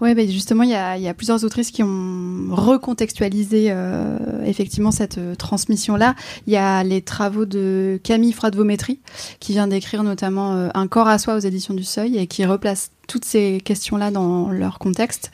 Oui, 0.00 0.14
bah 0.14 0.26
justement, 0.26 0.62
il 0.62 0.70
y 0.70 0.74
a, 0.74 0.96
y 0.96 1.08
a, 1.08 1.14
plusieurs 1.14 1.44
autrices 1.44 1.70
qui 1.70 1.82
ont 1.82 2.48
recontextualisé 2.50 3.66
euh, 3.68 4.16
effectivement 4.46 4.92
cette 4.92 5.18
euh, 5.18 5.34
transmission-là. 5.34 6.14
Il 6.46 6.54
y 6.54 6.56
a 6.56 6.82
les 6.82 7.02
travaux 7.02 7.44
de 7.44 8.00
Camille 8.02 8.32
Fradvométrie, 8.32 9.00
qui 9.40 9.52
vient 9.52 9.66
d'écrire 9.66 10.02
notamment 10.02 10.54
euh, 10.54 10.68
Un 10.72 10.88
corps 10.88 11.08
à 11.08 11.18
soi 11.18 11.34
aux 11.34 11.40
éditions 11.40 11.74
du 11.74 11.84
Seuil 11.84 12.16
et 12.16 12.26
qui 12.26 12.46
replace 12.46 12.92
toutes 13.10 13.24
ces 13.24 13.60
questions-là 13.60 14.12
dans 14.12 14.50
leur 14.50 14.78
contexte. 14.78 15.32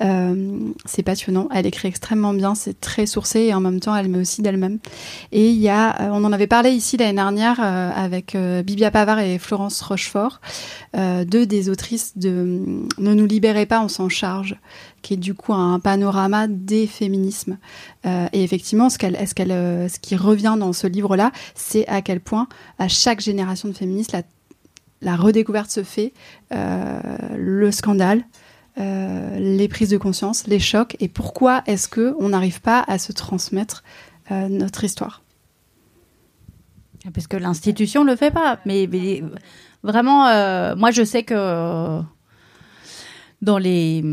Euh, 0.00 0.58
c'est 0.86 1.02
passionnant. 1.02 1.48
Elle 1.54 1.66
écrit 1.66 1.86
extrêmement 1.88 2.32
bien, 2.32 2.54
c'est 2.54 2.80
très 2.80 3.04
sourcé 3.04 3.40
et 3.40 3.54
en 3.54 3.60
même 3.60 3.80
temps, 3.80 3.94
elle 3.94 4.08
met 4.08 4.18
aussi 4.18 4.40
d'elle-même. 4.40 4.78
Et 5.30 5.50
il 5.50 5.58
y 5.58 5.68
a, 5.68 6.00
euh, 6.00 6.08
on 6.10 6.24
en 6.24 6.32
avait 6.32 6.46
parlé 6.46 6.70
ici 6.70 6.96
l'année 6.96 7.12
dernière 7.12 7.58
euh, 7.62 7.90
avec 7.94 8.34
Bibia 8.64 8.90
Pavard 8.90 9.20
et 9.20 9.38
Florence 9.38 9.82
Rochefort, 9.82 10.40
deux 10.94 11.44
des 11.44 11.68
autrices 11.68 12.16
de 12.16 12.86
Ne 12.98 13.12
nous 13.12 13.26
libérez 13.26 13.66
pas, 13.66 13.82
on 13.82 13.88
s'en 13.88 14.08
charge, 14.08 14.56
qui 15.02 15.14
est 15.14 15.18
du 15.18 15.34
coup 15.34 15.52
un 15.52 15.80
panorama 15.80 16.46
des 16.48 16.86
féminismes. 16.86 17.58
Et 18.04 18.42
effectivement, 18.42 18.88
ce, 18.88 18.96
ce, 18.98 19.34
ce 19.36 19.98
qui 20.00 20.16
revient 20.16 20.56
dans 20.58 20.72
ce 20.72 20.86
livre-là, 20.86 21.30
c'est 21.54 21.86
à 21.88 22.00
quel 22.00 22.20
point 22.20 22.48
à 22.78 22.88
chaque 22.88 23.20
génération 23.20 23.68
de 23.68 23.74
féministes, 23.74 24.12
la 24.12 24.22
la 25.00 25.16
redécouverte 25.16 25.70
se 25.70 25.82
fait, 25.82 26.12
euh, 26.52 27.00
le 27.36 27.70
scandale, 27.70 28.24
euh, 28.78 29.38
les 29.38 29.68
prises 29.68 29.90
de 29.90 29.96
conscience, 29.96 30.46
les 30.46 30.58
chocs, 30.58 30.96
et 31.00 31.08
pourquoi 31.08 31.62
est-ce 31.66 31.88
que 31.88 32.14
on 32.18 32.30
n'arrive 32.30 32.60
pas 32.60 32.84
à 32.86 32.98
se 32.98 33.12
transmettre 33.12 33.82
euh, 34.30 34.48
notre 34.48 34.84
histoire? 34.84 35.22
Parce 37.14 37.26
que 37.26 37.36
l'institution 37.36 38.04
le 38.04 38.16
fait 38.16 38.30
pas. 38.30 38.58
Mais, 38.66 38.86
vraiment, 39.82 40.24
moi 40.74 40.90
je 40.90 41.04
sais 41.04 41.22
que 41.22 42.02
dans 43.40 43.58
les 43.58 44.04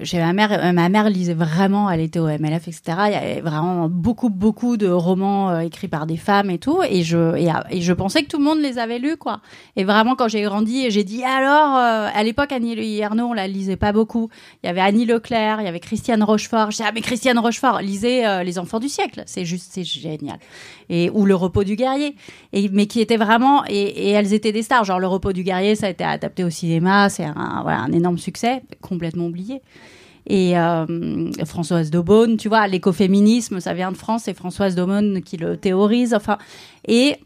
j'ai 0.00 0.18
ma 0.18 0.32
mère, 0.32 0.52
euh, 0.52 0.72
ma 0.72 0.88
mère 0.88 1.08
lisait 1.10 1.34
vraiment, 1.34 1.90
elle 1.90 2.00
était 2.00 2.18
au 2.18 2.26
MLF, 2.26 2.68
etc. 2.68 2.82
Il 3.06 3.12
y 3.12 3.14
avait 3.14 3.40
vraiment 3.40 3.88
beaucoup, 3.88 4.28
beaucoup 4.28 4.76
de 4.76 4.88
romans 4.88 5.50
euh, 5.50 5.60
écrits 5.60 5.88
par 5.88 6.06
des 6.06 6.16
femmes 6.16 6.50
et 6.50 6.58
tout. 6.58 6.82
Et 6.88 7.02
je, 7.02 7.36
et, 7.36 7.80
je 7.80 7.92
pensais 7.92 8.22
que 8.22 8.28
tout 8.28 8.38
le 8.38 8.44
monde 8.44 8.60
les 8.60 8.78
avait 8.78 8.98
lus, 8.98 9.16
quoi. 9.16 9.40
Et 9.76 9.84
vraiment, 9.84 10.14
quand 10.14 10.28
j'ai 10.28 10.42
grandi, 10.42 10.90
j'ai 10.90 11.04
dit, 11.04 11.24
alors, 11.24 11.76
euh, 11.76 12.08
à 12.12 12.22
l'époque, 12.22 12.52
Annie 12.52 12.98
Ernaux, 12.98 13.26
on 13.26 13.32
la 13.32 13.48
lisait 13.48 13.76
pas 13.76 13.92
beaucoup. 13.92 14.28
Il 14.62 14.66
y 14.66 14.70
avait 14.70 14.80
Annie 14.80 15.06
Leclerc, 15.06 15.60
il 15.60 15.64
y 15.64 15.68
avait 15.68 15.80
Christiane 15.80 16.22
Rochefort. 16.22 16.70
J'ai 16.70 16.84
ah, 16.84 16.92
mais 16.94 17.00
Christiane 17.00 17.38
Rochefort, 17.38 17.80
lisez 17.80 18.26
euh, 18.26 18.42
Les 18.42 18.58
Enfants 18.58 18.80
du 18.80 18.88
siècle. 18.88 19.22
C'est 19.26 19.44
juste, 19.44 19.70
c'est 19.72 19.84
génial. 19.84 20.38
Et, 20.88 21.10
ou 21.10 21.24
Le 21.26 21.34
repos 21.34 21.64
du 21.64 21.76
guerrier. 21.76 22.16
Et, 22.52 22.68
mais 22.68 22.86
qui 22.86 23.00
était 23.00 23.16
vraiment, 23.16 23.64
et, 23.68 24.10
elles 24.10 24.32
étaient 24.32 24.52
des 24.52 24.62
stars. 24.62 24.84
Genre, 24.84 25.00
Le 25.00 25.06
repos 25.06 25.32
du 25.32 25.42
guerrier, 25.42 25.74
ça 25.74 25.86
a 25.86 25.90
été 25.90 26.04
adapté 26.04 26.44
au 26.44 26.50
cinéma. 26.50 27.08
C'est 27.08 27.24
un 27.24 27.92
énorme 27.92 28.18
succès, 28.18 28.62
complètement 28.80 29.26
oublié 29.26 29.62
et 30.28 30.58
euh, 30.58 31.32
Françoise 31.46 31.90
Daubonne, 31.90 32.36
tu 32.36 32.48
vois, 32.48 32.68
l'écoféminisme, 32.68 33.60
ça 33.60 33.72
vient 33.72 33.90
de 33.90 33.96
France, 33.96 34.24
c'est 34.26 34.34
Françoise 34.34 34.74
Daubonne 34.74 35.22
qui 35.22 35.38
le 35.38 35.56
théorise, 35.56 36.12
enfin, 36.12 36.36
et 36.86 37.16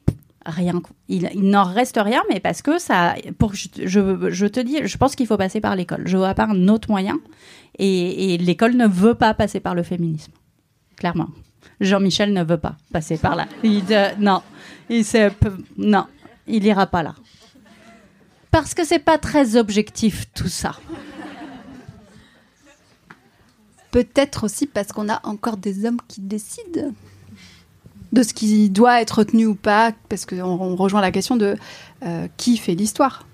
rien, 0.46 0.80
il, 1.08 1.28
n'en 1.34 1.64
reste 1.64 1.98
rien, 2.00 2.22
mais 2.30 2.38
parce 2.38 2.62
que 2.62 2.78
ça, 2.78 3.16
pour 3.38 3.54
je, 3.54 3.66
je, 3.84 4.46
te 4.46 4.60
dis, 4.60 4.78
je 4.84 4.96
pense 4.96 5.16
qu'il 5.16 5.26
faut 5.26 5.36
passer 5.36 5.60
par 5.60 5.74
l'école. 5.74 6.02
Je 6.06 6.16
vois 6.16 6.34
pas 6.34 6.46
un 6.46 6.68
autre 6.68 6.90
moyen, 6.90 7.18
et, 7.78 8.38
l'école 8.38 8.76
ne 8.76 8.86
veut 8.86 9.14
pas 9.14 9.34
passer 9.34 9.58
par 9.58 9.74
le 9.74 9.82
féminisme, 9.82 10.32
clairement. 10.96 11.28
Jean-Michel 11.80 12.32
ne 12.32 12.44
veut 12.44 12.58
pas 12.58 12.76
passer 12.92 13.16
par 13.18 13.34
là. 13.34 13.48
Euh, 13.64 14.10
non, 14.20 14.42
il 14.88 15.04
non, 15.76 16.06
il 16.46 16.64
ira 16.64 16.86
pas 16.86 17.02
là. 17.02 17.16
Parce 18.52 18.74
que 18.74 18.84
c'est 18.84 19.00
pas 19.00 19.18
très 19.18 19.56
objectif 19.56 20.26
tout 20.34 20.48
ça. 20.48 20.76
Peut-être 23.92 24.44
aussi 24.44 24.66
parce 24.66 24.88
qu'on 24.88 25.08
a 25.08 25.20
encore 25.22 25.56
des 25.56 25.86
hommes 25.86 25.98
qui 26.08 26.20
décident 26.20 26.90
de 28.12 28.22
ce 28.22 28.34
qui 28.34 28.68
doit 28.68 29.00
être 29.00 29.18
retenu 29.20 29.46
ou 29.46 29.54
pas, 29.54 29.92
parce 30.08 30.26
qu'on 30.26 30.42
on 30.42 30.74
rejoint 30.76 31.00
la 31.00 31.12
question 31.12 31.36
de 31.36 31.56
euh, 32.04 32.26
qui 32.36 32.56
fait 32.58 32.74
l'histoire. 32.74 33.26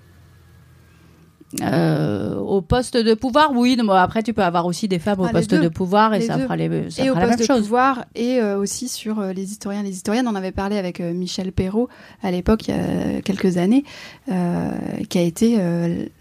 Euh, 1.63 2.37
au 2.37 2.61
poste 2.61 2.97
de 2.97 3.15
pouvoir, 3.15 3.53
oui. 3.55 3.75
Bon, 3.77 3.91
après, 3.93 4.23
tu 4.23 4.35
peux 4.35 4.43
avoir 4.45 4.67
aussi 4.67 4.87
des 4.87 4.99
femmes 4.99 5.21
au 5.21 5.25
Ah, 5.25 5.31
poste 5.31 5.51
deux. 5.51 5.61
de 5.63 5.69
pouvoir 5.69 6.13
et 6.13 6.19
Les 6.19 6.27
ça 6.27 6.37
deux. 6.37 6.43
fera, 6.43 6.57
les, 6.57 6.91
ça 6.91 7.05
et 7.05 7.11
au 7.11 7.15
la 7.15 7.21
poste 7.23 7.31
même 7.31 7.39
de 7.39 7.45
chose. 7.53 7.63
pouvoir, 7.63 8.05
et 8.15 8.39
euh, 8.41 8.59
aussi 8.59 8.87
sur 8.89 9.19
euh, 9.21 9.33
les 9.33 9.51
historiens. 9.51 9.83
Les 9.83 9.93
historiennes, 9.93 10.29
on 10.29 10.35
avait 10.35 10.53
parlé 10.53 10.77
avec 10.77 11.01
Michel 11.01 11.53
Perrault 11.53 11.89
à 12.23 12.31
l'époque, 12.31 12.69
il 12.69 12.75
y 12.75 12.79
a 12.79 13.23
quelques 13.23 13.57
années, 13.57 13.85
qui 14.27 15.19
a 15.19 15.23
été 15.23 15.59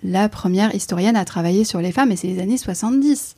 la 0.03 0.29
première 0.29 0.73
historienne 0.73 1.15
à 1.17 1.25
travailler 1.25 1.63
sur 1.65 1.81
les 1.81 1.91
femmes, 1.91 2.11
et 2.11 2.15
c'est 2.15 2.27
les 2.27 2.39
années 2.39 2.57
70. 2.57 3.36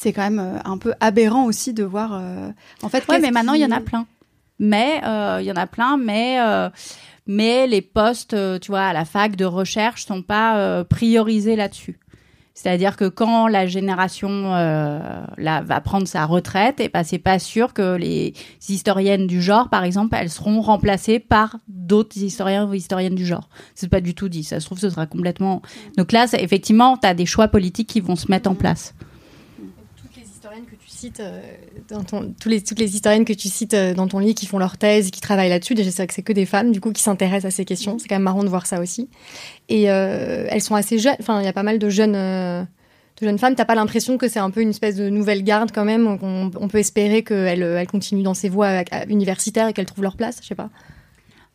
C'est 0.00 0.12
quand 0.12 0.22
même 0.22 0.38
euh, 0.38 0.58
un 0.64 0.78
peu 0.78 0.94
aberrant 1.00 1.44
aussi 1.46 1.74
de 1.74 1.82
voir. 1.82 2.14
euh, 2.14 2.50
en 2.82 2.88
fait, 2.88 3.02
Ouais, 3.08 3.18
mais 3.18 3.32
maintenant, 3.32 3.54
il 3.54 3.62
y 3.62 3.64
en 3.64 3.72
a 3.72 3.80
plein. 3.80 4.06
Mais 4.60 5.00
euh, 5.04 5.38
il 5.40 5.46
y 5.46 5.50
en 5.50 5.56
a 5.56 5.66
plein, 5.66 5.96
mais 5.96 6.38
mais 7.26 7.66
les 7.66 7.82
postes, 7.82 8.34
tu 8.60 8.70
vois, 8.70 8.84
à 8.84 8.92
la 8.92 9.04
fac 9.04 9.34
de 9.36 9.44
recherche 9.44 10.06
sont 10.06 10.22
pas 10.22 10.84
priorisés 10.84 11.56
là-dessus. 11.56 11.98
C'est-à-dire 12.54 12.96
que 12.96 13.04
quand 13.08 13.46
la 13.46 13.68
génération 13.68 14.52
euh, 14.56 14.98
là 15.36 15.62
va 15.62 15.80
prendre 15.80 16.08
sa 16.08 16.26
retraite, 16.26 16.80
et 16.80 16.88
ben 16.88 17.04
c'est 17.04 17.20
pas 17.20 17.38
sûr 17.38 17.72
que 17.72 17.94
les 17.94 18.34
historiennes 18.68 19.28
du 19.28 19.40
genre, 19.40 19.68
par 19.68 19.84
exemple, 19.84 20.16
elles 20.18 20.28
seront 20.28 20.60
remplacées 20.60 21.20
par 21.20 21.58
d'autres 21.68 22.18
historiens 22.18 22.66
ou 22.68 22.74
historiennes 22.74 23.14
du 23.14 23.24
genre. 23.24 23.48
C'est 23.76 23.88
pas 23.88 24.00
du 24.00 24.12
tout 24.12 24.28
dit. 24.28 24.42
Ça 24.42 24.58
se 24.58 24.66
trouve, 24.66 24.80
ce 24.80 24.90
sera 24.90 25.06
complètement. 25.06 25.62
Donc 25.96 26.10
là, 26.10 26.26
effectivement, 26.32 26.96
tu 26.96 27.06
as 27.06 27.14
des 27.14 27.26
choix 27.26 27.46
politiques 27.46 27.88
qui 27.88 28.00
vont 28.00 28.16
se 28.16 28.28
mettre 28.28 28.50
en 28.50 28.56
place. 28.56 28.92
toutes 29.96 30.16
les 30.16 30.28
historiennes 30.28 30.64
que 30.66 30.74
tu 30.74 30.87
cites 30.98 31.20
euh, 31.20 31.40
dans 31.88 32.02
ton, 32.02 32.34
tous 32.40 32.48
les, 32.48 32.62
toutes 32.62 32.78
les 32.78 32.94
historiennes 32.94 33.24
que 33.24 33.32
tu 33.32 33.48
cites 33.48 33.74
euh, 33.74 33.94
dans 33.94 34.08
ton 34.08 34.18
livre 34.18 34.34
qui 34.34 34.46
font 34.46 34.58
leur 34.58 34.76
thèse, 34.76 35.10
qui 35.10 35.20
travaillent 35.20 35.48
là-dessus, 35.48 35.74
déjà 35.74 35.90
c'est 35.90 35.98
vrai 35.98 36.06
que 36.08 36.14
c'est 36.14 36.22
que 36.22 36.32
des 36.32 36.46
femmes 36.46 36.72
du 36.72 36.80
coup 36.80 36.92
qui 36.92 37.02
s'intéressent 37.02 37.52
à 37.52 37.56
ces 37.56 37.64
questions. 37.64 37.98
C'est 37.98 38.08
quand 38.08 38.16
même 38.16 38.22
marrant 38.22 38.42
de 38.42 38.48
voir 38.48 38.66
ça 38.66 38.80
aussi. 38.80 39.08
Et 39.68 39.90
euh, 39.90 40.46
elles 40.50 40.62
sont 40.62 40.74
assez 40.74 40.98
jeunes. 40.98 41.16
Enfin, 41.20 41.40
il 41.40 41.44
y 41.44 41.48
a 41.48 41.52
pas 41.52 41.62
mal 41.62 41.78
de 41.78 41.88
jeunes. 41.88 42.16
euh, 42.16 42.62
de 43.20 43.26
jeunes 43.26 43.38
femmes, 43.38 43.56
t'as 43.56 43.64
pas 43.64 43.74
l'impression 43.74 44.16
que 44.16 44.28
c'est 44.28 44.38
un 44.38 44.50
peu 44.50 44.60
une 44.60 44.70
espèce 44.70 44.94
de 44.94 45.08
nouvelle 45.08 45.42
garde 45.42 45.72
quand 45.74 45.84
même, 45.84 46.06
on, 46.22 46.52
on 46.54 46.68
peut 46.68 46.78
espérer 46.78 47.24
qu'elles 47.24 47.62
elles 47.62 47.86
continuent 47.88 48.22
dans 48.22 48.34
ces 48.34 48.48
voies 48.48 48.84
universitaires 49.08 49.66
et 49.66 49.72
qu'elles 49.72 49.86
trouvent 49.86 50.04
leur 50.04 50.16
place, 50.16 50.38
je 50.40 50.46
sais 50.46 50.54
pas. 50.54 50.70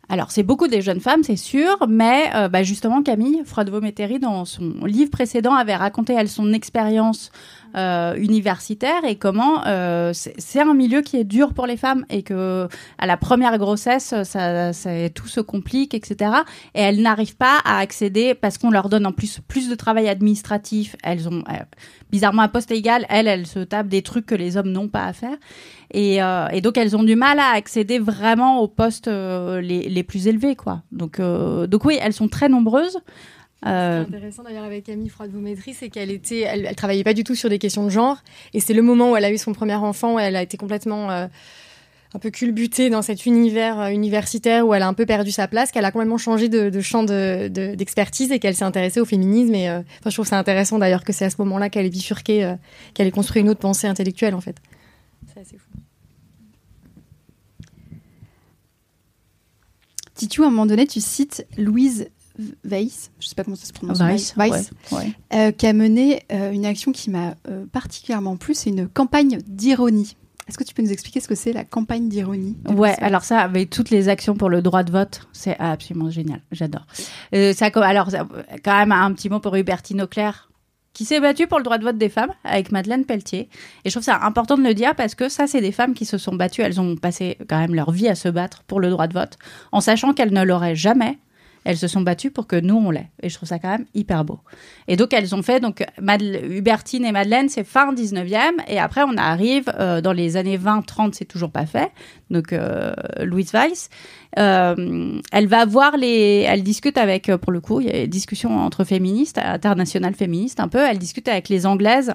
Alors, 0.08 0.30
c'est 0.30 0.42
beaucoup 0.42 0.68
des 0.68 0.82
jeunes 0.82 1.00
femmes, 1.00 1.22
c'est 1.22 1.36
sûr, 1.36 1.86
mais 1.88 2.24
euh, 2.34 2.48
bah, 2.48 2.62
justement, 2.62 3.02
Camille 3.02 3.42
Froidevaux-Métairie, 3.44 4.18
dans 4.18 4.44
son 4.44 4.84
livre 4.84 5.10
précédent, 5.10 5.54
avait 5.54 5.76
raconté, 5.76 6.12
elle, 6.12 6.28
son 6.28 6.52
expérience 6.52 7.30
euh, 7.76 8.14
universitaire 8.14 9.04
et 9.04 9.16
comment 9.16 9.66
euh, 9.66 10.12
c'est 10.12 10.60
un 10.60 10.74
milieu 10.74 11.00
qui 11.00 11.16
est 11.16 11.24
dur 11.24 11.54
pour 11.54 11.66
les 11.66 11.76
femmes 11.76 12.04
et 12.08 12.22
que 12.22 12.68
à 12.98 13.06
la 13.06 13.16
première 13.16 13.58
grossesse, 13.58 14.14
ça, 14.22 14.72
ça- 14.72 15.10
tout 15.10 15.26
se 15.26 15.40
complique, 15.40 15.92
etc. 15.94 16.30
Et 16.76 16.80
elles 16.82 17.02
n'arrivent 17.02 17.36
pas 17.36 17.58
à 17.64 17.78
accéder 17.78 18.34
parce 18.34 18.58
qu'on 18.58 18.70
leur 18.70 18.88
donne 18.88 19.06
en 19.06 19.12
plus 19.12 19.40
plus 19.48 19.68
de 19.68 19.74
travail 19.74 20.08
administratif. 20.08 20.94
Elles 21.02 21.28
ont 21.28 21.42
euh, 21.48 21.54
bizarrement 22.12 22.42
un 22.42 22.48
poste 22.48 22.70
égal, 22.70 23.06
elles, 23.08 23.26
elles 23.26 23.46
se 23.46 23.58
tapent 23.60 23.88
des 23.88 24.02
trucs 24.02 24.26
que 24.26 24.36
les 24.36 24.56
hommes 24.56 24.70
n'ont 24.70 24.88
pas 24.88 25.06
à 25.06 25.12
faire. 25.12 25.36
Et, 25.96 26.20
euh, 26.20 26.48
et 26.48 26.60
donc 26.60 26.76
elles 26.76 26.96
ont 26.96 27.04
du 27.04 27.14
mal 27.14 27.38
à 27.38 27.52
accéder 27.54 27.98
vraiment 28.00 28.60
aux 28.60 28.66
postes 28.68 29.06
euh, 29.06 29.60
les, 29.60 29.88
les 29.88 30.02
plus 30.02 30.26
élevés, 30.26 30.56
quoi. 30.56 30.82
Donc, 30.90 31.20
euh, 31.20 31.68
donc 31.68 31.84
oui, 31.84 31.96
elles 32.02 32.12
sont 32.12 32.26
très 32.28 32.48
nombreuses. 32.48 32.98
Euh, 33.64 34.02
Ce 34.02 34.06
qui 34.08 34.12
est 34.12 34.16
intéressant 34.16 34.42
d'ailleurs 34.42 34.64
avec 34.64 34.84
Camille 34.84 35.08
Froidevaux-Métry, 35.08 35.72
c'est 35.72 35.88
qu'elle 35.90 36.10
était, 36.10 36.40
elle, 36.40 36.66
elle 36.68 36.74
travaillait 36.74 37.04
pas 37.04 37.14
du 37.14 37.22
tout 37.24 37.36
sur 37.36 37.48
des 37.48 37.58
questions 37.60 37.84
de 37.84 37.90
genre, 37.90 38.18
et 38.52 38.60
c'est 38.60 38.74
le 38.74 38.82
moment 38.82 39.12
où 39.12 39.16
elle 39.16 39.24
a 39.24 39.30
eu 39.30 39.38
son 39.38 39.52
premier 39.52 39.76
enfant, 39.76 40.16
où 40.16 40.18
elle 40.18 40.34
a 40.36 40.42
été 40.42 40.56
complètement 40.56 41.10
euh, 41.12 41.26
un 42.12 42.18
peu 42.18 42.30
culbutée 42.30 42.90
dans 42.90 43.00
cet 43.02 43.24
univers 43.24 43.80
euh, 43.80 43.88
universitaire 43.88 44.66
où 44.66 44.74
elle 44.74 44.82
a 44.82 44.88
un 44.88 44.94
peu 44.94 45.06
perdu 45.06 45.30
sa 45.30 45.46
place, 45.48 45.70
qu'elle 45.70 45.84
a 45.84 45.92
complètement 45.92 46.18
changé 46.18 46.48
de, 46.48 46.70
de 46.70 46.80
champ 46.80 47.04
de- 47.04 47.48
de- 47.48 47.74
d'expertise 47.76 48.32
et 48.32 48.38
qu'elle 48.40 48.54
s'est 48.56 48.64
intéressée 48.64 49.00
au 49.00 49.04
féminisme. 49.06 49.54
Et 49.54 49.68
euh, 49.70 49.78
enfin, 50.00 50.10
je 50.10 50.14
trouve 50.16 50.26
ça 50.26 50.38
intéressant 50.38 50.78
d'ailleurs 50.78 51.04
que 51.04 51.12
c'est 51.12 51.24
à 51.24 51.30
ce 51.30 51.36
moment-là 51.38 51.70
qu'elle 51.70 51.86
est 51.86 51.90
bifurquée, 51.90 52.44
euh, 52.44 52.54
qu'elle 52.94 53.06
ait 53.06 53.12
construit 53.12 53.42
une 53.42 53.48
autre 53.48 53.60
pensée 53.60 53.86
intellectuelle 53.86 54.34
en 54.34 54.40
fait. 54.40 54.56
C'est 55.32 55.40
assez 55.40 55.56
fou. 55.56 55.78
Titu, 60.14 60.42
à 60.42 60.46
un 60.46 60.50
moment 60.50 60.66
donné, 60.66 60.86
tu 60.86 61.00
cites 61.00 61.46
Louise 61.58 62.08
Weiss, 62.64 63.10
je 63.20 63.28
sais 63.28 63.34
pas 63.34 63.44
comment 63.44 63.56
ça 63.56 63.66
se 63.66 63.72
prononce, 63.72 64.00
Weiss, 64.00 64.34
Weiss, 64.36 64.70
ouais, 64.90 64.98
ouais. 64.98 65.12
euh, 65.34 65.50
qui 65.52 65.66
a 65.66 65.72
mené 65.72 66.22
euh, 66.32 66.50
une 66.50 66.66
action 66.66 66.90
qui 66.92 67.10
m'a 67.10 67.34
euh, 67.48 67.64
particulièrement 67.70 68.36
plu, 68.36 68.54
c'est 68.54 68.70
une 68.70 68.88
campagne 68.88 69.38
d'ironie. 69.46 70.16
Est-ce 70.48 70.58
que 70.58 70.64
tu 70.64 70.74
peux 70.74 70.82
nous 70.82 70.92
expliquer 70.92 71.20
ce 71.20 71.28
que 71.28 71.34
c'est 71.34 71.52
la 71.52 71.64
campagne 71.64 72.08
d'ironie? 72.08 72.56
Ouais, 72.68 72.94
alors 73.00 73.22
ça, 73.24 73.38
avec 73.38 73.70
toutes 73.70 73.88
les 73.90 74.08
actions 74.08 74.34
pour 74.34 74.50
le 74.50 74.62
droit 74.62 74.82
de 74.82 74.92
vote, 74.92 75.26
c'est 75.32 75.56
absolument 75.58 76.10
génial. 76.10 76.42
J'adore. 76.52 76.84
Ça, 77.32 77.66
alors, 77.76 78.10
ça- 78.10 78.28
quand 78.62 78.76
même, 78.76 78.92
un 78.92 79.12
petit 79.14 79.30
mot 79.30 79.40
pour 79.40 79.54
Hubertine 79.56 80.02
Auclair, 80.02 80.50
qui 80.94 81.04
s'est 81.04 81.20
battue 81.20 81.46
pour 81.46 81.58
le 81.58 81.64
droit 81.64 81.76
de 81.76 81.84
vote 81.84 81.98
des 81.98 82.08
femmes 82.08 82.32
avec 82.44 82.72
Madeleine 82.72 83.04
Pelletier. 83.04 83.48
Et 83.84 83.90
je 83.90 83.90
trouve 83.90 84.04
ça 84.04 84.20
important 84.22 84.56
de 84.56 84.62
le 84.62 84.74
dire 84.74 84.94
parce 84.94 85.14
que 85.14 85.28
ça, 85.28 85.46
c'est 85.46 85.60
des 85.60 85.72
femmes 85.72 85.92
qui 85.92 86.06
se 86.06 86.16
sont 86.16 86.34
battues. 86.34 86.62
Elles 86.62 86.80
ont 86.80 86.96
passé 86.96 87.36
quand 87.48 87.58
même 87.58 87.74
leur 87.74 87.90
vie 87.90 88.08
à 88.08 88.14
se 88.14 88.28
battre 88.28 88.62
pour 88.62 88.80
le 88.80 88.88
droit 88.88 89.08
de 89.08 89.12
vote, 89.14 89.36
en 89.72 89.80
sachant 89.80 90.14
qu'elles 90.14 90.32
ne 90.32 90.42
l'auraient 90.42 90.76
jamais 90.76 91.18
elles 91.64 91.78
se 91.78 91.88
sont 91.88 92.02
battues 92.02 92.30
pour 92.30 92.46
que 92.46 92.56
nous 92.56 92.76
on 92.76 92.90
l'ait. 92.90 93.10
Et 93.22 93.28
je 93.28 93.34
trouve 93.34 93.48
ça 93.48 93.58
quand 93.58 93.70
même 93.70 93.86
hyper 93.94 94.24
beau. 94.24 94.40
Et 94.88 94.96
donc 94.96 95.12
elles 95.12 95.34
ont 95.34 95.42
fait 95.42 95.60
donc 95.60 95.84
Hubertine 95.98 97.04
et 97.04 97.12
Madeleine, 97.12 97.48
c'est 97.48 97.64
fin 97.64 97.92
19e 97.92 98.52
et 98.68 98.78
après 98.78 99.02
on 99.02 99.16
arrive 99.16 99.72
euh, 99.78 100.00
dans 100.00 100.12
les 100.12 100.36
années 100.36 100.58
20-30, 100.58 101.12
c'est 101.14 101.24
toujours 101.24 101.50
pas 101.50 101.66
fait. 101.66 101.90
Donc 102.30 102.52
euh, 102.52 102.92
Louise 103.22 103.52
Weiss, 103.52 103.88
euh, 104.38 105.20
elle 105.32 105.46
va 105.46 105.64
voir 105.64 105.96
les, 105.96 106.44
elle 106.46 106.62
discute 106.62 106.98
avec 106.98 107.34
pour 107.36 107.52
le 107.52 107.60
coup, 107.60 107.80
il 107.80 107.86
y 107.86 107.90
a 107.90 107.92
des 107.92 108.06
discussions 108.06 108.58
entre 108.58 108.84
féministes, 108.84 109.38
internationales 109.38 110.14
féministes 110.14 110.60
un 110.60 110.68
peu. 110.68 110.80
Elle 110.80 110.98
discute 110.98 111.28
avec 111.28 111.48
les 111.48 111.66
anglaises 111.66 112.14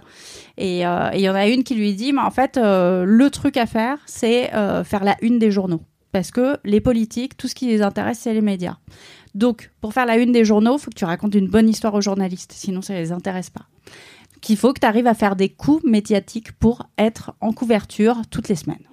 et 0.57 0.81
il 0.81 1.21
y 1.21 1.29
en 1.29 1.35
a 1.35 1.47
une 1.47 1.63
qui 1.63 1.75
lui 1.75 1.93
dit, 1.93 2.13
mais 2.13 2.21
en 2.21 2.31
fait 2.31 2.59
le 2.61 3.29
truc 3.29 3.57
à 3.57 3.65
faire, 3.65 3.97
c'est 4.05 4.51
faire 4.83 5.03
la 5.03 5.15
une 5.21 5.39
des 5.39 5.51
journaux 5.51 5.81
parce 6.11 6.31
que 6.31 6.57
les 6.63 6.81
politiques, 6.81 7.37
tout 7.37 7.47
ce 7.47 7.55
qui 7.55 7.67
les 7.67 7.81
intéresse, 7.81 8.19
c'est 8.19 8.33
les 8.33 8.41
médias. 8.41 8.77
Donc, 9.39 9.71
pour 9.79 9.93
faire 9.93 10.05
la 10.05 10.17
une 10.17 10.33
des 10.33 10.43
journaux, 10.43 10.75
il 10.75 10.81
faut 10.81 10.91
que 10.91 10.97
tu 10.97 11.05
racontes 11.05 11.33
une 11.33 11.47
bonne 11.47 11.69
histoire 11.69 11.93
aux 11.93 12.01
journalistes, 12.01 12.51
sinon 12.51 12.81
ça 12.81 12.93
ne 12.93 12.99
les 12.99 13.13
intéresse 13.13 13.49
pas. 13.49 13.67
Qu'il 14.41 14.57
faut 14.57 14.73
que 14.73 14.81
tu 14.81 14.85
arrives 14.85 15.07
à 15.07 15.13
faire 15.13 15.37
des 15.37 15.47
coups 15.47 15.81
médiatiques 15.85 16.51
pour 16.51 16.89
être 16.97 17.33
en 17.39 17.53
couverture 17.53 18.17
toutes 18.29 18.49
les 18.49 18.55
semaines. 18.55 18.83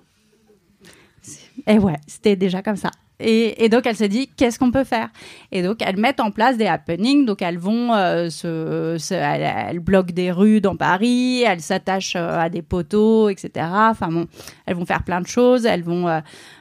Et 1.66 1.80
ouais, 1.80 1.96
c'était 2.06 2.36
déjà 2.36 2.62
comme 2.62 2.76
ça. 2.76 2.92
Et, 3.18 3.68
donc 3.70 3.86
elle 3.86 3.96
se 3.96 4.04
dit 4.04 4.28
qu'est-ce 4.36 4.58
qu'on 4.58 4.70
peut 4.70 4.84
faire? 4.84 5.08
Et 5.50 5.62
donc 5.62 5.78
elles 5.80 5.96
mettent 5.96 6.20
en 6.20 6.30
place 6.30 6.58
des 6.58 6.66
happenings. 6.66 7.24
Donc 7.24 7.40
elles 7.40 7.58
vont 7.58 7.94
euh, 7.94 8.28
se, 8.28 9.12
elles, 9.12 9.80
bloquent 9.80 10.12
des 10.12 10.30
rues 10.30 10.60
dans 10.60 10.76
Paris, 10.76 11.42
elles 11.42 11.60
s'attachent 11.60 12.16
euh, 12.16 12.38
à 12.38 12.50
des 12.50 12.62
poteaux, 12.62 13.30
etc. 13.30 13.66
Enfin 13.72 14.08
bon, 14.08 14.26
elles 14.66 14.76
vont 14.76 14.84
faire 14.84 15.02
plein 15.02 15.22
de 15.22 15.26
choses. 15.26 15.64
Elles 15.64 15.82
vont 15.82 16.20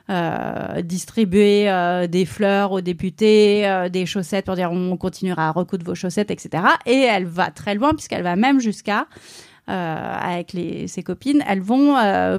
euh, 0.10 0.82
distribuer 0.82 1.70
des 2.08 2.26
fleurs 2.26 2.72
aux 2.72 2.82
députés, 2.82 3.88
des 3.91 4.06
chaussettes 4.06 4.45
pour 4.45 4.56
dire 4.56 4.72
on 4.72 4.95
continuera 4.95 5.49
à 5.49 5.51
recoudre 5.51 5.86
vos 5.86 5.95
chaussettes, 5.95 6.32
etc. 6.32 6.64
Et 6.86 7.01
elle 7.01 7.26
va 7.26 7.51
très 7.51 7.76
loin 7.76 7.93
puisqu'elle 7.93 8.24
va 8.24 8.36
même 8.36 8.60
jusqu'à 8.60 9.08
avec 9.68 10.56
ses 10.88 11.03
copines, 11.03 11.43
elles 11.47 11.62
vont 11.62 11.97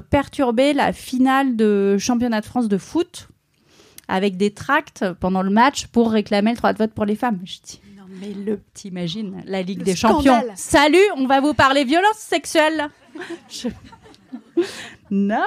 perturber 0.09 0.71
la 0.73 0.93
finale 0.93 1.57
de 1.57 1.97
championnat 1.99 2.39
de 2.39 2.45
France 2.45 2.69
de 2.69 2.77
foot 2.77 3.27
avec 4.07 4.37
des 4.37 4.51
tracts 4.51 5.05
pendant 5.19 5.41
le 5.41 5.49
match 5.49 5.87
pour 5.87 6.11
réclamer 6.11 6.51
le 6.51 6.57
droit 6.57 6.73
de 6.73 6.77
vote 6.77 6.93
pour 6.93 7.05
les 7.05 7.15
femmes. 7.15 7.39
Je 7.43 7.57
dis, 7.63 7.81
non 7.97 8.03
mais 8.19 8.33
le, 8.33 8.61
t'imagines, 8.73 9.43
la 9.45 9.61
Ligue 9.61 9.83
des 9.83 9.95
Champions. 9.95 10.43
Salut, 10.55 10.97
on 11.15 11.27
va 11.27 11.41
vous 11.41 11.53
parler 11.53 11.83
violence 11.83 12.17
sexuelle. 12.17 12.89
non. 15.11 15.45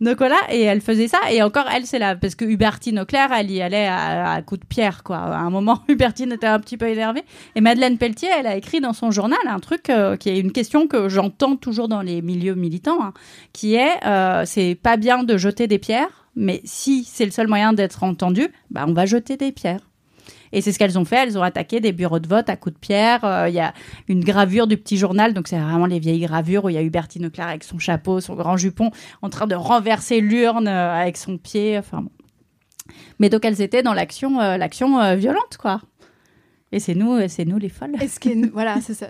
Donc 0.00 0.18
voilà, 0.18 0.36
et 0.50 0.60
elle 0.62 0.80
faisait 0.80 1.08
ça, 1.08 1.18
et 1.30 1.42
encore 1.42 1.66
elle, 1.74 1.86
c'est 1.86 1.98
là, 1.98 2.16
parce 2.16 2.34
que 2.34 2.44
Hubertine 2.44 3.00
Auclair, 3.00 3.30
elle 3.32 3.50
y 3.50 3.62
allait 3.62 3.86
à, 3.86 4.32
à 4.32 4.42
coups 4.42 4.60
de 4.60 4.66
pierre, 4.66 5.02
quoi. 5.02 5.16
À 5.16 5.38
un 5.38 5.50
moment, 5.50 5.82
Hubertine 5.88 6.32
était 6.32 6.46
un 6.46 6.60
petit 6.60 6.76
peu 6.76 6.86
énervée, 6.86 7.24
et 7.54 7.60
Madeleine 7.60 7.96
Pelletier, 7.98 8.28
elle 8.38 8.46
a 8.46 8.56
écrit 8.56 8.80
dans 8.80 8.92
son 8.92 9.10
journal 9.10 9.38
un 9.46 9.58
truc 9.58 9.88
euh, 9.90 10.16
qui 10.16 10.28
est 10.28 10.38
une 10.38 10.52
question 10.52 10.86
que 10.86 11.08
j'entends 11.08 11.56
toujours 11.56 11.88
dans 11.88 12.02
les 12.02 12.20
milieux 12.22 12.54
militants, 12.54 13.02
hein, 13.02 13.12
qui 13.52 13.74
est, 13.74 14.04
euh, 14.06 14.42
c'est 14.44 14.78
pas 14.80 14.96
bien 14.96 15.24
de 15.24 15.36
jeter 15.36 15.66
des 15.66 15.78
pierres, 15.78 16.25
mais 16.36 16.60
si 16.64 17.04
c'est 17.04 17.24
le 17.24 17.30
seul 17.30 17.48
moyen 17.48 17.72
d'être 17.72 18.04
entendu, 18.04 18.48
bah, 18.70 18.84
on 18.86 18.92
va 18.92 19.06
jeter 19.06 19.36
des 19.36 19.52
pierres. 19.52 19.80
Et 20.52 20.60
c'est 20.60 20.72
ce 20.72 20.78
qu'elles 20.78 20.98
ont 20.98 21.04
fait. 21.04 21.16
Elles 21.16 21.38
ont 21.38 21.42
attaqué 21.42 21.80
des 21.80 21.92
bureaux 21.92 22.18
de 22.18 22.28
vote 22.28 22.48
à 22.48 22.56
coups 22.56 22.74
de 22.74 22.78
pierre. 22.78 23.24
Euh, 23.24 23.48
il 23.48 23.54
y 23.54 23.60
a 23.60 23.74
une 24.08 24.22
gravure 24.22 24.66
du 24.66 24.76
petit 24.76 24.96
journal, 24.96 25.34
donc 25.34 25.48
c'est 25.48 25.58
vraiment 25.58 25.86
les 25.86 25.98
vieilles 25.98 26.20
gravures 26.20 26.66
où 26.66 26.68
il 26.68 26.74
y 26.74 26.78
a 26.78 26.82
Hubertine 26.82 27.24
Leclerc 27.24 27.48
avec 27.48 27.64
son 27.64 27.78
chapeau, 27.78 28.20
son 28.20 28.34
grand 28.34 28.56
jupon, 28.56 28.90
en 29.22 29.30
train 29.30 29.46
de 29.46 29.54
renverser 29.54 30.20
l'urne 30.20 30.68
euh, 30.68 30.94
avec 30.94 31.16
son 31.16 31.38
pied. 31.38 31.78
Enfin 31.78 32.02
bon. 32.02 32.10
Mais 33.18 33.28
donc 33.28 33.44
elles 33.44 33.60
étaient 33.60 33.82
dans 33.82 33.94
l'action, 33.94 34.40
euh, 34.40 34.56
l'action 34.56 35.16
violente, 35.16 35.56
quoi. 35.58 35.80
Et 36.72 36.80
c'est 36.80 36.94
nous, 36.94 37.16
c'est 37.28 37.44
nous 37.44 37.58
les 37.58 37.68
folles. 37.68 37.94
Est-ce 38.00 38.20
que 38.20 38.50
voilà, 38.50 38.80
c'est 38.80 38.94
ça. 38.94 39.06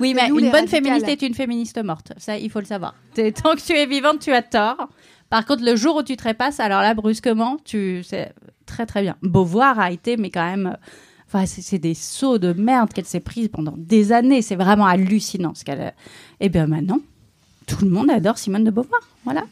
oui, 0.00 0.12
mais 0.14 0.28
une 0.28 0.50
bonne 0.50 0.66
féministe 0.66 1.08
est 1.08 1.22
une 1.22 1.34
féministe 1.34 1.82
morte. 1.82 2.12
Ça, 2.18 2.36
il 2.36 2.50
faut 2.50 2.58
le 2.58 2.66
savoir. 2.66 2.94
Tant 3.14 3.54
que 3.54 3.64
tu 3.64 3.72
es 3.72 3.86
vivante, 3.86 4.20
tu 4.20 4.32
as 4.32 4.42
tort. 4.42 4.88
Par 5.30 5.44
contre, 5.44 5.64
le 5.64 5.76
jour 5.76 5.96
où 5.96 6.02
tu 6.02 6.16
te 6.16 6.22
répasses, 6.22 6.60
alors 6.60 6.82
là, 6.82 6.94
brusquement, 6.94 7.58
tu 7.64 8.02
c'est 8.04 8.32
très 8.64 8.86
très 8.86 9.02
bien. 9.02 9.16
Beauvoir 9.22 9.78
a 9.78 9.90
été, 9.90 10.16
mais 10.16 10.30
quand 10.30 10.44
même, 10.44 10.76
enfin, 11.26 11.46
c'est 11.46 11.78
des 11.78 11.94
sauts 11.94 12.38
de 12.38 12.52
merde 12.52 12.92
qu'elle 12.92 13.06
s'est 13.06 13.20
prise 13.20 13.48
pendant 13.48 13.74
des 13.76 14.12
années. 14.12 14.42
C'est 14.42 14.56
vraiment 14.56 14.86
hallucinant 14.86 15.54
ce 15.54 15.64
qu'elle. 15.64 15.94
Eh 16.40 16.48
bien 16.48 16.66
maintenant, 16.66 17.00
tout 17.66 17.84
le 17.84 17.90
monde 17.90 18.10
adore 18.10 18.38
Simone 18.38 18.64
de 18.64 18.70
Beauvoir. 18.70 19.00
Voilà. 19.24 19.44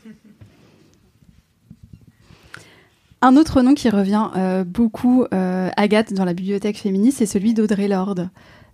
Un 3.25 3.39
autre 3.39 3.62
nom 3.62 3.72
qui 3.72 3.89
revient 3.89 4.29
euh, 4.37 4.64
beaucoup, 4.64 5.25
euh, 5.33 5.70
Agathe, 5.79 6.12
dans 6.12 6.27
la 6.27 6.35
bibliothèque 6.35 6.77
féministe, 6.77 7.18
c'est 7.18 7.27
celui 7.27 7.55
d'Audrey 7.55 7.89
Lorde. 7.89 8.29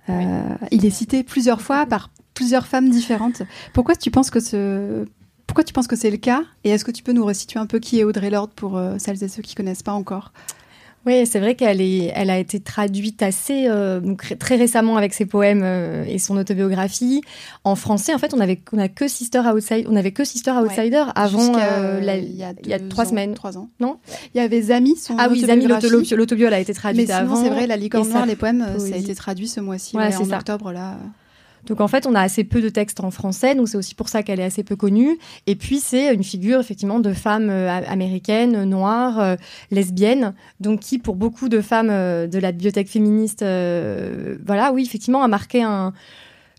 Euh, 0.09 0.43
il 0.73 0.85
est 0.85 0.91
cité 0.91 1.23
plusieurs 1.23 1.61
fois 1.61 1.87
par 1.87 2.11
plusieurs 2.35 2.67
femmes 2.67 2.91
différentes. 2.91 3.43
Pourquoi 3.73 3.95
tu 3.95 4.11
penses 4.11 4.29
que 4.29 4.41
ce 4.41 5.07
pourquoi 5.51 5.65
tu 5.65 5.73
penses 5.73 5.89
que 5.89 5.97
c'est 5.97 6.13
le 6.13 6.17
cas? 6.17 6.45
Et 6.63 6.71
est-ce 6.71 6.85
que 6.85 6.93
tu 6.93 7.03
peux 7.03 7.11
nous 7.11 7.25
resituer 7.25 7.59
un 7.59 7.67
peu 7.67 7.81
qui 7.81 7.99
est 7.99 8.05
Audrey 8.05 8.31
Lorde 8.31 8.53
pour 8.55 8.77
euh, 8.77 8.95
celles 8.99 9.25
et 9.25 9.27
ceux 9.27 9.43
qui 9.43 9.57
connaissent 9.57 9.83
pas 9.83 9.91
encore? 9.91 10.33
Oui, 11.07 11.27
c'est 11.27 11.41
vrai 11.41 11.57
qu'elle 11.57 11.81
est, 11.81 12.13
elle 12.15 12.31
a 12.31 12.39
été 12.39 12.61
traduite 12.61 13.21
assez 13.21 13.67
euh, 13.67 14.01
très 14.39 14.55
récemment 14.55 14.97
avec 14.97 15.13
ses 15.13 15.27
poèmes 15.27 15.63
euh, 15.65 16.05
et 16.07 16.19
son 16.19 16.37
autobiographie 16.37 17.21
en 17.65 17.75
français. 17.75 18.15
En 18.15 18.19
fait, 18.19 18.33
on 18.33 18.39
avait, 18.39 18.61
on 18.73 18.79
a 18.79 18.87
que 18.87 19.09
Sister 19.09 19.41
Outside, 19.41 19.87
on 19.89 19.97
avait 19.97 20.13
que 20.13 20.23
Sister 20.23 20.53
Outsider 20.53 21.07
avant 21.17 21.59
il 22.01 22.37
y 22.37 22.73
a, 22.73 22.79
trois 22.89 23.07
semaines, 23.07 23.35
trois 23.35 23.59
ans. 23.59 23.69
Non, 23.81 23.97
il 24.37 24.39
y 24.39 24.41
avait 24.41 24.63
Zami, 24.63 24.95
son 24.95 25.17
ah 25.19 25.27
oui, 25.29 25.41
Zami, 25.41 25.67
l'autobio, 25.67 26.47
a 26.47 26.61
été 26.61 26.75
traduite 26.75 27.09
Mais 27.09 27.15
avant. 27.15 27.43
c'est 27.43 27.51
vrai, 27.51 27.67
la 27.67 27.77
licorne 27.77 28.09
noire, 28.09 28.25
les 28.25 28.37
poèmes, 28.37 28.65
ça 28.79 28.95
a 28.95 28.99
été 28.99 29.17
traduit 29.17 29.49
ce 29.49 29.59
mois-ci, 29.59 29.97
ouais, 29.97 30.15
en 30.15 30.31
octobre 30.31 30.71
là. 30.71 30.97
Donc 31.67 31.81
en 31.81 31.89
fait, 31.89 32.07
on 32.07 32.15
a 32.15 32.21
assez 32.21 32.45
peu 32.45 32.61
de 32.61 32.69
textes 32.69 33.01
en 33.01 33.11
français, 33.11 33.55
donc 33.55 33.69
c'est 33.69 33.77
aussi 33.77 33.95
pour 33.95 34.09
ça 34.09 34.23
qu'elle 34.23 34.41
est 34.41 34.45
assez 34.45 34.65
peu 34.65 34.77
connue. 34.77 35.19
Et 35.47 35.57
puis 35.57 35.79
c'est 35.79 36.15
une 36.15 36.25
figure 36.25 36.61
effectivement 36.61 37.01
de 37.01 37.13
femme 37.13 37.51
euh, 37.51 37.69
américaine, 37.69 38.65
noire, 38.65 39.21
euh, 39.21 39.37
lesbienne, 39.71 40.35
donc 40.61 40.81
qui 40.81 40.99
pour 40.99 41.17
beaucoup 41.17 41.49
de 41.49 41.61
femmes 41.61 41.91
euh, 41.91 42.27
de 42.27 42.39
la 42.39 42.53
bibliothèque 42.53 42.89
féministe, 42.89 43.41
voilà, 43.41 44.73
oui, 44.73 44.83
effectivement, 44.83 45.23
a 45.23 45.29
marqué 45.29 45.63
un 45.63 45.93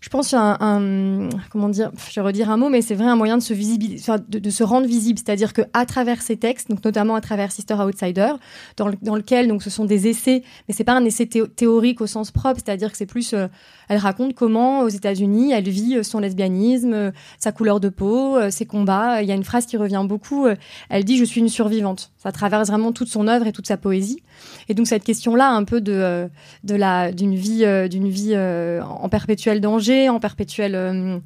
je 0.02 0.08
pense, 0.08 0.34
un, 0.34 0.56
un, 0.60 1.28
comment 1.50 1.68
dire, 1.68 1.92
je 2.10 2.20
vais 2.20 2.26
redire 2.26 2.50
un 2.50 2.56
mot, 2.56 2.68
mais 2.68 2.82
c'est 2.82 2.96
vrai 2.96 3.06
un 3.06 3.14
moyen 3.14 3.38
de 3.38 3.42
se 3.42 3.54
visibiliser, 3.54 4.12
de, 4.28 4.50
se 4.50 4.64
rendre 4.64 4.86
visible, 4.88 5.16
c'est-à-dire 5.16 5.52
que 5.52 5.62
à 5.72 5.86
travers 5.86 6.20
ces 6.22 6.36
textes, 6.36 6.68
donc 6.68 6.84
notamment 6.84 7.14
à 7.14 7.20
travers 7.20 7.52
Sister 7.52 7.74
Outsider, 7.74 8.32
dans, 8.76 8.90
dans 9.00 9.14
lequel 9.14 9.46
donc 9.46 9.62
ce 9.62 9.70
sont 9.70 9.84
des 9.84 10.08
essais, 10.08 10.42
mais 10.66 10.74
c'est 10.74 10.82
pas 10.82 10.94
un 10.94 11.04
essai 11.04 11.26
théorique 11.26 12.00
au 12.00 12.08
sens 12.08 12.32
propre, 12.32 12.60
c'est-à-dire 12.64 12.90
que 12.90 12.96
c'est 12.96 13.06
plus, 13.06 13.32
euh, 13.32 13.46
elle 13.88 13.98
raconte 13.98 14.34
comment 14.34 14.80
aux 14.80 14.88
États-Unis 14.88 15.52
elle 15.52 15.68
vit 15.68 15.96
euh, 15.96 16.02
son 16.02 16.18
lesbianisme, 16.18 16.92
euh, 16.92 17.10
sa 17.38 17.52
couleur 17.52 17.80
de 17.80 17.88
peau, 17.88 18.38
ses 18.50 18.66
combats. 18.66 19.22
Il 19.22 19.28
y 19.28 19.32
a 19.32 19.34
une 19.34 19.44
phrase 19.44 19.66
qui 19.66 19.76
revient 19.76 20.04
beaucoup. 20.06 20.46
elle 20.88 21.04
dit 21.04 21.16
je 21.16 21.24
suis 21.24 21.40
une 21.40 21.48
survivante. 21.48 22.12
Ça 22.18 22.32
traverse 22.32 22.68
vraiment 22.68 22.92
toute 22.92 23.08
son 23.08 23.28
œuvre 23.28 23.46
et 23.46 23.52
toute 23.52 23.66
sa 23.66 23.76
poésie. 23.76 24.22
Et 24.68 24.74
donc 24.74 24.86
cette 24.86 25.04
question-là, 25.04 25.50
un 25.50 25.64
peu 25.64 25.80
de 25.80 26.28
de 26.64 26.74
la 26.74 27.12
d'une 27.12 27.34
vie 27.34 27.64
d'une 27.88 28.08
vie 28.08 28.36
en 28.36 29.08
perpétuel 29.08 29.60
danger 29.60 30.08
en 30.08 30.20
perpétuel 30.20 30.74
euh, 30.74 31.18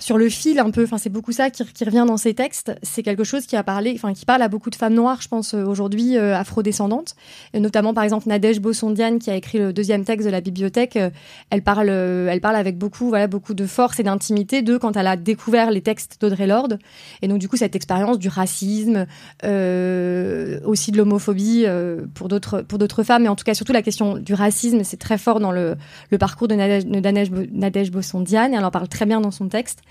sur 0.00 0.18
le 0.18 0.28
fil 0.28 0.58
un 0.58 0.70
peu. 0.70 0.82
Enfin, 0.82 0.98
c'est 0.98 1.10
beaucoup 1.10 1.32
ça 1.32 1.50
qui, 1.50 1.84
revient 1.84 2.04
dans 2.06 2.16
ces 2.16 2.34
textes. 2.34 2.72
C'est 2.82 3.02
quelque 3.02 3.22
chose 3.22 3.46
qui 3.46 3.56
a 3.56 3.62
parlé, 3.62 3.92
enfin, 3.94 4.12
qui 4.12 4.24
parle 4.24 4.42
à 4.42 4.48
beaucoup 4.48 4.70
de 4.70 4.74
femmes 4.74 4.94
noires, 4.94 5.20
je 5.20 5.28
pense 5.28 5.54
euh, 5.54 5.64
aujourd'hui 5.64 6.16
euh, 6.16 6.36
afrodescendantes, 6.36 7.14
et 7.52 7.60
notamment 7.60 7.94
par 7.94 8.04
exemple 8.04 8.28
Nadège 8.28 8.60
Bossondiane 8.60 9.18
qui 9.18 9.30
a 9.30 9.36
écrit 9.36 9.58
le 9.58 9.72
deuxième 9.72 10.04
texte 10.04 10.26
de 10.26 10.32
la 10.32 10.40
bibliothèque. 10.40 10.96
Euh, 10.96 11.10
elle 11.50 11.62
parle, 11.62 11.90
elle 11.90 12.40
parle 12.40 12.56
avec 12.56 12.78
beaucoup, 12.78 13.08
voilà, 13.08 13.26
beaucoup 13.26 13.54
de 13.54 13.66
force 13.66 14.00
et 14.00 14.02
d'intimité 14.02 14.62
de 14.62 14.76
quand 14.78 14.96
elle 14.96 15.06
a 15.06 15.16
découvert 15.16 15.70
les 15.70 15.82
textes 15.82 16.16
d'Audrey 16.20 16.46
Lorde. 16.46 16.78
Et 17.22 17.28
donc 17.28 17.38
du 17.38 17.48
coup 17.48 17.56
cette 17.56 17.76
expérience 17.76 18.18
du 18.18 18.28
racisme, 18.28 19.06
aussi 19.42 20.92
de 20.92 20.96
l'homophobie 20.96 21.66
pour 22.14 22.28
d'autres 22.28 22.62
pour 22.62 22.78
d'autres 22.78 23.02
femmes, 23.02 23.24
mais 23.24 23.28
en 23.28 23.36
tout 23.36 23.44
cas 23.44 23.54
surtout 23.54 23.72
la 23.72 23.82
question 23.82 24.16
du 24.16 24.34
racisme, 24.34 24.82
c'est 24.84 24.96
très 24.96 25.18
fort 25.18 25.40
dans 25.40 25.52
le, 25.52 25.76
le 26.10 26.18
parcours 26.18 26.48
de 26.48 26.54
Nadège, 26.54 27.90
Bossondiane. 27.90 28.54
Elle 28.54 28.64
en 28.64 28.70
parle 28.70 28.88
très 28.88 29.06
bien 29.06 29.20
dans 29.20 29.30
son 29.30 29.48
texte. 29.48 29.82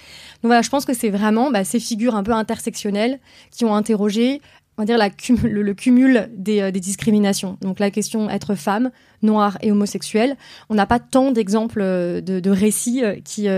Donc 0.41 0.49
voilà, 0.49 0.61
je 0.61 0.69
pense 0.69 0.85
que 0.85 0.93
c'est 0.93 1.09
vraiment 1.09 1.51
bah, 1.51 1.63
ces 1.63 1.79
figures 1.79 2.15
un 2.15 2.23
peu 2.23 2.33
intersectionnelles 2.33 3.19
qui 3.51 3.65
ont 3.65 3.75
interrogé 3.75 4.41
on 4.79 4.83
va 4.83 4.85
dire 4.85 4.97
le, 5.43 5.73
cumul 5.73 6.29
des, 6.33 6.61
euh, 6.61 6.71
des, 6.71 6.79
discriminations. 6.79 7.57
Donc 7.59 7.79
la 7.79 7.91
question 7.91 8.29
être 8.29 8.55
femme, 8.55 8.91
noire 9.21 9.57
et 9.61 9.73
homosexuelle. 9.73 10.37
On 10.69 10.75
n'a 10.75 10.85
pas 10.85 10.99
tant 10.99 11.31
d'exemples 11.31 11.81
euh, 11.81 12.21
de, 12.21 12.49
récits 12.49 13.03
euh, 13.03 13.15
qui, 13.25 13.49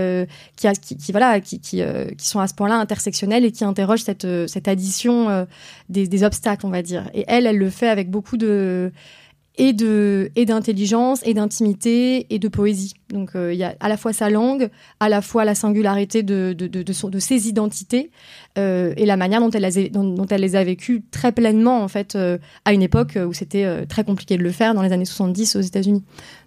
qui, 0.56 1.12
voilà, 1.12 1.40
qui, 1.40 1.84
sont 2.18 2.40
à 2.40 2.48
ce 2.48 2.54
point-là 2.54 2.74
intersectionnels 2.74 3.44
et 3.44 3.52
qui 3.52 3.64
interrogent 3.64 4.02
cette, 4.02 4.26
addition 4.66 5.46
des, 5.88 6.24
obstacles, 6.24 6.66
on 6.66 6.70
va 6.70 6.82
dire. 6.82 7.08
Et 7.14 7.24
elle, 7.28 7.46
elle 7.46 7.58
le 7.58 7.70
fait 7.70 7.88
avec 7.88 8.10
beaucoup 8.10 8.36
de 8.36 8.90
et 9.58 9.72
de 9.72 10.30
et 10.34 10.46
d'intelligence 10.46 11.20
et 11.24 11.34
d'intimité 11.34 12.26
et 12.30 12.38
de 12.38 12.48
poésie. 12.48 12.94
Donc 13.10 13.36
euh, 13.36 13.52
il 13.52 13.58
y 13.58 13.64
a 13.64 13.74
à 13.80 13.88
la 13.88 13.96
fois 13.96 14.12
sa 14.12 14.30
langue, 14.30 14.70
à 14.98 15.08
la 15.08 15.20
fois 15.20 15.44
la 15.44 15.54
singularité 15.54 16.22
de 16.22 16.54
de 16.56 16.66
de, 16.66 16.82
de, 16.82 17.08
de 17.10 17.18
ses 17.18 17.48
identités 17.48 18.10
euh, 18.58 18.94
et 18.96 19.04
la 19.04 19.16
manière 19.16 19.40
dont 19.40 19.50
elle, 19.50 19.64
a, 19.64 19.70
dont, 19.90 20.26
elle 20.26 20.40
les 20.40 20.56
a 20.56 20.64
vécues 20.64 21.02
très 21.10 21.32
pleinement 21.32 21.82
en 21.82 21.88
fait 21.88 22.16
euh, 22.16 22.38
à 22.64 22.72
une 22.72 22.82
époque 22.82 23.18
où 23.26 23.32
c'était 23.34 23.64
euh, 23.64 23.84
très 23.86 24.04
compliqué 24.04 24.38
de 24.38 24.42
le 24.42 24.52
faire 24.52 24.74
dans 24.74 24.82
les 24.82 24.92
années 24.92 25.04
70 25.04 25.56
aux 25.56 25.60
États-Unis. 25.60 26.02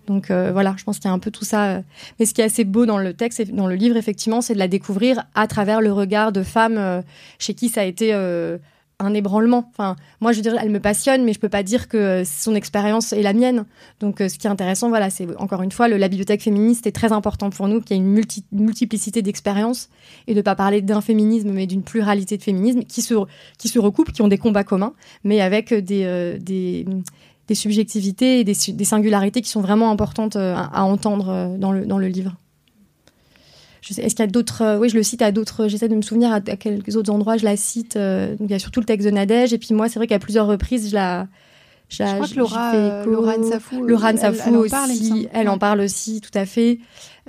Donc 0.08 0.32
euh, 0.32 0.52
voilà, 0.52 0.74
je 0.78 0.84
pense 0.84 0.98
qu'il 0.98 1.10
y 1.10 1.12
a 1.12 1.14
un 1.14 1.20
peu 1.20 1.32
tout 1.32 1.46
ça. 1.46 1.82
Mais 2.20 2.26
ce 2.26 2.34
qui 2.34 2.42
est 2.42 2.46
assez 2.46 2.64
beau 2.64 2.86
dans 2.86 2.98
le 2.98 3.14
texte 3.14 3.40
et 3.40 3.46
dans 3.46 3.68
le 3.68 3.76
livre 3.76 3.98
effectivement, 3.98 4.42
c'est 4.42 4.54
de 4.54 4.60
la 4.60 4.68
découvrir 4.68 5.26
à 5.36 5.48
travers 5.48 5.82
le 5.82 5.92
regard 5.92 6.32
de 6.32 6.44
femmes 6.44 7.04
chez 7.38 7.54
qui 7.54 7.70
ça 7.70 7.82
a 7.82 7.86
été 7.86 8.14
un 9.00 9.14
ébranlement. 9.14 9.70
Enfin, 9.72 9.96
moi, 10.22 10.32
je 10.32 10.38
veux 10.38 10.42
dire, 10.42 10.56
elle 10.60 10.70
me 10.70 10.80
passionne, 10.80 11.24
mais 11.24 11.34
je 11.34 11.40
peux 11.40 11.50
pas 11.50 11.64
dire 11.64 11.88
que 11.88 12.24
son 12.26 12.56
expérience 12.56 13.14
est 13.14 13.22
la 13.22 13.34
mienne. 13.34 13.66
Donc, 14.00 14.22
euh, 14.22 14.30
ce 14.30 14.38
qui 14.38 14.48
est 14.48 14.50
intéressant, 14.50 14.90
voilà, 14.90 15.10
c'est 15.10 15.28
encore 15.38 15.62
une 15.62 15.72
fois, 15.72 15.88
la 15.88 16.08
bibliothèque 16.08 16.42
féministe 16.42 16.88
est 16.88 16.92
très 16.92 17.12
important 17.12 17.50
pour 17.50 17.68
nous, 17.68 17.82
qu'il 17.82 17.98
y 17.98 18.00
ait 18.00 18.04
une 18.04 18.10
multi, 18.10 18.46
multiplicité 18.52 19.22
d'expériences 19.22 19.90
et 20.28 20.34
de 20.34 20.42
pas 20.42 20.56
parler 20.56 20.82
d'un 20.82 21.02
féminisme, 21.02 21.52
mais 21.52 21.68
d'une 21.68 21.84
pluralité 21.84 22.38
de 22.38 22.44
féminismes 22.44 22.84
qui 22.84 23.02
se, 23.02 23.14
qui 23.58 23.68
se 23.68 23.80
recoupent, 23.80 24.12
qui 24.12 24.22
ont 24.22 24.28
des 24.28 24.38
combats 24.38 24.64
communs, 24.64 24.94
mais 25.24 25.42
avec 25.42 25.74
des, 25.74 26.04
euh, 26.06 26.38
des, 26.40 26.86
subjectivités 27.54 28.40
et 28.40 28.44
des, 28.44 28.56
des, 28.70 28.86
singularités 28.86 29.42
qui 29.42 29.50
sont 29.50 29.62
vraiment 29.62 29.92
importantes 29.92 30.36
euh, 30.36 30.56
à, 30.56 30.80
à 30.80 30.84
entendre 30.84 31.58
dans 31.58 31.72
le, 31.72 31.86
dans 31.86 31.98
le 31.98 32.08
livre. 32.08 32.36
Est-ce 33.90 34.16
qu'il 34.16 34.20
y 34.20 34.24
a 34.24 34.28
d'autres 34.28 34.62
euh, 34.62 34.78
Oui, 34.78 34.90
je 34.90 34.96
le 34.96 35.04
cite 35.04 35.22
à 35.22 35.32
d'autres. 35.32 35.68
J'essaie 35.68 35.88
de 35.88 35.96
me 35.96 36.02
souvenir 36.02 36.32
à, 36.32 36.42
quelques 36.42 36.96
autres 36.96 37.12
endroits. 37.12 37.38
Je 37.38 37.46
la 37.46 37.56
cite. 37.56 37.96
Euh, 37.96 38.32
donc 38.36 38.50
il 38.50 38.52
y 38.52 38.56
a 38.56 38.60
surtout 38.60 38.80
le 38.80 38.86
texte 38.86 39.06
de 39.06 39.12
Nadège. 39.12 39.54
Et 39.54 39.58
puis 39.58 39.74
moi, 39.74 39.90
c'est 39.90 40.00
vrai 40.00 40.08
qu'à 40.08 40.20
plusieurs 40.20 40.48
reprises, 40.48 40.90
je 40.90 40.96
la. 40.96 41.28
Je, 41.88 42.04
je 42.04 42.16
crois 42.16 42.28
que 42.28 42.36
Laura, 42.36 42.74
euh, 42.74 43.06
Laura 43.06 43.38
Nsafou, 43.38 43.84
Laura 43.84 44.12
Nsafou 44.12 44.56
aussi, 44.56 44.72
parle, 44.72 44.92
elle 45.34 45.50
en 45.50 45.60
parle 45.60 45.82
aussi, 45.82 46.20
tout 46.20 46.36
à 46.36 46.48
fait. 46.48 46.80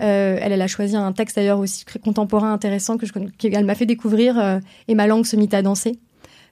Euh, 0.01 0.39
elle, 0.41 0.51
elle 0.51 0.63
a 0.63 0.67
choisi 0.67 0.97
un 0.97 1.13
texte 1.13 1.37
d'ailleurs 1.37 1.59
aussi 1.59 1.85
contemporain 2.03 2.55
intéressant 2.55 2.97
que 2.97 3.05
je, 3.05 3.13
qu'elle 3.13 3.67
m'a 3.67 3.75
fait 3.75 3.85
découvrir. 3.85 4.39
Euh, 4.39 4.59
et 4.89 4.95
ma 4.95 5.07
langue 5.07 5.27
se 5.27 5.37
mit 5.37 5.51
à 5.53 5.61
danser 5.61 5.99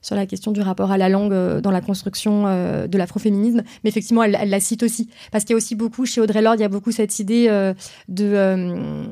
sur 0.05 0.15
la 0.15 0.27
question 0.27 0.53
du 0.53 0.61
rapport 0.61 0.93
à 0.93 0.99
la 0.99 1.09
langue 1.09 1.33
euh, 1.33 1.61
dans 1.61 1.71
la 1.71 1.81
construction 1.81 2.45
euh, 2.47 2.87
de 2.87 2.99
l'afroféminisme. 2.99 3.63
Mais 3.83 3.91
effectivement, 3.91 4.23
elle, 4.23 4.37
elle, 4.39 4.51
la 4.51 4.61
cite 4.61 4.83
aussi. 4.83 5.09
Parce 5.33 5.45
qu'il 5.45 5.55
y 5.55 5.55
a 5.55 5.57
aussi 5.57 5.75
beaucoup, 5.75 6.05
chez 6.05 6.21
Audrey 6.21 6.43
Lorde, 6.43 6.59
il 6.59 6.63
y 6.63 6.67
a 6.67 6.69
beaucoup 6.69 6.93
cette 6.93 7.19
idée 7.19 7.47
euh, 7.49 7.73
de, 8.09 9.07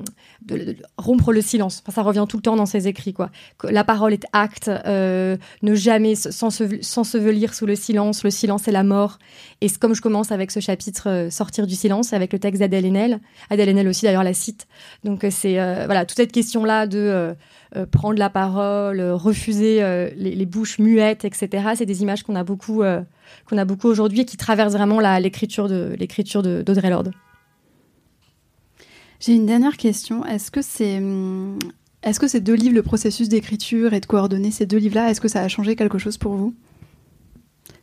de, 0.46 0.56
de, 0.56 0.76
rompre 0.96 1.32
le 1.32 1.40
silence. 1.40 1.82
Enfin, 1.82 1.92
ça 1.92 2.02
revient 2.02 2.24
tout 2.28 2.36
le 2.36 2.42
temps 2.42 2.56
dans 2.56 2.66
ses 2.66 2.88
écrits. 2.88 3.12
Quoi. 3.12 3.30
La 3.64 3.84
parole 3.84 4.12
est 4.12 4.26
acte, 4.32 4.68
euh, 4.68 5.36
ne 5.62 5.74
jamais 5.74 6.14
s'ensevelir 6.14 7.54
sous 7.54 7.66
le 7.66 7.76
silence. 7.76 8.24
Le 8.24 8.30
silence 8.30 8.68
est 8.68 8.72
la 8.72 8.84
mort. 8.84 9.18
Et 9.60 9.68
comme 9.70 9.94
je 9.94 10.02
commence 10.02 10.32
avec 10.32 10.50
ce 10.50 10.60
chapitre 10.60 11.28
Sortir 11.30 11.66
du 11.66 11.74
silence, 11.74 12.12
avec 12.12 12.32
le 12.32 12.38
texte 12.38 12.60
d'Adèle 12.60 12.86
Haenel, 12.86 13.20
Adèle 13.50 13.68
Haenel 13.68 13.88
aussi 13.88 14.04
d'ailleurs 14.04 14.24
la 14.24 14.34
cite. 14.34 14.66
Donc 15.04 15.24
c'est 15.30 15.54
voilà 15.86 16.04
toute 16.04 16.16
cette 16.16 16.32
question-là 16.32 16.86
de 16.86 17.34
euh, 17.74 17.86
prendre 17.86 18.18
la 18.18 18.28
parole, 18.28 19.00
euh, 19.00 19.14
refuser 19.14 19.82
euh, 19.82 20.10
les, 20.14 20.34
les, 20.34 20.44
bouches 20.44 20.78
muettes, 20.78 21.24
etc. 21.24 21.68
C'est 21.74 21.86
des 21.86 22.02
images 22.02 22.22
qu'on 22.22 22.34
a 22.34 22.44
beaucoup, 22.44 22.82
qu'on 23.46 23.58
a 23.58 23.64
beaucoup 23.64 23.88
aujourd'hui 23.88 24.20
et 24.20 24.24
qui 24.26 24.36
traversent 24.36 24.74
vraiment 24.74 25.00
l'écriture 25.18 25.68
de 25.68 25.94
l'écriture 25.98 26.42
d'Audrey 26.42 26.90
Lorde. 26.90 27.12
J'ai 29.22 29.34
une 29.34 29.46
dernière 29.46 29.76
question. 29.76 30.26
Est-ce 30.26 30.50
que 30.50 30.62
c'est 30.62 30.98
hum, 30.98 31.56
est-ce 32.02 32.18
que 32.18 32.26
ces 32.26 32.40
deux 32.40 32.54
livres, 32.54 32.74
le 32.74 32.82
processus 32.82 33.28
d'écriture 33.28 33.92
et 33.92 34.00
de 34.00 34.06
coordonner 34.06 34.50
ces 34.50 34.66
deux 34.66 34.78
livres-là, 34.78 35.10
est-ce 35.10 35.20
que 35.20 35.28
ça 35.28 35.42
a 35.42 35.48
changé 35.48 35.76
quelque 35.76 35.98
chose 35.98 36.18
pour 36.18 36.34
vous? 36.34 36.52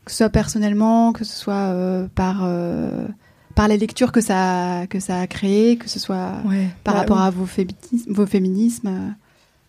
Que 0.04 0.12
ce 0.12 0.18
soit 0.18 0.30
personnellement, 0.30 1.14
que 1.14 1.24
ce 1.24 1.34
soit 1.34 1.54
euh, 1.54 2.08
par, 2.14 2.42
euh, 2.44 3.08
par 3.56 3.70
les 3.70 3.78
lectures 3.78 4.12
que 4.12 4.20
ça, 4.20 4.86
que 4.90 5.00
ça 5.00 5.22
a 5.22 5.28
créé, 5.28 5.78
que 5.78 5.88
ce 5.88 6.00
soit 6.00 6.34
ouais, 6.46 6.68
par 6.84 6.96
rapport 6.96 7.22
à 7.22 7.30
vos, 7.30 7.46
féminismes, 7.46 8.12
vos 8.12 8.26
féminismes 8.26 9.16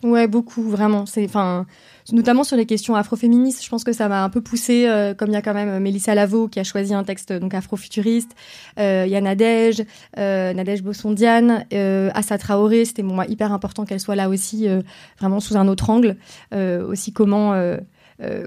Ouais, 0.02 0.26
beaucoup, 0.26 0.62
vraiment. 0.62 1.04
C'est, 1.04 1.24
enfin, 1.26 1.66
notamment 2.10 2.42
sur 2.42 2.56
les 2.56 2.64
questions 2.64 2.94
afroféministes, 2.94 3.62
je 3.62 3.68
pense 3.68 3.84
que 3.84 3.92
ça 3.92 4.08
m'a 4.08 4.24
un 4.24 4.30
peu 4.30 4.40
poussé, 4.40 4.86
euh, 4.86 5.12
comme 5.12 5.28
il 5.28 5.34
y 5.34 5.36
a 5.36 5.42
quand 5.42 5.52
même 5.52 5.78
Mélissa 5.78 6.14
Lavo 6.14 6.48
qui 6.48 6.58
a 6.58 6.64
choisi 6.64 6.94
un 6.94 7.04
texte 7.04 7.34
donc 7.34 7.52
afrofuturiste, 7.52 8.34
euh, 8.78 9.04
il 9.06 9.12
y 9.12 9.16
a 9.16 9.20
Nadège, 9.20 9.84
euh, 10.16 10.54
Nadège 10.54 10.82
Bossondiane, 10.82 11.66
euh, 11.74 12.10
Assa 12.14 12.38
Traoré, 12.38 12.86
c'était 12.86 13.02
pour 13.02 13.12
moi 13.12 13.26
hyper 13.26 13.52
important 13.52 13.84
qu'elle 13.84 14.00
soit 14.00 14.16
là 14.16 14.30
aussi, 14.30 14.68
euh, 14.68 14.80
vraiment 15.18 15.38
sous 15.38 15.58
un 15.58 15.68
autre 15.68 15.90
angle, 15.90 16.16
euh, 16.54 16.86
aussi 16.86 17.12
comment 17.12 17.52
euh, 17.52 17.76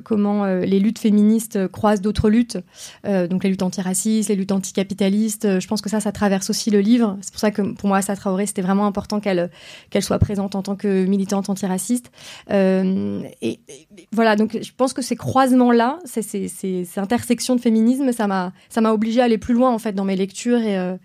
comment 0.04 0.46
euh, 0.46 0.62
les 0.62 0.80
luttes 0.80 1.00
féministes 1.00 1.68
croisent 1.68 2.02
d'autres 2.02 2.30
luttes, 2.30 2.58
euh, 3.06 3.28
donc 3.28 3.44
les 3.44 3.50
luttes 3.50 3.64
antiracistes, 3.64 4.30
les 4.30 4.36
luttes 4.36 4.52
anticapitalistes. 4.52 5.60
Je 5.60 5.68
pense 5.68 5.82
que 5.82 5.90
ça, 5.90 6.00
ça 6.00 6.12
traverse 6.12 6.50
aussi 6.50 6.70
le 6.70 6.80
livre. 6.80 7.18
C'est 7.22 7.32
pour 7.32 7.40
ça 7.40 7.52
que 7.52 7.62
pour 7.62 7.88
moi, 7.88 7.98
Assa 7.98 8.16
Traoré, 8.16 8.46
c'était 8.46 8.62
vraiment 8.62 8.86
important 8.86 9.20
qu'elle 9.20 9.50
qu'elle 9.90 10.04
soit 10.04 10.20
présente 10.20 10.56
en 10.56 10.62
tant 10.62 10.76
que 10.76 11.06
militante 11.06 11.50
antiraciste. 11.50 12.12
Euh, 12.52 13.22
et, 13.42 13.60
et, 13.68 13.88
voilà, 14.12 14.36
donc 14.36 14.58
je 14.62 14.72
pense 14.76 14.94
que 14.94 15.02
ces 15.02 15.16
croisements-là, 15.16 16.00
ces, 16.06 16.22
ces, 16.22 16.48
ces, 16.48 16.88
intersections 16.98 17.56
de 17.56 17.62
féminisme, 17.62 18.12
ça 18.12 18.28
m'a 18.28 18.54
ça 18.70 18.82
m'a 18.82 18.92
obligé 18.94 19.22
à 19.22 19.26
aller 19.26 19.38
plus 19.38 19.54
loin 19.54 19.72
en 19.72 19.80
fait 19.80 19.94
dans 19.94 20.06
mes 20.06 20.16
lectures 20.16 20.60
et 20.60 20.78
euh, 20.78 20.96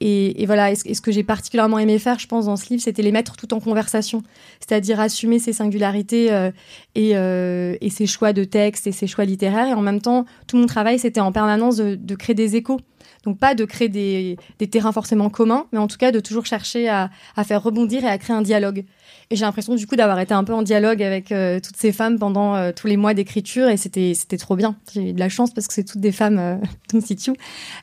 et, 0.00 0.42
et, 0.42 0.46
voilà, 0.46 0.72
et 0.72 0.74
ce, 0.74 1.00
que 1.00 1.12
j'ai 1.12 1.22
particulièrement 1.22 1.78
aimé 1.78 1.98
faire, 1.98 2.18
je 2.18 2.26
pense, 2.26 2.46
dans 2.46 2.56
ce 2.56 2.68
livre, 2.68 2.82
c'était 2.82 3.02
les 3.02 3.12
mettre 3.12 3.36
tout 3.36 3.54
en 3.54 3.60
conversation, 3.60 4.22
c'est-à-dire 4.58 4.98
assumer 4.98 5.38
ses 5.38 5.52
singularités 5.52 6.32
euh, 6.32 6.50
et, 6.94 7.16
euh, 7.16 7.76
et 7.80 7.90
ses 7.90 8.06
choix 8.06 8.32
de 8.32 8.44
texte 8.44 8.86
et 8.86 8.92
ses 8.92 9.06
choix 9.06 9.24
littéraires. 9.24 9.68
Et 9.68 9.72
en 9.72 9.80
même 9.80 10.00
temps, 10.00 10.24
tout 10.46 10.56
mon 10.56 10.66
travail, 10.66 10.98
c'était 10.98 11.20
en 11.20 11.32
permanence 11.32 11.76
de, 11.76 11.94
de 11.94 12.14
créer 12.16 12.34
des 12.34 12.56
échos. 12.56 12.80
Donc 13.22 13.38
pas 13.38 13.54
de 13.54 13.64
créer 13.64 13.88
des, 13.88 14.36
des, 14.58 14.68
terrains 14.68 14.92
forcément 14.92 15.30
communs, 15.30 15.66
mais 15.72 15.78
en 15.78 15.86
tout 15.86 15.96
cas 15.96 16.10
de 16.12 16.20
toujours 16.20 16.44
chercher 16.44 16.88
à, 16.88 17.10
à 17.36 17.44
faire 17.44 17.62
rebondir 17.62 18.04
et 18.04 18.08
à 18.08 18.18
créer 18.18 18.36
un 18.36 18.42
dialogue. 18.42 18.84
Et 19.30 19.36
j'ai 19.36 19.44
l'impression 19.44 19.74
du 19.74 19.86
coup 19.86 19.96
d'avoir 19.96 20.20
été 20.20 20.34
un 20.34 20.44
peu 20.44 20.52
en 20.52 20.62
dialogue 20.62 21.02
avec 21.02 21.32
euh, 21.32 21.58
toutes 21.60 21.76
ces 21.76 21.92
femmes 21.92 22.18
pendant 22.18 22.54
euh, 22.54 22.72
tous 22.74 22.86
les 22.86 22.96
mois 22.96 23.14
d'écriture 23.14 23.68
et 23.68 23.76
c'était 23.76 24.12
c'était 24.14 24.36
trop 24.36 24.56
bien. 24.56 24.76
J'ai 24.92 25.10
eu 25.10 25.12
de 25.12 25.18
la 25.18 25.28
chance 25.28 25.52
parce 25.52 25.66
que 25.66 25.74
c'est 25.74 25.84
toutes 25.84 26.00
des 26.00 26.12
femmes 26.12 26.38
euh, 26.38 27.00
situ, 27.00 27.32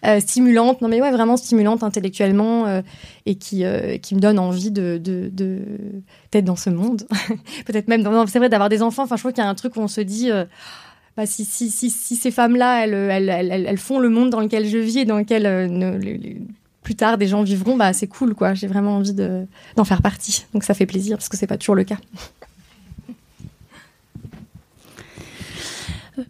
euh, 0.06 0.20
stimulantes, 0.20 0.82
non 0.82 0.88
mais 0.88 1.02
ouais 1.02 1.12
vraiment 1.12 1.38
stimulantes 1.38 1.84
intellectuellement 1.84 2.82
et 3.26 3.36
qui 3.36 3.64
qui 4.02 4.16
me 4.16 4.20
donnent 4.20 4.40
envie 4.40 4.72
de 4.72 4.98
de, 4.98 5.30
de 5.34 5.60
d'être 6.32 6.46
dans 6.46 6.56
ce 6.56 6.70
monde. 6.70 7.08
Peut-être 7.66 7.88
même 7.88 8.08
c'est 8.28 8.40
vrai 8.40 8.50
d'avoir 8.50 8.70
des 8.70 8.82
enfants. 8.82 9.04
Enfin 9.04 9.16
je 9.16 9.22
crois 9.22 9.32
qu'il 9.32 9.44
y 9.44 9.48
a 9.48 9.50
un 9.50 9.56
truc 9.56 9.76
où 9.76 9.80
on 9.80 9.88
se 9.88 10.02
dit 10.02 10.30
bah, 11.18 11.26
si, 11.26 11.44
si, 11.44 11.70
si, 11.70 11.90
ces 11.90 12.32
femmes-là, 12.32 12.86
elles, 12.86 12.94
elles, 13.30 13.66
elles, 13.68 13.78
font 13.78 14.00
le 14.00 14.08
monde 14.08 14.30
dans 14.30 14.40
lequel 14.40 14.66
je 14.66 14.78
vis 14.78 15.00
et 15.00 15.06
dans 15.06 15.18
lequel 15.18 15.46
plus 16.82 16.96
tard 16.96 17.18
des 17.18 17.28
gens 17.28 17.44
vivront, 17.44 17.78
bah, 17.78 17.94
c'est 17.94 18.08
cool, 18.08 18.34
quoi. 18.34 18.54
J'ai 18.54 18.68
vraiment 18.68 18.98
envie 18.98 19.14
d'en 19.14 19.46
de, 19.78 19.84
faire 19.84 20.02
partie. 20.02 20.46
Donc 20.54 20.64
ça 20.64 20.74
fait 20.74 20.86
plaisir 20.86 21.18
parce 21.18 21.30
que 21.30 21.38
c'est 21.38 21.48
pas 21.48 21.58
toujours 21.58 21.76
le 21.76 21.84
cas. 21.84 21.98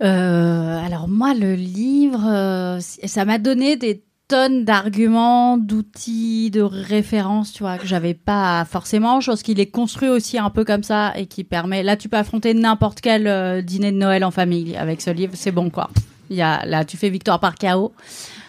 Euh, 0.01 0.85
alors 0.85 1.07
moi, 1.07 1.33
le 1.33 1.53
livre, 1.53 2.25
euh, 2.25 2.79
ça 2.79 3.25
m'a 3.25 3.39
donné 3.39 3.75
des 3.75 4.03
tonnes 4.27 4.63
d'arguments, 4.63 5.57
d'outils, 5.57 6.49
de 6.51 6.61
références, 6.61 7.51
tu 7.51 7.63
vois, 7.63 7.77
que 7.77 7.85
j'avais 7.85 8.13
pas 8.13 8.63
forcément. 8.63 9.19
Chose 9.19 9.43
qu'il 9.43 9.59
est 9.59 9.65
construit 9.65 10.07
aussi 10.07 10.37
un 10.37 10.49
peu 10.49 10.63
comme 10.63 10.83
ça 10.83 11.11
et 11.17 11.25
qui 11.25 11.43
permet. 11.43 11.83
Là, 11.83 11.97
tu 11.97 12.07
peux 12.07 12.17
affronter 12.17 12.53
n'importe 12.53 13.01
quel 13.01 13.27
euh, 13.27 13.61
dîner 13.61 13.91
de 13.91 13.97
Noël 13.97 14.23
en 14.23 14.31
famille 14.31 14.77
avec 14.77 15.01
ce 15.01 15.09
livre. 15.09 15.33
C'est 15.35 15.51
bon, 15.51 15.69
quoi. 15.69 15.89
Il 16.29 16.37
y 16.37 16.41
a, 16.41 16.65
là, 16.65 16.85
tu 16.85 16.95
fais 16.95 17.09
victoire 17.09 17.41
par 17.41 17.55
chaos. 17.55 17.91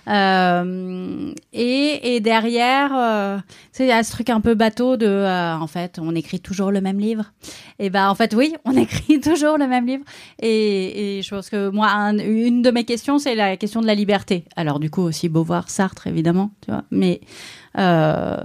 Euh, 0.09 1.33
et, 1.53 2.15
et, 2.15 2.21
derrière, 2.21 2.91
euh, 2.97 3.39
il 3.79 3.87
y 3.87 3.93
a 3.93 4.03
ce 4.03 4.11
truc 4.13 4.31
un 4.31 4.41
peu 4.41 4.55
bateau 4.55 4.97
de, 4.97 5.07
euh, 5.07 5.55
en 5.55 5.67
fait, 5.67 5.99
on 6.01 6.15
écrit 6.15 6.41
toujours 6.41 6.71
le 6.71 6.81
même 6.81 6.99
livre. 6.99 7.33
Et 7.79 7.91
ben, 7.91 8.09
en 8.09 8.15
fait, 8.15 8.35
oui, 8.35 8.55
on 8.65 8.77
écrit 8.77 9.21
toujours 9.21 9.59
le 9.59 9.67
même 9.67 9.87
livre. 9.87 10.05
Et, 10.41 11.19
et 11.19 11.23
je 11.23 11.31
pense 11.31 11.51
que 11.51 11.71
moi, 11.71 11.89
un, 11.91 12.19
une 12.19 12.63
de 12.63 12.71
mes 12.71 12.85
questions, 12.85 13.19
c'est 13.19 13.35
la 13.35 13.57
question 13.57 13.81
de 13.81 13.87
la 13.87 13.95
liberté. 13.95 14.45
Alors, 14.57 14.81
du 14.81 14.91
coup, 14.91 15.03
aussi 15.03 15.29
Beauvoir, 15.29 15.71
Sartre, 15.71 16.07
évidemment, 16.07 16.51
tu 16.65 16.71
vois. 16.71 16.85
Mais 16.91 17.21
euh, 17.79 18.37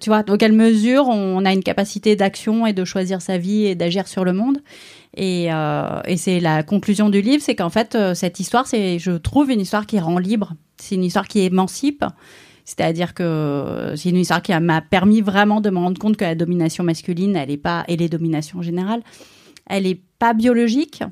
tu 0.00 0.10
vois, 0.10 0.22
dans 0.22 0.36
quelle 0.36 0.52
mesure 0.52 1.08
on 1.08 1.44
a 1.44 1.52
une 1.52 1.62
capacité 1.62 2.16
d'action 2.16 2.66
et 2.66 2.72
de 2.72 2.84
choisir 2.84 3.22
sa 3.22 3.38
vie 3.38 3.66
et 3.66 3.74
d'agir 3.74 4.08
sur 4.08 4.24
le 4.24 4.32
monde. 4.32 4.58
Et, 5.16 5.52
euh, 5.52 6.00
et 6.06 6.16
c'est 6.16 6.40
la 6.40 6.62
conclusion 6.62 7.08
du 7.08 7.20
livre, 7.20 7.42
c'est 7.42 7.54
qu'en 7.54 7.70
fait, 7.70 7.94
euh, 7.94 8.14
cette 8.14 8.40
histoire, 8.40 8.66
c'est, 8.66 8.98
je 8.98 9.12
trouve, 9.12 9.50
une 9.50 9.60
histoire 9.60 9.86
qui 9.86 9.98
rend 10.00 10.18
libre. 10.18 10.54
C'est 10.76 10.96
une 10.96 11.04
histoire 11.04 11.28
qui 11.28 11.40
émancipe. 11.40 12.04
C'est-à-dire 12.64 13.12
que 13.14 13.92
c'est 13.96 14.08
une 14.08 14.16
histoire 14.16 14.42
qui 14.42 14.52
m'a 14.58 14.80
permis 14.80 15.20
vraiment 15.20 15.60
de 15.60 15.70
me 15.70 15.78
rendre 15.78 16.00
compte 16.00 16.16
que 16.16 16.24
la 16.24 16.34
domination 16.34 16.82
masculine, 16.82 17.36
elle 17.36 17.50
est 17.50 17.58
pas, 17.58 17.84
et 17.88 17.96
les 17.96 18.08
dominations 18.08 18.60
en 18.60 18.62
général, 18.62 19.02
elle 19.68 19.86
est 19.86 20.00
pas 20.18 20.32
biologique 20.32 21.02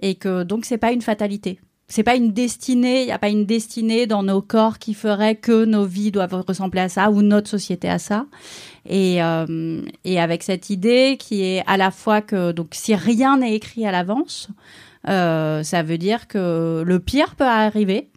et 0.00 0.14
que 0.14 0.44
donc 0.44 0.64
c'est 0.64 0.78
pas 0.78 0.92
une 0.92 1.02
fatalité 1.02 1.60
c'est 1.88 2.02
pas 2.02 2.16
une 2.16 2.32
destinée, 2.32 3.02
il 3.02 3.06
n'y 3.06 3.12
a 3.12 3.18
pas 3.18 3.30
une 3.30 3.46
destinée 3.46 4.06
dans 4.06 4.22
nos 4.22 4.42
corps 4.42 4.78
qui 4.78 4.94
ferait 4.94 5.36
que 5.36 5.64
nos 5.64 5.84
vies 5.84 6.10
doivent 6.10 6.44
ressembler 6.46 6.82
à 6.82 6.88
ça 6.88 7.10
ou 7.10 7.22
notre 7.22 7.48
société 7.48 7.88
à 7.88 7.98
ça. 7.98 8.26
Et, 8.88 9.22
euh, 9.22 9.82
et 10.04 10.20
avec 10.20 10.42
cette 10.42 10.70
idée 10.70 11.16
qui 11.18 11.42
est 11.42 11.62
à 11.66 11.76
la 11.76 11.90
fois 11.90 12.20
que 12.20 12.52
donc 12.52 12.68
si 12.72 12.94
rien 12.94 13.38
n'est 13.38 13.54
écrit 13.54 13.86
à 13.86 13.92
l'avance, 13.92 14.48
Euh, 15.08 15.62
ça 15.62 15.82
veut 15.82 15.96
dire 15.96 16.26
que 16.26 16.82
le 16.84 16.98
pire 16.98 17.36
peut 17.36 17.46
arriver. 17.46 18.10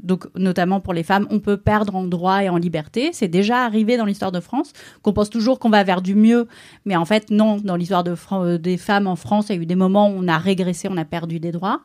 Donc, 0.00 0.26
notamment 0.36 0.80
pour 0.80 0.94
les 0.94 1.02
femmes, 1.02 1.26
on 1.30 1.40
peut 1.40 1.56
perdre 1.56 1.96
en 1.96 2.04
droit 2.04 2.44
et 2.44 2.48
en 2.48 2.56
liberté. 2.56 3.10
C'est 3.12 3.28
déjà 3.28 3.64
arrivé 3.64 3.96
dans 3.96 4.06
l'histoire 4.06 4.32
de 4.32 4.40
France. 4.40 4.72
Qu'on 5.02 5.12
pense 5.12 5.30
toujours 5.30 5.58
qu'on 5.58 5.68
va 5.68 5.82
vers 5.82 6.00
du 6.00 6.14
mieux, 6.14 6.46
mais 6.84 6.96
en 6.96 7.04
fait, 7.04 7.30
non. 7.30 7.56
Dans 7.56 7.76
l'histoire 7.76 8.04
des 8.04 8.76
femmes 8.76 9.08
en 9.08 9.16
France, 9.16 9.46
il 9.48 9.56
y 9.56 9.58
a 9.58 9.62
eu 9.62 9.66
des 9.66 9.74
moments 9.74 10.08
où 10.08 10.14
on 10.16 10.28
a 10.28 10.38
régressé, 10.38 10.88
on 10.88 10.96
a 10.96 11.04
perdu 11.04 11.40
des 11.40 11.52
droits. 11.52 11.80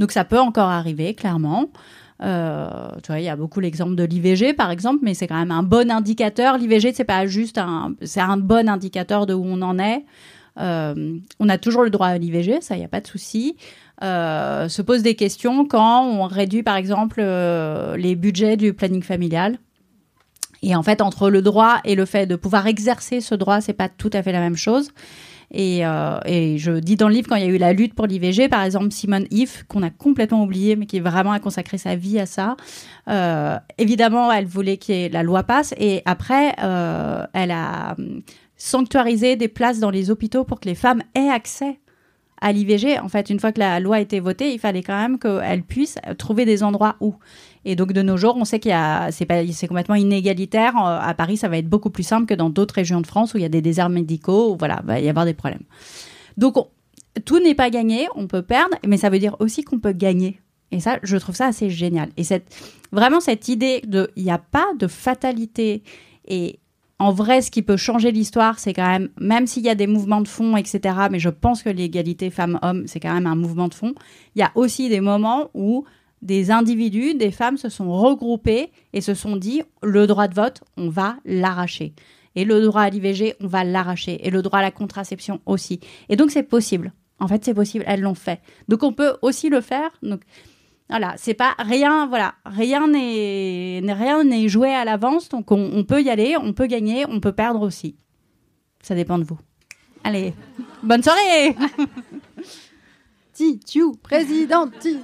Donc, 0.00 0.10
ça 0.10 0.24
peut 0.24 0.40
encore 0.40 0.70
arriver, 0.70 1.14
clairement. 1.14 1.66
Euh, 2.22 2.88
tu 3.02 3.08
vois, 3.08 3.20
il 3.20 3.24
y 3.24 3.28
a 3.28 3.36
beaucoup 3.36 3.60
l'exemple 3.60 3.94
de 3.94 4.04
l'IVG, 4.04 4.54
par 4.54 4.70
exemple, 4.70 5.00
mais 5.02 5.14
c'est 5.14 5.26
quand 5.26 5.38
même 5.38 5.50
un 5.50 5.62
bon 5.62 5.90
indicateur. 5.90 6.58
L'IVG, 6.58 6.92
c'est 6.94 7.04
pas 7.04 7.26
juste 7.26 7.58
un, 7.58 7.94
c'est 8.02 8.20
un 8.20 8.36
bon 8.36 8.68
indicateur 8.68 9.26
de 9.26 9.34
où 9.34 9.44
on 9.44 9.62
en 9.62 9.78
est. 9.78 10.04
Euh, 10.58 11.18
on 11.38 11.48
a 11.48 11.58
toujours 11.58 11.82
le 11.82 11.90
droit 11.90 12.08
à 12.08 12.18
l'IVG, 12.18 12.60
ça, 12.60 12.76
il 12.76 12.80
n'y 12.80 12.84
a 12.84 12.88
pas 12.88 13.00
de 13.00 13.06
souci. 13.06 13.56
Euh, 14.02 14.68
se 14.68 14.82
pose 14.82 15.02
des 15.02 15.14
questions 15.14 15.66
quand 15.66 16.04
on 16.04 16.24
réduit, 16.24 16.62
par 16.62 16.76
exemple, 16.76 17.22
les 17.96 18.16
budgets 18.16 18.56
du 18.56 18.72
planning 18.74 19.02
familial. 19.02 19.58
Et 20.62 20.74
en 20.76 20.82
fait, 20.82 21.00
entre 21.00 21.30
le 21.30 21.40
droit 21.40 21.80
et 21.84 21.94
le 21.94 22.04
fait 22.04 22.26
de 22.26 22.36
pouvoir 22.36 22.66
exercer 22.66 23.20
ce 23.22 23.34
droit, 23.34 23.62
c'est 23.62 23.72
pas 23.72 23.88
tout 23.88 24.10
à 24.12 24.22
fait 24.22 24.32
la 24.32 24.40
même 24.40 24.56
chose. 24.56 24.90
Et, 25.52 25.84
euh, 25.84 26.18
et 26.26 26.58
je 26.58 26.72
dis 26.72 26.96
dans 26.96 27.08
le 27.08 27.14
livre, 27.14 27.28
quand 27.28 27.36
il 27.36 27.44
y 27.44 27.46
a 27.46 27.50
eu 27.50 27.58
la 27.58 27.72
lutte 27.72 27.94
pour 27.94 28.06
l'IVG, 28.06 28.48
par 28.48 28.62
exemple, 28.62 28.90
Simone 28.92 29.26
If, 29.30 29.64
qu'on 29.64 29.82
a 29.82 29.90
complètement 29.90 30.44
oublié, 30.44 30.76
mais 30.76 30.86
qui 30.86 31.00
vraiment 31.00 31.32
a 31.32 31.40
consacré 31.40 31.76
sa 31.78 31.96
vie 31.96 32.20
à 32.20 32.26
ça, 32.26 32.56
euh, 33.08 33.56
évidemment, 33.78 34.30
elle 34.30 34.46
voulait 34.46 34.76
que 34.76 35.12
la 35.12 35.22
loi 35.22 35.42
passe. 35.42 35.74
Et 35.78 36.02
après, 36.04 36.54
euh, 36.62 37.26
elle 37.32 37.50
a 37.50 37.96
hum, 37.98 38.22
sanctuarisé 38.56 39.36
des 39.36 39.48
places 39.48 39.80
dans 39.80 39.90
les 39.90 40.10
hôpitaux 40.10 40.44
pour 40.44 40.60
que 40.60 40.68
les 40.68 40.74
femmes 40.74 41.02
aient 41.14 41.30
accès 41.30 41.80
à 42.40 42.52
l'IVG. 42.52 42.98
En 42.98 43.08
fait, 43.08 43.30
une 43.30 43.38
fois 43.40 43.52
que 43.52 43.58
la 43.58 43.80
loi 43.80 43.96
a 43.96 44.00
été 44.00 44.20
votée, 44.20 44.52
il 44.52 44.58
fallait 44.58 44.82
quand 44.82 44.96
même 44.96 45.18
qu'elles 45.18 45.62
puissent 45.62 45.98
trouver 46.18 46.44
des 46.44 46.62
endroits 46.62 46.96
où. 47.00 47.14
Et 47.64 47.76
donc 47.76 47.92
de 47.92 48.00
nos 48.02 48.16
jours, 48.16 48.36
on 48.38 48.44
sait 48.44 48.58
qu'il 48.58 48.70
y 48.70 48.74
a, 48.74 49.10
c'est 49.12 49.66
complètement 49.68 49.94
inégalitaire. 49.94 50.74
Euh, 50.76 50.98
À 51.00 51.14
Paris, 51.14 51.36
ça 51.36 51.48
va 51.48 51.58
être 51.58 51.68
beaucoup 51.68 51.90
plus 51.90 52.02
simple 52.02 52.26
que 52.26 52.34
dans 52.34 52.48
d'autres 52.50 52.74
régions 52.74 53.00
de 53.00 53.06
France 53.06 53.34
où 53.34 53.38
il 53.38 53.42
y 53.42 53.46
a 53.46 53.50
des 53.50 53.60
déserts 53.62 53.90
médicaux. 53.90 54.52
Où, 54.52 54.56
voilà, 54.58 54.80
va 54.84 54.98
y 55.00 55.08
avoir 55.08 55.24
des 55.26 55.34
problèmes. 55.34 55.64
Donc 56.36 56.56
on- 56.56 56.68
tout 57.24 57.40
n'est 57.40 57.54
pas 57.56 57.70
gagné. 57.70 58.06
On 58.14 58.26
peut 58.26 58.42
perdre, 58.42 58.76
mais 58.86 58.96
ça 58.96 59.10
veut 59.10 59.18
dire 59.18 59.36
aussi 59.40 59.62
qu'on 59.62 59.78
peut 59.80 59.92
gagner. 59.92 60.40
Et 60.72 60.80
ça, 60.80 60.98
je 61.02 61.16
trouve 61.16 61.34
ça 61.34 61.46
assez 61.46 61.68
génial. 61.68 62.10
Et 62.16 62.22
cette, 62.24 62.46
vraiment 62.92 63.20
cette 63.20 63.48
idée 63.48 63.82
de, 63.86 64.10
il 64.16 64.22
n'y 64.24 64.30
a 64.30 64.38
pas 64.38 64.68
de 64.78 64.86
fatalité. 64.86 65.82
Et 66.28 66.60
en 67.00 67.12
vrai, 67.12 67.40
ce 67.40 67.50
qui 67.50 67.62
peut 67.62 67.78
changer 67.78 68.12
l'histoire, 68.12 68.58
c'est 68.58 68.74
quand 68.74 68.86
même, 68.86 69.08
même 69.18 69.46
s'il 69.46 69.64
y 69.64 69.70
a 69.70 69.74
des 69.74 69.86
mouvements 69.86 70.20
de 70.20 70.28
fond, 70.28 70.54
etc., 70.58 70.94
mais 71.10 71.18
je 71.18 71.30
pense 71.30 71.62
que 71.62 71.70
l'égalité 71.70 72.28
femmes-hommes, 72.28 72.86
c'est 72.86 73.00
quand 73.00 73.14
même 73.14 73.26
un 73.26 73.34
mouvement 73.34 73.68
de 73.68 73.74
fond, 73.74 73.94
il 74.36 74.40
y 74.40 74.42
a 74.42 74.52
aussi 74.54 74.90
des 74.90 75.00
moments 75.00 75.48
où 75.54 75.86
des 76.20 76.50
individus, 76.50 77.14
des 77.14 77.30
femmes 77.30 77.56
se 77.56 77.70
sont 77.70 77.90
regroupés 77.90 78.70
et 78.92 79.00
se 79.00 79.14
sont 79.14 79.36
dit, 79.36 79.62
le 79.82 80.06
droit 80.06 80.28
de 80.28 80.34
vote, 80.34 80.62
on 80.76 80.90
va 80.90 81.16
l'arracher. 81.24 81.94
Et 82.36 82.44
le 82.44 82.60
droit 82.60 82.82
à 82.82 82.90
l'IVG, 82.90 83.34
on 83.40 83.46
va 83.46 83.64
l'arracher. 83.64 84.20
Et 84.26 84.30
le 84.30 84.42
droit 84.42 84.58
à 84.58 84.62
la 84.62 84.70
contraception 84.70 85.40
aussi. 85.46 85.80
Et 86.10 86.16
donc, 86.16 86.30
c'est 86.30 86.42
possible. 86.42 86.92
En 87.18 87.28
fait, 87.28 87.42
c'est 87.44 87.54
possible. 87.54 87.84
Elles 87.86 88.02
l'ont 88.02 88.14
fait. 88.14 88.40
Donc, 88.68 88.82
on 88.82 88.92
peut 88.92 89.16
aussi 89.22 89.48
le 89.48 89.62
faire. 89.62 89.90
Voilà, 90.90 91.14
c'est 91.16 91.34
pas 91.34 91.54
rien, 91.58 92.06
voilà, 92.06 92.34
rien 92.44 92.86
n'est 92.88 93.80
rien 93.88 94.24
n'est 94.24 94.48
joué 94.48 94.74
à 94.74 94.84
l'avance, 94.84 95.28
donc 95.30 95.50
on, 95.52 95.70
on 95.72 95.84
peut 95.84 96.02
y 96.02 96.10
aller, 96.10 96.36
on 96.36 96.52
peut 96.52 96.66
gagner, 96.66 97.06
on 97.08 97.20
peut 97.20 97.32
perdre 97.32 97.62
aussi. 97.62 97.96
Ça 98.82 98.94
dépend 98.94 99.18
de 99.18 99.24
vous. 99.24 99.38
Allez, 100.04 100.34
bonne 100.82 101.02
soirée. 101.02 101.54
Titu, 103.32 103.84
président, 104.02 104.68
Titu. 104.80 104.98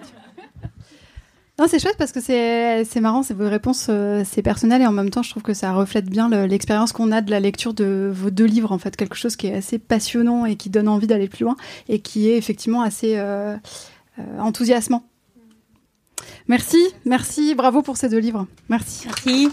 Non, 1.58 1.64
c'est 1.68 1.78
chouette 1.78 1.96
parce 1.96 2.12
que 2.12 2.20
c'est 2.20 2.84
c'est 2.84 3.00
marrant, 3.00 3.22
c'est 3.22 3.32
vos 3.32 3.48
réponses, 3.48 3.86
euh, 3.88 4.22
c'est 4.26 4.42
personnel 4.42 4.82
et 4.82 4.86
en 4.86 4.92
même 4.92 5.08
temps, 5.08 5.22
je 5.22 5.30
trouve 5.30 5.42
que 5.42 5.54
ça 5.54 5.72
reflète 5.72 6.04
bien 6.10 6.28
le- 6.28 6.44
l'expérience 6.44 6.92
qu'on 6.92 7.10
a 7.12 7.22
de 7.22 7.30
la 7.30 7.40
lecture 7.40 7.72
de 7.72 8.10
vos 8.12 8.28
deux 8.28 8.44
livres, 8.44 8.72
en 8.72 8.78
fait, 8.78 8.94
quelque 8.94 9.14
chose 9.16 9.36
qui 9.36 9.46
est 9.46 9.54
assez 9.54 9.78
passionnant 9.78 10.44
et 10.44 10.56
qui 10.56 10.68
donne 10.68 10.86
envie 10.86 11.06
d'aller 11.06 11.28
plus 11.28 11.44
loin 11.44 11.56
et 11.88 12.00
qui 12.00 12.28
est 12.28 12.36
effectivement 12.36 12.82
assez 12.82 13.16
euh, 13.16 13.56
euh, 14.18 14.38
enthousiasmant. 14.38 15.04
Merci, 16.48 16.78
merci, 17.04 17.54
bravo 17.54 17.82
pour 17.82 17.96
ces 17.96 18.08
deux 18.08 18.18
livres. 18.18 18.46
Merci. 18.68 19.06
Merci. 19.06 19.48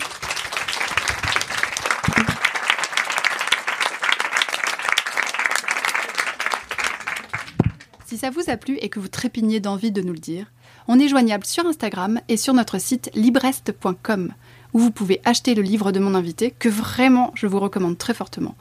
Si 8.05 8.17
ça 8.17 8.29
vous 8.29 8.43
a 8.47 8.57
plu 8.57 8.77
et 8.77 8.89
que 8.89 8.99
vous 8.99 9.07
trépignez 9.07 9.59
d'envie 9.59 9.91
de 9.91 10.01
nous 10.01 10.13
le 10.13 10.19
dire, 10.19 10.51
on 10.87 10.99
est 10.99 11.07
joignable 11.07 11.45
sur 11.45 11.65
Instagram 11.65 12.19
et 12.27 12.37
sur 12.37 12.53
notre 12.53 12.79
site 12.79 13.09
librest.com 13.15 14.33
où 14.73 14.79
vous 14.79 14.91
pouvez 14.91 15.21
acheter 15.25 15.55
le 15.55 15.61
livre 15.61 15.91
de 15.91 15.99
mon 15.99 16.15
invité 16.15 16.51
que 16.51 16.69
vraiment 16.69 17.31
je 17.35 17.47
vous 17.47 17.59
recommande 17.59 17.97
très 17.97 18.13
fortement. 18.13 18.55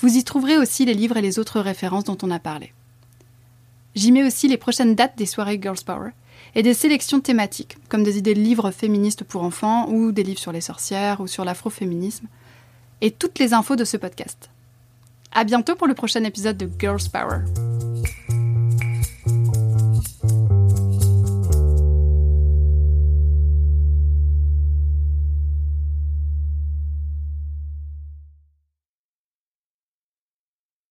Vous 0.00 0.16
y 0.16 0.24
trouverez 0.24 0.56
aussi 0.56 0.84
les 0.84 0.94
livres 0.94 1.16
et 1.16 1.22
les 1.22 1.38
autres 1.38 1.60
références 1.60 2.04
dont 2.04 2.18
on 2.22 2.30
a 2.30 2.38
parlé. 2.38 2.72
J'y 3.94 4.12
mets 4.12 4.24
aussi 4.24 4.48
les 4.48 4.56
prochaines 4.56 4.94
dates 4.94 5.18
des 5.18 5.26
soirées 5.26 5.60
Girls 5.60 5.84
Power 5.84 6.10
et 6.54 6.62
des 6.62 6.74
sélections 6.74 7.20
thématiques, 7.20 7.76
comme 7.88 8.02
des 8.02 8.18
idées 8.18 8.34
de 8.34 8.40
livres 8.40 8.70
féministes 8.70 9.24
pour 9.24 9.42
enfants 9.42 9.88
ou 9.88 10.12
des 10.12 10.22
livres 10.22 10.40
sur 10.40 10.52
les 10.52 10.60
sorcières 10.60 11.20
ou 11.20 11.26
sur 11.26 11.44
l'afroféminisme, 11.44 12.26
et 13.00 13.10
toutes 13.10 13.38
les 13.38 13.54
infos 13.54 13.76
de 13.76 13.84
ce 13.84 13.96
podcast. 13.96 14.50
À 15.32 15.44
bientôt 15.44 15.76
pour 15.76 15.86
le 15.86 15.94
prochain 15.94 16.24
épisode 16.24 16.56
de 16.56 16.68
Girls 16.78 17.08
Power. 17.12 17.69